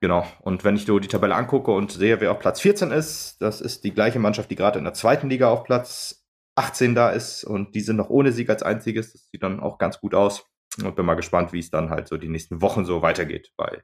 Genau. 0.00 0.24
Und 0.40 0.64
wenn 0.64 0.76
ich 0.76 0.86
so 0.86 1.00
die 1.00 1.08
Tabelle 1.08 1.34
angucke 1.34 1.72
und 1.72 1.90
sehe, 1.90 2.20
wer 2.20 2.30
auf 2.30 2.38
Platz 2.38 2.60
14 2.60 2.92
ist, 2.92 3.36
das 3.40 3.60
ist 3.60 3.82
die 3.82 3.92
gleiche 3.92 4.20
Mannschaft, 4.20 4.50
die 4.50 4.56
gerade 4.56 4.78
in 4.78 4.84
der 4.84 4.94
zweiten 4.94 5.28
Liga 5.28 5.50
auf 5.50 5.64
Platz 5.64 6.17
18 6.58 6.94
da 6.94 7.10
ist 7.10 7.44
und 7.44 7.74
die 7.74 7.80
sind 7.80 7.96
noch 7.96 8.10
ohne 8.10 8.32
Sieg 8.32 8.50
als 8.50 8.62
einziges. 8.62 9.12
Das 9.12 9.30
sieht 9.30 9.42
dann 9.42 9.60
auch 9.60 9.78
ganz 9.78 10.00
gut 10.00 10.14
aus. 10.14 10.44
Und 10.82 10.96
bin 10.96 11.06
mal 11.06 11.14
gespannt, 11.14 11.52
wie 11.52 11.60
es 11.60 11.70
dann 11.70 11.90
halt 11.90 12.08
so 12.08 12.16
die 12.16 12.28
nächsten 12.28 12.60
Wochen 12.60 12.84
so 12.84 13.00
weitergeht 13.00 13.52
bei 13.56 13.82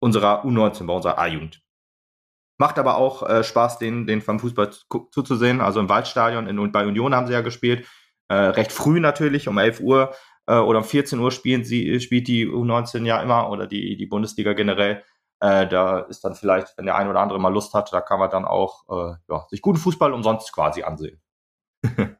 unserer 0.00 0.44
U19, 0.44 0.86
bei 0.86 0.94
unserer 0.94 1.18
A-Jugend. 1.18 1.62
Macht 2.58 2.78
aber 2.78 2.96
auch 2.96 3.28
äh, 3.28 3.44
Spaß, 3.44 3.78
den, 3.78 4.06
den 4.06 4.22
vom 4.22 4.38
Fußball 4.38 4.70
zuzusehen. 5.10 5.60
Also 5.60 5.80
im 5.80 5.88
Waldstadion 5.88 6.46
in, 6.46 6.72
bei 6.72 6.86
Union 6.86 7.14
haben 7.14 7.26
sie 7.26 7.32
ja 7.32 7.40
gespielt. 7.40 7.86
Äh, 8.28 8.34
recht 8.34 8.72
früh 8.72 9.00
natürlich, 9.00 9.48
um 9.48 9.58
11 9.58 9.80
Uhr 9.80 10.14
äh, 10.46 10.56
oder 10.56 10.78
um 10.78 10.84
14 10.84 11.18
Uhr 11.18 11.30
spielen 11.30 11.64
sie, 11.64 12.00
spielt 12.00 12.28
die 12.28 12.46
U19 12.46 13.04
ja 13.04 13.20
immer 13.22 13.50
oder 13.50 13.66
die, 13.66 13.96
die 13.96 14.06
Bundesliga 14.06 14.52
generell. 14.52 15.02
Äh, 15.40 15.66
da 15.66 16.00
ist 16.00 16.24
dann 16.24 16.34
vielleicht, 16.34 16.76
wenn 16.76 16.86
der 16.86 16.96
ein 16.96 17.08
oder 17.08 17.20
andere 17.20 17.40
mal 17.40 17.52
Lust 17.52 17.74
hat, 17.74 17.92
da 17.92 18.00
kann 18.00 18.20
man 18.20 18.30
dann 18.30 18.44
auch 18.44 18.84
äh, 18.88 19.14
ja, 19.28 19.46
sich 19.48 19.60
guten 19.60 19.78
Fußball 19.78 20.12
umsonst 20.12 20.52
quasi 20.52 20.82
ansehen. 20.82 21.21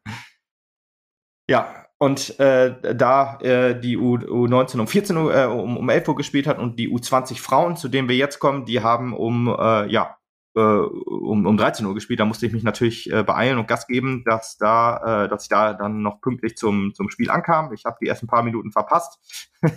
ja, 1.48 1.82
und 2.02 2.38
äh, 2.40 2.94
da 2.94 3.38
äh, 3.42 3.80
die 3.80 3.96
U, 3.96 4.16
U19 4.16 4.80
um 4.80 4.88
14 4.88 5.16
Uhr, 5.16 5.36
äh, 5.36 5.46
um, 5.46 5.76
um 5.76 5.88
11 5.88 6.08
Uhr 6.08 6.16
gespielt 6.16 6.48
hat 6.48 6.58
und 6.58 6.76
die 6.76 6.90
U20 6.90 7.40
Frauen, 7.40 7.76
zu 7.76 7.88
denen 7.88 8.08
wir 8.08 8.16
jetzt 8.16 8.40
kommen, 8.40 8.64
die 8.64 8.82
haben 8.82 9.14
um, 9.14 9.46
äh, 9.46 9.86
ja, 9.86 10.16
äh, 10.56 10.60
um, 10.60 11.46
um 11.46 11.56
13 11.56 11.86
Uhr 11.86 11.94
gespielt. 11.94 12.18
Da 12.18 12.24
musste 12.24 12.44
ich 12.44 12.52
mich 12.52 12.64
natürlich 12.64 13.08
äh, 13.08 13.22
beeilen 13.22 13.56
und 13.56 13.68
Gas 13.68 13.86
geben, 13.86 14.24
dass 14.24 14.56
da, 14.56 15.26
äh, 15.26 15.28
dass 15.28 15.44
ich 15.44 15.48
da 15.48 15.74
dann 15.74 16.02
noch 16.02 16.20
pünktlich 16.20 16.56
zum, 16.56 16.92
zum 16.92 17.08
Spiel 17.08 17.30
ankam. 17.30 17.72
Ich 17.72 17.84
habe 17.84 17.98
die 18.00 18.08
ersten 18.08 18.26
paar 18.26 18.42
Minuten 18.42 18.72
verpasst, 18.72 19.20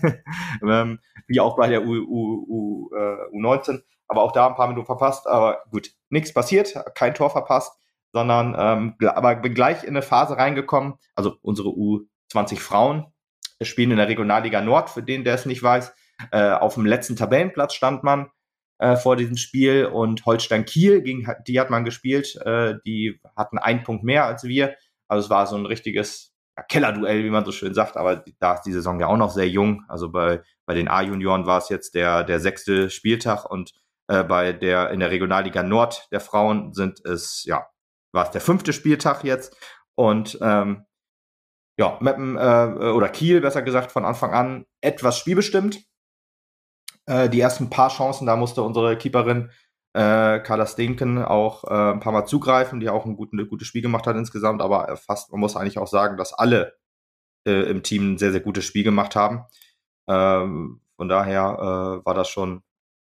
ähm, 0.64 0.98
wie 1.28 1.40
auch 1.40 1.56
bei 1.56 1.68
der 1.68 1.86
U, 1.86 1.94
U, 1.94 2.46
U, 2.48 2.90
äh, 2.96 3.38
U19, 3.38 3.84
aber 4.08 4.24
auch 4.24 4.32
da 4.32 4.48
ein 4.48 4.56
paar 4.56 4.68
Minuten 4.68 4.88
verpasst. 4.88 5.28
Aber 5.28 5.60
gut, 5.70 5.92
nichts 6.10 6.34
passiert, 6.34 6.74
kein 6.96 7.14
Tor 7.14 7.30
verpasst 7.30 7.80
sondern 8.16 8.56
ähm, 8.58 8.96
aber 9.10 9.36
bin 9.36 9.54
gleich 9.54 9.84
in 9.84 9.90
eine 9.90 10.02
Phase 10.02 10.38
reingekommen. 10.38 10.94
Also 11.16 11.36
unsere 11.42 11.68
U20 11.68 12.60
Frauen 12.60 13.08
spielen 13.62 13.92
in 13.92 13.98
der 13.98 14.08
Regionalliga 14.08 14.62
Nord, 14.62 14.90
für 14.90 15.04
den, 15.04 15.26
der 15.26 15.36
es 15.36 15.46
nicht 15.46 15.62
weiß. 15.62 15.94
Äh, 16.32 16.52
auf 16.52 16.76
dem 16.76 16.86
letzten 16.86 17.18
Tabellenplatz 17.18 17.74
stand 17.74 18.06
man 18.06 18.30
äh, 18.78 18.96
vor 18.96 19.18
diesem 19.18 19.36
Spiel 19.36 19.88
und 19.88 20.26
Holstein 20.26 20.64
Kiel, 20.64 21.02
gegen 21.02 21.28
die 21.46 21.60
hat 21.60 21.70
man 21.70 21.84
gespielt. 21.84 22.38
Äh, 22.38 22.76
die 22.86 23.20
hatten 23.36 23.58
einen 23.58 23.84
Punkt 23.84 24.06
mehr 24.06 24.24
als 24.24 24.46
wir. 24.46 24.78
Also 25.10 25.26
es 25.26 25.30
war 25.30 25.46
so 25.46 25.58
ein 25.58 25.66
richtiges 25.66 26.34
ja, 26.58 26.64
Kellerduell, 26.64 27.26
wie 27.26 27.30
man 27.30 27.44
so 27.44 27.52
schön 27.52 27.74
sagt, 27.74 27.98
aber 27.98 28.24
da 28.40 28.54
ist 28.54 28.62
die 28.62 28.72
Saison 28.72 28.98
ja 28.98 29.08
auch 29.08 29.18
noch 29.18 29.32
sehr 29.32 29.50
jung. 29.50 29.84
Also 29.90 30.10
bei, 30.10 30.42
bei 30.66 30.74
den 30.74 30.88
A-Junioren 30.88 31.46
war 31.46 31.58
es 31.58 31.68
jetzt 31.68 31.96
der, 31.96 32.24
der 32.24 32.40
sechste 32.40 32.90
Spieltag 32.90 33.44
und 33.44 33.74
äh, 34.08 34.24
bei 34.24 34.54
der 34.54 34.92
in 34.92 35.02
der 35.02 35.12
Regionalliga 35.12 35.64
Nord 35.64 36.08
der 36.14 36.22
Frauen 36.22 36.74
sind 36.74 37.04
es 37.04 37.44
ja 37.44 37.68
war 38.16 38.26
es 38.26 38.32
der 38.32 38.42
fünfte 38.42 38.74
Spieltag 38.74 39.24
jetzt 39.24 39.56
und 39.96 40.40
ähm, 40.42 40.86
ja, 41.78 41.98
Meppen 42.00 42.38
äh, 42.38 42.92
oder 42.92 43.10
Kiel, 43.10 43.42
besser 43.42 43.62
gesagt, 43.62 43.92
von 43.92 44.06
Anfang 44.06 44.34
an 44.34 44.66
etwas 44.82 45.20
spielbestimmt. 45.20 45.84
Äh, 47.06 47.30
die 47.30 47.42
ersten 47.42 47.70
paar 47.70 47.90
Chancen, 47.90 48.26
da 48.26 48.36
musste 48.36 48.64
unsere 48.64 48.98
Keeperin 48.98 49.52
äh, 49.94 50.40
Carla 50.40 50.66
Stinken 50.66 51.24
auch 51.24 51.64
äh, 51.66 51.94
ein 51.94 52.00
paar 52.00 52.14
Mal 52.14 52.26
zugreifen, 52.26 52.80
die 52.80 52.90
auch 52.90 53.06
ein, 53.06 53.16
gut, 53.16 53.34
ein 53.34 53.48
gutes 53.48 53.68
Spiel 53.68 53.82
gemacht 53.82 54.08
hat 54.08 54.16
insgesamt, 54.16 54.62
aber 54.62 54.96
fast, 54.98 55.32
man 55.32 55.40
muss 55.40 55.56
eigentlich 55.56 55.78
auch 55.78 55.88
sagen, 55.88 56.18
dass 56.18 56.34
alle 56.34 56.76
äh, 57.46 57.70
im 57.70 57.84
Team 57.84 58.14
ein 58.14 58.18
sehr, 58.18 58.32
sehr 58.32 58.42
gutes 58.42 58.66
Spiel 58.66 58.84
gemacht 58.84 59.16
haben. 59.16 59.46
Ähm, 60.08 60.82
von 60.98 61.10
daher 61.10 62.02
äh, 62.02 62.06
war 62.06 62.14
das 62.14 62.30
schon, 62.30 62.64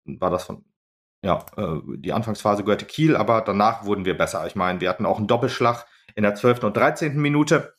war 0.06 0.30
das 0.30 0.43
von, 0.43 0.66
ja, 1.26 1.43
äh, 1.57 1.80
die 1.97 2.13
Anfangsphase 2.13 2.63
gehörte 2.63 2.86
Kiel, 2.86 3.15
aber 3.15 3.41
danach 3.41 3.84
wurden 3.84 4.05
wir 4.05 4.15
besser. 4.15 4.45
Ich 4.45 4.55
meine, 4.55 4.80
wir 4.80 4.89
hatten 4.89 5.07
auch 5.07 5.17
einen 5.17 5.28
Doppelschlag 5.28 5.88
in 6.13 6.21
der 6.21 6.36
12. 6.36 6.63
und 6.63 6.78
13. 6.78 7.17
Minute. 7.17 7.73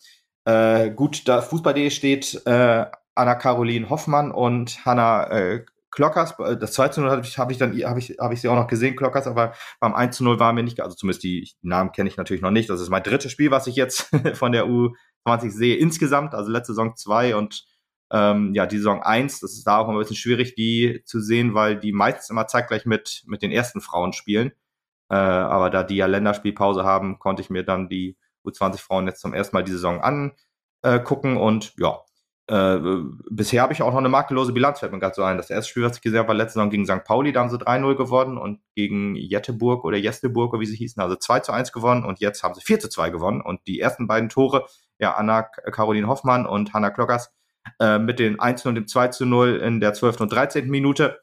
Äh, 0.44 0.90
gut, 0.90 1.28
da 1.28 1.40
Fußball.de 1.40 1.90
steht 1.90 2.42
äh, 2.44 2.86
Anna-Caroline 3.14 3.88
Hoffmann 3.88 4.32
und 4.32 4.84
Hanna 4.84 5.30
äh, 5.30 5.64
Klockers, 5.92 6.34
äh, 6.40 6.56
das 6.56 6.72
2 6.72 6.88
zu 6.88 7.00
0 7.00 7.10
habe 7.10 7.22
ich, 7.22 7.38
hab 7.38 7.50
ich 7.52 7.58
dann, 7.58 7.70
habe 7.84 8.00
ich, 8.00 8.16
hab 8.18 8.32
ich 8.32 8.40
sie 8.40 8.48
auch 8.48 8.56
noch 8.56 8.66
gesehen, 8.66 8.96
Klockers, 8.96 9.28
aber 9.28 9.54
beim 9.78 9.94
1 9.94 10.16
zu 10.16 10.24
0 10.24 10.40
waren 10.40 10.56
wir 10.56 10.64
nicht, 10.64 10.80
also 10.80 10.96
zumindest 10.96 11.22
die 11.22 11.48
Namen 11.62 11.92
kenne 11.92 12.08
ich 12.08 12.16
natürlich 12.16 12.42
noch 12.42 12.50
nicht. 12.50 12.68
Das 12.68 12.80
ist 12.80 12.90
mein 12.90 13.04
drittes 13.04 13.30
Spiel, 13.30 13.52
was 13.52 13.68
ich 13.68 13.76
jetzt 13.76 14.10
von 14.34 14.50
der 14.50 14.66
U20 14.66 15.50
sehe 15.50 15.76
insgesamt, 15.76 16.34
also 16.34 16.50
letzte 16.50 16.72
Saison 16.72 16.96
2 16.96 17.36
und 17.36 17.64
ähm, 18.12 18.54
ja, 18.54 18.66
die 18.66 18.78
Saison 18.78 19.02
1, 19.02 19.40
das 19.40 19.52
ist 19.52 19.66
da 19.66 19.78
auch 19.78 19.88
ein 19.88 19.98
bisschen 19.98 20.16
schwierig, 20.16 20.54
die 20.54 21.02
zu 21.04 21.20
sehen, 21.20 21.54
weil 21.54 21.78
die 21.78 21.92
meistens 21.92 22.30
immer 22.30 22.46
zeitgleich 22.46 22.86
mit, 22.86 23.24
mit 23.26 23.42
den 23.42 23.50
ersten 23.50 23.80
Frauen 23.80 24.12
spielen. 24.12 24.52
Äh, 25.08 25.14
aber 25.14 25.70
da 25.70 25.82
die 25.82 25.96
ja 25.96 26.06
Länderspielpause 26.06 26.84
haben, 26.84 27.18
konnte 27.18 27.42
ich 27.42 27.50
mir 27.50 27.64
dann 27.64 27.88
die 27.88 28.16
U20-Frauen 28.44 29.06
jetzt 29.06 29.20
zum 29.20 29.34
ersten 29.34 29.56
Mal 29.56 29.64
die 29.64 29.72
Saison 29.72 30.00
angucken 30.82 31.36
und 31.36 31.74
ja, 31.78 32.00
äh, 32.48 32.78
bisher 33.28 33.62
habe 33.62 33.72
ich 33.72 33.82
auch 33.82 33.90
noch 33.90 33.98
eine 33.98 34.08
makellose 34.08 34.52
Bilanz, 34.52 34.78
fällt 34.78 34.92
mir 34.92 35.00
gerade 35.00 35.16
so 35.16 35.24
ein. 35.24 35.36
Das 35.36 35.50
erste 35.50 35.68
Spiel, 35.68 35.82
was 35.82 35.96
ich 35.96 36.02
gesehen 36.02 36.20
habe, 36.20 36.28
war 36.28 36.34
letzte 36.36 36.54
Saison 36.54 36.70
gegen 36.70 36.86
St. 36.86 37.02
Pauli, 37.04 37.32
da 37.32 37.40
haben 37.40 37.50
sie 37.50 37.58
3-0 37.58 37.96
gewonnen 37.96 38.38
und 38.38 38.60
gegen 38.76 39.16
Jetteburg 39.16 39.84
oder 39.84 39.96
Jesteburg, 39.96 40.58
wie 40.60 40.66
sie 40.66 40.76
hießen, 40.76 41.02
also 41.02 41.16
2 41.16 41.40
zu 41.40 41.52
1 41.52 41.72
gewonnen 41.72 42.04
und 42.04 42.20
jetzt 42.20 42.44
haben 42.44 42.54
sie 42.54 42.60
4 42.60 42.78
zu 42.80 42.88
2 42.88 43.10
gewonnen 43.10 43.40
und 43.40 43.66
die 43.66 43.80
ersten 43.80 44.06
beiden 44.06 44.28
Tore, 44.28 44.66
ja, 44.98 45.14
Anna 45.14 45.42
Caroline 45.42 46.06
Hoffmann 46.06 46.46
und 46.46 46.72
Hanna 46.72 46.90
Klockers, 46.90 47.32
äh, 47.80 47.98
mit 47.98 48.18
den 48.18 48.40
1 48.40 48.64
0 48.64 48.70
und 48.70 48.74
dem 48.76 48.86
2 48.86 49.08
zu 49.08 49.26
0 49.26 49.56
in 49.56 49.80
der 49.80 49.94
12. 49.94 50.20
und 50.20 50.32
13. 50.32 50.68
Minute. 50.68 51.20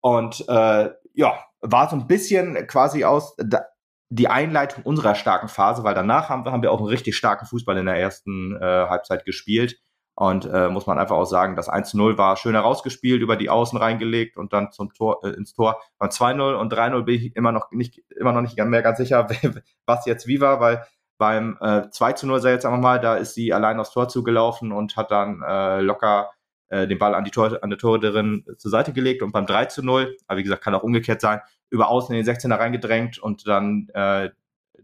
Und 0.00 0.44
äh, 0.48 0.90
ja, 1.14 1.38
war 1.60 1.88
so 1.88 1.96
ein 1.96 2.06
bisschen 2.06 2.66
quasi 2.66 3.04
aus 3.04 3.34
da, 3.38 3.62
die 4.10 4.28
Einleitung 4.28 4.84
unserer 4.84 5.14
starken 5.14 5.48
Phase, 5.48 5.82
weil 5.82 5.94
danach 5.94 6.28
haben 6.28 6.44
wir, 6.44 6.52
haben 6.52 6.62
wir 6.62 6.70
auch 6.70 6.78
einen 6.78 6.88
richtig 6.88 7.16
starken 7.16 7.46
Fußball 7.46 7.76
in 7.78 7.86
der 7.86 7.96
ersten 7.96 8.56
äh, 8.56 8.60
Halbzeit 8.60 9.24
gespielt. 9.24 9.80
Und 10.16 10.44
äh, 10.44 10.68
muss 10.68 10.86
man 10.86 10.98
einfach 10.98 11.16
auch 11.16 11.24
sagen, 11.24 11.56
das 11.56 11.68
1-0 11.68 12.16
war 12.16 12.36
schön 12.36 12.54
herausgespielt, 12.54 13.20
über 13.20 13.34
die 13.34 13.50
Außen 13.50 13.76
reingelegt 13.76 14.36
und 14.36 14.52
dann 14.52 14.70
zum 14.70 14.92
Tor, 14.92 15.24
äh, 15.24 15.30
ins 15.30 15.54
Tor. 15.54 15.80
Beim 15.98 16.10
2-0 16.10 16.54
und 16.54 16.72
3-0 16.72 17.02
bin 17.02 17.16
ich 17.16 17.34
immer 17.34 17.50
noch 17.50 17.72
nicht, 17.72 18.00
immer 18.16 18.30
noch 18.30 18.40
nicht 18.40 18.56
mehr 18.56 18.82
ganz 18.82 18.98
sicher, 18.98 19.26
was 19.86 20.06
jetzt 20.06 20.28
wie 20.28 20.40
war, 20.40 20.60
weil 20.60 20.84
beim 21.24 21.56
äh, 21.62 21.88
2 21.88 22.12
zu 22.12 22.26
0 22.26 22.42
sei 22.42 22.50
jetzt 22.50 22.66
einfach 22.66 22.80
mal, 22.80 23.00
da 23.00 23.16
ist 23.16 23.32
sie 23.32 23.54
allein 23.54 23.80
aufs 23.80 23.92
Tor 23.92 24.10
zugelaufen 24.10 24.72
und 24.72 24.94
hat 24.94 25.10
dann 25.10 25.40
äh, 25.40 25.80
locker 25.80 26.32
äh, 26.68 26.86
den 26.86 26.98
Ball 26.98 27.14
an 27.14 27.24
die, 27.24 27.30
Tor, 27.30 27.60
an 27.62 27.70
die 27.70 27.78
Torhüterin 27.78 28.44
zur 28.58 28.70
Seite 28.70 28.92
gelegt 28.92 29.22
und 29.22 29.32
beim 29.32 29.46
3 29.46 29.64
zu 29.64 29.82
0, 29.82 30.18
aber 30.26 30.38
wie 30.38 30.42
gesagt, 30.42 30.62
kann 30.62 30.74
auch 30.74 30.82
umgekehrt 30.82 31.22
sein, 31.22 31.40
über 31.70 31.88
außen 31.88 32.14
in 32.14 32.22
den 32.22 32.34
16er 32.34 32.58
reingedrängt 32.58 33.18
und 33.18 33.48
dann 33.48 33.88
äh, 33.94 34.32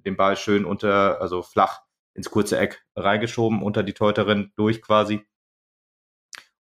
den 0.07 0.17
Ball 0.17 0.35
schön 0.35 0.65
unter, 0.65 1.21
also 1.21 1.43
flach 1.43 1.83
ins 2.15 2.31
kurze 2.31 2.59
Eck 2.59 2.83
reingeschoben, 2.97 3.63
unter 3.63 3.83
die 3.83 3.93
Torhüterin 3.93 4.51
durch 4.57 4.81
quasi. 4.81 5.21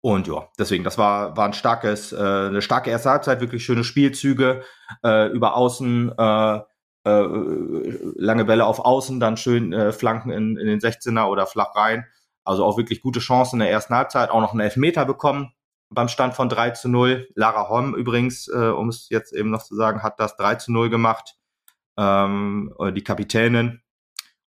Und 0.02 0.28
ja, 0.28 0.46
deswegen, 0.56 0.84
das 0.84 0.98
war, 0.98 1.36
war 1.36 1.46
ein 1.46 1.52
starkes, 1.52 2.12
äh, 2.12 2.16
eine 2.16 2.62
starke 2.62 2.90
erste 2.90 3.10
Halbzeit, 3.10 3.40
wirklich 3.40 3.64
schöne 3.64 3.82
Spielzüge 3.82 4.62
äh, 5.02 5.26
über 5.32 5.56
außen, 5.56 6.12
äh, 6.16 6.60
äh, 7.04 7.22
lange 8.16 8.44
Bälle 8.44 8.66
auf 8.66 8.80
Außen, 8.80 9.20
dann 9.20 9.36
schön 9.36 9.72
äh, 9.72 9.92
Flanken 9.92 10.30
in, 10.30 10.56
in 10.56 10.66
den 10.66 10.80
16er 10.80 11.26
oder 11.26 11.46
flach 11.46 11.74
rein. 11.76 12.06
Also 12.44 12.64
auch 12.64 12.76
wirklich 12.76 13.00
gute 13.00 13.20
Chancen 13.20 13.56
in 13.56 13.60
der 13.60 13.70
ersten 13.70 13.94
Halbzeit, 13.94 14.30
auch 14.30 14.40
noch 14.40 14.52
einen 14.52 14.60
Elfmeter 14.60 15.04
bekommen 15.04 15.52
beim 15.90 16.08
Stand 16.08 16.34
von 16.34 16.48
3 16.48 16.70
zu 16.70 16.88
0. 16.88 17.28
Lara 17.34 17.68
Holm 17.68 17.94
übrigens, 17.94 18.48
äh, 18.48 18.68
um 18.68 18.88
es 18.88 19.08
jetzt 19.10 19.32
eben 19.32 19.50
noch 19.50 19.62
zu 19.62 19.74
sagen, 19.74 20.02
hat 20.02 20.20
das 20.20 20.36
3 20.36 20.56
zu 20.56 20.72
0 20.72 20.90
gemacht. 20.90 21.36
Ähm, 21.96 22.74
die 22.94 23.04
Kapitänin. 23.04 23.80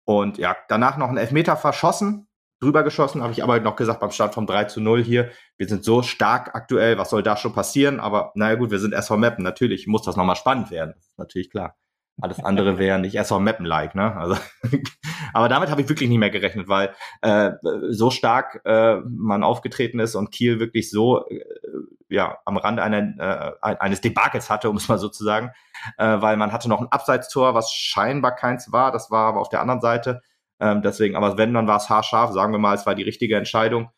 Und 0.05 0.37
ja, 0.37 0.57
danach 0.67 0.97
noch 0.97 1.07
einen 1.07 1.17
Elfmeter 1.17 1.55
verschossen, 1.55 2.27
drüber 2.59 2.83
geschossen, 2.83 3.21
habe 3.21 3.31
ich 3.31 3.43
aber 3.43 3.59
noch 3.59 3.75
gesagt 3.75 3.99
beim 4.01 4.11
Start 4.11 4.33
vom 4.33 4.45
3 4.45 4.65
zu 4.65 4.81
0 4.81 5.03
hier. 5.03 5.29
Wir 5.57 5.67
sind 5.67 5.85
so 5.85 6.01
stark 6.01 6.55
aktuell, 6.55 6.97
was 6.97 7.11
soll 7.11 7.23
da 7.23 7.37
schon 7.37 7.53
passieren? 7.53 7.99
Aber 7.99 8.31
naja 8.35 8.55
gut, 8.55 8.71
wir 8.71 8.79
sind 8.79 8.93
SV 8.93 9.17
Meppen, 9.17 9.43
natürlich 9.43 9.87
muss 9.87 10.01
das 10.01 10.17
nochmal 10.17 10.35
spannend 10.35 10.71
werden. 10.71 10.95
Natürlich 11.17 11.49
klar. 11.49 11.77
Alles 12.21 12.43
andere 12.43 12.77
wäre 12.77 12.99
nicht 12.99 13.15
erst 13.15 13.31
Mappen-like, 13.31 13.95
ne? 13.95 14.15
Also, 14.15 14.35
aber 15.33 15.49
damit 15.49 15.69
habe 15.69 15.81
ich 15.81 15.89
wirklich 15.89 16.09
nicht 16.09 16.17
mehr 16.17 16.29
gerechnet, 16.29 16.67
weil 16.67 16.93
äh, 17.21 17.51
so 17.89 18.11
stark 18.11 18.61
äh, 18.65 18.97
man 19.07 19.43
aufgetreten 19.43 19.99
ist 19.99 20.15
und 20.15 20.31
Kiel 20.31 20.59
wirklich 20.59 20.89
so 20.89 21.25
äh, 21.27 21.43
ja 22.09 22.37
am 22.45 22.57
Rande 22.57 22.83
einer, 22.83 23.57
äh, 23.61 23.75
eines 23.77 24.01
Debakels 24.01 24.49
hatte, 24.49 24.69
um 24.69 24.77
es 24.77 24.87
mal 24.87 24.97
so 24.97 25.09
zu 25.09 25.23
sagen, 25.23 25.51
äh, 25.97 26.21
weil 26.21 26.37
man 26.37 26.51
hatte 26.51 26.69
noch 26.69 26.81
ein 26.81 26.91
Abseitstor, 26.91 27.53
was 27.53 27.71
scheinbar 27.71 28.35
keins 28.35 28.71
war, 28.71 28.91
das 28.91 29.11
war 29.11 29.27
aber 29.27 29.39
auf 29.39 29.49
der 29.49 29.61
anderen 29.61 29.81
Seite. 29.81 30.21
Ähm, 30.59 30.81
deswegen, 30.81 31.15
aber 31.15 31.37
wenn, 31.37 31.53
dann 31.53 31.67
war 31.67 31.77
es 31.77 31.89
haarscharf, 31.89 32.31
sagen 32.31 32.51
wir 32.51 32.59
mal, 32.59 32.75
es 32.75 32.85
war 32.85 32.95
die 32.95 33.03
richtige 33.03 33.37
Entscheidung 33.37 33.89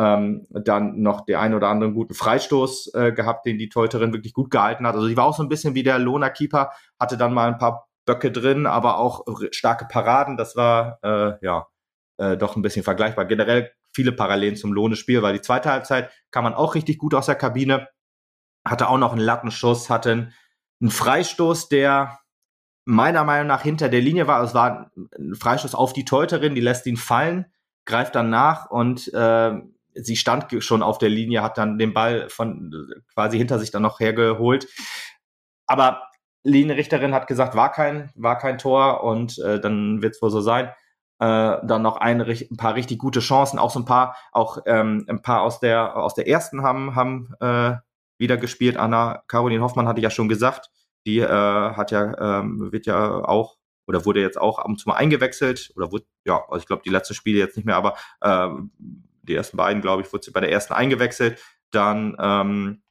ähm, 0.00 0.46
dann 0.50 1.02
noch 1.02 1.26
der 1.26 1.40
ein 1.40 1.52
oder 1.52 1.68
anderen 1.68 1.92
guten 1.92 2.14
Freistoß 2.14 2.94
äh, 2.94 3.12
gehabt, 3.12 3.44
den 3.44 3.58
die 3.58 3.68
Teuterin 3.68 4.14
wirklich 4.14 4.32
gut 4.32 4.50
gehalten 4.50 4.86
hat. 4.86 4.94
Also 4.94 5.06
die 5.06 5.16
war 5.16 5.26
auch 5.26 5.36
so 5.36 5.42
ein 5.42 5.50
bisschen 5.50 5.74
wie 5.74 5.82
der 5.82 5.98
Lohner 5.98 6.30
Keeper, 6.30 6.72
hatte 6.98 7.18
dann 7.18 7.34
mal 7.34 7.48
ein 7.48 7.58
paar 7.58 7.86
Böcke 8.06 8.32
drin, 8.32 8.66
aber 8.66 8.96
auch 8.96 9.26
starke 9.50 9.84
Paraden. 9.84 10.38
Das 10.38 10.56
war 10.56 11.00
äh, 11.02 11.44
ja 11.44 11.66
äh, 12.16 12.38
doch 12.38 12.56
ein 12.56 12.62
bisschen 12.62 12.82
vergleichbar. 12.82 13.26
Generell 13.26 13.72
viele 13.92 14.12
Parallelen 14.12 14.56
zum 14.56 14.72
Lohne-Spiel, 14.72 15.20
weil 15.20 15.34
die 15.34 15.42
zweite 15.42 15.70
Halbzeit 15.70 16.10
kam 16.30 16.44
man 16.44 16.54
auch 16.54 16.74
richtig 16.74 16.96
gut 16.96 17.12
aus 17.12 17.26
der 17.26 17.34
Kabine, 17.34 17.88
hatte 18.66 18.88
auch 18.88 18.98
noch 18.98 19.12
einen 19.12 19.20
Lattenschuss, 19.20 19.90
hatte 19.90 20.32
einen 20.80 20.90
Freistoß, 20.90 21.68
der 21.68 22.20
meiner 22.86 23.24
Meinung 23.24 23.48
nach 23.48 23.62
hinter 23.62 23.90
der 23.90 24.00
Linie 24.00 24.26
war. 24.26 24.42
Es 24.42 24.54
war 24.54 24.92
ein 24.96 25.34
Freistoß 25.34 25.74
auf 25.74 25.92
die 25.92 26.06
Teuterin, 26.06 26.54
die 26.54 26.62
lässt 26.62 26.86
ihn 26.86 26.96
fallen, 26.96 27.52
greift 27.84 28.14
dann 28.14 28.30
nach 28.30 28.70
und 28.70 29.12
äh, 29.12 29.60
sie 29.94 30.16
stand 30.16 30.46
schon 30.62 30.82
auf 30.82 30.98
der 30.98 31.08
Linie, 31.08 31.42
hat 31.42 31.58
dann 31.58 31.78
den 31.78 31.92
Ball 31.94 32.28
von 32.28 32.72
quasi 33.14 33.38
hinter 33.38 33.58
sich 33.58 33.70
dann 33.70 33.82
noch 33.82 34.00
hergeholt. 34.00 34.68
Aber 35.66 36.02
Linienrichterin 36.42 37.14
hat 37.14 37.26
gesagt, 37.26 37.54
war 37.54 37.70
kein, 37.70 38.10
war 38.14 38.38
kein 38.38 38.58
Tor 38.58 39.04
und 39.04 39.38
äh, 39.38 39.60
dann 39.60 40.02
wird 40.02 40.14
es 40.14 40.22
wohl 40.22 40.30
so 40.30 40.40
sein. 40.40 40.66
Äh, 41.18 41.58
dann 41.62 41.82
noch 41.82 41.98
ein, 41.98 42.22
ein, 42.22 42.56
paar 42.56 42.74
richtig 42.74 42.98
gute 42.98 43.20
Chancen, 43.20 43.58
auch 43.58 43.70
so 43.70 43.80
ein 43.80 43.84
paar, 43.84 44.16
auch 44.32 44.58
ähm, 44.64 45.04
ein 45.06 45.20
paar 45.20 45.42
aus 45.42 45.60
der 45.60 45.96
aus 45.96 46.14
der 46.14 46.26
ersten 46.26 46.62
haben 46.62 46.94
haben 46.94 47.34
äh, 47.40 47.74
wieder 48.16 48.38
gespielt. 48.38 48.78
Anna 48.78 49.22
Caroline 49.28 49.62
Hoffmann 49.62 49.86
hatte 49.86 50.00
ja 50.00 50.08
schon 50.10 50.30
gesagt, 50.30 50.70
die 51.06 51.18
äh, 51.18 51.28
hat 51.28 51.90
ja 51.90 52.40
ähm, 52.40 52.72
wird 52.72 52.86
ja 52.86 53.22
auch 53.22 53.58
oder 53.86 54.06
wurde 54.06 54.20
jetzt 54.20 54.40
auch 54.40 54.58
ab 54.58 54.66
und 54.66 54.78
zu 54.78 54.88
mal 54.88 54.96
eingewechselt 54.96 55.72
oder 55.76 55.92
wurde 55.92 56.06
ja, 56.24 56.42
also 56.48 56.62
ich 56.62 56.66
glaube 56.66 56.82
die 56.84 56.90
letzten 56.90 57.14
Spiele 57.14 57.38
jetzt 57.38 57.56
nicht 57.56 57.66
mehr, 57.66 57.76
aber 57.76 57.96
äh, 58.22 58.48
die 59.30 59.36
ersten 59.36 59.56
beiden, 59.56 59.80
glaube 59.80 60.02
ich, 60.02 60.12
wurde 60.12 60.24
sie 60.24 60.30
bei 60.32 60.40
der 60.40 60.52
ersten 60.52 60.74
eingewechselt. 60.74 61.40
Dann 61.70 62.16
ähm, 62.20 62.82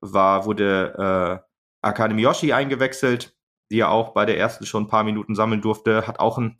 war, 0.00 0.44
wurde 0.44 1.42
äh, 1.42 1.86
Akademi 1.86 2.22
Yoshi 2.22 2.52
eingewechselt, 2.52 3.36
die 3.70 3.76
ja 3.76 3.88
auch 3.88 4.12
bei 4.12 4.26
der 4.26 4.38
ersten 4.38 4.66
schon 4.66 4.84
ein 4.84 4.88
paar 4.88 5.04
Minuten 5.04 5.34
sammeln 5.34 5.60
durfte, 5.60 6.06
hat 6.06 6.18
auch 6.18 6.38
ein, 6.38 6.56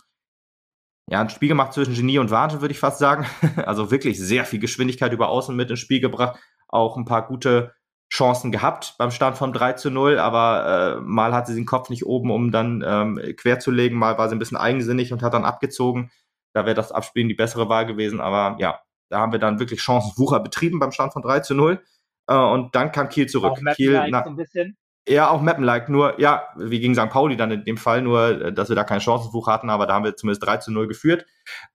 ja, 1.11 1.21
ein 1.21 1.31
Spiel 1.31 1.49
gemacht 1.49 1.73
zwischen 1.73 1.95
Genie 1.95 2.19
und 2.19 2.31
Warte, 2.31 2.61
würde 2.61 2.73
ich 2.73 2.81
fast 2.81 2.99
sagen. 2.99 3.27
also 3.67 3.91
wirklich 3.91 4.19
sehr 4.19 4.45
viel 4.45 4.61
Geschwindigkeit 4.61 5.13
über 5.13 5.29
Außen 5.29 5.55
mit 5.55 5.71
ins 5.71 5.81
Spiel 5.81 6.01
gebracht, 6.01 6.39
auch 6.69 6.97
ein 6.97 7.05
paar 7.05 7.27
gute 7.27 7.75
Chancen 8.13 8.53
gehabt 8.53 8.95
beim 8.99 9.11
Stand 9.11 9.37
von 9.37 9.53
3 9.53 9.73
zu 9.75 9.91
0, 9.91 10.19
aber 10.19 10.99
äh, 10.99 11.01
mal 11.01 11.35
hat 11.35 11.49
sie 11.49 11.57
den 11.57 11.67
Kopf 11.67 11.91
nicht 11.91 12.07
oben, 12.07 12.31
um 12.31 12.53
dann 12.53 12.85
ähm, 12.87 13.21
quer 13.37 13.59
mal 13.91 14.17
war 14.17 14.29
sie 14.29 14.37
ein 14.37 14.39
bisschen 14.39 14.57
eigensinnig 14.57 15.13
und 15.13 15.23
hat 15.23 15.35
dann 15.35 15.45
abgezogen. 15.45 16.13
Da 16.53 16.65
wäre 16.65 16.75
das 16.75 16.93
Abspielen 16.93 17.29
die 17.29 17.35
bessere 17.35 17.69
Wahl 17.69 17.85
gewesen, 17.85 18.21
aber 18.21 18.57
ja, 18.61 18.81
da 19.09 19.21
haben 19.21 19.33
wir 19.33 19.39
dann 19.39 19.59
wirklich 19.59 19.83
Chancenwucher 19.83 20.41
betrieben 20.41 20.79
beim 20.79 20.93
Stand 20.93 21.13
von 21.13 21.23
3 21.23 21.41
zu 21.41 21.55
0. 21.55 21.81
Äh, 22.29 22.35
und 22.35 22.75
dann 22.75 22.93
kam 22.93 23.09
Kiel 23.09 23.27
zurück. 23.27 23.53
Auch 23.53 23.75
Kiel 23.75 24.07
na, 24.11 24.25
so 24.25 24.31
ein 24.31 24.37
bisschen. 24.37 24.77
Ja, 25.09 25.31
auch 25.31 25.41
Mappen-like, 25.41 25.89
nur, 25.89 26.21
ja, 26.21 26.49
wie 26.57 26.81
gegen 26.81 26.97
St. 26.97 27.11
Pauli 27.11 27.37
dann 27.37 27.53
in 27.53 27.65
dem 27.65 27.77
Fall, 27.77 28.03
nur, 28.03 28.43
äh, 28.43 28.53
dass 28.53 28.69
wir 28.69 28.77
da 28.77 28.83
keinen 28.83 29.01
Chancenwuch 29.01 29.47
hatten, 29.47 29.71
aber 29.71 29.87
da 29.87 29.95
haben 29.95 30.05
wir 30.05 30.17
zumindest 30.17 30.45
3 30.45 30.57
zu 30.57 30.73
0 30.73 30.89
geführt. 30.89 31.27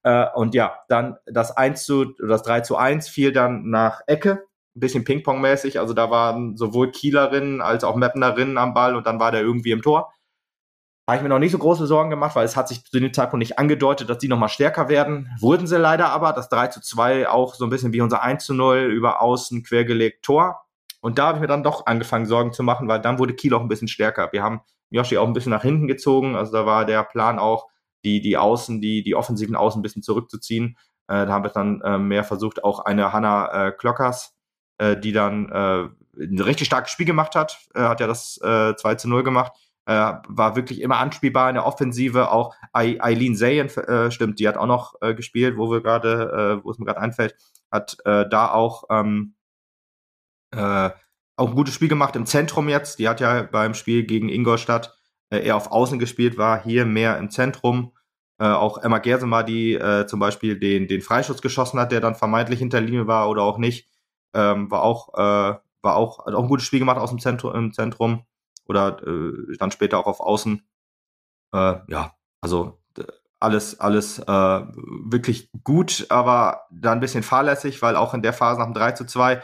Äh, 0.04 0.26
und 0.36 0.54
ja, 0.54 0.80
dann 0.90 1.16
das 1.26 1.56
1 1.56 1.86
zu, 1.86 2.14
das 2.20 2.44
3 2.44 2.62
zu 2.62 2.76
1 2.76 3.08
fiel 3.08 3.32
dann 3.32 3.70
nach 3.70 4.02
Ecke, 4.08 4.44
ein 4.76 4.80
bisschen 4.82 5.06
Ping-Pong-mäßig, 5.06 5.80
also 5.80 5.94
da 5.94 6.12
waren 6.12 6.58
sowohl 6.58 6.92
Kielerinnen 6.92 7.62
als 7.62 7.86
auch 7.86 7.96
Mappenerinnen 7.96 8.58
am 8.58 8.74
Ball 8.74 8.96
und 8.96 9.08
dann 9.08 9.20
war 9.20 9.32
der 9.32 9.42
irgendwie 9.42 9.72
im 9.72 9.82
Tor 9.82 10.14
habe 11.08 11.18
ich 11.18 11.24
mir 11.24 11.30
noch 11.30 11.40
nicht 11.40 11.52
so 11.52 11.58
große 11.58 11.88
Sorgen 11.88 12.10
gemacht, 12.10 12.36
weil 12.36 12.46
es 12.46 12.56
hat 12.56 12.68
sich 12.68 12.84
zu 12.86 13.00
dem 13.00 13.14
Zeitpunkt 13.14 13.42
nicht 13.42 13.60
angedeutet, 13.60 14.10
dass 14.10 14.20
die 14.20 14.28
nochmal 14.28 14.50
stärker 14.50 14.88
werden. 14.88 15.30
Wurden 15.40 15.68
sie 15.68 15.78
leider 15.78 16.10
aber, 16.10 16.32
das 16.34 16.50
3 16.50 16.68
zu 16.68 16.82
2 16.82 17.28
auch 17.28 17.56
so 17.56 17.66
ein 17.66 17.70
bisschen 17.70 17.94
wie 17.94 18.02
unser 18.02 18.22
1 18.22 18.46
zu 18.46 18.54
0 18.54 18.92
über 18.94 19.22
außen 19.22 19.64
quergelegt 19.64 20.24
Tor. 20.24 20.62
Und 21.02 21.18
da 21.18 21.28
habe 21.28 21.38
ich 21.38 21.42
mir 21.42 21.48
dann 21.48 21.64
doch 21.64 21.88
angefangen, 21.88 22.28
Sorgen 22.28 22.54
zu 22.54 22.64
machen, 22.64 22.88
weil 22.88 23.02
dann 23.02 23.20
wurde 23.20 23.34
Kiel 23.34 23.54
auch 23.54 23.62
ein 23.62 23.68
bisschen 23.68 23.88
stärker. 23.88 24.30
Wir 24.32 24.44
haben 24.44 24.62
Yoshi 24.92 25.18
auch 25.18 25.28
ein 25.28 25.34
bisschen 25.34 25.52
nach 25.52 25.64
hinten 25.64 25.88
gezogen. 25.88 26.36
Also 26.36 26.52
da 26.52 26.66
war 26.66 26.86
der 26.86 27.04
Plan 27.04 27.40
auch, 27.40 27.68
die, 28.04 28.22
die 28.22 28.38
Außen, 28.38 28.82
die, 28.82 29.04
die 29.04 29.16
offensiven 29.16 29.56
Außen 29.56 29.80
ein 29.80 29.84
bisschen 29.84 30.04
zurückzuziehen. 30.04 30.78
Äh, 31.08 31.26
da 31.26 31.28
haben 31.28 31.44
wir 31.44 31.52
dann 31.52 31.82
äh, 31.82 31.98
mehr 31.98 32.24
versucht, 32.24 32.64
auch 32.64 32.80
eine 32.80 33.14
Hanna 33.14 33.68
äh, 33.68 33.72
Klockers, 33.72 34.36
äh, 34.78 34.98
die 34.98 35.12
dann 35.12 35.50
äh, 35.50 35.88
ein 36.20 36.40
richtig 36.40 36.68
starkes 36.68 36.92
Spiel 36.92 37.06
gemacht 37.06 37.36
hat, 37.36 37.60
äh, 37.76 37.82
hat 37.82 38.00
ja 38.00 38.08
das 38.08 38.40
äh, 38.44 38.76
2 38.76 38.96
zu 38.96 39.10
0 39.10 39.24
gemacht, 39.24 39.54
äh, 39.86 40.14
war 40.28 40.56
wirklich 40.56 40.82
immer 40.82 40.98
anspielbar 40.98 41.50
in 41.50 41.56
der 41.56 41.66
Offensive. 41.66 42.32
Auch 42.32 42.56
Eileen 42.74 43.36
Zayen, 43.36 43.68
äh, 43.70 44.12
stimmt, 44.12 44.40
die 44.40 44.48
hat 44.48 44.58
auch 44.58 44.68
noch 44.68 44.96
äh, 45.02 45.14
gespielt, 45.14 45.58
wo 45.58 45.72
wir 45.72 45.82
gerade, 45.82 46.60
äh, 46.62 46.64
wo 46.64 46.72
es 46.72 46.80
mir 46.80 46.86
gerade 46.86 47.02
einfällt, 47.02 47.36
hat 47.72 47.98
äh, 48.06 48.28
da 48.30 48.52
auch 48.52 48.84
ähm, 48.90 49.36
äh, 50.52 50.90
auch 51.38 51.50
ein 51.50 51.56
gutes 51.56 51.74
Spiel 51.74 51.88
gemacht 51.88 52.16
im 52.16 52.26
Zentrum 52.26 52.70
jetzt. 52.70 53.00
Die 53.00 53.10
hat 53.10 53.20
ja 53.20 53.44
beim 53.44 53.74
Spiel 53.74 54.04
gegen 54.04 54.30
Ingolstadt 54.30 54.96
äh, 55.32 55.40
eher 55.46 55.56
auf 55.56 55.72
Außen 55.72 56.00
gespielt, 56.00 56.38
war 56.38 56.62
hier 56.64 56.86
mehr 56.86 57.18
im 57.18 57.30
Zentrum. 57.30 57.94
Äh, 58.40 58.46
auch 58.46 58.78
Emma 58.80 59.00
Gersemer, 59.00 59.44
die 59.44 59.74
äh, 59.74 60.06
zum 60.08 60.20
Beispiel 60.20 60.60
den, 60.60 60.88
den 60.88 61.02
Freischuss 61.02 61.42
geschossen 61.42 61.80
hat, 61.80 61.92
der 61.92 62.02
dann 62.02 62.16
vermeintlich 62.16 62.60
hinter 62.60 62.82
Linie 62.82 63.08
war 63.08 63.30
oder 63.30 63.44
auch 63.44 63.58
nicht, 63.58 63.90
ähm, 64.34 64.70
war 64.72 64.84
auch, 64.84 65.14
äh, 65.14 65.58
war 65.84 65.96
auch, 65.96 66.26
hat 66.26 66.34
auch 66.34 66.44
ein 66.44 66.50
gutes 66.50 66.66
Spiel 66.66 66.80
gemacht 66.80 66.98
aus 66.98 67.10
dem 67.10 67.20
Zentrum, 67.20 67.56
im 67.56 67.74
Zentrum 67.74 68.26
oder 68.68 69.02
äh, 69.06 69.58
dann 69.58 69.72
später 69.72 70.00
auch 70.00 70.08
auf 70.08 70.20
Außen. 70.20 70.62
Äh, 71.54 71.76
ja, 71.88 72.16
also 72.42 72.82
alles, 73.42 73.80
alles 73.80 74.20
äh, 74.20 74.24
wirklich 74.26 75.50
gut, 75.64 76.06
aber 76.10 76.68
dann 76.70 77.00
ein 77.00 77.02
bisschen 77.02 77.24
fahrlässig, 77.24 77.82
weil 77.82 77.96
auch 77.96 78.14
in 78.14 78.22
der 78.22 78.34
Phase 78.34 78.60
nach 78.60 78.68
dem 78.68 78.76
3 78.76 78.92
zu 78.92 79.06
2 79.06 79.42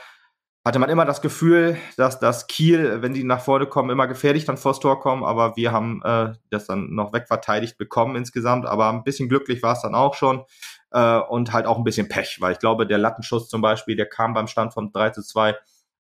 hatte 0.63 0.79
man 0.79 0.89
immer 0.89 1.05
das 1.05 1.21
Gefühl, 1.21 1.77
dass 1.95 2.19
das 2.19 2.47
Kiel, 2.47 3.01
wenn 3.01 3.13
die 3.13 3.23
nach 3.23 3.39
vorne 3.39 3.65
kommen, 3.67 3.89
immer 3.89 4.05
gefährlich 4.05 4.45
dann 4.45 4.57
vors 4.57 4.79
Tor 4.79 4.99
kommen, 4.99 5.23
aber 5.23 5.55
wir 5.55 5.71
haben 5.71 6.01
äh, 6.03 6.33
das 6.51 6.67
dann 6.67 6.93
noch 6.93 7.13
wegverteidigt 7.13 7.77
bekommen 7.77 8.15
insgesamt, 8.15 8.65
aber 8.65 8.89
ein 8.89 9.03
bisschen 9.03 9.29
glücklich 9.29 9.63
war 9.63 9.73
es 9.73 9.81
dann 9.81 9.95
auch 9.95 10.13
schon 10.13 10.43
äh, 10.91 11.19
und 11.19 11.53
halt 11.53 11.65
auch 11.65 11.77
ein 11.77 11.83
bisschen 11.83 12.09
Pech, 12.09 12.39
weil 12.41 12.51
ich 12.51 12.59
glaube, 12.59 12.85
der 12.85 12.97
Lattenschuss 12.97 13.49
zum 13.49 13.61
Beispiel, 13.61 13.95
der 13.95 14.07
kam 14.07 14.33
beim 14.33 14.47
Stand 14.47 14.73
von 14.73 14.91
3 14.91 15.11
zu 15.11 15.23
2 15.23 15.55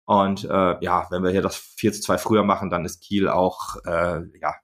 und 0.05 0.43
äh, 0.45 0.75
ja, 0.81 1.07
wenn 1.09 1.23
wir 1.23 1.31
hier 1.31 1.41
das 1.41 1.57
4 1.57 1.93
zu 1.93 2.01
2 2.01 2.17
früher 2.17 2.43
machen, 2.43 2.69
dann 2.69 2.85
ist 2.85 3.01
Kiel 3.01 3.27
auch 3.27 3.75
äh, 3.85 4.21
ja, 4.39 4.55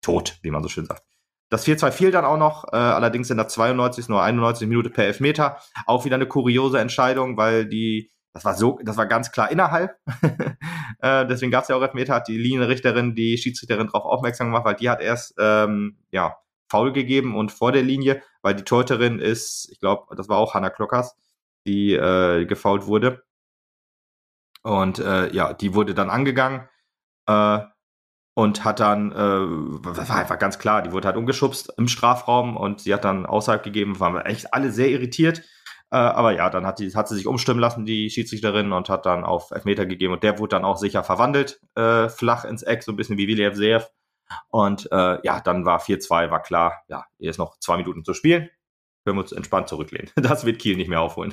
tot, 0.00 0.38
wie 0.42 0.50
man 0.50 0.62
so 0.62 0.68
schön 0.68 0.86
sagt. 0.86 1.02
Das 1.48 1.64
4-2 1.64 1.92
fiel 1.92 2.10
dann 2.10 2.24
auch 2.24 2.38
noch, 2.38 2.64
äh, 2.72 2.76
allerdings 2.76 3.30
in 3.30 3.36
der 3.36 3.46
92. 3.46 4.08
nur 4.08 4.20
91 4.20 4.66
Minute 4.66 4.90
per 4.90 5.04
Elfmeter. 5.04 5.58
Auch 5.86 6.04
wieder 6.04 6.16
eine 6.16 6.26
kuriose 6.26 6.80
Entscheidung, 6.80 7.36
weil 7.36 7.66
die 7.66 8.10
das 8.36 8.44
war 8.44 8.54
so, 8.54 8.78
das 8.82 8.98
war 8.98 9.06
ganz 9.06 9.32
klar 9.32 9.50
innerhalb. 9.50 9.96
äh, 11.00 11.26
deswegen 11.26 11.50
gab 11.50 11.62
es 11.62 11.68
ja 11.68 11.76
auch 11.76 11.80
Elfmeter, 11.80 12.14
hat 12.14 12.28
die 12.28 12.36
Linienrichterin, 12.36 13.14
die 13.14 13.38
Schiedsrichterin 13.38 13.86
darauf 13.86 14.04
aufmerksam 14.04 14.48
gemacht, 14.48 14.66
weil 14.66 14.74
die 14.74 14.90
hat 14.90 15.00
erst 15.00 15.36
ähm, 15.38 15.96
ja, 16.10 16.36
faul 16.68 16.92
gegeben 16.92 17.34
und 17.34 17.50
vor 17.50 17.72
der 17.72 17.82
Linie, 17.82 18.22
weil 18.42 18.54
die 18.54 18.62
Torhüterin 18.64 19.20
ist, 19.20 19.70
ich 19.72 19.80
glaube, 19.80 20.14
das 20.16 20.28
war 20.28 20.36
auch 20.36 20.52
Hanna 20.52 20.68
Klockers, 20.68 21.16
die 21.66 21.94
äh, 21.94 22.44
gefault 22.44 22.86
wurde. 22.86 23.22
Und 24.66 24.98
äh, 24.98 25.32
ja, 25.32 25.52
die 25.52 25.74
wurde 25.74 25.94
dann 25.94 26.10
angegangen 26.10 26.68
äh, 27.28 27.60
und 28.34 28.64
hat 28.64 28.80
dann, 28.80 29.12
äh, 29.12 29.16
war 29.16 30.16
einfach 30.16 30.40
ganz 30.40 30.58
klar, 30.58 30.82
die 30.82 30.90
wurde 30.90 31.06
halt 31.06 31.16
umgeschubst 31.16 31.72
im 31.78 31.86
Strafraum 31.86 32.56
und 32.56 32.80
sie 32.80 32.92
hat 32.92 33.04
dann 33.04 33.26
außerhalb 33.26 33.62
gegeben, 33.62 34.00
waren 34.00 34.14
wir 34.14 34.26
echt 34.26 34.52
alle 34.52 34.72
sehr 34.72 34.88
irritiert. 34.88 35.42
Äh, 35.92 35.98
aber 35.98 36.32
ja, 36.32 36.50
dann 36.50 36.66
hat, 36.66 36.80
die, 36.80 36.92
hat 36.96 37.06
sie 37.06 37.14
sich 37.14 37.28
umstimmen 37.28 37.60
lassen, 37.60 37.86
die 37.86 38.10
Schiedsrichterin, 38.10 38.72
und 38.72 38.88
hat 38.88 39.06
dann 39.06 39.22
auf 39.22 39.52
Elfmeter 39.52 39.86
gegeben. 39.86 40.14
Und 40.14 40.24
der 40.24 40.40
wurde 40.40 40.56
dann 40.56 40.64
auch 40.64 40.78
sicher 40.78 41.04
verwandelt, 41.04 41.60
äh, 41.76 42.08
flach 42.08 42.44
ins 42.44 42.64
Eck, 42.64 42.82
so 42.82 42.90
ein 42.90 42.96
bisschen 42.96 43.18
wie 43.18 43.28
Viliev 43.28 43.54
Seev. 43.54 43.86
Und 44.48 44.90
äh, 44.90 45.24
ja, 45.24 45.40
dann 45.40 45.64
war 45.64 45.78
4-2, 45.78 46.32
war 46.32 46.42
klar, 46.42 46.82
ja, 46.88 47.04
hier 47.18 47.30
ist 47.30 47.38
noch 47.38 47.60
zwei 47.60 47.76
Minuten 47.76 48.04
zu 48.04 48.14
spielen. 48.14 48.50
Können 49.06 49.18
wir 49.18 49.22
uns 49.22 49.30
entspannt 49.30 49.68
zurücklehnen. 49.68 50.10
Das 50.16 50.44
wird 50.44 50.58
Kiel 50.58 50.76
nicht 50.76 50.88
mehr 50.88 51.00
aufholen. 51.00 51.32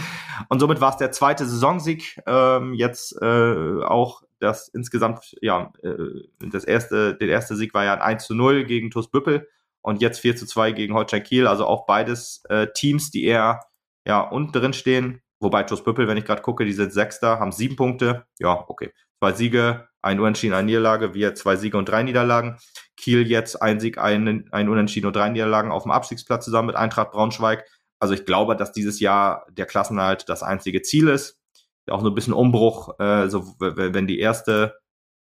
und 0.48 0.58
somit 0.58 0.80
war 0.80 0.90
es 0.90 0.96
der 0.96 1.12
zweite 1.12 1.46
Saisonsieg. 1.46 2.20
Ähm, 2.26 2.74
jetzt 2.74 3.16
äh, 3.22 3.80
auch 3.84 4.24
das 4.40 4.66
insgesamt, 4.66 5.36
ja, 5.40 5.72
äh, 5.84 5.94
das 6.40 6.64
erste, 6.64 7.14
der 7.14 7.28
erste 7.28 7.54
Sieg 7.54 7.74
war 7.74 7.84
ja 7.84 7.94
ein 7.94 8.00
1 8.00 8.26
zu 8.26 8.34
0 8.34 8.64
gegen 8.64 8.90
TuS 8.90 9.08
Büppel 9.08 9.48
und 9.82 10.02
jetzt 10.02 10.18
4 10.18 10.34
zu 10.34 10.46
2 10.46 10.72
gegen 10.72 10.94
Holstein 10.94 11.22
Kiel. 11.22 11.46
Also 11.46 11.64
auch 11.64 11.86
beides 11.86 12.42
äh, 12.48 12.66
Teams, 12.74 13.12
die 13.12 13.22
eher 13.22 13.60
ja, 14.04 14.20
unten 14.20 14.50
drin 14.50 14.72
stehen. 14.72 15.22
Wobei 15.38 15.62
TuS 15.62 15.84
Büppel, 15.84 16.08
wenn 16.08 16.16
ich 16.16 16.24
gerade 16.24 16.42
gucke, 16.42 16.64
die 16.64 16.72
sind 16.72 16.92
Sechster, 16.92 17.38
haben 17.38 17.52
sieben 17.52 17.76
Punkte. 17.76 18.26
Ja, 18.40 18.64
okay. 18.66 18.92
Zwei 19.20 19.32
Siege, 19.34 19.88
ein 20.02 20.20
Unentschieden, 20.20 20.54
eine 20.54 20.66
Niederlage. 20.66 21.14
Wir 21.14 21.34
zwei 21.34 21.56
Siege 21.56 21.78
und 21.78 21.88
drei 21.88 22.02
Niederlagen. 22.02 22.58
Kiel 22.96 23.26
jetzt 23.26 23.62
ein 23.62 23.80
Sieg, 23.80 23.98
ein, 23.98 24.48
ein 24.52 24.68
Unentschieden 24.68 25.06
und 25.06 25.16
drei 25.16 25.28
Niederlagen 25.28 25.70
auf 25.70 25.84
dem 25.84 25.92
Abstiegsplatz 25.92 26.44
zusammen 26.44 26.66
mit 26.66 26.76
Eintracht 26.76 27.12
Braunschweig. 27.12 27.64
Also 28.00 28.14
ich 28.14 28.26
glaube, 28.26 28.56
dass 28.56 28.72
dieses 28.72 29.00
Jahr 29.00 29.46
der 29.50 29.66
Klassenhalt 29.66 30.28
das 30.28 30.42
einzige 30.42 30.82
Ziel 30.82 31.08
ist. 31.08 31.38
Auch 31.88 32.00
so 32.00 32.08
ein 32.08 32.14
bisschen 32.14 32.34
Umbruch, 32.34 32.98
äh, 32.98 33.28
so 33.28 33.54
wenn 33.58 34.06
die 34.06 34.18
erste 34.18 34.76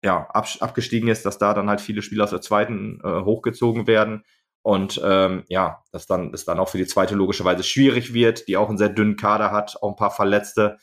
ja, 0.05 0.29
abgestiegen 0.31 1.09
ist, 1.09 1.25
dass 1.25 1.39
da 1.39 1.55
dann 1.55 1.69
halt 1.69 1.81
viele 1.81 2.03
Spieler 2.03 2.25
aus 2.25 2.31
der 2.31 2.41
zweiten 2.41 3.01
äh, 3.05 3.23
hochgezogen 3.25 3.87
werden. 3.87 4.25
Und 4.63 5.01
ähm, 5.05 5.45
ja, 5.49 5.83
dass 5.91 6.07
dann 6.07 6.33
es 6.33 6.45
dann 6.45 6.61
auch 6.61 6.69
für 6.69 6.79
die 6.79 6.87
zweite 6.87 7.15
logischerweise 7.15 7.65
schwierig 7.65 8.15
wird, 8.15 8.47
die 8.47 8.57
auch 8.57 8.69
einen 8.69 8.79
sehr 8.79 8.89
dünnen 8.89 9.17
Kader 9.17 9.51
hat, 9.51 9.77
auch 9.81 9.91
ein 9.91 9.97
paar 9.97 10.13
Verletzte. 10.13 10.79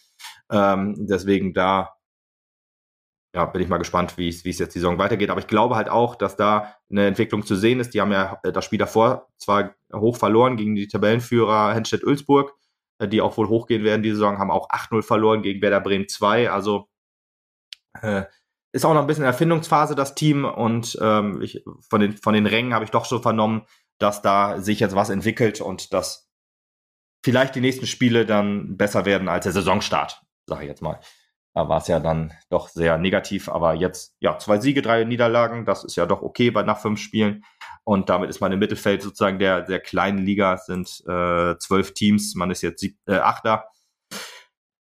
Ähm, 0.52 0.96
deswegen 0.98 1.54
da 1.54 1.94
ja, 3.36 3.46
bin 3.46 3.62
ich 3.62 3.70
mal 3.70 3.78
gespannt, 3.78 4.18
wie 4.18 4.30
es 4.30 4.44
jetzt 4.44 4.74
die 4.74 4.80
Saison 4.80 4.98
weitergeht. 4.98 5.30
Aber 5.30 5.40
ich 5.40 5.48
glaube 5.48 5.76
halt 5.76 5.90
auch, 5.90 6.16
dass 6.16 6.36
da 6.36 6.76
eine 6.90 7.06
Entwicklung 7.06 7.46
zu 7.46 7.56
sehen 7.56 7.80
ist. 7.80 7.94
Die 7.94 8.02
haben 8.02 8.12
ja 8.12 8.40
äh, 8.44 8.52
das 8.52 8.66
Spiel 8.66 8.80
davor 8.80 9.28
zwar 9.38 9.76
hoch 9.94 10.18
verloren 10.18 10.58
gegen 10.58 10.76
die 10.76 10.88
Tabellenführer 10.88 11.74
Henstedt-Ulzburg, 11.74 12.56
äh, 12.98 13.08
die 13.08 13.22
auch 13.22 13.38
wohl 13.38 13.48
hochgehen 13.48 13.84
werden 13.84 14.02
diese 14.02 14.16
Saison, 14.16 14.40
haben 14.40 14.52
auch 14.52 14.70
8-0 14.70 15.04
verloren 15.04 15.44
gegen 15.44 15.62
Werder 15.62 15.80
Bremen 15.80 16.08
2. 16.08 16.50
Also 16.50 16.90
äh, 18.02 18.24
ist 18.72 18.86
auch 18.86 18.94
noch 18.94 19.02
ein 19.02 19.08
bisschen 19.08 19.26
Erfindungsphase, 19.26 19.94
das 19.94 20.16
Team. 20.16 20.46
Und 20.46 20.98
ähm, 21.02 21.42
ich, 21.42 21.64
von, 21.88 22.02
den, 22.02 22.18
von 22.18 22.34
den 22.34 22.48
Rängen 22.48 22.74
habe 22.74 22.86
ich 22.86 22.92
doch 22.92 23.06
so 23.06 23.20
vernommen, 23.20 23.64
dass 24.00 24.24
da 24.24 24.60
sich 24.60 24.80
jetzt 24.80 24.96
was 24.96 25.10
entwickelt 25.10 25.62
und 25.62 25.94
dass 25.94 26.32
vielleicht 27.24 27.54
die 27.56 27.62
nächsten 27.62 27.86
Spiele 27.86 28.26
dann 28.26 28.78
besser 28.78 29.06
werden 29.06 29.28
als 29.28 29.44
der 29.44 29.52
Saisonstart, 29.52 30.22
sage 30.48 30.64
ich 30.64 30.70
jetzt 30.70 30.82
mal. 30.82 31.00
Da 31.60 31.68
war 31.68 31.80
es 31.80 31.90
ja 31.90 31.99
dann 31.99 32.31
doch 32.49 32.69
sehr 32.69 32.98
negativ, 32.98 33.49
aber 33.49 33.73
jetzt, 33.73 34.15
ja, 34.22 34.38
zwei 34.38 34.61
Siege, 34.61 34.81
drei 34.81 35.03
Niederlagen, 35.03 35.65
das 35.65 35.84
ist 35.84 35.98
ja 35.98 36.06
doch 36.06 36.22
okay 36.22 36.52
bei 36.52 36.64
nach 36.64 36.80
fünf 36.80 37.02
Spielen. 37.02 37.44
Und 37.84 38.07
damit 38.07 38.30
ist 38.30 38.40
man 38.40 38.53
im 38.53 38.60
Mittelfeld 38.60 39.02
sozusagen 39.02 39.40
der, 39.40 39.64
der 39.64 39.81
kleinen 39.81 40.19
Liga, 40.19 40.53
es 40.53 40.68
sind 40.68 40.88
äh, 41.06 41.57
zwölf 41.57 41.94
Teams, 41.94 42.34
man 42.36 42.49
ist 42.49 42.61
jetzt 42.61 42.80
sieb, 42.80 42.98
äh, 43.07 43.18
Achter, 43.18 43.65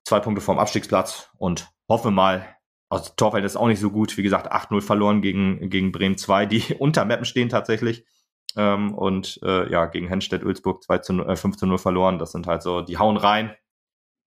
zwei 0.04 0.20
Punkte 0.20 0.40
vom 0.40 0.60
Abstiegsplatz 0.60 1.30
und 1.36 1.68
hoffe 1.88 2.12
mal, 2.12 2.46
also 2.90 3.10
Torfeld 3.16 3.44
ist 3.44 3.56
auch 3.56 3.66
nicht 3.66 3.80
so 3.80 3.90
gut. 3.90 4.16
Wie 4.16 4.22
gesagt, 4.22 4.52
8-0 4.52 4.80
verloren 4.80 5.20
gegen, 5.20 5.70
gegen 5.70 5.90
Bremen 5.90 6.16
2, 6.16 6.46
die 6.46 6.62
unter 6.78 7.04
Mappen 7.04 7.24
stehen 7.24 7.48
tatsächlich. 7.48 8.06
Ähm, 8.54 8.94
und 8.94 9.40
äh, 9.42 9.68
ja, 9.68 9.86
gegen 9.86 10.06
Henstedt 10.06 10.44
Ulzburg 10.44 10.84
2 10.84 10.98
zu, 10.98 11.26
äh, 11.26 11.34
5 11.34 11.56
zu 11.56 11.66
0 11.66 11.78
verloren. 11.78 12.20
Das 12.20 12.30
sind 12.30 12.46
halt 12.46 12.62
so, 12.62 12.82
die 12.82 12.98
hauen 12.98 13.16
rein. 13.16 13.56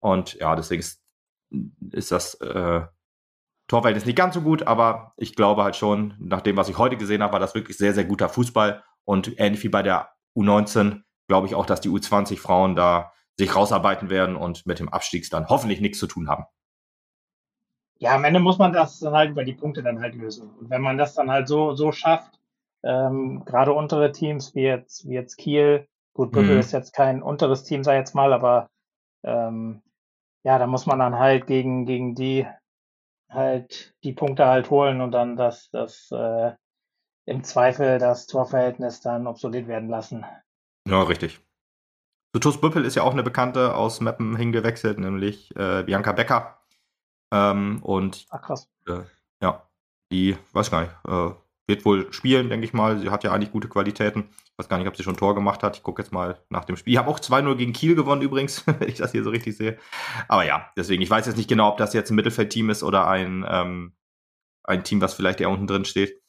Und 0.00 0.34
ja, 0.34 0.56
deswegen 0.56 0.80
ist, 0.80 1.00
ist 1.90 2.12
das 2.12 2.34
äh, 2.34 2.82
Torfeld 3.68 3.96
ist 3.96 4.06
nicht 4.06 4.16
ganz 4.16 4.34
so 4.34 4.40
gut, 4.40 4.66
aber 4.66 5.12
ich 5.16 5.36
glaube 5.36 5.62
halt 5.62 5.76
schon, 5.76 6.14
nach 6.18 6.40
dem, 6.40 6.56
was 6.56 6.68
ich 6.68 6.78
heute 6.78 6.96
gesehen 6.96 7.22
habe, 7.22 7.34
war 7.34 7.40
das 7.40 7.54
wirklich 7.54 7.76
sehr, 7.78 7.94
sehr 7.94 8.04
guter 8.04 8.28
Fußball. 8.28 8.82
Und 9.04 9.38
ähnlich 9.38 9.62
wie 9.62 9.68
bei 9.68 9.82
der 9.82 10.10
U19 10.36 11.02
glaube 11.28 11.46
ich 11.46 11.54
auch, 11.54 11.66
dass 11.66 11.80
die 11.80 11.88
U20-Frauen 11.88 12.74
da 12.74 13.12
sich 13.38 13.54
rausarbeiten 13.54 14.10
werden 14.10 14.34
und 14.34 14.66
mit 14.66 14.80
dem 14.80 14.88
Abstiegs 14.88 15.30
dann 15.30 15.48
hoffentlich 15.48 15.80
nichts 15.80 15.98
zu 15.98 16.08
tun 16.08 16.28
haben 16.28 16.46
ja, 18.00 18.14
am 18.14 18.24
Ende 18.24 18.40
muss 18.40 18.58
man 18.58 18.72
das 18.72 18.98
dann 18.98 19.12
halt 19.12 19.30
über 19.30 19.44
die 19.44 19.52
Punkte 19.52 19.82
dann 19.82 20.00
halt 20.00 20.14
lösen. 20.14 20.50
Und 20.58 20.70
wenn 20.70 20.80
man 20.80 20.96
das 20.96 21.14
dann 21.14 21.30
halt 21.30 21.46
so, 21.46 21.74
so 21.74 21.92
schafft, 21.92 22.40
ähm, 22.82 23.44
gerade 23.44 23.74
untere 23.74 24.10
Teams 24.10 24.54
wie 24.54 24.62
jetzt, 24.62 25.06
wie 25.06 25.14
jetzt 25.14 25.36
Kiel, 25.36 25.86
gut, 26.14 26.32
Büffel 26.32 26.54
mhm. 26.54 26.60
ist 26.60 26.72
jetzt 26.72 26.94
kein 26.94 27.22
unteres 27.22 27.62
Team, 27.62 27.84
sei 27.84 27.96
jetzt 27.96 28.14
mal, 28.14 28.32
aber 28.32 28.70
ähm, 29.22 29.82
ja, 30.44 30.58
da 30.58 30.66
muss 30.66 30.86
man 30.86 30.98
dann 30.98 31.18
halt 31.18 31.46
gegen, 31.46 31.86
gegen 31.86 32.14
die 32.14 32.46
halt 33.28 33.94
die 34.02 34.12
Punkte 34.12 34.46
halt 34.46 34.70
holen 34.70 35.00
und 35.00 35.12
dann 35.12 35.36
das, 35.36 35.70
das 35.70 36.10
äh, 36.10 36.52
im 37.26 37.44
Zweifel 37.44 37.98
das 37.98 38.26
Torverhältnis 38.26 39.00
dann 39.00 39.26
obsolet 39.26 39.68
werden 39.68 39.88
lassen. 39.88 40.24
Ja, 40.88 41.02
richtig. 41.02 41.40
So, 42.32 42.40
TuS 42.40 42.60
Büppel 42.60 42.84
ist 42.84 42.96
ja 42.96 43.02
auch 43.02 43.12
eine 43.12 43.22
Bekannte 43.22 43.74
aus 43.74 44.00
Meppen 44.00 44.36
hingewechselt, 44.36 44.98
nämlich 44.98 45.54
äh, 45.56 45.82
Bianca 45.82 46.12
Becker, 46.12 46.60
ähm, 47.32 47.80
und 47.82 48.26
Ach, 48.30 48.42
krass. 48.42 48.68
Äh, 48.86 49.02
ja, 49.42 49.66
die, 50.10 50.36
weiß 50.52 50.70
gar 50.70 50.82
nicht, 50.82 50.92
äh, 51.06 51.34
wird 51.68 51.84
wohl 51.84 52.12
spielen, 52.12 52.48
denke 52.48 52.66
ich 52.66 52.72
mal. 52.72 52.98
Sie 52.98 53.10
hat 53.10 53.24
ja 53.24 53.32
eigentlich 53.32 53.52
gute 53.52 53.68
Qualitäten. 53.68 54.28
Weiß 54.60 54.68
gar 54.68 54.76
nicht, 54.76 54.88
ob 54.88 54.94
sie 54.94 55.02
schon 55.02 55.16
Tor 55.16 55.34
gemacht 55.34 55.62
hat. 55.62 55.78
Ich 55.78 55.82
gucke 55.82 56.02
jetzt 56.02 56.12
mal 56.12 56.38
nach 56.50 56.66
dem 56.66 56.76
Spiel. 56.76 56.92
Ich 56.92 56.98
habe 56.98 57.08
auch 57.08 57.18
2-0 57.18 57.54
gegen 57.56 57.72
Kiel 57.72 57.94
gewonnen 57.94 58.20
übrigens, 58.20 58.66
wenn 58.66 58.86
ich 58.86 58.96
das 58.96 59.12
hier 59.12 59.24
so 59.24 59.30
richtig 59.30 59.56
sehe. 59.56 59.78
Aber 60.28 60.44
ja, 60.44 60.70
deswegen, 60.76 61.00
ich 61.00 61.08
weiß 61.08 61.24
jetzt 61.24 61.38
nicht 61.38 61.48
genau, 61.48 61.70
ob 61.70 61.78
das 61.78 61.94
jetzt 61.94 62.10
ein 62.10 62.14
Mittelfeldteam 62.14 62.68
ist 62.68 62.82
oder 62.82 63.08
ein, 63.08 63.42
ähm, 63.48 63.94
ein 64.64 64.84
Team, 64.84 65.00
was 65.00 65.14
vielleicht 65.14 65.40
eher 65.40 65.48
unten 65.48 65.66
drin 65.66 65.86
steht. 65.86 66.20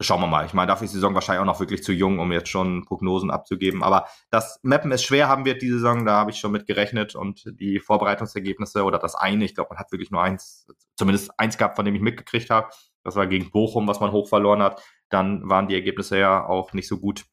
schauen 0.00 0.20
wir 0.20 0.28
mal. 0.28 0.46
Ich 0.46 0.54
meine, 0.54 0.68
dafür 0.68 0.84
ist 0.84 0.92
die 0.92 0.98
Saison 0.98 1.14
wahrscheinlich 1.16 1.40
auch 1.40 1.52
noch 1.52 1.58
wirklich 1.58 1.82
zu 1.82 1.92
jung, 1.92 2.20
um 2.20 2.30
jetzt 2.30 2.50
schon 2.50 2.84
Prognosen 2.84 3.32
abzugeben. 3.32 3.82
Aber 3.82 4.06
das 4.30 4.60
Mappen 4.62 4.92
es 4.92 5.02
schwer 5.02 5.26
haben 5.26 5.44
wird 5.44 5.60
diese 5.60 5.74
Saison, 5.80 6.06
da 6.06 6.18
habe 6.18 6.30
ich 6.30 6.38
schon 6.38 6.52
mit 6.52 6.68
gerechnet 6.68 7.16
und 7.16 7.42
die 7.58 7.80
Vorbereitungsergebnisse 7.80 8.84
oder 8.84 9.00
das 9.00 9.16
eine, 9.16 9.44
ich 9.44 9.56
glaube, 9.56 9.70
man 9.70 9.80
hat 9.80 9.90
wirklich 9.90 10.12
nur 10.12 10.22
eins, 10.22 10.68
zumindest 10.96 11.32
eins 11.36 11.58
gehabt, 11.58 11.74
von 11.74 11.84
dem 11.84 11.96
ich 11.96 12.00
mitgekriegt 12.00 12.48
habe. 12.48 12.68
Das 13.02 13.16
war 13.16 13.26
gegen 13.26 13.50
Bochum, 13.50 13.88
was 13.88 13.98
man 13.98 14.12
hoch 14.12 14.28
verloren 14.28 14.62
hat. 14.62 14.80
Dann 15.08 15.48
waren 15.48 15.66
die 15.66 15.74
Ergebnisse 15.74 16.16
ja 16.16 16.46
auch 16.46 16.72
nicht 16.74 16.86
so 16.86 16.98
gut 16.98 17.24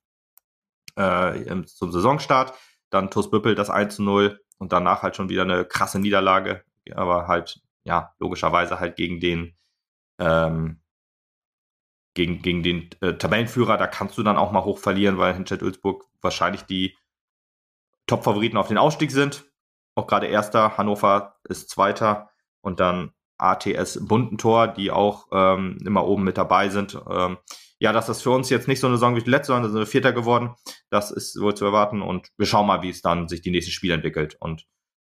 äh, 0.99 1.63
zum 1.65 1.91
Saisonstart. 1.91 2.53
Dann 2.89 3.09
TuS 3.09 3.29
Büppel 3.31 3.55
das 3.55 3.69
1 3.69 3.95
zu 3.95 4.03
0 4.03 4.39
und 4.57 4.73
danach 4.73 5.03
halt 5.03 5.15
schon 5.15 5.29
wieder 5.29 5.43
eine 5.43 5.65
krasse 5.65 5.99
Niederlage, 5.99 6.63
aber 6.93 7.27
halt, 7.27 7.61
ja, 7.83 8.13
logischerweise 8.19 8.79
halt 8.79 8.95
gegen 8.95 9.19
den 9.19 9.55
ähm, 10.19 10.81
gegen, 12.13 12.41
gegen 12.41 12.63
den 12.63 12.89
äh, 13.01 13.13
Tabellenführer, 13.13 13.77
da 13.77 13.87
kannst 13.87 14.17
du 14.17 14.23
dann 14.23 14.37
auch 14.37 14.51
mal 14.51 14.65
hoch 14.65 14.79
verlieren, 14.79 15.17
weil 15.17 15.33
Hinstedt 15.33 15.63
Ulzburg 15.63 16.05
wahrscheinlich 16.21 16.63
die 16.63 16.97
Top-Favoriten 18.07 18.57
auf 18.57 18.67
den 18.67 18.77
Ausstieg 18.77 19.11
sind. 19.11 19.45
Auch 19.95 20.07
gerade 20.07 20.27
erster, 20.27 20.77
Hannover 20.77 21.37
ist 21.47 21.69
zweiter 21.69 22.29
und 22.61 22.79
dann 22.79 23.13
ATS 23.37 24.05
Bundentor, 24.05 24.67
die 24.67 24.91
auch 24.91 25.27
ähm, 25.31 25.77
immer 25.85 26.05
oben 26.05 26.23
mit 26.23 26.37
dabei 26.37 26.69
sind. 26.69 26.99
Ähm, 27.09 27.37
ja, 27.79 27.93
das 27.93 28.21
für 28.21 28.31
uns 28.31 28.49
jetzt 28.49 28.67
nicht 28.67 28.79
so 28.79 28.87
eine 28.87 28.97
Saison 28.97 29.15
wie 29.15 29.21
die 29.21 29.29
letzte, 29.29 29.53
sondern 29.53 29.71
sind 29.71 29.79
wir 29.79 29.87
Vierter 29.87 30.11
geworden. 30.11 30.55
Das 30.89 31.11
ist 31.11 31.39
wohl 31.39 31.55
zu 31.55 31.65
erwarten 31.65 32.01
und 32.01 32.27
wir 32.37 32.45
schauen 32.45 32.67
mal, 32.67 32.81
wie 32.81 32.89
es 32.89 33.01
dann 33.01 33.27
sich 33.29 33.41
die 33.41 33.51
nächsten 33.51 33.71
Spiele 33.71 33.93
entwickelt. 33.93 34.35
Und 34.39 34.65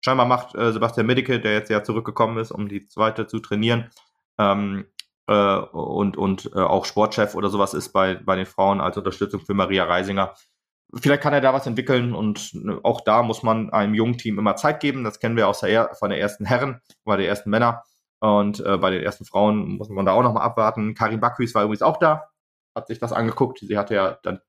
scheinbar 0.04 0.26
macht 0.26 0.54
äh, 0.54 0.72
Sebastian 0.72 1.06
Medicke, 1.06 1.40
der 1.40 1.54
jetzt 1.54 1.70
ja 1.70 1.82
zurückgekommen 1.82 2.38
ist, 2.38 2.50
um 2.50 2.68
die 2.68 2.86
zweite 2.86 3.26
zu 3.26 3.40
trainieren, 3.40 3.90
ähm, 4.38 4.86
äh, 5.28 5.58
und, 5.58 6.16
und 6.16 6.50
äh, 6.54 6.60
auch 6.60 6.84
Sportchef 6.84 7.34
oder 7.34 7.48
sowas 7.48 7.74
ist 7.74 7.90
bei, 7.90 8.14
bei 8.16 8.36
den 8.36 8.46
Frauen 8.46 8.80
als 8.80 8.96
Unterstützung 8.96 9.40
für 9.40 9.54
Maria 9.54 9.84
Reisinger. 9.84 10.34
Vielleicht 10.94 11.22
kann 11.22 11.34
er 11.34 11.42
da 11.42 11.52
was 11.52 11.66
entwickeln 11.66 12.14
und 12.14 12.54
äh, 12.54 12.76
auch 12.82 13.02
da 13.02 13.22
muss 13.22 13.42
man 13.42 13.70
einem 13.70 13.94
jungen 13.94 14.18
Team 14.18 14.38
immer 14.38 14.56
Zeit 14.56 14.80
geben. 14.80 15.04
Das 15.04 15.20
kennen 15.20 15.36
wir 15.36 15.48
aus 15.48 15.60
der, 15.60 15.94
von 15.94 16.10
der 16.10 16.20
ersten 16.20 16.44
Herren, 16.44 16.80
bei 17.04 17.16
der 17.16 17.28
ersten 17.28 17.50
Männer. 17.50 17.82
Und 18.20 18.60
äh, 18.60 18.78
bei 18.78 18.90
den 18.90 19.02
ersten 19.02 19.24
Frauen 19.24 19.76
muss 19.76 19.88
man 19.90 20.04
da 20.06 20.12
auch 20.12 20.22
nochmal 20.22 20.42
abwarten. 20.42 20.94
Karin 20.94 21.20
Bakhüs 21.20 21.54
war 21.54 21.62
übrigens 21.62 21.82
auch 21.82 21.98
da, 21.98 22.28
hat 22.78 22.86
sich 22.86 22.98
das 22.98 23.12
angeguckt. 23.12 23.58
Sie 23.60 23.76
hatte 23.76 23.94
ja 23.94 24.18
dann 24.22 24.40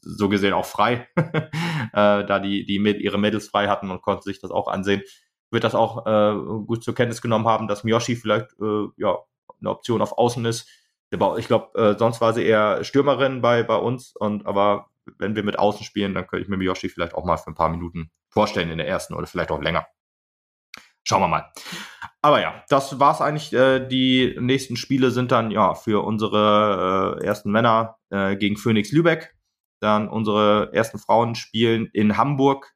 so 0.00 0.28
gesehen 0.28 0.52
auch 0.52 0.64
frei, 0.64 1.08
äh, 1.16 1.50
da 1.92 2.38
die, 2.38 2.64
die 2.64 2.78
mit 2.78 3.00
ihre 3.00 3.18
Mädels 3.18 3.48
frei 3.48 3.68
hatten 3.68 3.90
und 3.90 4.02
konnte 4.02 4.22
sich 4.22 4.40
das 4.40 4.50
auch 4.50 4.68
ansehen. 4.68 5.02
Wird 5.50 5.64
das 5.64 5.74
auch 5.74 6.06
äh, 6.06 6.64
gut 6.66 6.84
zur 6.84 6.94
Kenntnis 6.94 7.22
genommen 7.22 7.46
haben, 7.46 7.68
dass 7.68 7.84
Miyoshi 7.84 8.16
vielleicht 8.16 8.52
äh, 8.60 8.86
ja, 8.96 9.18
eine 9.60 9.70
Option 9.70 10.02
auf 10.02 10.16
Außen 10.16 10.44
ist. 10.44 10.68
Ich 11.10 11.46
glaube, 11.46 11.78
äh, 11.78 11.98
sonst 11.98 12.20
war 12.20 12.34
sie 12.34 12.44
eher 12.44 12.84
Stürmerin 12.84 13.40
bei, 13.40 13.62
bei 13.62 13.76
uns. 13.76 14.14
Und 14.14 14.46
aber 14.46 14.90
wenn 15.16 15.34
wir 15.34 15.42
mit 15.42 15.58
Außen 15.58 15.84
spielen, 15.84 16.14
dann 16.14 16.26
könnte 16.26 16.42
ich 16.42 16.48
mir 16.48 16.58
Miyoshi 16.58 16.90
vielleicht 16.90 17.14
auch 17.14 17.24
mal 17.24 17.38
für 17.38 17.50
ein 17.50 17.54
paar 17.54 17.70
Minuten 17.70 18.10
vorstellen 18.28 18.70
in 18.70 18.78
der 18.78 18.88
ersten 18.88 19.14
oder 19.14 19.26
vielleicht 19.26 19.50
auch 19.50 19.60
länger. 19.60 19.86
Schauen 21.08 21.22
wir 21.22 21.28
mal. 21.28 21.50
Aber 22.20 22.40
ja, 22.42 22.62
das 22.68 23.00
war's 23.00 23.22
eigentlich. 23.22 23.54
Äh, 23.54 23.86
die 23.88 24.36
nächsten 24.38 24.76
Spiele 24.76 25.10
sind 25.10 25.32
dann 25.32 25.50
ja 25.50 25.74
für 25.74 26.04
unsere 26.04 27.18
äh, 27.18 27.24
ersten 27.24 27.50
Männer 27.50 27.96
äh, 28.10 28.36
gegen 28.36 28.58
Phoenix 28.58 28.92
Lübeck. 28.92 29.34
Dann 29.80 30.08
unsere 30.08 30.70
ersten 30.74 30.98
Frauen 30.98 31.34
spielen 31.34 31.88
in 31.94 32.18
Hamburg 32.18 32.74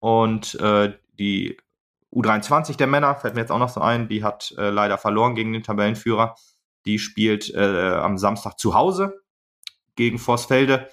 und 0.00 0.56
äh, 0.56 0.98
die 1.12 1.56
U23 2.12 2.76
der 2.76 2.88
Männer, 2.88 3.14
fällt 3.14 3.34
mir 3.34 3.42
jetzt 3.42 3.52
auch 3.52 3.60
noch 3.60 3.68
so 3.68 3.80
ein, 3.80 4.08
die 4.08 4.24
hat 4.24 4.52
äh, 4.58 4.70
leider 4.70 4.98
verloren 4.98 5.36
gegen 5.36 5.52
den 5.52 5.62
Tabellenführer. 5.62 6.34
Die 6.84 6.98
spielt 6.98 7.54
äh, 7.54 7.94
am 7.94 8.18
Samstag 8.18 8.58
zu 8.58 8.74
Hause 8.74 9.22
gegen 9.94 10.18
Vorsfelde. 10.18 10.88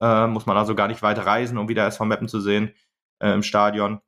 Äh, 0.00 0.28
muss 0.28 0.46
man 0.46 0.56
also 0.56 0.76
gar 0.76 0.86
nicht 0.86 1.02
weit 1.02 1.18
reisen, 1.18 1.58
um 1.58 1.68
wieder 1.68 1.84
SV 1.86 2.04
Meppen 2.04 2.28
zu 2.28 2.40
sehen 2.40 2.72
äh, 3.18 3.32
im 3.32 3.42
Stadion. 3.42 4.00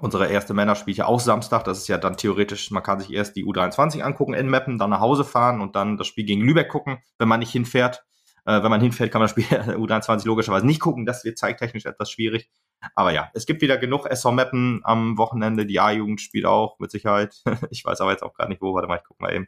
Unsere 0.00 0.28
erste 0.28 0.54
Männer 0.54 0.76
spielt 0.76 0.96
ja 0.96 1.06
auch 1.06 1.20
Samstag. 1.20 1.64
Das 1.64 1.78
ist 1.78 1.88
ja 1.88 1.98
dann 1.98 2.16
theoretisch, 2.16 2.70
man 2.70 2.82
kann 2.82 3.00
sich 3.00 3.12
erst 3.12 3.36
die 3.36 3.44
U23 3.44 4.02
angucken 4.02 4.34
in 4.34 4.48
Meppen, 4.48 4.78
dann 4.78 4.90
nach 4.90 5.00
Hause 5.00 5.24
fahren 5.24 5.60
und 5.60 5.74
dann 5.76 5.96
das 5.96 6.06
Spiel 6.06 6.24
gegen 6.24 6.42
Lübeck 6.42 6.68
gucken, 6.68 6.98
wenn 7.18 7.28
man 7.28 7.40
nicht 7.40 7.50
hinfährt. 7.50 8.04
Äh, 8.44 8.62
wenn 8.62 8.70
man 8.70 8.80
hinfährt, 8.80 9.10
kann 9.10 9.20
man 9.20 9.28
das 9.28 9.32
Spiel 9.32 9.44
U23 9.76 10.26
logischerweise 10.26 10.66
nicht 10.66 10.80
gucken. 10.80 11.04
Das 11.04 11.24
wird 11.24 11.38
zeittechnisch 11.38 11.84
etwas 11.84 12.10
schwierig. 12.10 12.48
Aber 12.94 13.12
ja, 13.12 13.30
es 13.34 13.44
gibt 13.44 13.60
wieder 13.60 13.76
genug 13.76 14.06
SV 14.06 14.32
Meppen 14.32 14.80
am 14.84 15.18
Wochenende. 15.18 15.66
Die 15.66 15.80
A-Jugend 15.80 16.20
spielt 16.20 16.46
auch 16.46 16.78
mit 16.78 16.90
Sicherheit. 16.90 17.42
ich 17.70 17.84
weiß 17.84 18.00
aber 18.00 18.12
jetzt 18.12 18.22
auch 18.22 18.34
gar 18.34 18.48
nicht 18.48 18.62
wo. 18.62 18.74
Warte 18.74 18.88
mal, 18.88 18.96
ich 18.96 19.04
guck 19.06 19.20
mal 19.20 19.34
eben. 19.34 19.46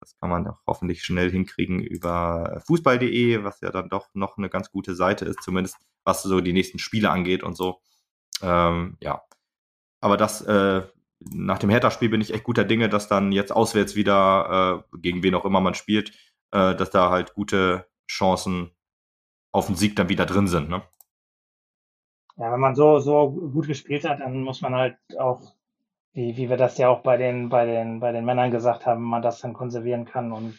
Das 0.00 0.18
kann 0.18 0.30
man 0.30 0.48
auch 0.48 0.58
hoffentlich 0.66 1.04
schnell 1.04 1.30
hinkriegen 1.30 1.78
über 1.78 2.60
fußball.de, 2.66 3.44
was 3.44 3.60
ja 3.60 3.70
dann 3.70 3.88
doch 3.88 4.08
noch 4.14 4.36
eine 4.36 4.48
ganz 4.48 4.72
gute 4.72 4.96
Seite 4.96 5.24
ist, 5.24 5.42
zumindest 5.42 5.76
was 6.02 6.24
so 6.24 6.40
die 6.40 6.52
nächsten 6.52 6.80
Spiele 6.80 7.10
angeht 7.10 7.44
und 7.44 7.56
so. 7.56 7.80
Ähm, 8.42 8.96
ja. 9.00 9.22
Aber 10.02 10.16
das, 10.16 10.42
äh, 10.42 10.82
nach 11.20 11.58
dem 11.58 11.70
Hertha-Spiel 11.70 12.10
bin 12.10 12.20
ich 12.20 12.34
echt 12.34 12.44
guter 12.44 12.64
Dinge, 12.64 12.88
dass 12.88 13.08
dann 13.08 13.32
jetzt 13.32 13.52
auswärts 13.52 13.94
wieder, 13.96 14.84
äh, 14.92 14.98
gegen 14.98 15.22
wen 15.22 15.34
auch 15.34 15.44
immer 15.44 15.60
man 15.60 15.74
spielt, 15.74 16.10
äh, 16.50 16.74
dass 16.74 16.90
da 16.90 17.08
halt 17.08 17.34
gute 17.34 17.86
Chancen 18.10 18.70
auf 19.52 19.66
den 19.66 19.76
Sieg 19.76 19.96
dann 19.96 20.08
wieder 20.08 20.26
drin 20.26 20.48
sind. 20.48 20.68
Ne? 20.68 20.82
Ja, 22.36 22.52
wenn 22.52 22.60
man 22.60 22.74
so, 22.74 22.98
so 22.98 23.30
gut 23.30 23.68
gespielt 23.68 24.04
hat, 24.04 24.20
dann 24.20 24.42
muss 24.42 24.60
man 24.60 24.74
halt 24.74 24.96
auch, 25.18 25.40
wie, 26.12 26.36
wie 26.36 26.50
wir 26.50 26.56
das 26.56 26.78
ja 26.78 26.88
auch 26.88 27.02
bei 27.02 27.16
den, 27.16 27.48
bei 27.48 27.64
den, 27.64 28.00
bei 28.00 28.10
den 28.10 28.24
Männern 28.24 28.50
gesagt 28.50 28.84
haben, 28.84 29.02
man 29.02 29.22
das 29.22 29.40
dann 29.40 29.52
konservieren 29.52 30.04
kann 30.04 30.32
und 30.32 30.58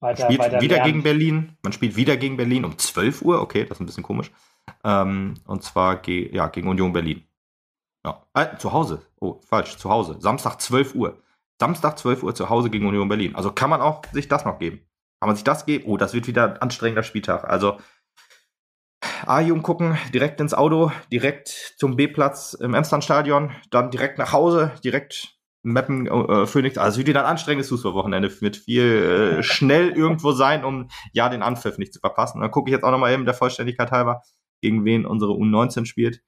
weiter, 0.00 0.24
man 0.24 0.32
spielt 0.32 0.40
weiter 0.40 0.60
wieder 0.60 0.76
lernen. 0.76 0.92
gegen 0.92 1.02
Berlin. 1.02 1.56
Man 1.62 1.72
spielt 1.72 1.96
wieder 1.96 2.16
gegen 2.16 2.36
Berlin 2.36 2.64
um 2.64 2.76
12 2.76 3.22
Uhr. 3.22 3.40
Okay, 3.40 3.64
das 3.64 3.78
ist 3.78 3.80
ein 3.80 3.86
bisschen 3.86 4.04
komisch. 4.04 4.30
Ähm, 4.84 5.34
und 5.46 5.62
zwar 5.62 5.96
ge 5.96 6.34
ja, 6.34 6.48
gegen 6.48 6.68
Union 6.68 6.92
Berlin. 6.92 7.27
Ja. 8.04 8.26
Äh, 8.34 8.56
zu 8.58 8.72
Hause. 8.72 9.02
Oh, 9.20 9.40
falsch, 9.46 9.76
zu 9.76 9.90
Hause. 9.90 10.16
Samstag 10.20 10.60
12 10.60 10.94
Uhr. 10.94 11.22
Samstag 11.60 11.98
12 11.98 12.22
Uhr 12.22 12.34
zu 12.34 12.48
Hause 12.48 12.70
gegen 12.70 12.86
Union 12.86 13.08
Berlin. 13.08 13.34
Also 13.34 13.52
kann 13.52 13.70
man 13.70 13.80
auch 13.80 14.02
sich 14.12 14.28
das 14.28 14.44
noch 14.44 14.58
geben. 14.58 14.78
Kann 15.20 15.28
man 15.28 15.36
sich 15.36 15.44
das 15.44 15.66
geben? 15.66 15.84
Oh, 15.86 15.96
das 15.96 16.14
wird 16.14 16.26
wieder 16.26 16.44
ein 16.44 16.56
anstrengender 16.58 17.02
Spieltag. 17.02 17.44
Also 17.44 17.78
A-Jugend 19.26 19.64
gucken, 19.64 19.98
direkt 20.14 20.40
ins 20.40 20.54
Auto, 20.54 20.92
direkt 21.12 21.74
zum 21.76 21.96
B-Platz 21.96 22.54
im 22.54 22.74
Emslandstadion, 22.74 23.50
dann 23.70 23.90
direkt 23.90 24.18
nach 24.18 24.32
Hause, 24.32 24.72
direkt 24.84 25.38
Mappen, 25.62 26.06
äh, 26.06 26.46
Phoenix. 26.46 26.78
Also 26.78 27.04
wieder 27.04 27.20
ein 27.20 27.30
anstrengendes 27.30 27.68
Fußballwochenende 27.68 28.32
mit 28.40 28.56
viel 28.56 29.38
äh, 29.38 29.42
schnell 29.42 29.90
irgendwo 29.90 30.32
sein, 30.32 30.64
um 30.64 30.88
ja 31.12 31.28
den 31.28 31.42
Anpfiff 31.42 31.78
nicht 31.78 31.92
zu 31.92 32.00
verpassen. 32.00 32.38
Und 32.38 32.42
dann 32.42 32.50
gucke 32.50 32.70
ich 32.70 32.72
jetzt 32.72 32.84
auch 32.84 32.90
nochmal 32.90 33.12
eben 33.12 33.24
der 33.24 33.34
Vollständigkeit 33.34 33.90
halber, 33.90 34.22
gegen 34.62 34.84
wen 34.84 35.04
unsere 35.04 35.32
U19 35.32 35.84
spielt. 35.84 36.22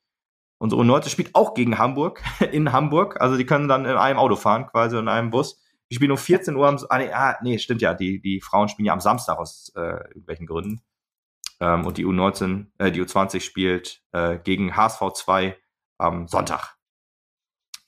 Unsere 0.61 0.82
U19 0.82 1.09
spielt 1.09 1.35
auch 1.35 1.55
gegen 1.55 1.78
Hamburg, 1.78 2.23
in 2.53 2.73
Hamburg. 2.73 3.19
Also 3.20 3.39
die 3.39 3.47
können 3.47 3.66
dann 3.66 3.87
in 3.87 3.97
einem 3.97 4.19
Auto 4.19 4.37
fahren, 4.37 4.66
quasi 4.66 4.99
in 4.99 5.09
einem 5.09 5.31
Bus. 5.31 5.59
Die 5.91 5.95
spielen 5.95 6.11
um 6.11 6.19
14 6.19 6.55
Uhr 6.55 6.69
am, 6.69 6.78
ah 6.91 6.99
nee, 6.99 7.11
ah, 7.11 7.37
nee, 7.43 7.59
stimmt 7.59 7.81
ja, 7.81 7.95
die, 7.95 8.20
die 8.20 8.41
Frauen 8.41 8.69
spielen 8.69 8.87
ja 8.87 8.93
am 8.93 9.01
Samstag 9.01 9.39
aus 9.39 9.73
äh, 9.74 9.81
irgendwelchen 9.81 10.47
Gründen. 10.47 10.82
Ähm, 11.61 11.87
und 11.87 11.97
die 11.97 12.05
U19, 12.05 12.66
äh, 12.77 12.93
die 12.93 13.03
U20 13.03 13.41
spielt 13.41 14.03
äh, 14.12 14.39
gegen 14.39 14.77
HSV 14.77 15.01
2 15.15 15.57
am 15.99 16.28
Sonntag. 16.28 16.77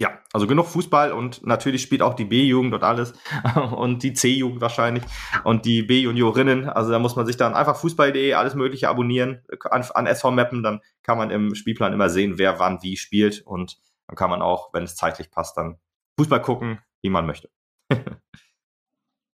Ja, 0.02 0.18
also 0.32 0.48
genug 0.48 0.66
Fußball 0.66 1.12
und 1.12 1.46
natürlich 1.46 1.80
spielt 1.80 2.02
auch 2.02 2.14
die 2.14 2.24
B-Jugend 2.24 2.74
und 2.74 2.82
alles 2.82 3.14
und 3.76 4.02
die 4.02 4.14
C-Jugend 4.14 4.60
wahrscheinlich 4.60 5.04
und 5.44 5.64
die 5.64 5.84
B-Juniorinnen. 5.84 6.68
Also 6.68 6.90
da 6.90 6.98
muss 6.98 7.14
man 7.14 7.24
sich 7.24 7.36
dann 7.36 7.54
einfach 7.54 7.76
fußball.de 7.76 8.34
alles 8.34 8.56
Mögliche 8.56 8.88
abonnieren 8.88 9.42
an, 9.70 9.84
an 9.94 10.06
SV 10.06 10.32
Mappen. 10.32 10.64
Dann 10.64 10.80
kann 11.04 11.18
man 11.18 11.30
im 11.30 11.54
Spielplan 11.54 11.92
immer 11.92 12.10
sehen, 12.10 12.36
wer 12.36 12.58
wann 12.58 12.82
wie 12.82 12.96
spielt 12.96 13.42
und 13.42 13.78
dann 14.08 14.16
kann 14.16 14.28
man 14.28 14.42
auch, 14.42 14.74
wenn 14.74 14.82
es 14.82 14.96
zeitlich 14.96 15.30
passt, 15.30 15.56
dann 15.56 15.78
Fußball 16.18 16.42
gucken, 16.42 16.80
wie 17.00 17.10
man 17.10 17.24
möchte. 17.24 17.48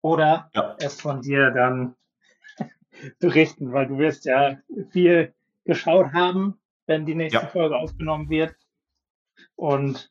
Oder 0.02 0.50
ja. 0.52 0.76
es 0.80 1.00
von 1.00 1.22
dir 1.22 1.50
dann 1.50 1.96
berichten, 3.20 3.72
weil 3.72 3.86
du 3.86 3.96
wirst 3.96 4.26
ja 4.26 4.58
viel 4.90 5.32
geschaut 5.64 6.12
haben, 6.12 6.60
wenn 6.84 7.06
die 7.06 7.14
nächste 7.14 7.40
ja. 7.40 7.46
Folge 7.46 7.74
aufgenommen 7.74 8.28
wird. 8.28 8.54
Und 9.56 10.10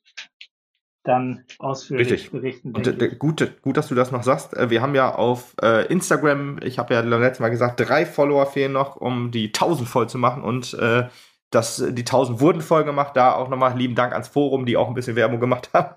dann 1.08 1.46
ausführlich 1.60 2.12
Richtig. 2.12 2.32
berichten. 2.32 2.76
Und 2.76 3.20
gut, 3.20 3.62
gut, 3.62 3.78
dass 3.78 3.88
du 3.88 3.96
das 3.96 4.12
noch 4.12 4.24
sagst. 4.24 4.56
Äh, 4.56 4.70
wir 4.70 4.82
haben 4.82 4.94
ja 4.94 5.16
auf 5.16 5.56
äh, 5.62 5.86
Instagram, 5.88 6.60
ich 6.62 6.80
habe 6.80 6.94
ja 6.94 7.00
letztes 7.00 7.40
Mal 7.40 7.50
gesagt, 7.50 7.80
drei 7.80 8.06
Follower 8.06 8.46
fehlen 8.46 8.74
noch, 8.74 8.98
um 8.98 9.32
die 9.32 9.48
1000 9.48 9.88
voll 9.88 10.10
zu 10.10 10.18
machen. 10.18 10.44
Und 10.44 10.74
äh, 10.74 11.08
das, 11.50 11.78
die 11.78 12.02
1000 12.02 12.42
wurden 12.42 12.62
voll 12.62 12.84
gemacht. 12.84 13.16
Da 13.16 13.34
auch 13.34 13.48
nochmal 13.48 13.78
lieben 13.78 13.96
Dank 13.96 14.12
ans 14.12 14.28
Forum, 14.28 14.66
die 14.66 14.76
auch 14.76 14.90
ein 14.90 14.94
bisschen 14.94 15.16
Werbung 15.16 15.40
gemacht 15.40 15.70
haben. 15.74 15.96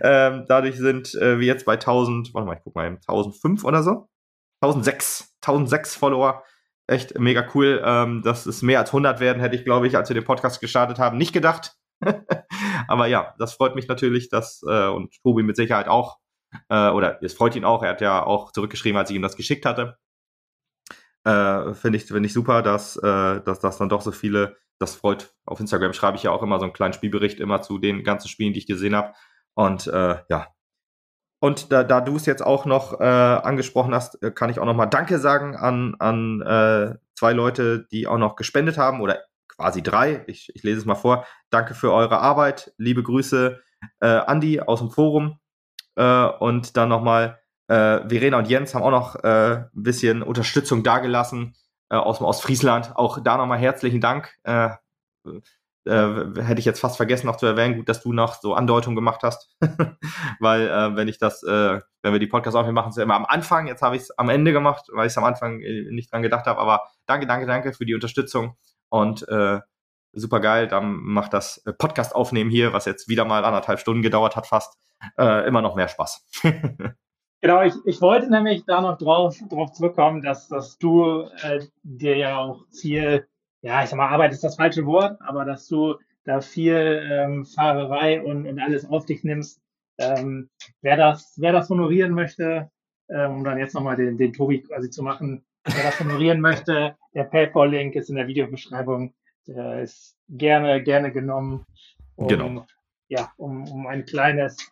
ähm, 0.00 0.44
dadurch 0.48 0.76
sind 0.76 1.14
äh, 1.16 1.38
wir 1.38 1.46
jetzt 1.46 1.66
bei 1.66 1.74
1000, 1.74 2.32
warte 2.32 2.46
mal, 2.46 2.54
ich 2.54 2.62
guck 2.64 2.74
mal, 2.74 2.86
1005 2.86 3.64
oder 3.64 3.82
so. 3.82 4.08
1006, 4.62 5.34
1006 5.42 5.96
Follower. 5.96 6.42
Echt 6.86 7.18
mega 7.18 7.46
cool. 7.54 7.82
Ähm, 7.84 8.22
dass 8.22 8.46
es 8.46 8.62
mehr 8.62 8.78
als 8.78 8.88
100 8.90 9.20
werden, 9.20 9.40
hätte 9.40 9.56
ich, 9.56 9.64
glaube 9.64 9.86
ich, 9.86 9.96
als 9.96 10.08
wir 10.08 10.14
den 10.14 10.24
Podcast 10.24 10.60
gestartet 10.60 10.98
haben, 10.98 11.18
nicht 11.18 11.34
gedacht. 11.34 11.77
Aber 12.88 13.06
ja, 13.06 13.34
das 13.38 13.54
freut 13.54 13.74
mich 13.74 13.88
natürlich, 13.88 14.28
dass, 14.28 14.62
äh, 14.66 14.88
und 14.88 15.14
Tobi 15.22 15.42
mit 15.42 15.56
Sicherheit 15.56 15.88
auch, 15.88 16.18
äh, 16.68 16.90
oder 16.90 17.22
es 17.22 17.34
freut 17.34 17.56
ihn 17.56 17.64
auch, 17.64 17.82
er 17.82 17.90
hat 17.90 18.00
ja 18.00 18.24
auch 18.24 18.52
zurückgeschrieben, 18.52 18.98
als 18.98 19.10
ich 19.10 19.16
ihm 19.16 19.22
das 19.22 19.36
geschickt 19.36 19.66
hatte. 19.66 19.98
Äh, 21.24 21.74
Finde 21.74 21.98
ich, 21.98 22.04
find 22.04 22.24
ich 22.24 22.32
super, 22.32 22.62
dass, 22.62 22.96
äh, 22.96 23.40
dass, 23.42 23.60
dass 23.60 23.78
dann 23.78 23.88
doch 23.88 24.00
so 24.00 24.12
viele, 24.12 24.56
das 24.78 24.94
freut, 24.96 25.34
auf 25.44 25.60
Instagram 25.60 25.92
schreibe 25.92 26.16
ich 26.16 26.22
ja 26.22 26.30
auch 26.30 26.42
immer 26.42 26.58
so 26.58 26.64
einen 26.64 26.72
kleinen 26.72 26.94
Spielbericht 26.94 27.40
immer 27.40 27.60
zu 27.62 27.78
den 27.78 28.04
ganzen 28.04 28.28
Spielen, 28.28 28.52
die 28.52 28.60
ich 28.60 28.66
gesehen 28.66 28.94
habe. 28.94 29.12
Und 29.54 29.88
äh, 29.88 30.18
ja. 30.28 30.48
Und 31.40 31.70
da, 31.70 31.84
da 31.84 32.00
du 32.00 32.16
es 32.16 32.26
jetzt 32.26 32.42
auch 32.44 32.64
noch 32.64 33.00
äh, 33.00 33.04
angesprochen 33.04 33.94
hast, 33.94 34.22
äh, 34.22 34.30
kann 34.30 34.50
ich 34.50 34.58
auch 34.58 34.64
noch 34.64 34.74
mal 34.74 34.86
Danke 34.86 35.18
sagen 35.18 35.56
an, 35.56 35.96
an 35.98 36.40
äh, 36.42 36.94
zwei 37.16 37.32
Leute, 37.32 37.86
die 37.90 38.06
auch 38.06 38.18
noch 38.18 38.36
gespendet 38.36 38.78
haben 38.78 39.00
oder 39.00 39.20
quasi 39.58 39.82
drei. 39.82 40.24
Ich, 40.26 40.50
ich 40.54 40.62
lese 40.62 40.78
es 40.78 40.84
mal 40.86 40.94
vor. 40.94 41.26
Danke 41.50 41.74
für 41.74 41.92
eure 41.92 42.18
Arbeit. 42.18 42.72
Liebe 42.78 43.02
Grüße, 43.02 43.60
äh, 44.00 44.06
Andi 44.06 44.60
aus 44.60 44.78
dem 44.78 44.90
Forum. 44.90 45.38
Äh, 45.96 46.26
und 46.26 46.76
dann 46.76 46.88
nochmal 46.88 47.40
äh, 47.66 48.08
Verena 48.08 48.38
und 48.38 48.48
Jens 48.48 48.74
haben 48.74 48.82
auch 48.84 48.90
noch 48.90 49.16
äh, 49.16 49.56
ein 49.56 49.70
bisschen 49.74 50.22
Unterstützung 50.22 50.82
dagelassen 50.82 51.54
äh, 51.90 51.96
aus 51.96 52.18
dem 52.18 52.26
Ostfriesland. 52.26 52.96
Auch 52.96 53.22
da 53.22 53.36
nochmal 53.36 53.58
herzlichen 53.58 54.00
Dank. 54.00 54.38
Äh, 54.44 54.70
äh, 55.84 56.42
hätte 56.42 56.60
ich 56.60 56.64
jetzt 56.64 56.80
fast 56.80 56.96
vergessen 56.96 57.26
noch 57.26 57.36
zu 57.36 57.46
erwähnen, 57.46 57.76
gut, 57.76 57.88
dass 57.88 58.02
du 58.02 58.12
noch 58.12 58.40
so 58.40 58.54
Andeutungen 58.54 58.94
gemacht 58.94 59.22
hast. 59.22 59.56
weil 60.40 60.68
äh, 60.68 60.96
wenn 60.96 61.08
ich 61.08 61.18
das, 61.18 61.42
äh, 61.42 61.80
wenn 62.02 62.12
wir 62.12 62.20
die 62.20 62.26
Podcasts 62.28 62.54
aufnehmen, 62.54 62.74
machen, 62.74 62.92
ja 62.96 63.02
immer 63.02 63.16
am 63.16 63.26
Anfang. 63.26 63.66
Jetzt 63.66 63.82
habe 63.82 63.96
ich 63.96 64.02
es 64.02 64.18
am 64.18 64.28
Ende 64.28 64.52
gemacht, 64.52 64.86
weil 64.92 65.06
ich 65.06 65.12
es 65.12 65.18
am 65.18 65.24
Anfang 65.24 65.60
äh, 65.60 65.90
nicht 65.90 66.12
dran 66.12 66.22
gedacht 66.22 66.46
habe. 66.46 66.60
Aber 66.60 66.82
danke, 67.06 67.26
danke, 67.26 67.46
danke 67.46 67.72
für 67.72 67.86
die 67.86 67.94
Unterstützung. 67.94 68.56
Und 68.88 69.28
äh, 69.28 69.60
super 70.12 70.40
geil. 70.40 70.68
Dann 70.68 70.96
macht 70.96 71.32
das 71.34 71.58
äh, 71.66 71.72
Podcast 71.72 72.14
aufnehmen 72.14 72.50
hier, 72.50 72.72
was 72.72 72.84
jetzt 72.84 73.08
wieder 73.08 73.24
mal 73.24 73.44
anderthalb 73.44 73.80
Stunden 73.80 74.02
gedauert 74.02 74.36
hat, 74.36 74.46
fast 74.46 74.78
äh, 75.18 75.46
immer 75.46 75.62
noch 75.62 75.76
mehr 75.76 75.88
Spaß. 75.88 76.26
Genau, 77.40 77.62
ich, 77.62 77.74
ich 77.84 78.00
wollte 78.00 78.28
nämlich 78.30 78.64
da 78.64 78.80
noch 78.80 78.98
drauf, 78.98 79.36
drauf 79.48 79.70
zurückkommen, 79.70 80.22
dass, 80.22 80.48
dass 80.48 80.76
du 80.78 81.22
äh, 81.42 81.60
dir 81.84 82.16
ja 82.16 82.38
auch 82.38 82.64
viel, 82.72 83.28
ja, 83.62 83.84
ich 83.84 83.90
sag 83.90 83.96
mal, 83.96 84.08
Arbeit 84.08 84.32
ist 84.32 84.42
das 84.42 84.56
falsche 84.56 84.84
Wort, 84.86 85.20
aber 85.20 85.44
dass 85.44 85.68
du 85.68 85.94
da 86.24 86.40
viel 86.40 87.00
ähm, 87.08 87.44
Fahrerei 87.44 88.20
und, 88.22 88.46
und 88.46 88.58
alles 88.58 88.88
auf 88.90 89.06
dich 89.06 89.22
nimmst. 89.22 89.60
Ähm, 89.98 90.50
wer, 90.82 90.96
das, 90.96 91.34
wer 91.36 91.52
das 91.52 91.70
honorieren 91.70 92.12
möchte, 92.12 92.72
ähm, 93.08 93.36
um 93.36 93.44
dann 93.44 93.58
jetzt 93.58 93.74
nochmal 93.74 93.96
den, 93.96 94.18
den 94.18 94.32
Tobi 94.32 94.62
quasi 94.62 94.90
zu 94.90 95.04
machen, 95.04 95.44
wer 95.74 95.84
das 95.84 96.00
honorieren 96.00 96.40
möchte, 96.40 96.96
der 97.14 97.24
PayPal-Link 97.24 97.94
ist 97.94 98.10
in 98.10 98.16
der 98.16 98.26
Videobeschreibung. 98.26 99.14
Der 99.46 99.82
ist 99.82 100.16
gerne, 100.28 100.82
gerne 100.82 101.12
genommen, 101.12 101.64
um, 102.16 102.28
genau. 102.28 102.66
ja, 103.08 103.32
um, 103.36 103.70
um 103.70 103.86
ein 103.86 104.04
kleines 104.04 104.70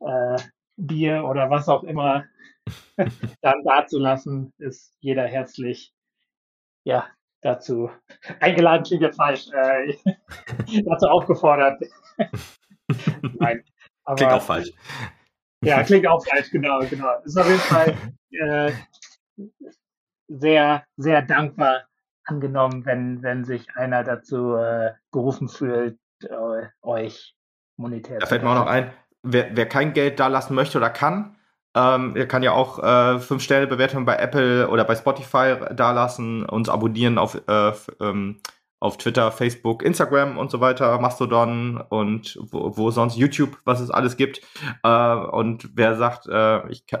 äh, 0.00 0.36
Bier 0.76 1.24
oder 1.24 1.50
was 1.50 1.68
auch 1.68 1.84
immer 1.84 2.24
dann 3.40 3.64
dazulassen, 3.64 4.52
ist 4.58 4.96
jeder 5.00 5.26
herzlich 5.26 5.92
ja, 6.84 7.08
dazu 7.40 7.90
eingeladen, 8.40 8.84
klingt 8.84 9.02
jetzt 9.02 9.16
falsch, 9.16 9.48
äh, 9.52 9.96
dazu 10.84 11.06
aufgefordert. 11.06 11.82
Nein. 13.38 13.64
Aber, 14.04 14.16
klingt 14.16 14.32
auch 14.32 14.42
falsch. 14.42 14.70
Ja, 15.62 15.82
klingt 15.82 16.06
auch 16.06 16.22
falsch, 16.26 16.50
genau, 16.50 16.80
genau. 16.80 17.20
Ist 17.24 17.38
auf 17.38 17.48
jeden 17.48 17.60
Fall 17.60 17.96
äh, 18.32 18.72
sehr, 20.38 20.84
sehr 20.96 21.22
dankbar 21.22 21.84
angenommen, 22.24 22.84
wenn, 22.86 23.22
wenn 23.22 23.44
sich 23.44 23.76
einer 23.76 24.02
dazu 24.02 24.54
äh, 24.56 24.92
gerufen 25.12 25.48
fühlt, 25.48 25.98
äh, 26.22 26.66
euch 26.82 27.34
monetär. 27.76 28.18
Da 28.18 28.26
fällt 28.26 28.42
mir 28.42 28.50
auch 28.50 28.54
noch 28.54 28.66
ein, 28.66 28.92
wer, 29.22 29.56
wer 29.56 29.66
kein 29.66 29.92
Geld 29.92 30.20
da 30.20 30.28
lassen 30.28 30.54
möchte 30.54 30.78
oder 30.78 30.90
kann, 30.90 31.36
ähm, 31.76 32.14
er 32.14 32.26
kann 32.26 32.42
ja 32.42 32.52
auch 32.52 32.78
äh, 32.78 33.18
5-Sterne-Bewertungen 33.18 34.04
bei 34.04 34.16
Apple 34.16 34.68
oder 34.68 34.84
bei 34.84 34.94
Spotify 34.94 35.56
dalassen, 35.74 36.44
uns 36.44 36.68
abonnieren 36.68 37.18
auf, 37.18 37.34
äh, 37.48 37.72
ähm, 38.00 38.40
auf 38.78 38.96
Twitter, 38.96 39.32
Facebook, 39.32 39.82
Instagram 39.82 40.38
und 40.38 40.52
so 40.52 40.60
weiter, 40.60 41.00
Mastodon 41.00 41.82
und 41.88 42.38
wo, 42.40 42.76
wo 42.76 42.90
sonst 42.92 43.16
YouTube, 43.16 43.58
was 43.64 43.80
es 43.80 43.90
alles 43.90 44.16
gibt. 44.16 44.40
Äh, 44.84 45.14
und 45.14 45.70
wer 45.74 45.96
sagt, 45.96 46.28
äh, 46.28 46.68
ich 46.68 46.86
kann, 46.86 47.00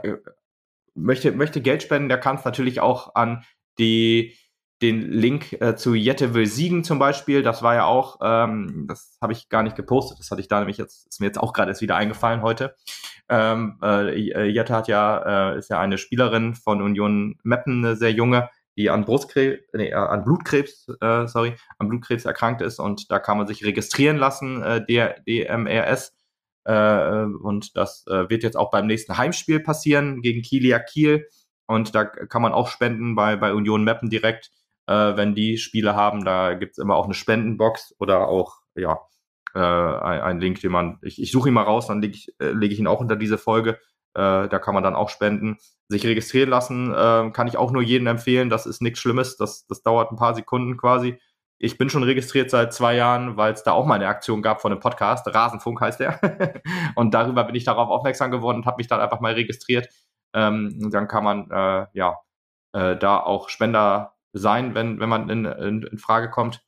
möchte, 0.94 1.32
möchte 1.32 1.60
Geld 1.60 1.82
spenden, 1.82 2.08
der 2.08 2.18
kann 2.18 2.36
es 2.36 2.44
natürlich 2.44 2.80
auch 2.80 3.14
an 3.14 3.44
die 3.78 4.36
den 4.82 5.10
Link 5.10 5.52
äh, 5.62 5.76
zu 5.76 5.94
Jette 5.94 6.34
will 6.34 6.46
siegen 6.46 6.84
zum 6.84 6.98
Beispiel. 6.98 7.42
Das 7.42 7.62
war 7.62 7.74
ja 7.74 7.84
auch, 7.84 8.18
ähm, 8.22 8.86
das 8.88 9.16
habe 9.22 9.32
ich 9.32 9.48
gar 9.48 9.62
nicht 9.62 9.76
gepostet. 9.76 10.18
Das 10.18 10.30
hatte 10.30 10.40
ich 10.40 10.48
da 10.48 10.58
nämlich 10.58 10.78
jetzt, 10.78 11.06
ist 11.08 11.20
mir 11.20 11.26
jetzt 11.26 11.38
auch 11.38 11.52
gerade 11.52 11.70
erst 11.70 11.80
wieder 11.80 11.96
eingefallen 11.96 12.42
heute. 12.42 12.74
Ähm, 13.28 13.78
äh, 13.82 14.14
Jette 14.50 14.74
hat 14.74 14.88
ja, 14.88 15.52
äh, 15.54 15.58
ist 15.58 15.70
ja 15.70 15.80
eine 15.80 15.96
Spielerin 15.96 16.54
von 16.54 16.82
Union 16.82 17.38
Meppen, 17.42 17.84
eine 17.84 17.96
sehr 17.96 18.12
junge, 18.12 18.50
die 18.76 18.90
an 18.90 19.04
Brustkrebs, 19.04 19.62
nee, 19.72 19.88
äh, 19.88 19.94
an 19.94 20.24
Blutkrebs, 20.24 20.88
äh, 21.00 21.26
sorry, 21.26 21.54
an 21.78 21.88
Blutkrebs 21.88 22.24
erkrankt 22.24 22.60
ist 22.60 22.78
und 22.78 23.10
da 23.10 23.18
kann 23.18 23.38
man 23.38 23.46
sich 23.46 23.64
registrieren 23.64 24.18
lassen, 24.18 24.62
äh, 24.62 24.84
der 24.84 25.20
DMRS. 25.20 26.14
Äh, 26.64 27.24
und 27.24 27.76
das 27.76 28.06
äh, 28.06 28.28
wird 28.30 28.42
jetzt 28.42 28.56
auch 28.56 28.70
beim 28.70 28.86
nächsten 28.86 29.16
Heimspiel 29.16 29.60
passieren 29.60 30.22
gegen 30.22 30.42
Kilia 30.42 30.78
Kiel. 30.78 31.28
Und 31.66 31.94
da 31.94 32.04
kann 32.04 32.42
man 32.42 32.52
auch 32.52 32.68
spenden 32.68 33.14
bei, 33.14 33.36
bei 33.36 33.54
Union 33.54 33.84
Meppen 33.84 34.10
direkt 34.10 34.50
äh, 34.86 35.16
wenn 35.16 35.34
die 35.34 35.58
Spiele 35.58 35.94
haben. 35.94 36.24
Da 36.24 36.54
gibt's 36.54 36.78
immer 36.78 36.96
auch 36.96 37.04
eine 37.04 37.14
Spendenbox 37.14 37.94
oder 37.98 38.28
auch, 38.28 38.58
ja, 38.74 39.00
äh, 39.54 39.58
ein, 39.58 40.20
ein 40.20 40.40
Link, 40.40 40.60
den 40.60 40.72
man, 40.72 40.98
ich, 41.02 41.20
ich 41.20 41.30
suche 41.30 41.48
ihn 41.48 41.54
mal 41.54 41.62
raus, 41.62 41.86
dann 41.86 42.02
lege 42.02 42.16
ich, 42.16 42.34
äh, 42.40 42.50
leg 42.50 42.72
ich 42.72 42.78
ihn 42.78 42.86
auch 42.86 43.00
unter 43.00 43.16
diese 43.16 43.38
Folge. 43.38 43.78
Äh, 44.14 44.48
da 44.48 44.58
kann 44.58 44.74
man 44.74 44.84
dann 44.84 44.94
auch 44.94 45.08
spenden. 45.08 45.58
Sich 45.88 46.06
registrieren 46.06 46.50
lassen, 46.50 46.92
äh, 46.92 47.30
kann 47.32 47.46
ich 47.46 47.56
auch 47.56 47.70
nur 47.70 47.82
jedem 47.82 48.06
empfehlen. 48.06 48.48
Das 48.48 48.66
ist 48.66 48.80
nichts 48.80 49.00
Schlimmes. 49.00 49.36
Das, 49.36 49.66
das 49.66 49.82
dauert 49.82 50.10
ein 50.10 50.16
paar 50.16 50.34
Sekunden 50.34 50.76
quasi. 50.76 51.18
Ich 51.64 51.78
bin 51.78 51.88
schon 51.88 52.02
registriert 52.02 52.50
seit 52.50 52.74
zwei 52.74 52.94
Jahren, 52.94 53.38
weil 53.38 53.54
es 53.54 53.62
da 53.62 53.72
auch 53.72 53.86
mal 53.86 53.94
eine 53.94 54.06
Aktion 54.06 54.42
gab 54.42 54.60
von 54.60 54.70
einem 54.70 54.80
Podcast. 54.82 55.26
Rasenfunk 55.26 55.80
heißt 55.80 55.98
der. 55.98 56.20
und 56.94 57.14
darüber 57.14 57.44
bin 57.44 57.54
ich 57.54 57.64
darauf 57.64 57.88
aufmerksam 57.88 58.30
geworden 58.30 58.58
und 58.58 58.66
habe 58.66 58.76
mich 58.76 58.86
dann 58.86 59.00
einfach 59.00 59.20
mal 59.20 59.32
registriert. 59.32 59.88
Ähm, 60.34 60.90
dann 60.90 61.08
kann 61.08 61.24
man 61.24 61.50
äh, 61.50 61.86
ja 61.94 62.18
äh, 62.74 62.96
da 62.96 63.18
auch 63.18 63.48
Spender 63.48 64.12
sein, 64.34 64.74
wenn, 64.74 65.00
wenn 65.00 65.08
man 65.08 65.30
in, 65.30 65.46
in, 65.46 65.82
in 65.84 65.98
Frage 65.98 66.30
kommt. 66.30 66.62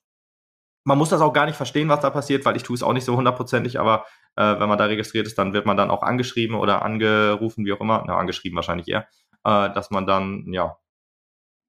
Man 0.84 0.96
muss 0.96 1.10
das 1.10 1.20
auch 1.20 1.34
gar 1.34 1.44
nicht 1.44 1.56
verstehen, 1.56 1.90
was 1.90 2.00
da 2.00 2.08
passiert, 2.08 2.46
weil 2.46 2.56
ich 2.56 2.62
tue 2.62 2.76
es 2.76 2.82
auch 2.82 2.94
nicht 2.94 3.04
so 3.04 3.16
hundertprozentig, 3.16 3.78
aber 3.78 4.06
äh, 4.36 4.58
wenn 4.58 4.68
man 4.68 4.78
da 4.78 4.84
registriert 4.86 5.26
ist, 5.26 5.36
dann 5.36 5.52
wird 5.52 5.66
man 5.66 5.76
dann 5.76 5.90
auch 5.90 6.02
angeschrieben 6.02 6.56
oder 6.56 6.82
angerufen, 6.82 7.66
wie 7.66 7.72
auch 7.72 7.80
immer, 7.80 8.02
na, 8.06 8.16
angeschrieben 8.16 8.56
wahrscheinlich 8.56 8.88
eher, 8.88 9.08
äh, 9.44 9.70
dass 9.74 9.90
man 9.90 10.06
dann, 10.06 10.46
ja, 10.52 10.78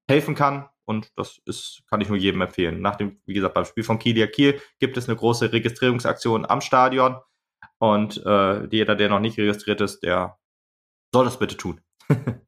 helfen 0.08 0.36
kann. 0.36 0.70
Und 0.88 1.12
das 1.18 1.42
ist, 1.46 1.84
kann 1.90 2.00
ich 2.00 2.08
nur 2.08 2.18
jedem 2.18 2.42
empfehlen. 2.42 2.82
Nach 2.82 2.96
dem, 2.96 3.20
wie 3.26 3.34
gesagt, 3.34 3.54
beim 3.54 3.66
Spiel 3.66 3.84
von 3.84 4.00
Kielia 4.00 4.28
Kiel 4.28 4.62
gibt 4.80 4.96
es 4.96 5.10
eine 5.10 5.18
große 5.18 5.52
Registrierungsaktion 5.52 6.46
am 6.46 6.62
Stadion. 6.62 7.18
Und 7.78 8.26
äh, 8.26 8.66
jeder, 8.68 8.96
der 8.96 9.10
noch 9.10 9.20
nicht 9.20 9.38
registriert 9.38 9.82
ist, 9.82 10.00
der 10.00 10.38
soll 11.14 11.26
das 11.26 11.40
bitte 11.40 11.58
tun. 11.58 11.82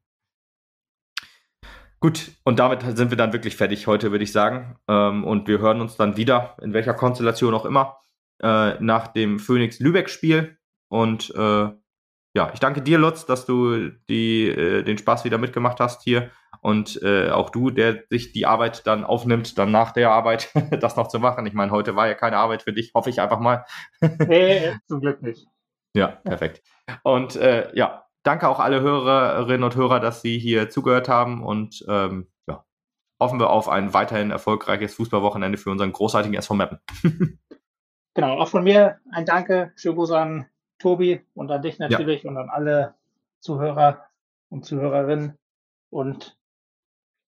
Gut, 2.00 2.32
und 2.44 2.58
damit 2.58 2.80
sind 2.96 3.10
wir 3.10 3.18
dann 3.18 3.34
wirklich 3.34 3.56
fertig 3.56 3.86
heute, 3.86 4.10
würde 4.10 4.24
ich 4.24 4.32
sagen. 4.32 4.78
Ähm, 4.88 5.22
und 5.24 5.46
wir 5.46 5.58
hören 5.58 5.82
uns 5.82 5.96
dann 5.96 6.16
wieder, 6.16 6.56
in 6.62 6.72
welcher 6.72 6.94
Konstellation 6.94 7.52
auch 7.52 7.66
immer, 7.66 7.98
äh, 8.42 8.82
nach 8.82 9.08
dem 9.08 9.38
Phoenix-Lübeck-Spiel. 9.38 10.56
Und 10.88 11.28
äh, 11.36 11.68
ja, 12.34 12.50
ich 12.54 12.60
danke 12.60 12.80
dir, 12.80 12.96
Lutz, 12.96 13.26
dass 13.26 13.44
du 13.44 13.90
die, 14.08 14.48
äh, 14.48 14.82
den 14.82 14.96
Spaß 14.96 15.26
wieder 15.26 15.36
mitgemacht 15.36 15.78
hast 15.78 16.02
hier. 16.02 16.30
Und 16.60 17.00
äh, 17.02 17.30
auch 17.30 17.50
du, 17.50 17.70
der 17.70 18.04
sich 18.10 18.32
die 18.32 18.46
Arbeit 18.46 18.86
dann 18.86 19.04
aufnimmt, 19.04 19.58
dann 19.58 19.70
nach 19.70 19.92
der 19.92 20.10
Arbeit 20.10 20.52
das 20.80 20.96
noch 20.96 21.08
zu 21.08 21.18
machen. 21.18 21.46
Ich 21.46 21.54
meine, 21.54 21.72
heute 21.72 21.96
war 21.96 22.06
ja 22.06 22.14
keine 22.14 22.36
Arbeit 22.36 22.62
für 22.62 22.72
dich, 22.72 22.92
hoffe 22.94 23.10
ich 23.10 23.20
einfach 23.20 23.40
mal. 23.40 23.64
nee, 24.00 24.72
zum 24.86 25.00
Glück 25.00 25.22
nicht. 25.22 25.46
Ja, 25.94 26.08
perfekt. 26.08 26.62
Und 27.02 27.36
äh, 27.36 27.74
ja, 27.74 28.04
danke 28.22 28.48
auch 28.48 28.60
alle 28.60 28.80
Hörerinnen 28.80 29.64
und 29.64 29.76
Hörer, 29.76 30.00
dass 30.00 30.22
Sie 30.22 30.38
hier 30.38 30.70
zugehört 30.70 31.08
haben 31.08 31.42
und 31.42 31.84
ähm, 31.88 32.28
ja, 32.46 32.64
hoffen 33.18 33.40
wir 33.40 33.50
auf 33.50 33.68
ein 33.68 33.94
weiterhin 33.94 34.30
erfolgreiches 34.30 34.94
Fußballwochenende 34.94 35.58
für 35.58 35.70
unseren 35.70 35.92
großartigen 35.92 36.36
SV 36.36 36.54
Mappen. 36.54 36.78
genau, 38.14 38.38
auch 38.38 38.48
von 38.48 38.64
mir 38.64 38.98
ein 39.12 39.24
Danke, 39.24 39.72
schönen 39.76 39.96
Gruß 39.96 40.12
an 40.12 40.46
Tobi 40.78 41.26
und 41.34 41.50
an 41.50 41.62
dich 41.62 41.78
natürlich 41.78 42.22
ja. 42.22 42.30
und 42.30 42.36
an 42.36 42.50
alle 42.50 42.94
Zuhörer 43.40 44.04
und 44.48 44.64
Zuhörerinnen 44.64 45.38
und 45.90 46.36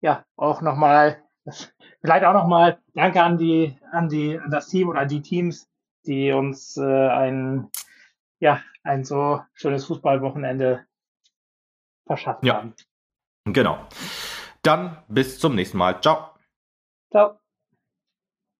ja, 0.01 0.25
auch 0.35 0.61
nochmal, 0.61 1.23
vielleicht 2.01 2.25
auch 2.25 2.33
nochmal 2.33 2.79
Danke 2.93 3.23
an 3.23 3.37
die, 3.37 3.77
an 3.91 4.09
die, 4.09 4.37
an 4.37 4.51
das 4.51 4.67
Team 4.67 4.89
oder 4.89 5.01
an 5.01 5.07
die 5.07 5.21
Teams, 5.21 5.69
die 6.05 6.31
uns 6.31 6.77
äh, 6.77 7.07
ein 7.07 7.69
ja, 8.41 8.61
ein 8.83 9.05
so 9.05 9.41
schönes 9.53 9.85
Fußballwochenende 9.85 10.85
verschafft 12.05 12.43
ja. 12.43 12.55
haben. 12.55 12.73
Genau. 13.45 13.87
Dann 14.63 14.97
bis 15.07 15.39
zum 15.39 15.55
nächsten 15.55 15.77
Mal. 15.77 16.01
Ciao. 16.01 16.35
Ciao. 17.11 17.40